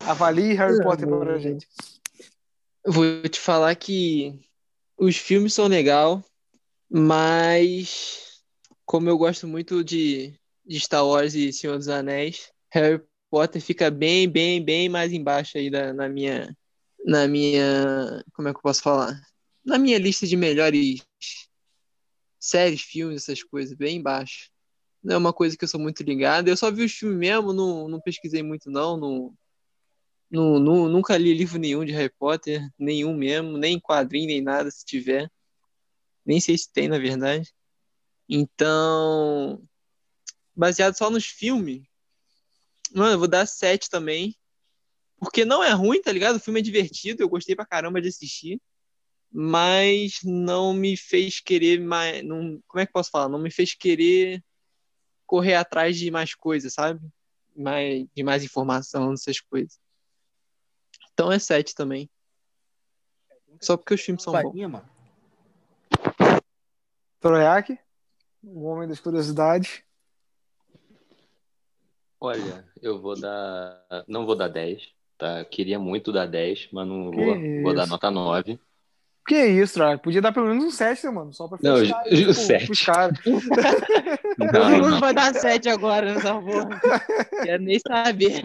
Avalie 0.00 0.54
Harry 0.54 0.82
Potter 0.82 1.06
pra 1.06 1.18
mano. 1.18 1.38
gente. 1.38 1.66
Vou 2.84 3.22
te 3.22 3.40
falar 3.40 3.74
que 3.76 4.38
os 4.98 5.16
filmes 5.16 5.54
são 5.54 5.66
legal, 5.66 6.22
mas 6.90 8.42
como 8.84 9.08
eu 9.08 9.16
gosto 9.16 9.46
muito 9.46 9.82
de, 9.82 10.38
de 10.66 10.80
Star 10.80 11.06
Wars 11.06 11.34
e 11.34 11.52
Senhor 11.52 11.78
dos 11.78 11.88
Anéis, 11.88 12.52
Harry 12.70 13.02
Potter 13.30 13.62
fica 13.62 13.90
bem, 13.90 14.28
bem, 14.28 14.62
bem 14.62 14.88
mais 14.88 15.12
embaixo 15.12 15.56
aí 15.56 15.70
da, 15.70 15.92
na 15.92 16.08
minha, 16.08 16.54
na 17.04 17.26
minha, 17.26 18.22
como 18.34 18.48
é 18.48 18.52
que 18.52 18.58
eu 18.58 18.62
posso 18.62 18.82
falar? 18.82 19.18
Na 19.64 19.78
minha 19.78 19.98
lista 19.98 20.26
de 20.26 20.36
melhores 20.36 21.04
séries, 22.38 22.82
filmes, 22.82 23.22
essas 23.22 23.42
coisas, 23.42 23.74
bem 23.76 23.96
embaixo. 23.96 24.50
Não 25.02 25.14
é 25.14 25.18
uma 25.18 25.32
coisa 25.32 25.56
que 25.56 25.64
eu 25.64 25.68
sou 25.68 25.80
muito 25.80 26.02
ligado. 26.02 26.48
Eu 26.48 26.56
só 26.56 26.70
vi 26.70 26.84
os 26.84 26.92
filmes 26.92 27.18
mesmo, 27.18 27.52
não, 27.52 27.88
não 27.88 28.00
pesquisei 28.00 28.42
muito 28.42 28.70
não, 28.70 28.96
não, 28.96 29.34
não, 30.30 30.58
não- 30.58 30.88
nunca 30.88 31.16
li 31.16 31.34
livro 31.34 31.58
nenhum 31.58 31.84
de 31.84 31.92
Harry 31.92 32.12
Potter, 32.18 32.68
nenhum 32.78 33.14
mesmo, 33.16 33.56
nem 33.58 33.80
quadrinho, 33.80 34.26
nem 34.28 34.40
nada, 34.42 34.70
se 34.70 34.84
tiver. 34.84 35.30
Nem 36.24 36.40
sei 36.40 36.56
se 36.58 36.72
tem, 36.72 36.88
na 36.88 36.98
verdade. 36.98 37.52
Então, 38.28 39.62
baseado 40.56 40.96
só 40.96 41.10
nos 41.10 41.26
filmes, 41.26 41.82
mano, 42.94 43.12
eu 43.12 43.18
vou 43.18 43.28
dar 43.28 43.46
7 43.46 43.90
também. 43.90 44.36
Porque 45.18 45.44
não 45.44 45.64
é 45.64 45.72
ruim, 45.72 46.02
tá 46.02 46.12
ligado? 46.12 46.36
O 46.36 46.40
filme 46.40 46.60
é 46.60 46.62
divertido, 46.62 47.22
eu 47.22 47.28
gostei 47.28 47.56
pra 47.56 47.66
caramba 47.66 48.00
de 48.00 48.08
assistir. 48.08 48.60
Mas 49.36 50.20
não 50.22 50.72
me 50.72 50.96
fez 50.96 51.40
querer 51.40 51.80
mais. 51.80 52.22
Não, 52.22 52.62
como 52.68 52.80
é 52.80 52.86
que 52.86 52.90
eu 52.90 52.92
posso 52.92 53.10
falar? 53.10 53.28
Não 53.28 53.40
me 53.40 53.50
fez 53.50 53.74
querer 53.74 54.40
correr 55.26 55.54
atrás 55.54 55.98
de 55.98 56.08
mais 56.08 56.36
coisas, 56.36 56.72
sabe? 56.72 57.00
Mais, 57.56 58.06
de 58.14 58.22
mais 58.22 58.44
informação, 58.44 59.10
dessas 59.10 59.40
coisas. 59.40 59.80
Então 61.12 61.32
é 61.32 61.38
7 61.40 61.74
também. 61.74 62.08
Só 63.60 63.76
porque 63.76 63.94
os 63.94 64.00
filmes 64.00 64.22
são 64.22 64.32
bons. 64.32 64.82
Troiac, 67.18 67.76
o 68.40 68.64
homem 68.64 68.86
das 68.86 69.00
curiosidades. 69.00 69.82
Olha, 72.20 72.64
eu 72.80 73.00
vou 73.00 73.18
dar. 73.18 73.84
Não 74.06 74.24
vou 74.26 74.36
dar 74.36 74.48
10, 74.48 74.94
tá? 75.18 75.44
Queria 75.44 75.78
muito 75.78 76.12
dar 76.12 76.26
10, 76.26 76.68
mas 76.70 76.86
não 76.86 77.10
Que 77.10 77.16
vou. 77.16 77.62
Vou 77.62 77.74
dar 77.74 77.88
nota 77.88 78.12
9. 78.12 78.60
Que 79.26 79.46
isso, 79.46 79.74
Troiac? 79.74 80.02
Podia 80.02 80.20
dar 80.20 80.32
pelo 80.32 80.46
menos 80.48 80.64
um 80.64 80.70
7, 80.70 81.04
né, 81.06 81.10
mano? 81.10 81.32
Só 81.32 81.48
pra 81.48 81.58
Não, 81.62 81.78
fechar, 81.78 82.04
ju- 82.10 82.16
tipo, 82.16 82.34
sete. 82.34 82.66
pros 82.66 82.80
caras. 82.82 83.18
Não, 84.38 84.48
Todo 84.52 84.68
mundo 84.70 84.90
não. 84.90 85.00
vai 85.00 85.14
dar 85.14 85.32
7 85.34 85.68
agora 85.68 86.12
nessa 86.14 86.34
porra. 86.34 86.68
Quero 87.42 87.62
nem 87.62 87.78
saber. 87.78 88.44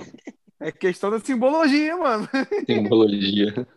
É 0.59 0.71
questão 0.71 1.09
da 1.11 1.19
simbologia, 1.19 1.97
mano. 1.97 2.29
Simbologia. 2.65 3.67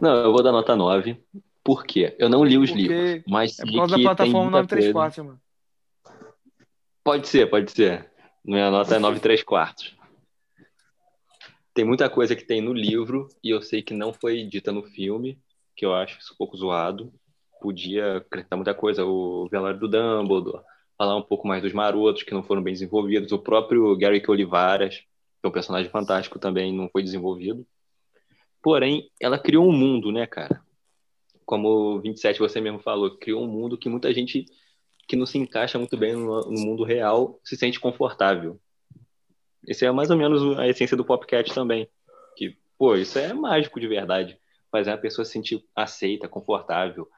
Não, 0.00 0.16
eu 0.16 0.32
vou 0.32 0.42
dar 0.42 0.52
nota 0.52 0.76
9. 0.76 1.20
Por 1.64 1.84
quê? 1.84 2.14
Eu 2.18 2.28
não 2.28 2.44
li 2.44 2.58
os 2.58 2.70
Porque 2.70 2.82
livros, 2.86 3.24
mas 3.26 3.58
É 3.58 3.64
por 3.64 3.74
causa 3.74 3.96
da 3.96 4.02
plataforma 4.02 4.50
muita 4.50 4.76
coisa. 4.76 4.92
934, 4.92 5.24
mano. 5.24 5.40
Pode 7.02 7.28
ser, 7.28 7.48
pode 7.50 7.70
ser. 7.72 8.10
Minha 8.44 8.70
nota 8.70 8.94
é 8.96 8.98
9 8.98 9.18
3 9.20 9.42
quartos. 9.42 9.96
Tem 11.74 11.84
muita 11.84 12.08
coisa 12.10 12.34
que 12.36 12.44
tem 12.44 12.60
no 12.60 12.72
livro 12.72 13.28
e 13.42 13.50
eu 13.50 13.62
sei 13.62 13.82
que 13.82 13.94
não 13.94 14.12
foi 14.12 14.42
dita 14.44 14.70
no 14.72 14.82
filme, 14.82 15.38
que 15.80 15.86
eu 15.86 15.94
acho 15.94 16.18
isso 16.18 16.34
um 16.34 16.36
pouco 16.36 16.58
zoado. 16.58 17.10
Podia 17.58 18.18
acrescentar 18.18 18.58
muita 18.58 18.74
coisa. 18.74 19.02
O 19.02 19.48
velório 19.48 19.80
do 19.80 19.88
Dumbledore, 19.88 20.62
falar 20.98 21.16
um 21.16 21.22
pouco 21.22 21.48
mais 21.48 21.62
dos 21.62 21.72
marotos 21.72 22.22
que 22.22 22.34
não 22.34 22.42
foram 22.42 22.62
bem 22.62 22.74
desenvolvidos. 22.74 23.32
O 23.32 23.38
próprio 23.38 23.96
Garrick 23.96 24.30
Olivaras, 24.30 24.96
que 24.98 25.06
é 25.42 25.48
um 25.48 25.50
personagem 25.50 25.90
fantástico 25.90 26.38
também, 26.38 26.70
não 26.70 26.90
foi 26.90 27.02
desenvolvido. 27.02 27.66
Porém, 28.62 29.10
ela 29.18 29.38
criou 29.38 29.66
um 29.66 29.72
mundo, 29.72 30.12
né, 30.12 30.26
cara? 30.26 30.62
Como 31.46 31.96
o 31.96 32.00
27 32.02 32.38
você 32.38 32.60
mesmo 32.60 32.80
falou, 32.80 33.16
criou 33.16 33.42
um 33.42 33.48
mundo 33.48 33.78
que 33.78 33.88
muita 33.88 34.12
gente 34.12 34.44
que 35.08 35.16
não 35.16 35.24
se 35.24 35.38
encaixa 35.38 35.78
muito 35.78 35.96
bem 35.96 36.12
no, 36.12 36.42
no 36.42 36.60
mundo 36.60 36.84
real 36.84 37.40
se 37.42 37.56
sente 37.56 37.80
confortável. 37.80 38.60
Esse 39.66 39.86
é 39.86 39.90
mais 39.90 40.10
ou 40.10 40.16
menos 40.18 40.58
a 40.58 40.68
essência 40.68 40.96
do 40.96 41.06
Popcat 41.06 41.54
também. 41.54 41.88
Que, 42.36 42.54
pô, 42.78 42.96
isso 42.96 43.18
é 43.18 43.32
mágico 43.32 43.80
de 43.80 43.88
verdade. 43.88 44.38
Fazer 44.70 44.90
a 44.92 44.98
pessoa 44.98 45.24
se 45.24 45.32
sentir 45.32 45.64
aceita, 45.74 46.28
confortável 46.28 47.10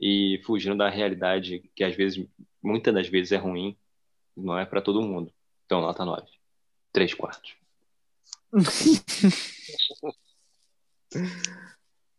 e 0.00 0.40
fugindo 0.44 0.76
da 0.76 0.88
realidade 0.88 1.70
que 1.74 1.84
às 1.84 1.94
vezes, 1.94 2.26
muitas 2.62 2.94
das 2.94 3.08
vezes 3.08 3.32
é 3.32 3.36
ruim, 3.36 3.76
não 4.36 4.58
é 4.58 4.64
para 4.64 4.80
todo 4.82 5.02
mundo. 5.02 5.32
Então, 5.66 5.80
nota 5.80 6.04
9. 6.04 6.26
3 6.92 7.14
quartos. 7.14 7.56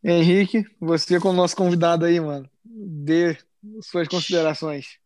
Henrique, 0.03 0.65
você 0.80 1.19
como 1.19 1.34
nosso 1.34 1.56
convidado 1.56 2.06
aí, 2.06 2.19
mano. 2.19 2.49
Dê 2.64 3.38
suas 3.81 4.07
considerações. 4.07 4.99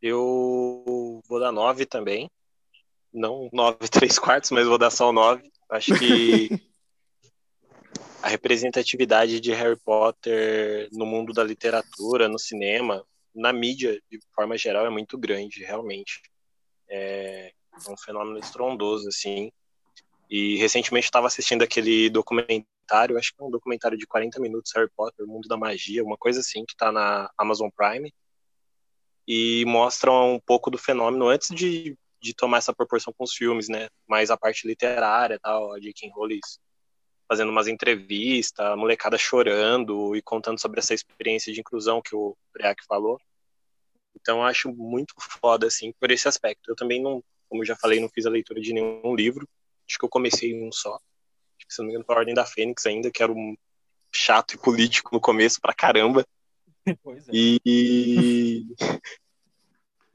Eu 0.00 1.22
vou 1.28 1.40
dar 1.40 1.52
9 1.52 1.84
também. 1.86 2.30
não 3.12 3.48
9 3.52 3.88
3 3.88 4.18
quartos, 4.20 4.50
mas 4.50 4.66
vou 4.66 4.78
dar 4.78 4.90
só 4.90 5.10
o 5.10 5.12
9. 5.12 5.50
Acho 5.68 5.98
que 5.98 6.48
a 8.22 8.28
representatividade 8.28 9.40
de 9.40 9.52
Harry 9.52 9.78
Potter 9.78 10.88
no 10.92 11.06
mundo 11.06 11.32
da 11.32 11.44
literatura, 11.44 12.28
no 12.28 12.38
cinema, 12.38 13.04
na 13.34 13.52
mídia, 13.52 14.00
de 14.10 14.18
forma 14.34 14.56
geral, 14.56 14.86
é 14.86 14.90
muito 14.90 15.18
grande, 15.18 15.62
realmente. 15.64 16.22
É 16.88 17.52
um 17.88 17.96
fenômeno 17.96 18.38
estrondoso, 18.38 19.08
assim. 19.08 19.52
E 20.30 20.56
recentemente 20.56 21.06
estava 21.06 21.26
assistindo 21.26 21.62
aquele 21.62 22.08
documentário, 22.10 23.18
acho 23.18 23.34
que 23.34 23.42
é 23.42 23.44
um 23.44 23.50
documentário 23.50 23.98
de 23.98 24.06
40 24.06 24.40
minutos, 24.40 24.72
Harry 24.74 24.90
Potter, 24.96 25.24
o 25.24 25.28
Mundo 25.28 25.46
da 25.48 25.56
Magia, 25.56 26.02
uma 26.02 26.16
coisa 26.16 26.40
assim, 26.40 26.64
que 26.64 26.72
está 26.72 26.90
na 26.90 27.30
Amazon 27.38 27.68
Prime. 27.76 28.12
E 29.28 29.64
mostra 29.66 30.10
um 30.10 30.40
pouco 30.40 30.70
do 30.70 30.78
fenômeno 30.78 31.28
antes 31.28 31.54
de, 31.54 31.96
de 32.20 32.34
tomar 32.34 32.58
essa 32.58 32.74
proporção 32.74 33.12
com 33.12 33.24
os 33.24 33.34
filmes, 33.34 33.68
né? 33.68 33.88
Mais 34.08 34.30
a 34.30 34.36
parte 34.36 34.66
literária 34.66 35.38
tal, 35.40 35.72
a 35.72 35.80
J.K. 35.80 36.10
Rowling 36.14 36.40
fazendo 37.28 37.50
umas 37.50 37.66
entrevistas, 37.68 38.64
a 38.64 38.76
molecada 38.76 39.18
chorando 39.18 40.14
e 40.16 40.22
contando 40.22 40.60
sobre 40.60 40.78
essa 40.78 40.94
experiência 40.94 41.52
de 41.52 41.60
inclusão 41.60 42.00
que 42.00 42.14
o 42.14 42.36
Preak 42.52 42.84
falou. 42.86 43.18
Então, 44.14 44.38
eu 44.38 44.44
acho 44.44 44.72
muito 44.72 45.14
foda, 45.18 45.66
assim, 45.66 45.92
por 46.00 46.10
esse 46.10 46.26
aspecto. 46.26 46.70
Eu 46.70 46.76
também 46.76 47.02
não, 47.02 47.22
como 47.48 47.64
já 47.64 47.76
falei, 47.76 48.00
não 48.00 48.08
fiz 48.08 48.26
a 48.26 48.30
leitura 48.30 48.60
de 48.60 48.72
nenhum 48.72 49.14
livro. 49.14 49.46
Acho 49.88 49.98
que 49.98 50.04
eu 50.04 50.08
comecei 50.08 50.52
em 50.52 50.66
um 50.66 50.72
só. 50.72 50.94
Acho 50.94 51.66
que, 51.68 51.74
se 51.74 51.78
não 51.78 51.86
me 51.86 51.92
engano, 51.92 52.04
para 52.04 52.16
a 52.16 52.18
Ordem 52.20 52.34
da 52.34 52.46
Fênix 52.46 52.86
ainda, 52.86 53.10
que 53.10 53.22
era 53.22 53.32
um 53.32 53.56
chato 54.12 54.54
e 54.54 54.58
político 54.58 55.10
no 55.12 55.20
começo 55.20 55.60
pra 55.60 55.74
caramba. 55.74 56.26
Pois 57.02 57.28
é. 57.28 57.32
E... 57.34 58.64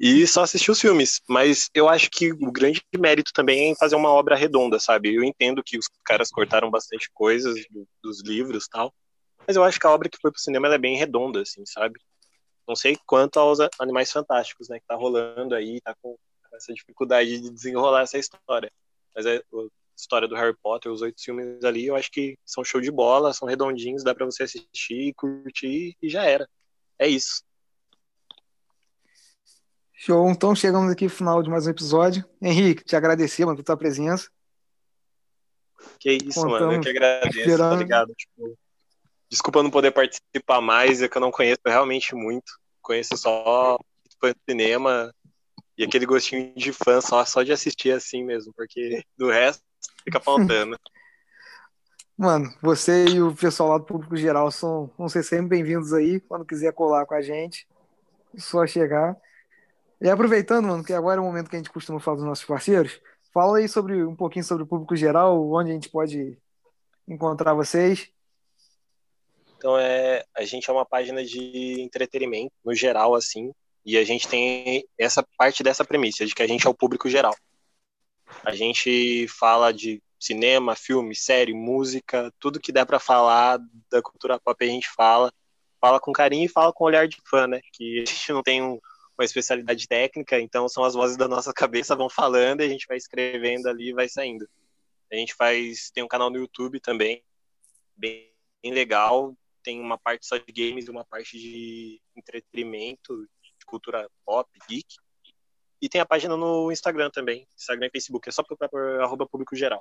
e 0.03 0.26
só 0.26 0.41
assistir 0.41 0.72
os 0.72 0.82
filmes. 0.82 1.22
Mas 1.30 1.69
eu 1.76 1.88
acho 1.88 2.10
que 2.10 2.34
o 2.34 2.52
grande 2.52 2.82
mérito 2.98 3.32
também 3.32 3.60
é 3.60 3.68
em 3.68 3.76
fazer 3.76 3.95
uma 3.95 4.10
obra 4.10 4.36
redonda, 4.36 4.80
sabe? 4.80 5.14
Eu 5.14 5.23
entendo 5.23 5.61
que 5.64 5.78
os 5.78 5.88
caras 6.03 6.32
cortaram 6.32 6.72
bastante 6.72 7.07
coisas 7.14 7.53
do, 7.69 7.88
dos 8.03 8.23
livros 8.23 8.68
tal, 8.68 8.91
mas 9.45 9.56
eu 9.56 9.64
acho 9.64 9.80
que 9.80 9.86
a 9.86 9.91
obra 9.91 10.10
que 10.10 10.18
foi 10.19 10.32
pro 10.32 10.41
cinema 10.41 10.73
é 10.73 10.78
bem 10.80 10.98
redonda, 10.98 11.41
assim, 11.41 11.64
sabe? 11.68 11.99
Não 12.68 12.76
sei 12.76 12.98
quanto 13.06 13.40
aos 13.40 13.60
Animais 13.80 14.11
Fantásticos, 14.11 14.69
né, 14.69 14.80
que 14.80 14.86
tá 14.88 14.95
rolando 14.95 15.53
aí, 15.53 15.80
tá 15.82 15.95
com 16.02 16.18
essa 16.53 16.73
dificuldade 16.73 17.40
de 17.40 17.52
desenrolar 17.52 18.02
essa 18.02 18.18
história. 18.18 18.72
Mas 19.15 19.28
é, 19.28 19.38
a 19.38 19.68
história 19.95 20.28
do 20.28 20.36
Harry 20.36 20.56
Potter, 20.64 20.91
os 20.91 21.03
oito 21.03 21.22
filmes 21.23 21.64
ali, 21.64 21.86
eu 21.86 21.95
acho 21.95 22.10
que 22.11 22.36
são 22.44 22.64
show 22.64 22.82
de 22.82 22.90
bola, 22.90 23.34
são 23.34 23.48
redondinhos, 23.48 24.03
dá 24.03 24.15
para 24.15 24.26
você 24.26 24.44
assistir, 24.44 25.14
curtir 25.14 25.95
e 26.02 26.10
já 26.10 26.23
era. 26.23 26.49
É 26.98 27.07
isso. 27.07 27.44
Show, 30.03 30.32
então 30.32 30.56
chegamos 30.56 30.91
aqui 30.91 31.03
no 31.03 31.11
final 31.11 31.44
de 31.44 31.49
mais 31.52 31.68
um 31.68 31.69
episódio. 31.69 32.26
Henrique, 32.41 32.84
te 32.84 32.95
agradecer, 32.95 33.45
mano, 33.45 33.56
por 33.56 33.64
tua 33.64 33.78
presença. 33.78 34.32
Que 35.99 36.14
isso, 36.14 36.41
Contamos, 36.41 36.60
mano, 36.60 36.73
eu 36.73 36.82
que 36.82 36.90
agradeço, 36.90 37.36
tá 37.36 37.40
esperando. 37.40 37.78
ligado? 37.78 38.11
Tipo, 38.15 38.57
desculpa 39.30 39.61
não 39.61 39.69
poder 39.69 39.91
participar 39.91 40.60
mais, 40.60 41.03
é 41.03 41.07
que 41.07 41.15
eu 41.15 41.22
não 41.22 41.30
conheço 41.30 41.61
realmente 41.68 42.15
muito. 42.15 42.52
Conheço 42.82 43.15
só 43.15 43.78
fã 44.19 44.32
de 44.32 44.40
cinema 44.49 45.14
e 45.78 45.84
aquele 45.84 46.07
gostinho 46.07 46.52
de 46.56 46.73
fã 46.73 46.99
só, 46.99 47.23
só 47.23 47.44
de 47.44 47.52
assistir 47.52 47.91
assim 47.91 48.23
mesmo, 48.23 48.52
porque 48.56 49.03
do 49.15 49.30
resto 49.30 49.61
fica 50.03 50.19
faltando. 50.19 50.80
Mano, 52.18 52.52
você 52.60 53.06
e 53.06 53.22
o 53.22 53.36
pessoal 53.36 53.69
lá 53.69 53.78
do 53.78 53.86
público 53.86 54.18
geral 54.18 54.49
são, 54.49 54.91
vão 54.98 55.07
ser 55.07 55.22
sempre 55.22 55.49
bem-vindos 55.49 55.94
aí. 55.94 56.19
Quando 56.22 56.44
quiser 56.44 56.73
colar 56.73 57.06
com 57.06 57.14
a 57.14 57.22
gente, 57.22 57.68
só 58.36 58.65
chegar. 58.65 59.15
E 60.02 60.10
aproveitando, 60.10 60.65
mano, 60.65 60.84
que 60.84 60.94
agora 60.94 61.19
é 61.19 61.22
o 61.22 61.26
momento 61.26 61.48
que 61.48 61.56
a 61.56 61.60
gente 61.60 61.69
costuma 61.69 61.99
falar 61.99 62.18
dos 62.18 62.26
nossos 62.26 62.44
parceiros, 62.44 62.99
fala 63.32 63.60
aí 63.60 63.69
sobre 63.69 64.03
um 64.03 64.15
pouquinho 64.15 64.44
sobre 64.44 64.64
o 64.64 64.68
público 64.68 64.95
geral, 64.95 65.48
onde 65.52 65.69
a 65.69 65.73
gente 65.73 65.90
pode 65.90 66.36
encontrar 67.07 67.53
vocês. 67.53 68.10
Então 69.56 69.78
é, 69.78 70.26
a 70.36 70.44
gente 70.44 70.68
é 70.68 70.73
uma 70.73 70.86
página 70.88 71.23
de 71.23 71.80
entretenimento 71.82 72.52
no 72.65 72.73
geral 72.73 73.14
assim, 73.14 73.53
e 73.86 73.95
a 73.95 74.03
gente 74.03 74.28
tem 74.28 74.84
essa 74.98 75.23
parte 75.38 75.61
dessa 75.61 75.86
premissa 75.86 76.26
de 76.26 76.34
que 76.34 76.41
a 76.41 76.48
gente 76.48 76.65
é 76.65 76.69
o 76.69 76.73
público 76.73 77.07
geral. 77.07 77.36
A 78.44 78.56
gente 78.56 79.28
fala 79.28 79.72
de 79.72 80.02
cinema, 80.19 80.76
filme, 80.76 81.15
série, 81.15 81.53
música, 81.53 82.34
tudo 82.40 82.60
que 82.60 82.72
der 82.72 82.88
para 82.88 82.99
falar 82.99 83.60
da 83.91 84.02
cultura 84.02 84.40
pop 84.40 84.64
a 84.64 84.68
gente 84.68 84.90
fala, 84.90 85.32
fala 85.80 85.99
com 85.99 86.11
carinho 86.11 86.45
e 86.45 86.49
fala 86.49 86.73
com 86.73 86.86
olhar 86.86 87.07
de 87.07 87.18
fã, 87.30 87.45
né? 87.45 87.60
Que 87.73 88.02
a 88.02 88.06
gente 88.06 88.32
não 88.32 88.41
tem 88.41 88.64
um 88.64 88.80
uma 89.22 89.26
especialidade 89.26 89.88
técnica, 89.88 90.39
então 90.39 90.68
são 90.68 90.84
as 90.84 90.93
vozes 90.93 91.15
da 91.15 91.27
nossa 91.27 91.53
cabeça 91.53 91.95
vão 91.95 92.10
falando 92.10 92.61
e 92.61 92.65
a 92.65 92.69
gente 92.69 92.88
vai 92.88 92.98
escrevendo 92.98 93.68
ali 93.68 93.89
e 93.89 93.93
vai 93.93 94.10
saindo. 94.10 94.48
A 95.11 95.15
gente 95.15 95.35
faz, 95.35 95.91
tem 95.91 96.03
um 96.03 96.07
canal 96.07 96.30
no 96.30 96.38
YouTube 96.38 96.80
também, 96.80 97.23
bem, 97.95 98.31
legal, 98.64 99.35
tem 99.64 99.80
uma 99.80 99.98
parte 99.98 100.26
só 100.26 100.38
de 100.38 100.52
games 100.52 100.88
e 100.88 100.91
uma 100.91 101.06
parte 101.06 101.38
de 101.38 102.02
entretenimento, 102.15 103.27
de 103.60 103.65
cultura 103.65 104.10
pop, 104.26 104.49
geek. 104.68 104.95
E 105.81 105.89
tem 105.89 105.99
a 105.99 106.06
página 106.06 106.38
no 106.38 106.72
Instagram 106.72 107.10
também, 107.10 107.48
Instagram 107.56 107.88
e 107.88 107.91
Facebook, 107.91 108.27
é 108.27 108.31
só 108.31 108.43
procurar 108.43 109.03
arroba 109.03 109.27
público 109.27 109.56
geral. 109.56 109.80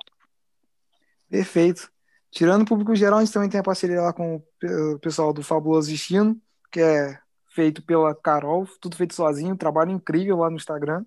Perfeito. 1.29 1.91
Tirando 2.29 2.63
o 2.63 2.65
público 2.65 2.95
geral, 2.95 3.19
a 3.19 3.23
gente 3.23 3.33
também 3.33 3.49
tem 3.49 3.59
a 3.59 3.63
parceria 3.63 4.01
lá 4.01 4.13
com 4.13 4.43
o 4.63 4.99
pessoal 4.99 5.31
do 5.31 5.43
Fabuloso 5.43 5.89
Destino, 5.89 6.39
que 6.71 6.79
é 6.79 7.19
feito 7.53 7.81
pela 7.83 8.15
Carol, 8.15 8.65
tudo 8.79 8.95
feito 8.95 9.13
sozinho, 9.13 9.57
trabalho 9.57 9.91
incrível 9.91 10.37
lá 10.37 10.49
no 10.49 10.55
Instagram. 10.55 11.05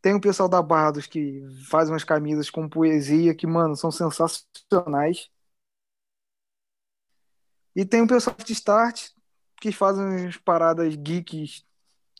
Tem 0.00 0.14
o 0.14 0.20
pessoal 0.20 0.48
da 0.48 0.60
Bardos 0.62 1.06
que 1.06 1.42
faz 1.68 1.88
umas 1.88 2.04
camisas 2.04 2.50
com 2.50 2.68
poesia 2.68 3.34
que, 3.34 3.46
mano, 3.46 3.74
são 3.74 3.90
sensacionais. 3.90 5.30
E 7.74 7.84
tem 7.84 8.02
o 8.02 8.06
pessoal 8.06 8.36
de 8.36 8.52
Start 8.52 9.10
que 9.60 9.72
fazem 9.72 10.04
umas 10.04 10.36
paradas 10.36 10.94
geeks 10.94 11.64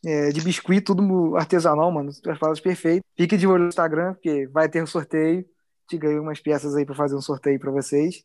é, 0.04 0.30
de 0.30 0.40
biscuit, 0.40 0.82
tudo 0.82 1.36
artesanal, 1.36 1.90
mano. 1.92 2.08
As 2.08 2.38
paradas 2.38 2.60
perfeitas. 2.60 3.02
Fique 3.16 3.36
de 3.36 3.46
olho 3.46 3.64
no 3.64 3.68
Instagram, 3.68 4.14
porque 4.14 4.46
vai 4.48 4.68
ter 4.68 4.82
um 4.82 4.86
sorteio. 4.86 5.46
Te 5.86 5.98
ganhei 5.98 6.18
umas 6.18 6.40
peças 6.40 6.74
aí 6.74 6.86
para 6.86 6.94
fazer 6.94 7.14
um 7.14 7.20
sorteio 7.20 7.60
para 7.60 7.70
vocês. 7.70 8.24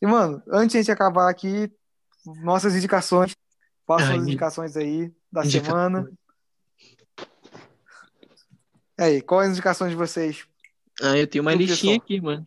E, 0.00 0.06
mano, 0.06 0.40
antes 0.48 0.72
de 0.72 0.78
a 0.78 0.82
gente 0.82 0.92
acabar 0.92 1.28
aqui, 1.28 1.72
nossas 2.42 2.76
indicações. 2.76 3.34
Façam 3.88 4.16
as 4.16 4.22
indicações 4.22 4.76
aí 4.76 5.10
da 5.32 5.42
Indica... 5.42 5.64
semana. 5.64 6.10
E 8.98 9.02
aí, 9.02 9.22
quais 9.22 9.48
as 9.48 9.54
indicações 9.54 9.90
de 9.92 9.96
vocês? 9.96 10.44
Ah, 11.00 11.16
eu 11.16 11.26
tenho 11.26 11.40
uma 11.40 11.54
listinha 11.54 11.96
aqui, 11.96 12.20
mano. 12.20 12.44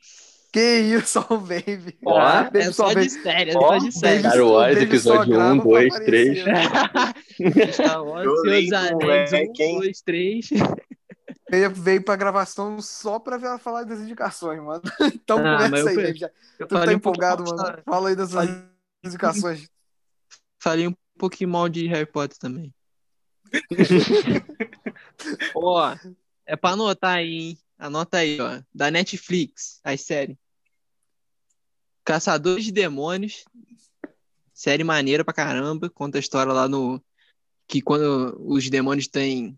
Que 0.53 0.79
isso, 0.81 1.25
oh, 1.31 1.37
baby. 1.37 1.97
Ó, 2.05 2.19
ah, 2.19 2.47
é 2.53 2.71
só 2.71 2.93
de 2.93 3.09
série, 3.09 3.49
é 3.49 3.53
só 3.53 3.77
de 3.77 3.91
série. 3.91 4.19
Star 4.19 4.39
Wars, 4.39 4.77
episódio 4.77 5.39
1, 5.39 5.57
2, 5.57 5.95
3. 5.95 6.39
Star 7.73 8.03
Wars, 8.03 8.41
Seus 8.41 8.71
Anéis, 8.71 9.31
1, 9.33 9.79
2, 9.79 10.01
3. 10.01 10.49
Veio 11.73 12.03
pra 12.03 12.15
gravação 12.15 12.79
só 12.81 13.17
pra 13.17 13.57
falar 13.57 13.83
das 13.83 13.99
indicações, 13.99 14.61
mano. 14.61 14.83
Então 15.15 15.39
ah, 15.43 15.63
começa 15.63 15.89
aí, 15.89 15.95
eu, 15.95 16.15
já. 16.15 16.29
Tu 16.59 16.67
tá 16.67 16.93
empolgado, 16.93 17.43
um 17.43 17.55
mano. 17.55 17.79
Fala 17.83 18.09
aí 18.09 18.15
das 18.15 18.31
indicações. 19.03 19.67
Falei 20.59 20.87
um 20.87 20.93
pouquinho 21.21 21.51
mal 21.51 21.69
de 21.69 21.87
Harry 21.87 22.11
Potter 22.11 22.37
também. 22.39 22.73
ó, 25.55 25.95
é 26.47 26.55
pra 26.55 26.71
anotar 26.71 27.17
aí, 27.17 27.33
hein? 27.33 27.57
Anota 27.77 28.17
aí, 28.17 28.41
ó. 28.41 28.61
Da 28.73 28.89
Netflix, 28.89 29.79
as 29.83 30.01
séries. 30.01 30.35
Caçadores 32.03 32.65
de 32.65 32.71
Demônios. 32.71 33.45
Série 34.51 34.83
maneira 34.83 35.23
pra 35.23 35.33
caramba. 35.33 35.89
Conta 35.89 36.17
a 36.17 36.19
história 36.19 36.51
lá 36.51 36.67
no. 36.67 37.01
Que 37.67 37.81
quando 37.81 38.35
os 38.39 38.67
demônios 38.69 39.07
têm. 39.07 39.57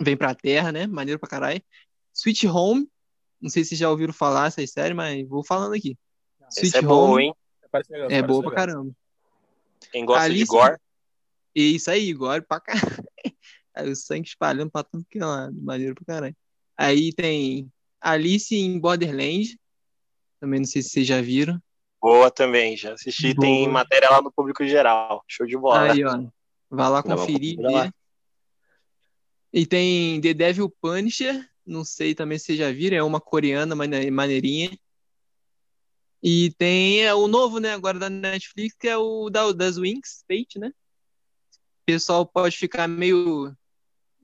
Vêm 0.00 0.16
pra 0.16 0.34
terra, 0.34 0.72
né? 0.72 0.86
Maneiro 0.86 1.20
pra 1.20 1.28
caralho. 1.28 1.62
Sweet 2.12 2.48
Home. 2.48 2.88
Não 3.40 3.50
sei 3.50 3.62
se 3.62 3.70
vocês 3.70 3.80
já 3.80 3.90
ouviram 3.90 4.12
falar 4.12 4.48
essa 4.48 4.64
série, 4.66 4.94
mas 4.94 5.26
vou 5.28 5.44
falando 5.44 5.74
aqui. 5.74 5.96
Essa 6.42 6.60
Sweet 6.60 6.76
é 6.76 6.78
Home. 6.80 6.88
Boa, 6.88 7.22
hein? 7.22 7.34
É 8.10 8.22
boa 8.22 8.42
pra 8.42 8.54
caramba. 8.54 8.92
Quem 9.90 10.04
gosta 10.04 10.24
Alice... 10.24 10.44
de 10.44 10.46
gore. 10.46 10.76
Isso 11.54 11.90
aí, 11.90 12.12
gore 12.12 12.42
pra 12.42 12.60
caralho. 12.60 13.04
Aí 13.74 13.88
o 13.90 13.96
sangue 13.96 14.28
espalhando 14.28 14.70
pra 14.70 14.82
tudo 14.82 15.06
que 15.08 15.18
é 15.18 15.24
lá, 15.24 15.50
maneiro 15.52 15.94
pra 15.94 16.14
caralho. 16.14 16.36
Aí 16.76 17.12
tem 17.12 17.70
Alice 18.00 18.54
em 18.54 18.78
Borderland. 18.78 19.58
Também 20.40 20.60
não 20.60 20.66
sei 20.66 20.82
se 20.82 20.90
vocês 20.90 21.06
já 21.06 21.20
viram. 21.20 21.60
Boa 22.00 22.30
também, 22.30 22.76
já 22.76 22.94
assisti. 22.94 23.32
Boa. 23.32 23.46
Tem 23.46 23.68
matéria 23.68 24.10
lá 24.10 24.20
no 24.20 24.32
público 24.32 24.66
geral. 24.66 25.22
Show 25.28 25.46
de 25.46 25.56
bola. 25.56 25.92
Aí, 25.92 26.04
ó. 26.04 26.26
Vai 26.68 26.90
lá 26.90 27.02
conferir. 27.02 27.60
Lá. 27.60 27.92
E 29.52 29.64
tem 29.64 30.20
The 30.20 30.34
Devil 30.34 30.68
Punisher. 30.80 31.48
Não 31.64 31.84
sei 31.84 32.12
também 32.12 32.38
se 32.38 32.46
vocês 32.46 32.58
já 32.58 32.72
viram. 32.72 32.96
É 32.96 33.02
uma 33.04 33.20
coreana 33.20 33.76
maneirinha. 33.76 34.76
E 36.22 36.52
tem 36.56 37.02
é, 37.02 37.12
o 37.14 37.26
novo, 37.26 37.58
né, 37.58 37.72
agora 37.72 37.98
da 37.98 38.08
Netflix, 38.08 38.76
que 38.78 38.86
é 38.88 38.96
o 38.96 39.28
da, 39.28 39.50
das 39.52 39.76
Wings, 39.76 40.24
Fate, 40.28 40.58
né? 40.58 40.68
O 40.68 41.84
pessoal 41.86 42.24
pode 42.24 42.56
ficar 42.56 42.86
meio 42.88 43.52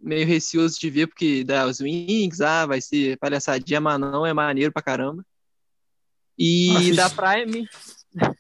meio 0.01 0.25
receoso 0.25 0.79
de 0.79 0.89
ver, 0.91 1.09
porque 1.09 1.43
dá 1.43 1.66
os 1.66 1.81
wings, 1.81 2.41
ah, 2.41 2.65
vai 2.66 2.81
ser 2.81 3.19
palhaçadinha, 3.19 3.81
mas 3.81 3.99
não, 3.99 4.25
é 4.25 4.33
maneiro 4.33 4.73
pra 4.73 4.81
caramba. 4.81 5.25
E 6.39 6.69
Nossa, 6.73 6.95
da 6.95 7.07
isso- 7.07 7.16
Prime. 7.16 7.69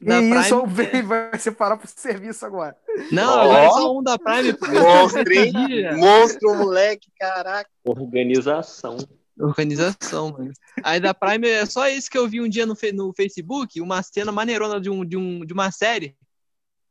E 0.00 0.04
da 0.04 0.20
isso 0.20 0.62
Prime. 0.62 1.02
vai 1.02 1.38
separar 1.38 1.76
pro 1.76 1.86
serviço 1.86 2.44
agora. 2.44 2.76
Não, 3.12 3.30
Ó. 3.36 3.40
agora 3.42 3.64
é 3.64 3.70
só 3.70 3.96
um 3.98 4.02
da 4.02 4.18
Prime. 4.18 4.52
Monstro. 4.52 5.96
Monstro, 5.96 6.54
moleque, 6.56 7.08
caraca. 7.16 7.70
Organização. 7.84 8.96
Organização, 9.44 10.30
mano. 10.30 10.52
Aí 10.84 11.00
da 11.00 11.12
Prime 11.12 11.48
é 11.48 11.66
só 11.66 11.86
esse 11.88 12.08
que 12.08 12.16
eu 12.16 12.28
vi 12.28 12.40
um 12.40 12.48
dia 12.48 12.64
no, 12.64 12.76
no 12.94 13.12
Facebook, 13.12 13.80
uma 13.80 14.02
cena 14.02 14.30
maneirona 14.30 14.80
de, 14.80 14.88
um, 14.88 15.04
de, 15.04 15.16
um, 15.16 15.44
de 15.44 15.52
uma 15.52 15.70
série. 15.72 16.16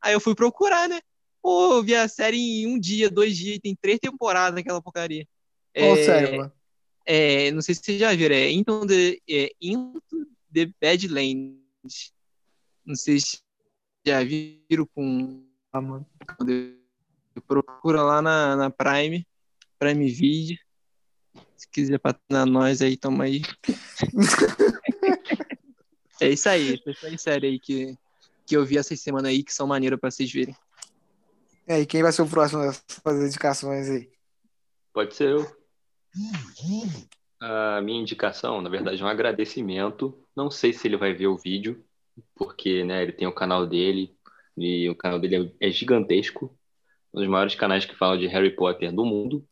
Aí 0.01 0.13
eu 0.13 0.19
fui 0.19 0.35
procurar, 0.35 0.89
né? 0.89 0.99
Pô, 1.41 1.75
eu 1.75 1.83
vi 1.83 1.95
a 1.95 2.07
série 2.07 2.37
em 2.37 2.67
um 2.67 2.79
dia, 2.79 3.09
dois 3.09 3.35
dias, 3.37 3.59
tem 3.59 3.75
três 3.75 3.99
temporadas 3.99 4.55
naquela 4.55 4.81
porcaria. 4.81 5.25
Qual 5.75 5.95
É, 5.95 6.03
série, 6.03 6.37
mano? 6.37 6.51
é, 7.05 7.51
não 7.51 7.61
sei 7.61 7.73
se 7.75 7.81
vocês 7.83 7.99
já 7.99 8.13
viram, 8.13 8.35
é 8.35 8.51
Into 8.51 8.85
the, 8.85 9.17
é 9.29 9.51
Into 9.61 10.27
the 10.53 10.69
Badlands. 10.81 12.11
Não 12.85 12.95
sei 12.95 13.19
se 13.19 13.39
já 14.05 14.23
viram 14.23 14.85
com. 14.93 15.45
Ah, 15.71 15.81
mano. 15.81 16.05
Procura 17.47 18.03
lá 18.03 18.21
na, 18.21 18.55
na 18.55 18.69
Prime, 18.69 19.25
Prime 19.79 20.11
Video. 20.11 20.57
Se 21.61 21.69
quiser 21.69 21.99
patrocinar 21.99 22.47
nós 22.47 22.81
aí, 22.81 22.97
toma 22.97 23.25
aí. 23.25 23.43
é 26.19 26.29
isso 26.29 26.49
aí, 26.49 26.81
três 26.99 27.21
séries 27.21 27.51
aí 27.51 27.59
que, 27.59 27.95
que 28.47 28.57
eu 28.57 28.65
vi 28.65 28.79
essa 28.79 28.95
semana 28.95 29.27
aí 29.27 29.43
que 29.43 29.53
são 29.53 29.67
maneiras 29.67 29.99
pra 29.99 30.09
vocês 30.09 30.31
verem. 30.31 30.55
E 31.67 31.73
aí, 31.73 31.85
quem 31.85 32.01
vai 32.01 32.11
ser 32.11 32.23
o 32.23 32.27
próximo 32.27 32.63
a 32.63 32.73
fazer 33.03 33.27
indicações 33.27 33.91
aí? 33.91 34.09
Pode 34.91 35.13
ser 35.13 35.29
eu. 35.29 35.55
A 37.39 37.79
minha 37.79 38.01
indicação, 38.01 38.59
na 38.59 38.67
verdade, 38.67 38.99
é 38.99 39.05
um 39.05 39.07
agradecimento. 39.07 40.17
Não 40.35 40.49
sei 40.49 40.73
se 40.73 40.87
ele 40.87 40.97
vai 40.97 41.13
ver 41.13 41.27
o 41.27 41.37
vídeo, 41.37 41.85
porque, 42.33 42.83
né, 42.83 43.03
ele 43.03 43.11
tem 43.11 43.27
o 43.27 43.35
canal 43.35 43.67
dele, 43.67 44.17
e 44.57 44.89
o 44.89 44.95
canal 44.95 45.19
dele 45.19 45.55
é 45.59 45.67
é 45.67 45.69
gigantesco. 45.69 46.57
Um 47.13 47.19
dos 47.19 47.29
maiores 47.29 47.53
canais 47.53 47.85
que 47.85 47.95
falam 47.95 48.17
de 48.17 48.25
Harry 48.25 48.55
Potter 48.55 48.91
do 48.91 49.05
mundo. 49.05 49.47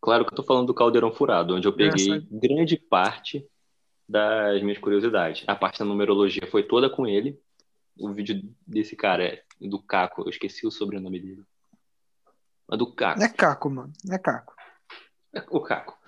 Claro 0.00 0.24
que 0.24 0.32
eu 0.32 0.36
tô 0.36 0.42
falando 0.42 0.66
do 0.66 0.74
Caldeirão 0.74 1.12
Furado, 1.12 1.54
onde 1.54 1.68
eu 1.68 1.72
peguei 1.72 2.26
grande 2.30 2.76
parte 2.76 3.46
das 4.08 4.62
minhas 4.62 4.78
curiosidades. 4.78 5.44
A 5.46 5.54
parte 5.54 5.78
da 5.78 5.84
numerologia 5.84 6.46
foi 6.50 6.62
toda 6.62 6.88
com 6.88 7.06
ele. 7.06 7.38
O 7.98 8.12
vídeo 8.12 8.42
desse 8.66 8.96
cara 8.96 9.24
é 9.24 9.42
do 9.60 9.80
Caco, 9.80 10.22
eu 10.22 10.30
esqueci 10.30 10.66
o 10.66 10.70
sobrenome 10.70 11.20
dele. 11.20 11.44
Mas 12.66 12.78
do 12.78 12.92
Caco. 12.92 13.22
É 13.22 13.28
Caco, 13.28 13.68
mano. 13.68 13.92
É 14.10 14.18
Caco. 14.18 14.54
O 15.50 15.60
Caco. 15.60 15.98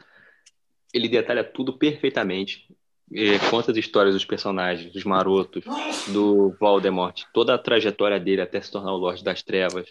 Ele 0.93 1.09
detalha 1.09 1.45
tudo 1.45 1.77
perfeitamente. 1.77 2.75
É, 3.15 3.39
conta 3.51 3.73
as 3.73 3.77
histórias 3.77 4.15
dos 4.15 4.25
personagens, 4.25 4.91
dos 4.91 5.05
marotos, 5.05 5.65
do 6.09 6.57
Voldemort, 6.59 7.25
toda 7.35 7.55
a 7.55 7.59
trajetória 7.59 8.19
dele 8.19 8.41
até 8.41 8.59
se 8.61 8.71
tornar 8.71 8.95
o 8.95 8.97
Lorde 8.97 9.23
das 9.23 9.43
Trevas, 9.43 9.87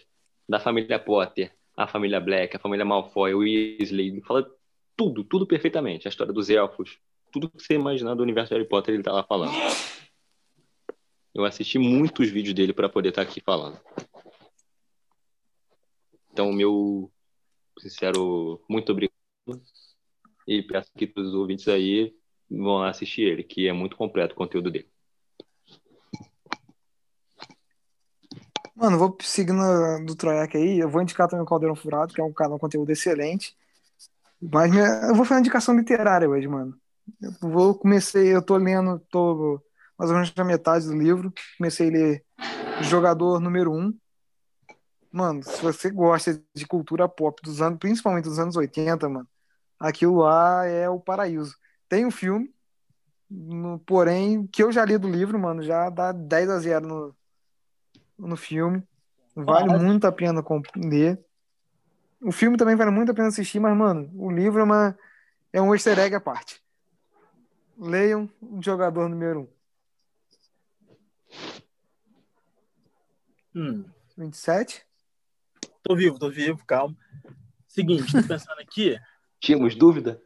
da 0.48 0.58
família 0.58 0.98
Potter, 0.98 1.54
a 1.76 1.86
família 1.86 2.20
Black, 2.20 2.56
a 2.56 2.60
família 2.60 2.84
Malfoy, 2.84 3.34
o 3.34 3.38
Weasley. 3.38 4.20
Fala 4.22 4.48
tudo, 4.96 5.24
tudo 5.24 5.46
perfeitamente. 5.46 6.06
A 6.06 6.10
história 6.10 6.32
dos 6.32 6.50
elfos, 6.50 6.98
tudo 7.32 7.50
que 7.50 7.62
você 7.62 7.74
imaginar 7.74 8.14
do 8.14 8.22
universo 8.22 8.52
Harry 8.54 8.68
Potter, 8.68 8.94
ele 8.94 9.02
tá 9.02 9.12
lá 9.12 9.24
falando. 9.24 9.52
Eu 11.34 11.44
assisti 11.44 11.78
muitos 11.78 12.28
vídeos 12.28 12.54
dele 12.54 12.72
para 12.74 12.88
poder 12.88 13.08
estar 13.08 13.22
aqui 13.22 13.40
falando. 13.40 13.80
Então, 16.30 16.52
meu 16.52 17.10
sincero 17.78 18.62
muito 18.68 18.92
obrigado. 18.92 19.14
E 20.46 20.62
peço 20.62 20.90
que 20.96 21.06
todos 21.06 21.30
os 21.30 21.34
ouvintes 21.34 21.68
aí 21.68 22.14
vão 22.50 22.82
assistir 22.82 23.22
ele, 23.22 23.42
que 23.42 23.66
é 23.66 23.72
muito 23.72 23.96
completo 23.96 24.34
o 24.34 24.36
conteúdo 24.36 24.70
dele. 24.70 24.91
Mano, 28.74 28.98
vou 28.98 29.16
seguindo 29.22 29.62
do 30.06 30.16
Troiac 30.16 30.56
aí. 30.56 30.78
Eu 30.78 30.88
vou 30.88 31.02
indicar 31.02 31.28
também 31.28 31.42
o 31.44 31.46
Caldeirão 31.46 31.76
Furado, 31.76 32.14
que 32.14 32.20
é 32.20 32.24
um 32.24 32.32
canal 32.32 32.56
de 32.56 32.60
conteúdo 32.60 32.90
excelente. 32.90 33.54
Mas 34.40 34.70
minha- 34.70 34.86
eu 35.08 35.14
vou 35.14 35.24
fazer 35.24 35.36
uma 35.36 35.40
indicação 35.40 35.76
literária 35.76 36.28
hoje, 36.28 36.48
mano. 36.48 36.76
Eu 37.22 37.50
vou 37.50 37.74
comecei, 37.76 38.34
eu 38.34 38.42
tô 38.42 38.56
lendo, 38.56 38.98
tô 39.10 39.62
mais 39.98 40.10
ou 40.10 40.16
menos 40.16 40.34
na 40.34 40.44
metade 40.44 40.86
do 40.86 40.94
livro. 40.98 41.32
Comecei 41.58 41.88
a 41.88 41.92
ler 41.92 42.24
Jogador 42.82 43.40
número 43.40 43.72
1. 43.72 43.92
Mano, 45.10 45.42
se 45.42 45.60
você 45.62 45.90
gosta 45.90 46.42
de 46.54 46.66
cultura 46.66 47.08
pop 47.08 47.40
dos 47.42 47.60
anos, 47.60 47.78
principalmente 47.78 48.24
dos 48.24 48.38
anos 48.38 48.56
80, 48.56 49.08
mano, 49.08 49.28
aquilo 49.80 50.18
lá 50.18 50.66
é 50.66 50.88
o 50.88 51.00
paraíso. 51.00 51.56
Tem 51.88 52.06
um 52.06 52.10
filme, 52.10 52.52
no- 53.30 53.78
porém, 53.80 54.46
que 54.48 54.62
eu 54.62 54.72
já 54.72 54.84
li 54.84 54.98
do 54.98 55.08
livro, 55.08 55.38
mano, 55.38 55.62
já 55.62 55.90
dá 55.90 56.12
10 56.12 56.50
a 56.50 56.58
0 56.60 56.86
no, 56.88 57.16
no 58.18 58.36
filme. 58.36 58.82
Vale 59.34 59.68
Quase. 59.68 59.84
muito 59.84 60.06
a 60.06 60.12
pena 60.12 60.42
comp- 60.42 60.68
ler. 60.76 61.18
O 62.20 62.30
filme 62.30 62.56
também 62.56 62.76
vale 62.76 62.90
muito 62.90 63.10
a 63.10 63.14
pena 63.14 63.28
assistir, 63.28 63.58
mas, 63.58 63.76
mano, 63.76 64.10
o 64.14 64.30
livro 64.30 64.60
é, 64.60 64.64
uma, 64.64 64.98
é 65.52 65.60
um 65.60 65.74
easter 65.74 65.98
egg 65.98 66.14
à 66.14 66.20
parte. 66.20 66.62
Leiam 67.76 68.30
o 68.40 68.62
jogador 68.62 69.08
número 69.08 69.48
1. 73.54 73.60
Hum, 73.60 73.84
27? 74.16 74.86
tô 75.82 75.96
vivo, 75.96 76.18
tô 76.18 76.30
vivo, 76.30 76.64
calma. 76.64 76.96
Seguinte, 77.66 78.12
tô 78.12 78.26
pensando 78.26 78.60
aqui, 78.60 78.96
Tínhamos 79.40 79.74
dúvida? 79.74 80.22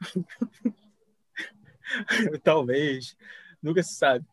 talvez, 2.42 3.16
nunca 3.62 3.82
se 3.82 3.94
sabe. 3.94 4.26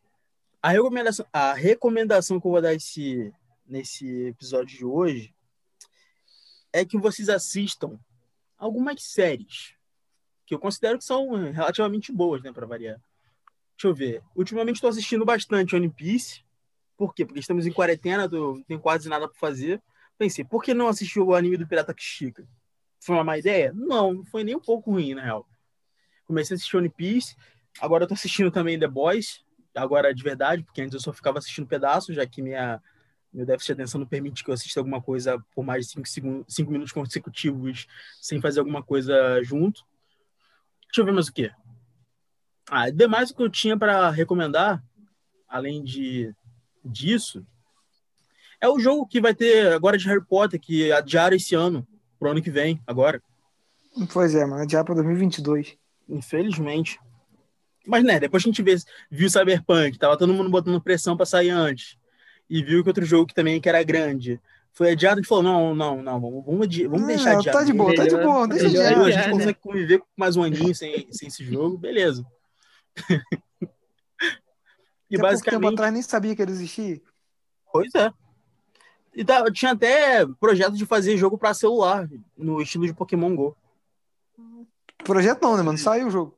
A 0.66 0.70
recomendação, 0.70 1.28
a 1.32 1.54
recomendação 1.54 2.42
que 2.42 2.48
eu 2.48 2.52
vou 2.52 2.60
dar 2.60 2.74
esse, 2.74 3.32
nesse 3.68 4.30
episódio 4.30 4.76
de 4.76 4.84
hoje 4.84 5.32
é 6.74 6.84
que 6.84 6.98
vocês 6.98 7.30
assistam 7.30 8.00
algumas 8.58 9.04
séries 9.04 9.76
que 10.44 10.56
eu 10.56 10.60
considero 10.60 10.98
que 10.98 11.04
são 11.04 11.30
relativamente 11.52 12.12
boas, 12.12 12.42
né, 12.42 12.52
para 12.52 12.66
variar. 12.66 13.00
Deixa 13.78 13.88
eu 13.90 13.94
ver. 13.94 14.24
Ultimamente 14.36 14.78
estou 14.78 14.90
assistindo 14.90 15.24
bastante 15.24 15.76
One 15.76 15.88
Piece. 15.88 16.44
Por 16.98 17.14
quê? 17.14 17.24
Porque 17.28 17.42
estamos 17.42 17.68
em 17.68 17.72
quarentena, 17.72 18.28
tô- 18.28 18.56
não 18.56 18.64
tenho 18.64 18.80
quase 18.80 19.08
nada 19.08 19.28
para 19.28 19.38
fazer. 19.38 19.80
Pensei, 20.18 20.44
por 20.44 20.64
que 20.64 20.74
não 20.74 20.88
assistir 20.88 21.20
o 21.20 21.36
anime 21.36 21.58
do 21.58 21.68
Pirata 21.68 21.94
Kishika? 21.94 22.44
Foi 23.00 23.16
uma 23.16 23.24
má 23.24 23.38
ideia? 23.38 23.72
Não, 23.72 24.16
não 24.16 24.26
foi 24.26 24.44
nem 24.44 24.56
um 24.56 24.60
pouco 24.60 24.90
ruim, 24.90 25.14
na 25.14 25.22
real. 25.22 25.48
Comecei 26.26 26.56
a 26.56 26.58
assistir 26.58 26.76
One 26.76 26.90
Piece, 26.90 27.36
agora 27.80 28.08
tô 28.08 28.16
assistindo 28.16 28.50
também 28.50 28.80
The 28.80 28.88
Boys, 28.88 29.45
agora 29.76 30.14
de 30.14 30.24
verdade, 30.24 30.64
porque 30.64 30.82
antes 30.82 30.94
eu 30.94 31.00
só 31.00 31.12
ficava 31.14 31.40
assistindo 31.40 31.68
pedaços, 31.68 32.16
já 32.16 32.26
que 32.26 32.42
minha, 32.42 32.82
meu 33.34 33.46
déficit 33.46 33.68
de 33.76 33.82
atenção 33.82 34.00
não 34.00 34.08
permite 34.08 34.44
que 34.44 34.50
eu 34.50 34.54
assista 34.54 34.80
alguma 34.80 35.02
coisa 35.02 35.44
por 35.54 35.64
mais 35.64 35.86
de 35.86 35.92
5 35.92 36.08
segundos, 36.08 36.46
cinco 36.54 36.72
minutos 36.72 36.94
consecutivos 36.94 37.88
sem 38.22 38.42
fazer 38.42 38.60
alguma 38.60 38.82
coisa 38.82 39.42
junto. 39.44 39.84
Deixa 40.88 41.02
eu 41.02 41.06
ver 41.06 41.12
mais 41.12 41.28
o 41.28 41.34
que. 41.34 41.52
Ah, 42.70 42.90
demais 42.90 43.30
o 43.30 43.36
que 43.36 43.44
eu 43.44 43.50
tinha 43.50 43.78
para 43.78 44.10
recomendar, 44.10 44.84
além 45.48 45.84
de 45.84 46.34
disso, 46.84 47.46
é 48.60 48.68
o 48.68 48.80
jogo 48.80 49.06
que 49.06 49.22
vai 49.22 49.34
ter 49.34 49.74
agora 49.74 49.98
de 49.98 50.08
Harry 50.08 50.24
Potter, 50.24 50.60
que 50.60 50.92
adiaram 50.92 51.36
esse 51.36 51.54
ano, 51.54 51.88
pro 52.18 52.32
ano 52.32 52.42
que 52.42 52.50
vem, 52.50 52.82
agora. 52.88 53.22
Pois 54.12 54.34
é, 54.36 54.46
mano. 54.46 54.68
Já 54.70 54.84
pra 54.84 54.96
2022. 54.96 55.78
Infelizmente. 56.10 57.00
Mas, 57.86 58.04
né, 58.04 58.20
depois 58.20 58.44
que 58.44 58.50
a 58.50 58.52
gente 58.52 58.64
vê, 58.64 58.76
viu 59.10 59.30
Cyberpunk, 59.30 59.98
tava 59.98 60.18
todo 60.18 60.34
mundo 60.34 60.50
botando 60.50 60.82
pressão 60.82 61.16
para 61.16 61.26
sair 61.26 61.50
antes, 61.50 61.98
e 62.50 62.64
viu 62.64 62.84
que 62.84 62.90
outro 62.90 63.06
jogo 63.06 63.26
que 63.28 63.34
também 63.34 63.60
que 63.62 63.70
era 63.70 63.84
grande 63.84 64.40
foi 64.72 64.92
adiado, 64.92 65.18
gente 65.18 65.28
falou, 65.28 65.44
não, 65.44 65.74
não, 65.74 66.04
não, 66.04 66.20
vamos, 66.20 66.46
vamos, 66.46 66.78
vamos 66.78 67.08
deixar 67.08 67.36
Ah, 67.36 67.38
adiado. 67.40 67.58
tá 67.60 67.64
de 67.64 67.72
boa, 67.72 67.96
tá 67.96 68.06
de 68.06 68.18
boa. 68.18 68.48
Deixa 68.48 68.68
Melhor 68.68 68.86
adiado. 68.86 69.04
a 69.06 69.12
gente 69.12 69.26
né? 69.28 69.32
consegue 69.32 69.60
conviver 69.62 70.00
com 70.00 70.06
mais 70.18 70.36
um 70.36 70.44
aninho 70.44 70.76
sem, 70.76 71.08
sem 71.12 71.28
esse 71.30 71.46
jogo, 71.46 71.78
beleza. 71.78 72.26
e 73.10 73.16
Até 73.16 73.30
pouco 73.30 75.10
tempo 75.10 75.22
basicamente, 75.22 75.74
atrás 75.74 75.94
nem 75.94 76.02
sabia 76.02 76.36
que 76.36 76.42
ele 76.42 76.52
existia. 76.52 77.02
pois 77.72 77.94
é. 77.96 78.12
E 79.16 79.24
tá- 79.24 79.50
tinha 79.50 79.72
até 79.72 80.26
projeto 80.42 80.74
de 80.74 80.86
fazer 80.86 81.16
jogo 81.16 81.38
para 81.38 81.54
celular, 81.54 82.10
no 82.38 82.62
estilo 82.62 82.86
de 82.86 82.94
Pokémon 82.94 83.34
GO. 83.34 83.56
Projeto 85.06 85.42
não, 85.42 85.56
né, 85.56 85.64
mano? 85.64 85.78
Saiu 85.78 86.08
o 86.08 86.12
jogo. 86.12 86.35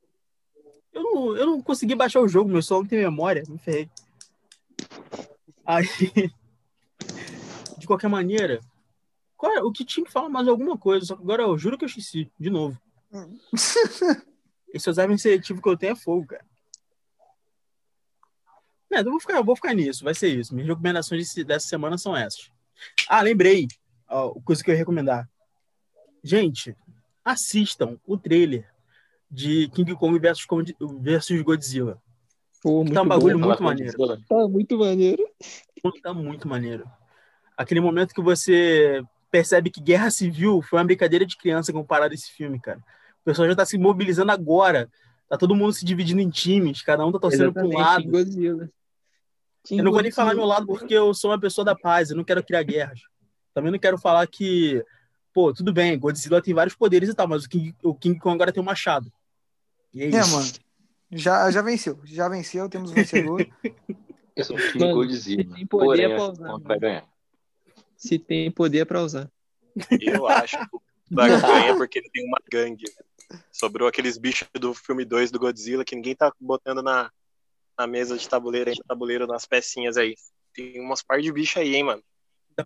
Eu 0.98 1.04
não, 1.04 1.38
eu 1.38 1.46
não 1.46 1.62
consegui 1.62 1.94
baixar 1.94 2.20
o 2.22 2.28
jogo, 2.28 2.50
meu 2.50 2.60
celular 2.62 2.82
não 2.82 2.90
tem 2.90 3.00
memória, 3.00 3.44
me 3.48 3.60
ferrei. 3.60 3.88
Aí, 5.64 5.86
de 7.78 7.86
qualquer 7.86 8.08
maneira, 8.08 8.60
qual 9.38 9.52
é- 9.54 9.62
o 9.62 9.72
que 9.72 9.86
tinha 9.86 10.04
que 10.04 10.12
falar 10.12 10.28
mais 10.28 10.48
alguma 10.48 10.76
coisa, 10.76 11.06
só 11.06 11.16
que 11.16 11.22
agora 11.22 11.44
eu 11.44 11.56
juro 11.56 11.78
que 11.78 11.86
eu 11.86 11.88
esqueci, 11.88 12.32
de 12.40 12.50
novo. 12.50 12.82
Esse 14.74 14.90
exame 14.90 15.20
seletivo 15.20 15.62
que 15.62 15.70
eu 15.70 15.78
tenho 15.78 15.92
é 15.92 15.96
fogo, 15.96 16.26
cara. 16.26 16.46
Então 18.88 19.00
eu 19.00 19.12
vou 19.12 19.20
ficar, 19.20 19.36
eu 19.36 19.44
vou 19.44 19.56
ficar 19.56 19.76
nisso, 19.76 20.04
vai 20.04 20.16
ser 20.16 20.30
isso. 20.30 20.56
Minhas 20.56 20.70
recomendações 20.70 21.32
dessa 21.46 21.68
semana 21.68 21.96
são 22.00 22.18
essas. 22.18 22.50
Ah, 23.08 23.22
lembrei, 23.22 23.68
ó, 24.10 24.32
coisa 24.42 24.64
que 24.64 24.72
eu 24.72 24.74
ia 24.74 24.80
recomendar. 24.80 25.30
Gente, 26.24 26.76
assistam 27.24 28.00
o 28.08 28.18
trailer 28.18 28.68
de 29.30 29.70
King 29.70 29.96
Kong 29.96 30.18
versus, 30.20 30.46
versus 31.00 31.42
Godzilla. 31.42 32.02
Pô, 32.62 32.84
tá 32.92 33.02
um 33.02 33.08
bagulho 33.08 33.40
bom. 33.40 33.48
muito 33.48 33.64
maneiro. 33.64 33.98
Tá 34.28 34.48
muito 34.48 34.78
maneiro. 34.78 35.24
Tá 36.02 36.14
muito 36.14 36.48
maneiro. 36.48 36.86
Aquele 37.56 37.80
momento 37.80 38.14
que 38.14 38.22
você 38.22 39.04
percebe 39.32 39.70
que 39.70 39.82
Guerra 39.82 40.10
Civil 40.10 40.62
foi 40.62 40.80
uma 40.80 40.86
brincadeira 40.86 41.26
de 41.26 41.38
criança 41.38 41.74
comparado 41.74 42.12
a 42.12 42.16
esse 42.16 42.32
filme, 42.32 42.60
cara. 42.60 42.80
O 43.22 43.26
pessoal 43.26 43.48
já 43.48 43.56
tá 43.56 43.66
se 43.66 43.78
mobilizando 43.78 44.32
agora. 44.32 44.90
Tá 45.30 45.38
todo 45.38 45.56
mundo 45.56 45.74
se 45.74 45.84
dividindo 45.84 46.22
em 46.22 46.30
times, 46.30 46.82
cada 46.82 47.06
um 47.06 47.12
tá 47.12 47.20
torcendo 47.20 47.52
para 47.52 47.66
um 47.66 47.78
lado. 47.78 48.10
Godzilla. 48.10 48.70
Eu 49.70 49.84
não 49.84 49.92
vou 49.92 50.02
nem 50.02 50.12
falar 50.12 50.34
meu 50.34 50.46
lado 50.46 50.66
porque 50.66 50.94
eu 50.94 51.14
sou 51.14 51.32
uma 51.32 51.40
pessoa 51.40 51.66
da 51.66 51.76
paz, 51.76 52.10
eu 52.10 52.16
não 52.16 52.24
quero 52.24 52.44
criar 52.44 52.64
guerras. 52.64 53.02
Também 53.54 53.72
não 53.72 53.80
quero 53.80 53.98
falar 53.98 54.26
que, 54.28 54.82
pô, 55.34 55.54
tudo 55.54 55.74
bem, 55.74 56.00
Godzilla 56.00 56.42
tem 56.42 56.54
vários 56.54 56.76
poderes 56.76 57.10
e 57.10 57.14
tal, 57.14 57.28
mas 57.28 57.44
o 57.44 57.50
King, 57.50 57.76
o 57.84 57.94
King 57.94 58.18
Kong 58.18 58.36
agora 58.36 58.54
tem 58.54 58.64
um 58.64 58.66
machado. 58.66 59.12
E 59.98 60.04
é, 60.04 60.20
é 60.20 60.26
mano. 60.26 60.52
Já, 61.12 61.50
já 61.50 61.62
venceu, 61.62 62.00
já 62.04 62.30
venceu, 62.30 62.70
temos 62.70 62.92
vencedor. 62.92 63.48
Eu 64.36 64.44
sou 64.44 64.56
um 64.56 64.72
King 64.72 64.94
Godzilla. 64.94 65.44
Se 65.44 65.56
tem 65.56 65.66
poder 65.66 65.86
Porém, 65.86 66.06
é 66.06 66.16
pra 66.16 66.30
usar. 66.30 66.58
Vai 66.60 66.80
ganhar. 66.80 67.10
Se 67.98 68.20
tem 68.20 68.52
poder 68.52 68.80
é 68.80 68.86
pra 68.86 69.02
usar. 69.02 69.32
Eu 70.00 70.28
acho 70.28 70.58
que 70.60 70.76
o 70.76 70.82
ganha 71.12 71.76
porque 71.76 71.98
ele 71.98 72.10
tem 72.14 72.24
uma 72.24 72.38
gangue. 72.52 72.86
Sobrou 73.52 73.88
aqueles 73.88 74.16
bichos 74.20 74.48
do 74.54 74.76
filme 74.76 75.04
2 75.04 75.32
do 75.32 75.40
Godzilla 75.40 75.84
que 75.84 75.96
ninguém 75.96 76.16
tá 76.16 76.32
botando 76.40 76.84
na, 76.84 77.12
na 77.76 77.88
mesa 77.88 78.16
de 78.16 78.30
tabuleiro, 78.30 78.70
aí, 78.70 78.76
tabuleiro 78.88 79.26
nas 79.26 79.48
pecinhas 79.48 79.98
aí. 79.98 80.16
Tem 80.54 80.80
umas 80.80 81.02
par 81.02 81.20
de 81.20 81.32
bichos 81.32 81.58
aí, 81.58 81.76
hein, 81.76 81.84
mano. 81.84 82.04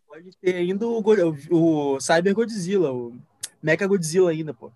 Pode 0.08 0.32
ter 0.42 0.56
ainda 0.56 0.86
o, 0.86 1.02
o, 1.02 1.96
o 1.96 2.00
Cyber 2.02 2.34
Godzilla, 2.34 2.92
o 2.92 3.18
Mecha 3.64 3.88
Godzilla 3.88 4.32
ainda, 4.32 4.54
pô. 4.54 4.72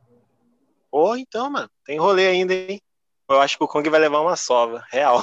Pô, 0.96 1.14
então, 1.18 1.50
mano, 1.50 1.70
tem 1.84 2.00
rolê 2.00 2.26
ainda, 2.26 2.54
hein? 2.54 2.82
Eu 3.28 3.42
acho 3.42 3.58
que 3.58 3.64
o 3.66 3.68
Kong 3.68 3.90
vai 3.90 4.00
levar 4.00 4.22
uma 4.22 4.38
sova, 4.38 4.82
real. 4.90 5.22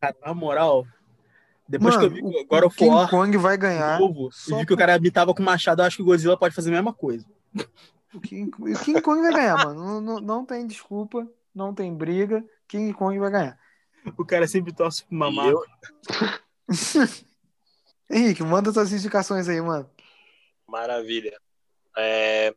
Cara, 0.00 0.16
na 0.20 0.34
moral, 0.34 0.84
depois 1.68 1.94
mano, 1.94 2.10
que 2.10 2.18
eu 2.18 2.30
vi 2.32 2.40
agora 2.40 2.66
o 2.66 2.70
King 2.70 2.90
War, 2.90 3.08
Kong 3.08 3.36
vai 3.36 3.56
ganhar. 3.56 4.00
Novo, 4.00 4.30
eu 4.48 4.56
vi 4.58 4.66
que 4.66 4.74
o 4.74 4.76
cara 4.76 4.96
habitava 4.96 5.32
com 5.32 5.44
machado, 5.44 5.80
eu 5.80 5.86
acho 5.86 5.98
que 5.98 6.02
o 6.02 6.06
Godzilla 6.06 6.36
pode 6.36 6.56
fazer 6.56 6.70
a 6.70 6.72
mesma 6.72 6.92
coisa. 6.92 7.24
O 8.12 8.20
King, 8.20 8.50
o 8.58 8.78
King 8.80 9.00
Kong 9.00 9.22
vai 9.22 9.32
ganhar, 9.32 9.56
mano. 9.58 9.84
Não, 9.84 10.00
não, 10.00 10.20
não 10.20 10.44
tem 10.44 10.66
desculpa, 10.66 11.24
não 11.54 11.72
tem 11.72 11.94
briga. 11.94 12.44
King 12.66 12.92
Kong 12.92 13.16
vai 13.16 13.30
ganhar. 13.30 13.56
O 14.18 14.26
cara 14.26 14.48
sempre 14.48 14.72
torce 14.72 15.04
pro 15.04 15.16
mamaco. 15.16 15.50
Eu... 15.50 15.64
Henrique, 18.10 18.42
manda 18.42 18.72
suas 18.72 18.92
indicações 18.92 19.48
aí, 19.48 19.60
mano. 19.60 19.88
Maravilha. 20.66 21.38
É... 21.96 22.52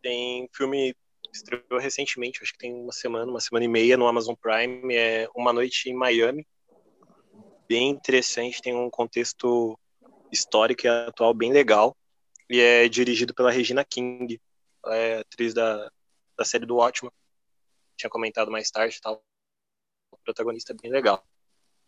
Tem 0.00 0.48
filme 0.54 0.96
estreou 1.36 1.80
recentemente, 1.80 2.40
acho 2.42 2.52
que 2.52 2.58
tem 2.58 2.72
uma 2.72 2.92
semana, 2.92 3.30
uma 3.30 3.40
semana 3.40 3.64
e 3.64 3.68
meia 3.68 3.96
no 3.96 4.06
Amazon 4.06 4.34
Prime, 4.34 4.94
é 4.94 5.28
Uma 5.34 5.52
Noite 5.52 5.88
em 5.88 5.94
Miami. 5.94 6.46
Bem 7.68 7.90
interessante, 7.90 8.62
tem 8.62 8.74
um 8.74 8.90
contexto 8.90 9.78
histórico 10.32 10.86
e 10.86 10.88
atual 10.88 11.34
bem 11.34 11.52
legal. 11.52 11.96
E 12.48 12.60
é 12.60 12.88
dirigido 12.88 13.34
pela 13.34 13.50
Regina 13.50 13.84
King, 13.84 14.40
ela 14.84 14.96
é 14.96 15.18
atriz 15.18 15.52
da, 15.52 15.90
da 16.38 16.44
série 16.44 16.66
do 16.66 16.76
Ótimo. 16.76 17.12
Tinha 17.96 18.10
comentado 18.10 18.50
mais 18.50 18.70
tarde 18.70 19.00
tal. 19.00 19.22
O 20.12 20.18
protagonista 20.18 20.72
é 20.72 20.76
bem 20.80 20.90
legal. 20.90 21.26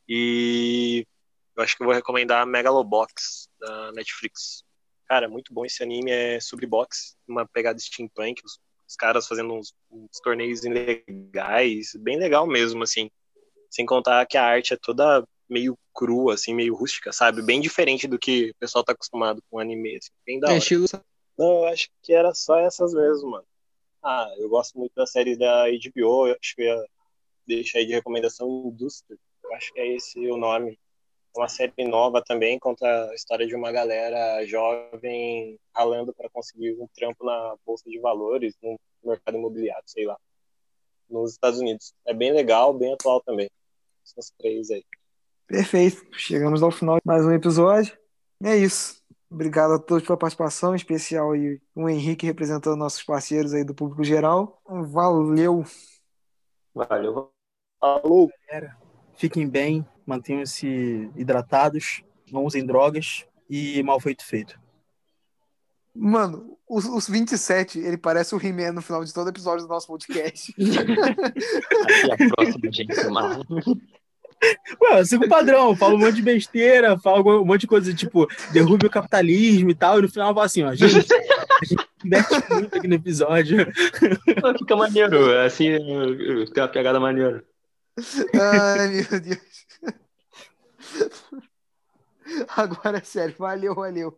E 0.08 1.06
eu 1.56 1.62
acho 1.62 1.76
que 1.76 1.82
eu 1.82 1.86
vou 1.86 1.94
recomendar 1.94 2.46
Megalobox, 2.46 3.48
da 3.60 3.92
Netflix. 3.92 4.64
Cara, 5.06 5.28
muito 5.28 5.54
bom 5.54 5.64
esse 5.64 5.82
anime, 5.82 6.10
é 6.10 6.40
sobre 6.40 6.66
boxe, 6.66 7.14
uma 7.26 7.46
pegada 7.46 7.78
steampunk, 7.78 8.42
os, 8.44 8.58
os 8.88 8.96
caras 8.96 9.26
fazendo 9.28 9.52
uns, 9.52 9.74
uns 9.90 10.18
torneios 10.22 10.62
legais, 10.62 11.92
bem 11.98 12.18
legal 12.18 12.46
mesmo, 12.46 12.82
assim. 12.82 13.10
Sem 13.70 13.84
contar 13.84 14.24
que 14.26 14.38
a 14.38 14.44
arte 14.44 14.72
é 14.72 14.78
toda 14.80 15.22
meio 15.48 15.78
crua, 15.94 16.34
assim, 16.34 16.54
meio 16.54 16.74
rústica, 16.74 17.12
sabe? 17.12 17.42
Bem 17.42 17.60
diferente 17.60 18.06
do 18.06 18.18
que 18.18 18.50
o 18.50 18.54
pessoal 18.58 18.82
tá 18.82 18.92
acostumado 18.92 19.42
com 19.50 19.58
anime, 19.58 19.96
assim. 19.96 20.10
Bem 20.24 20.40
da 20.40 20.48
é 20.48 20.50
hora. 20.50 20.58
Estilo... 20.58 20.86
Não, 21.36 21.62
eu 21.62 21.66
acho 21.66 21.88
que 22.02 22.12
era 22.12 22.34
só 22.34 22.58
essas 22.58 22.92
mesmo, 22.92 23.30
mano. 23.30 23.46
Ah, 24.02 24.32
eu 24.38 24.48
gosto 24.48 24.78
muito 24.78 24.92
da 24.94 25.06
série 25.06 25.36
da 25.36 25.66
HBO, 25.66 26.28
eu 26.28 26.36
acho 26.40 26.56
que 26.56 26.62
ia 26.62 26.84
deixar 27.46 27.78
aí 27.78 27.86
de 27.86 27.92
recomendação 27.92 28.48
Indústria. 28.66 29.18
Eu 29.44 29.54
acho 29.54 29.72
que 29.72 29.80
é 29.80 29.96
esse 29.96 30.18
o 30.18 30.36
nome. 30.36 30.78
É 31.36 31.40
uma 31.40 31.48
série 31.48 31.72
nova 31.86 32.22
também, 32.24 32.58
conta 32.58 32.86
a 32.86 33.14
história 33.14 33.46
de 33.46 33.54
uma 33.54 33.70
galera 33.70 34.44
jovem 34.46 35.58
ralando 35.74 36.12
para 36.12 36.28
conseguir 36.30 36.72
um 36.80 36.88
trampo 36.94 37.24
na 37.24 37.56
Bolsa 37.64 37.88
de 37.88 37.98
Valores, 38.00 38.54
no 38.62 38.78
mercado 39.04 39.36
imobiliário, 39.36 39.84
sei 39.86 40.06
lá, 40.06 40.16
nos 41.08 41.32
Estados 41.32 41.60
Unidos. 41.60 41.92
É 42.06 42.14
bem 42.14 42.32
legal, 42.32 42.72
bem 42.72 42.92
atual 42.92 43.20
também. 43.20 43.48
São 44.02 44.20
os 44.20 44.30
três 44.38 44.70
aí. 44.70 44.84
Perfeito. 45.46 46.06
Chegamos 46.12 46.62
ao 46.62 46.70
final 46.70 46.96
de 46.96 47.02
mais 47.04 47.24
um 47.24 47.32
episódio. 47.32 47.96
E 48.42 48.48
é 48.48 48.56
isso. 48.56 49.02
Obrigado 49.30 49.74
a 49.74 49.78
todos 49.78 50.04
pela 50.04 50.16
participação, 50.16 50.72
em 50.72 50.76
especial 50.76 51.32
aí 51.32 51.60
o 51.74 51.88
Henrique 51.88 52.26
representando 52.26 52.76
nossos 52.76 53.02
parceiros 53.02 53.52
aí 53.52 53.62
do 53.62 53.74
público 53.74 54.02
geral. 54.02 54.62
Valeu. 54.66 55.64
Valeu. 56.74 57.30
Falou. 57.78 58.30
Galera, 58.46 58.76
fiquem 59.16 59.48
bem, 59.48 59.86
mantenham-se 60.08 61.10
hidratados, 61.14 62.02
não 62.32 62.44
usem 62.44 62.64
drogas 62.64 63.26
e 63.48 63.82
mal 63.82 64.00
feito 64.00 64.24
feito. 64.24 64.58
Mano, 65.94 66.56
os, 66.66 66.86
os 66.86 67.08
27, 67.08 67.78
ele 67.78 67.98
parece 67.98 68.34
o 68.34 68.42
He-Man 68.42 68.72
no 68.72 68.82
final 68.82 69.04
de 69.04 69.12
todo 69.12 69.28
episódio 69.28 69.66
do 69.66 69.68
nosso 69.68 69.86
podcast. 69.86 70.54
Até 72.12 72.24
a 72.24 72.28
próxima, 72.30 72.72
gente. 72.72 73.10
Mano. 73.10 73.44
Ué, 74.80 75.00
eu 75.00 75.04
sigo 75.04 75.26
o 75.26 75.28
padrão, 75.28 75.76
falo 75.76 75.96
um 75.96 75.98
monte 75.98 76.14
de 76.14 76.22
besteira, 76.22 76.98
falo 76.98 77.42
um 77.42 77.44
monte 77.44 77.62
de 77.62 77.66
coisa, 77.66 77.92
tipo, 77.92 78.26
derrube 78.52 78.86
o 78.86 78.90
capitalismo 78.90 79.70
e 79.70 79.74
tal, 79.74 79.98
e 79.98 80.02
no 80.02 80.08
final 80.08 80.28
eu 80.28 80.34
falo 80.34 80.46
assim, 80.46 80.62
ó, 80.62 80.72
gente, 80.74 80.94
a 80.94 81.64
gente 81.64 81.88
mete 82.04 82.52
muito 82.54 82.78
aqui 82.78 82.86
no 82.86 82.94
episódio. 82.94 83.66
Fica 84.58 84.76
maneiro, 84.76 85.38
assim, 85.40 85.76
tem 86.54 86.62
uma 86.62 86.68
pegada 86.68 87.00
maneira. 87.00 87.44
Ai, 88.34 88.88
meu 88.88 89.20
Deus. 89.20 89.67
Agora 92.56 92.98
é 92.98 93.02
sério, 93.04 93.34
valeu, 93.38 93.74
valeu. 93.74 94.16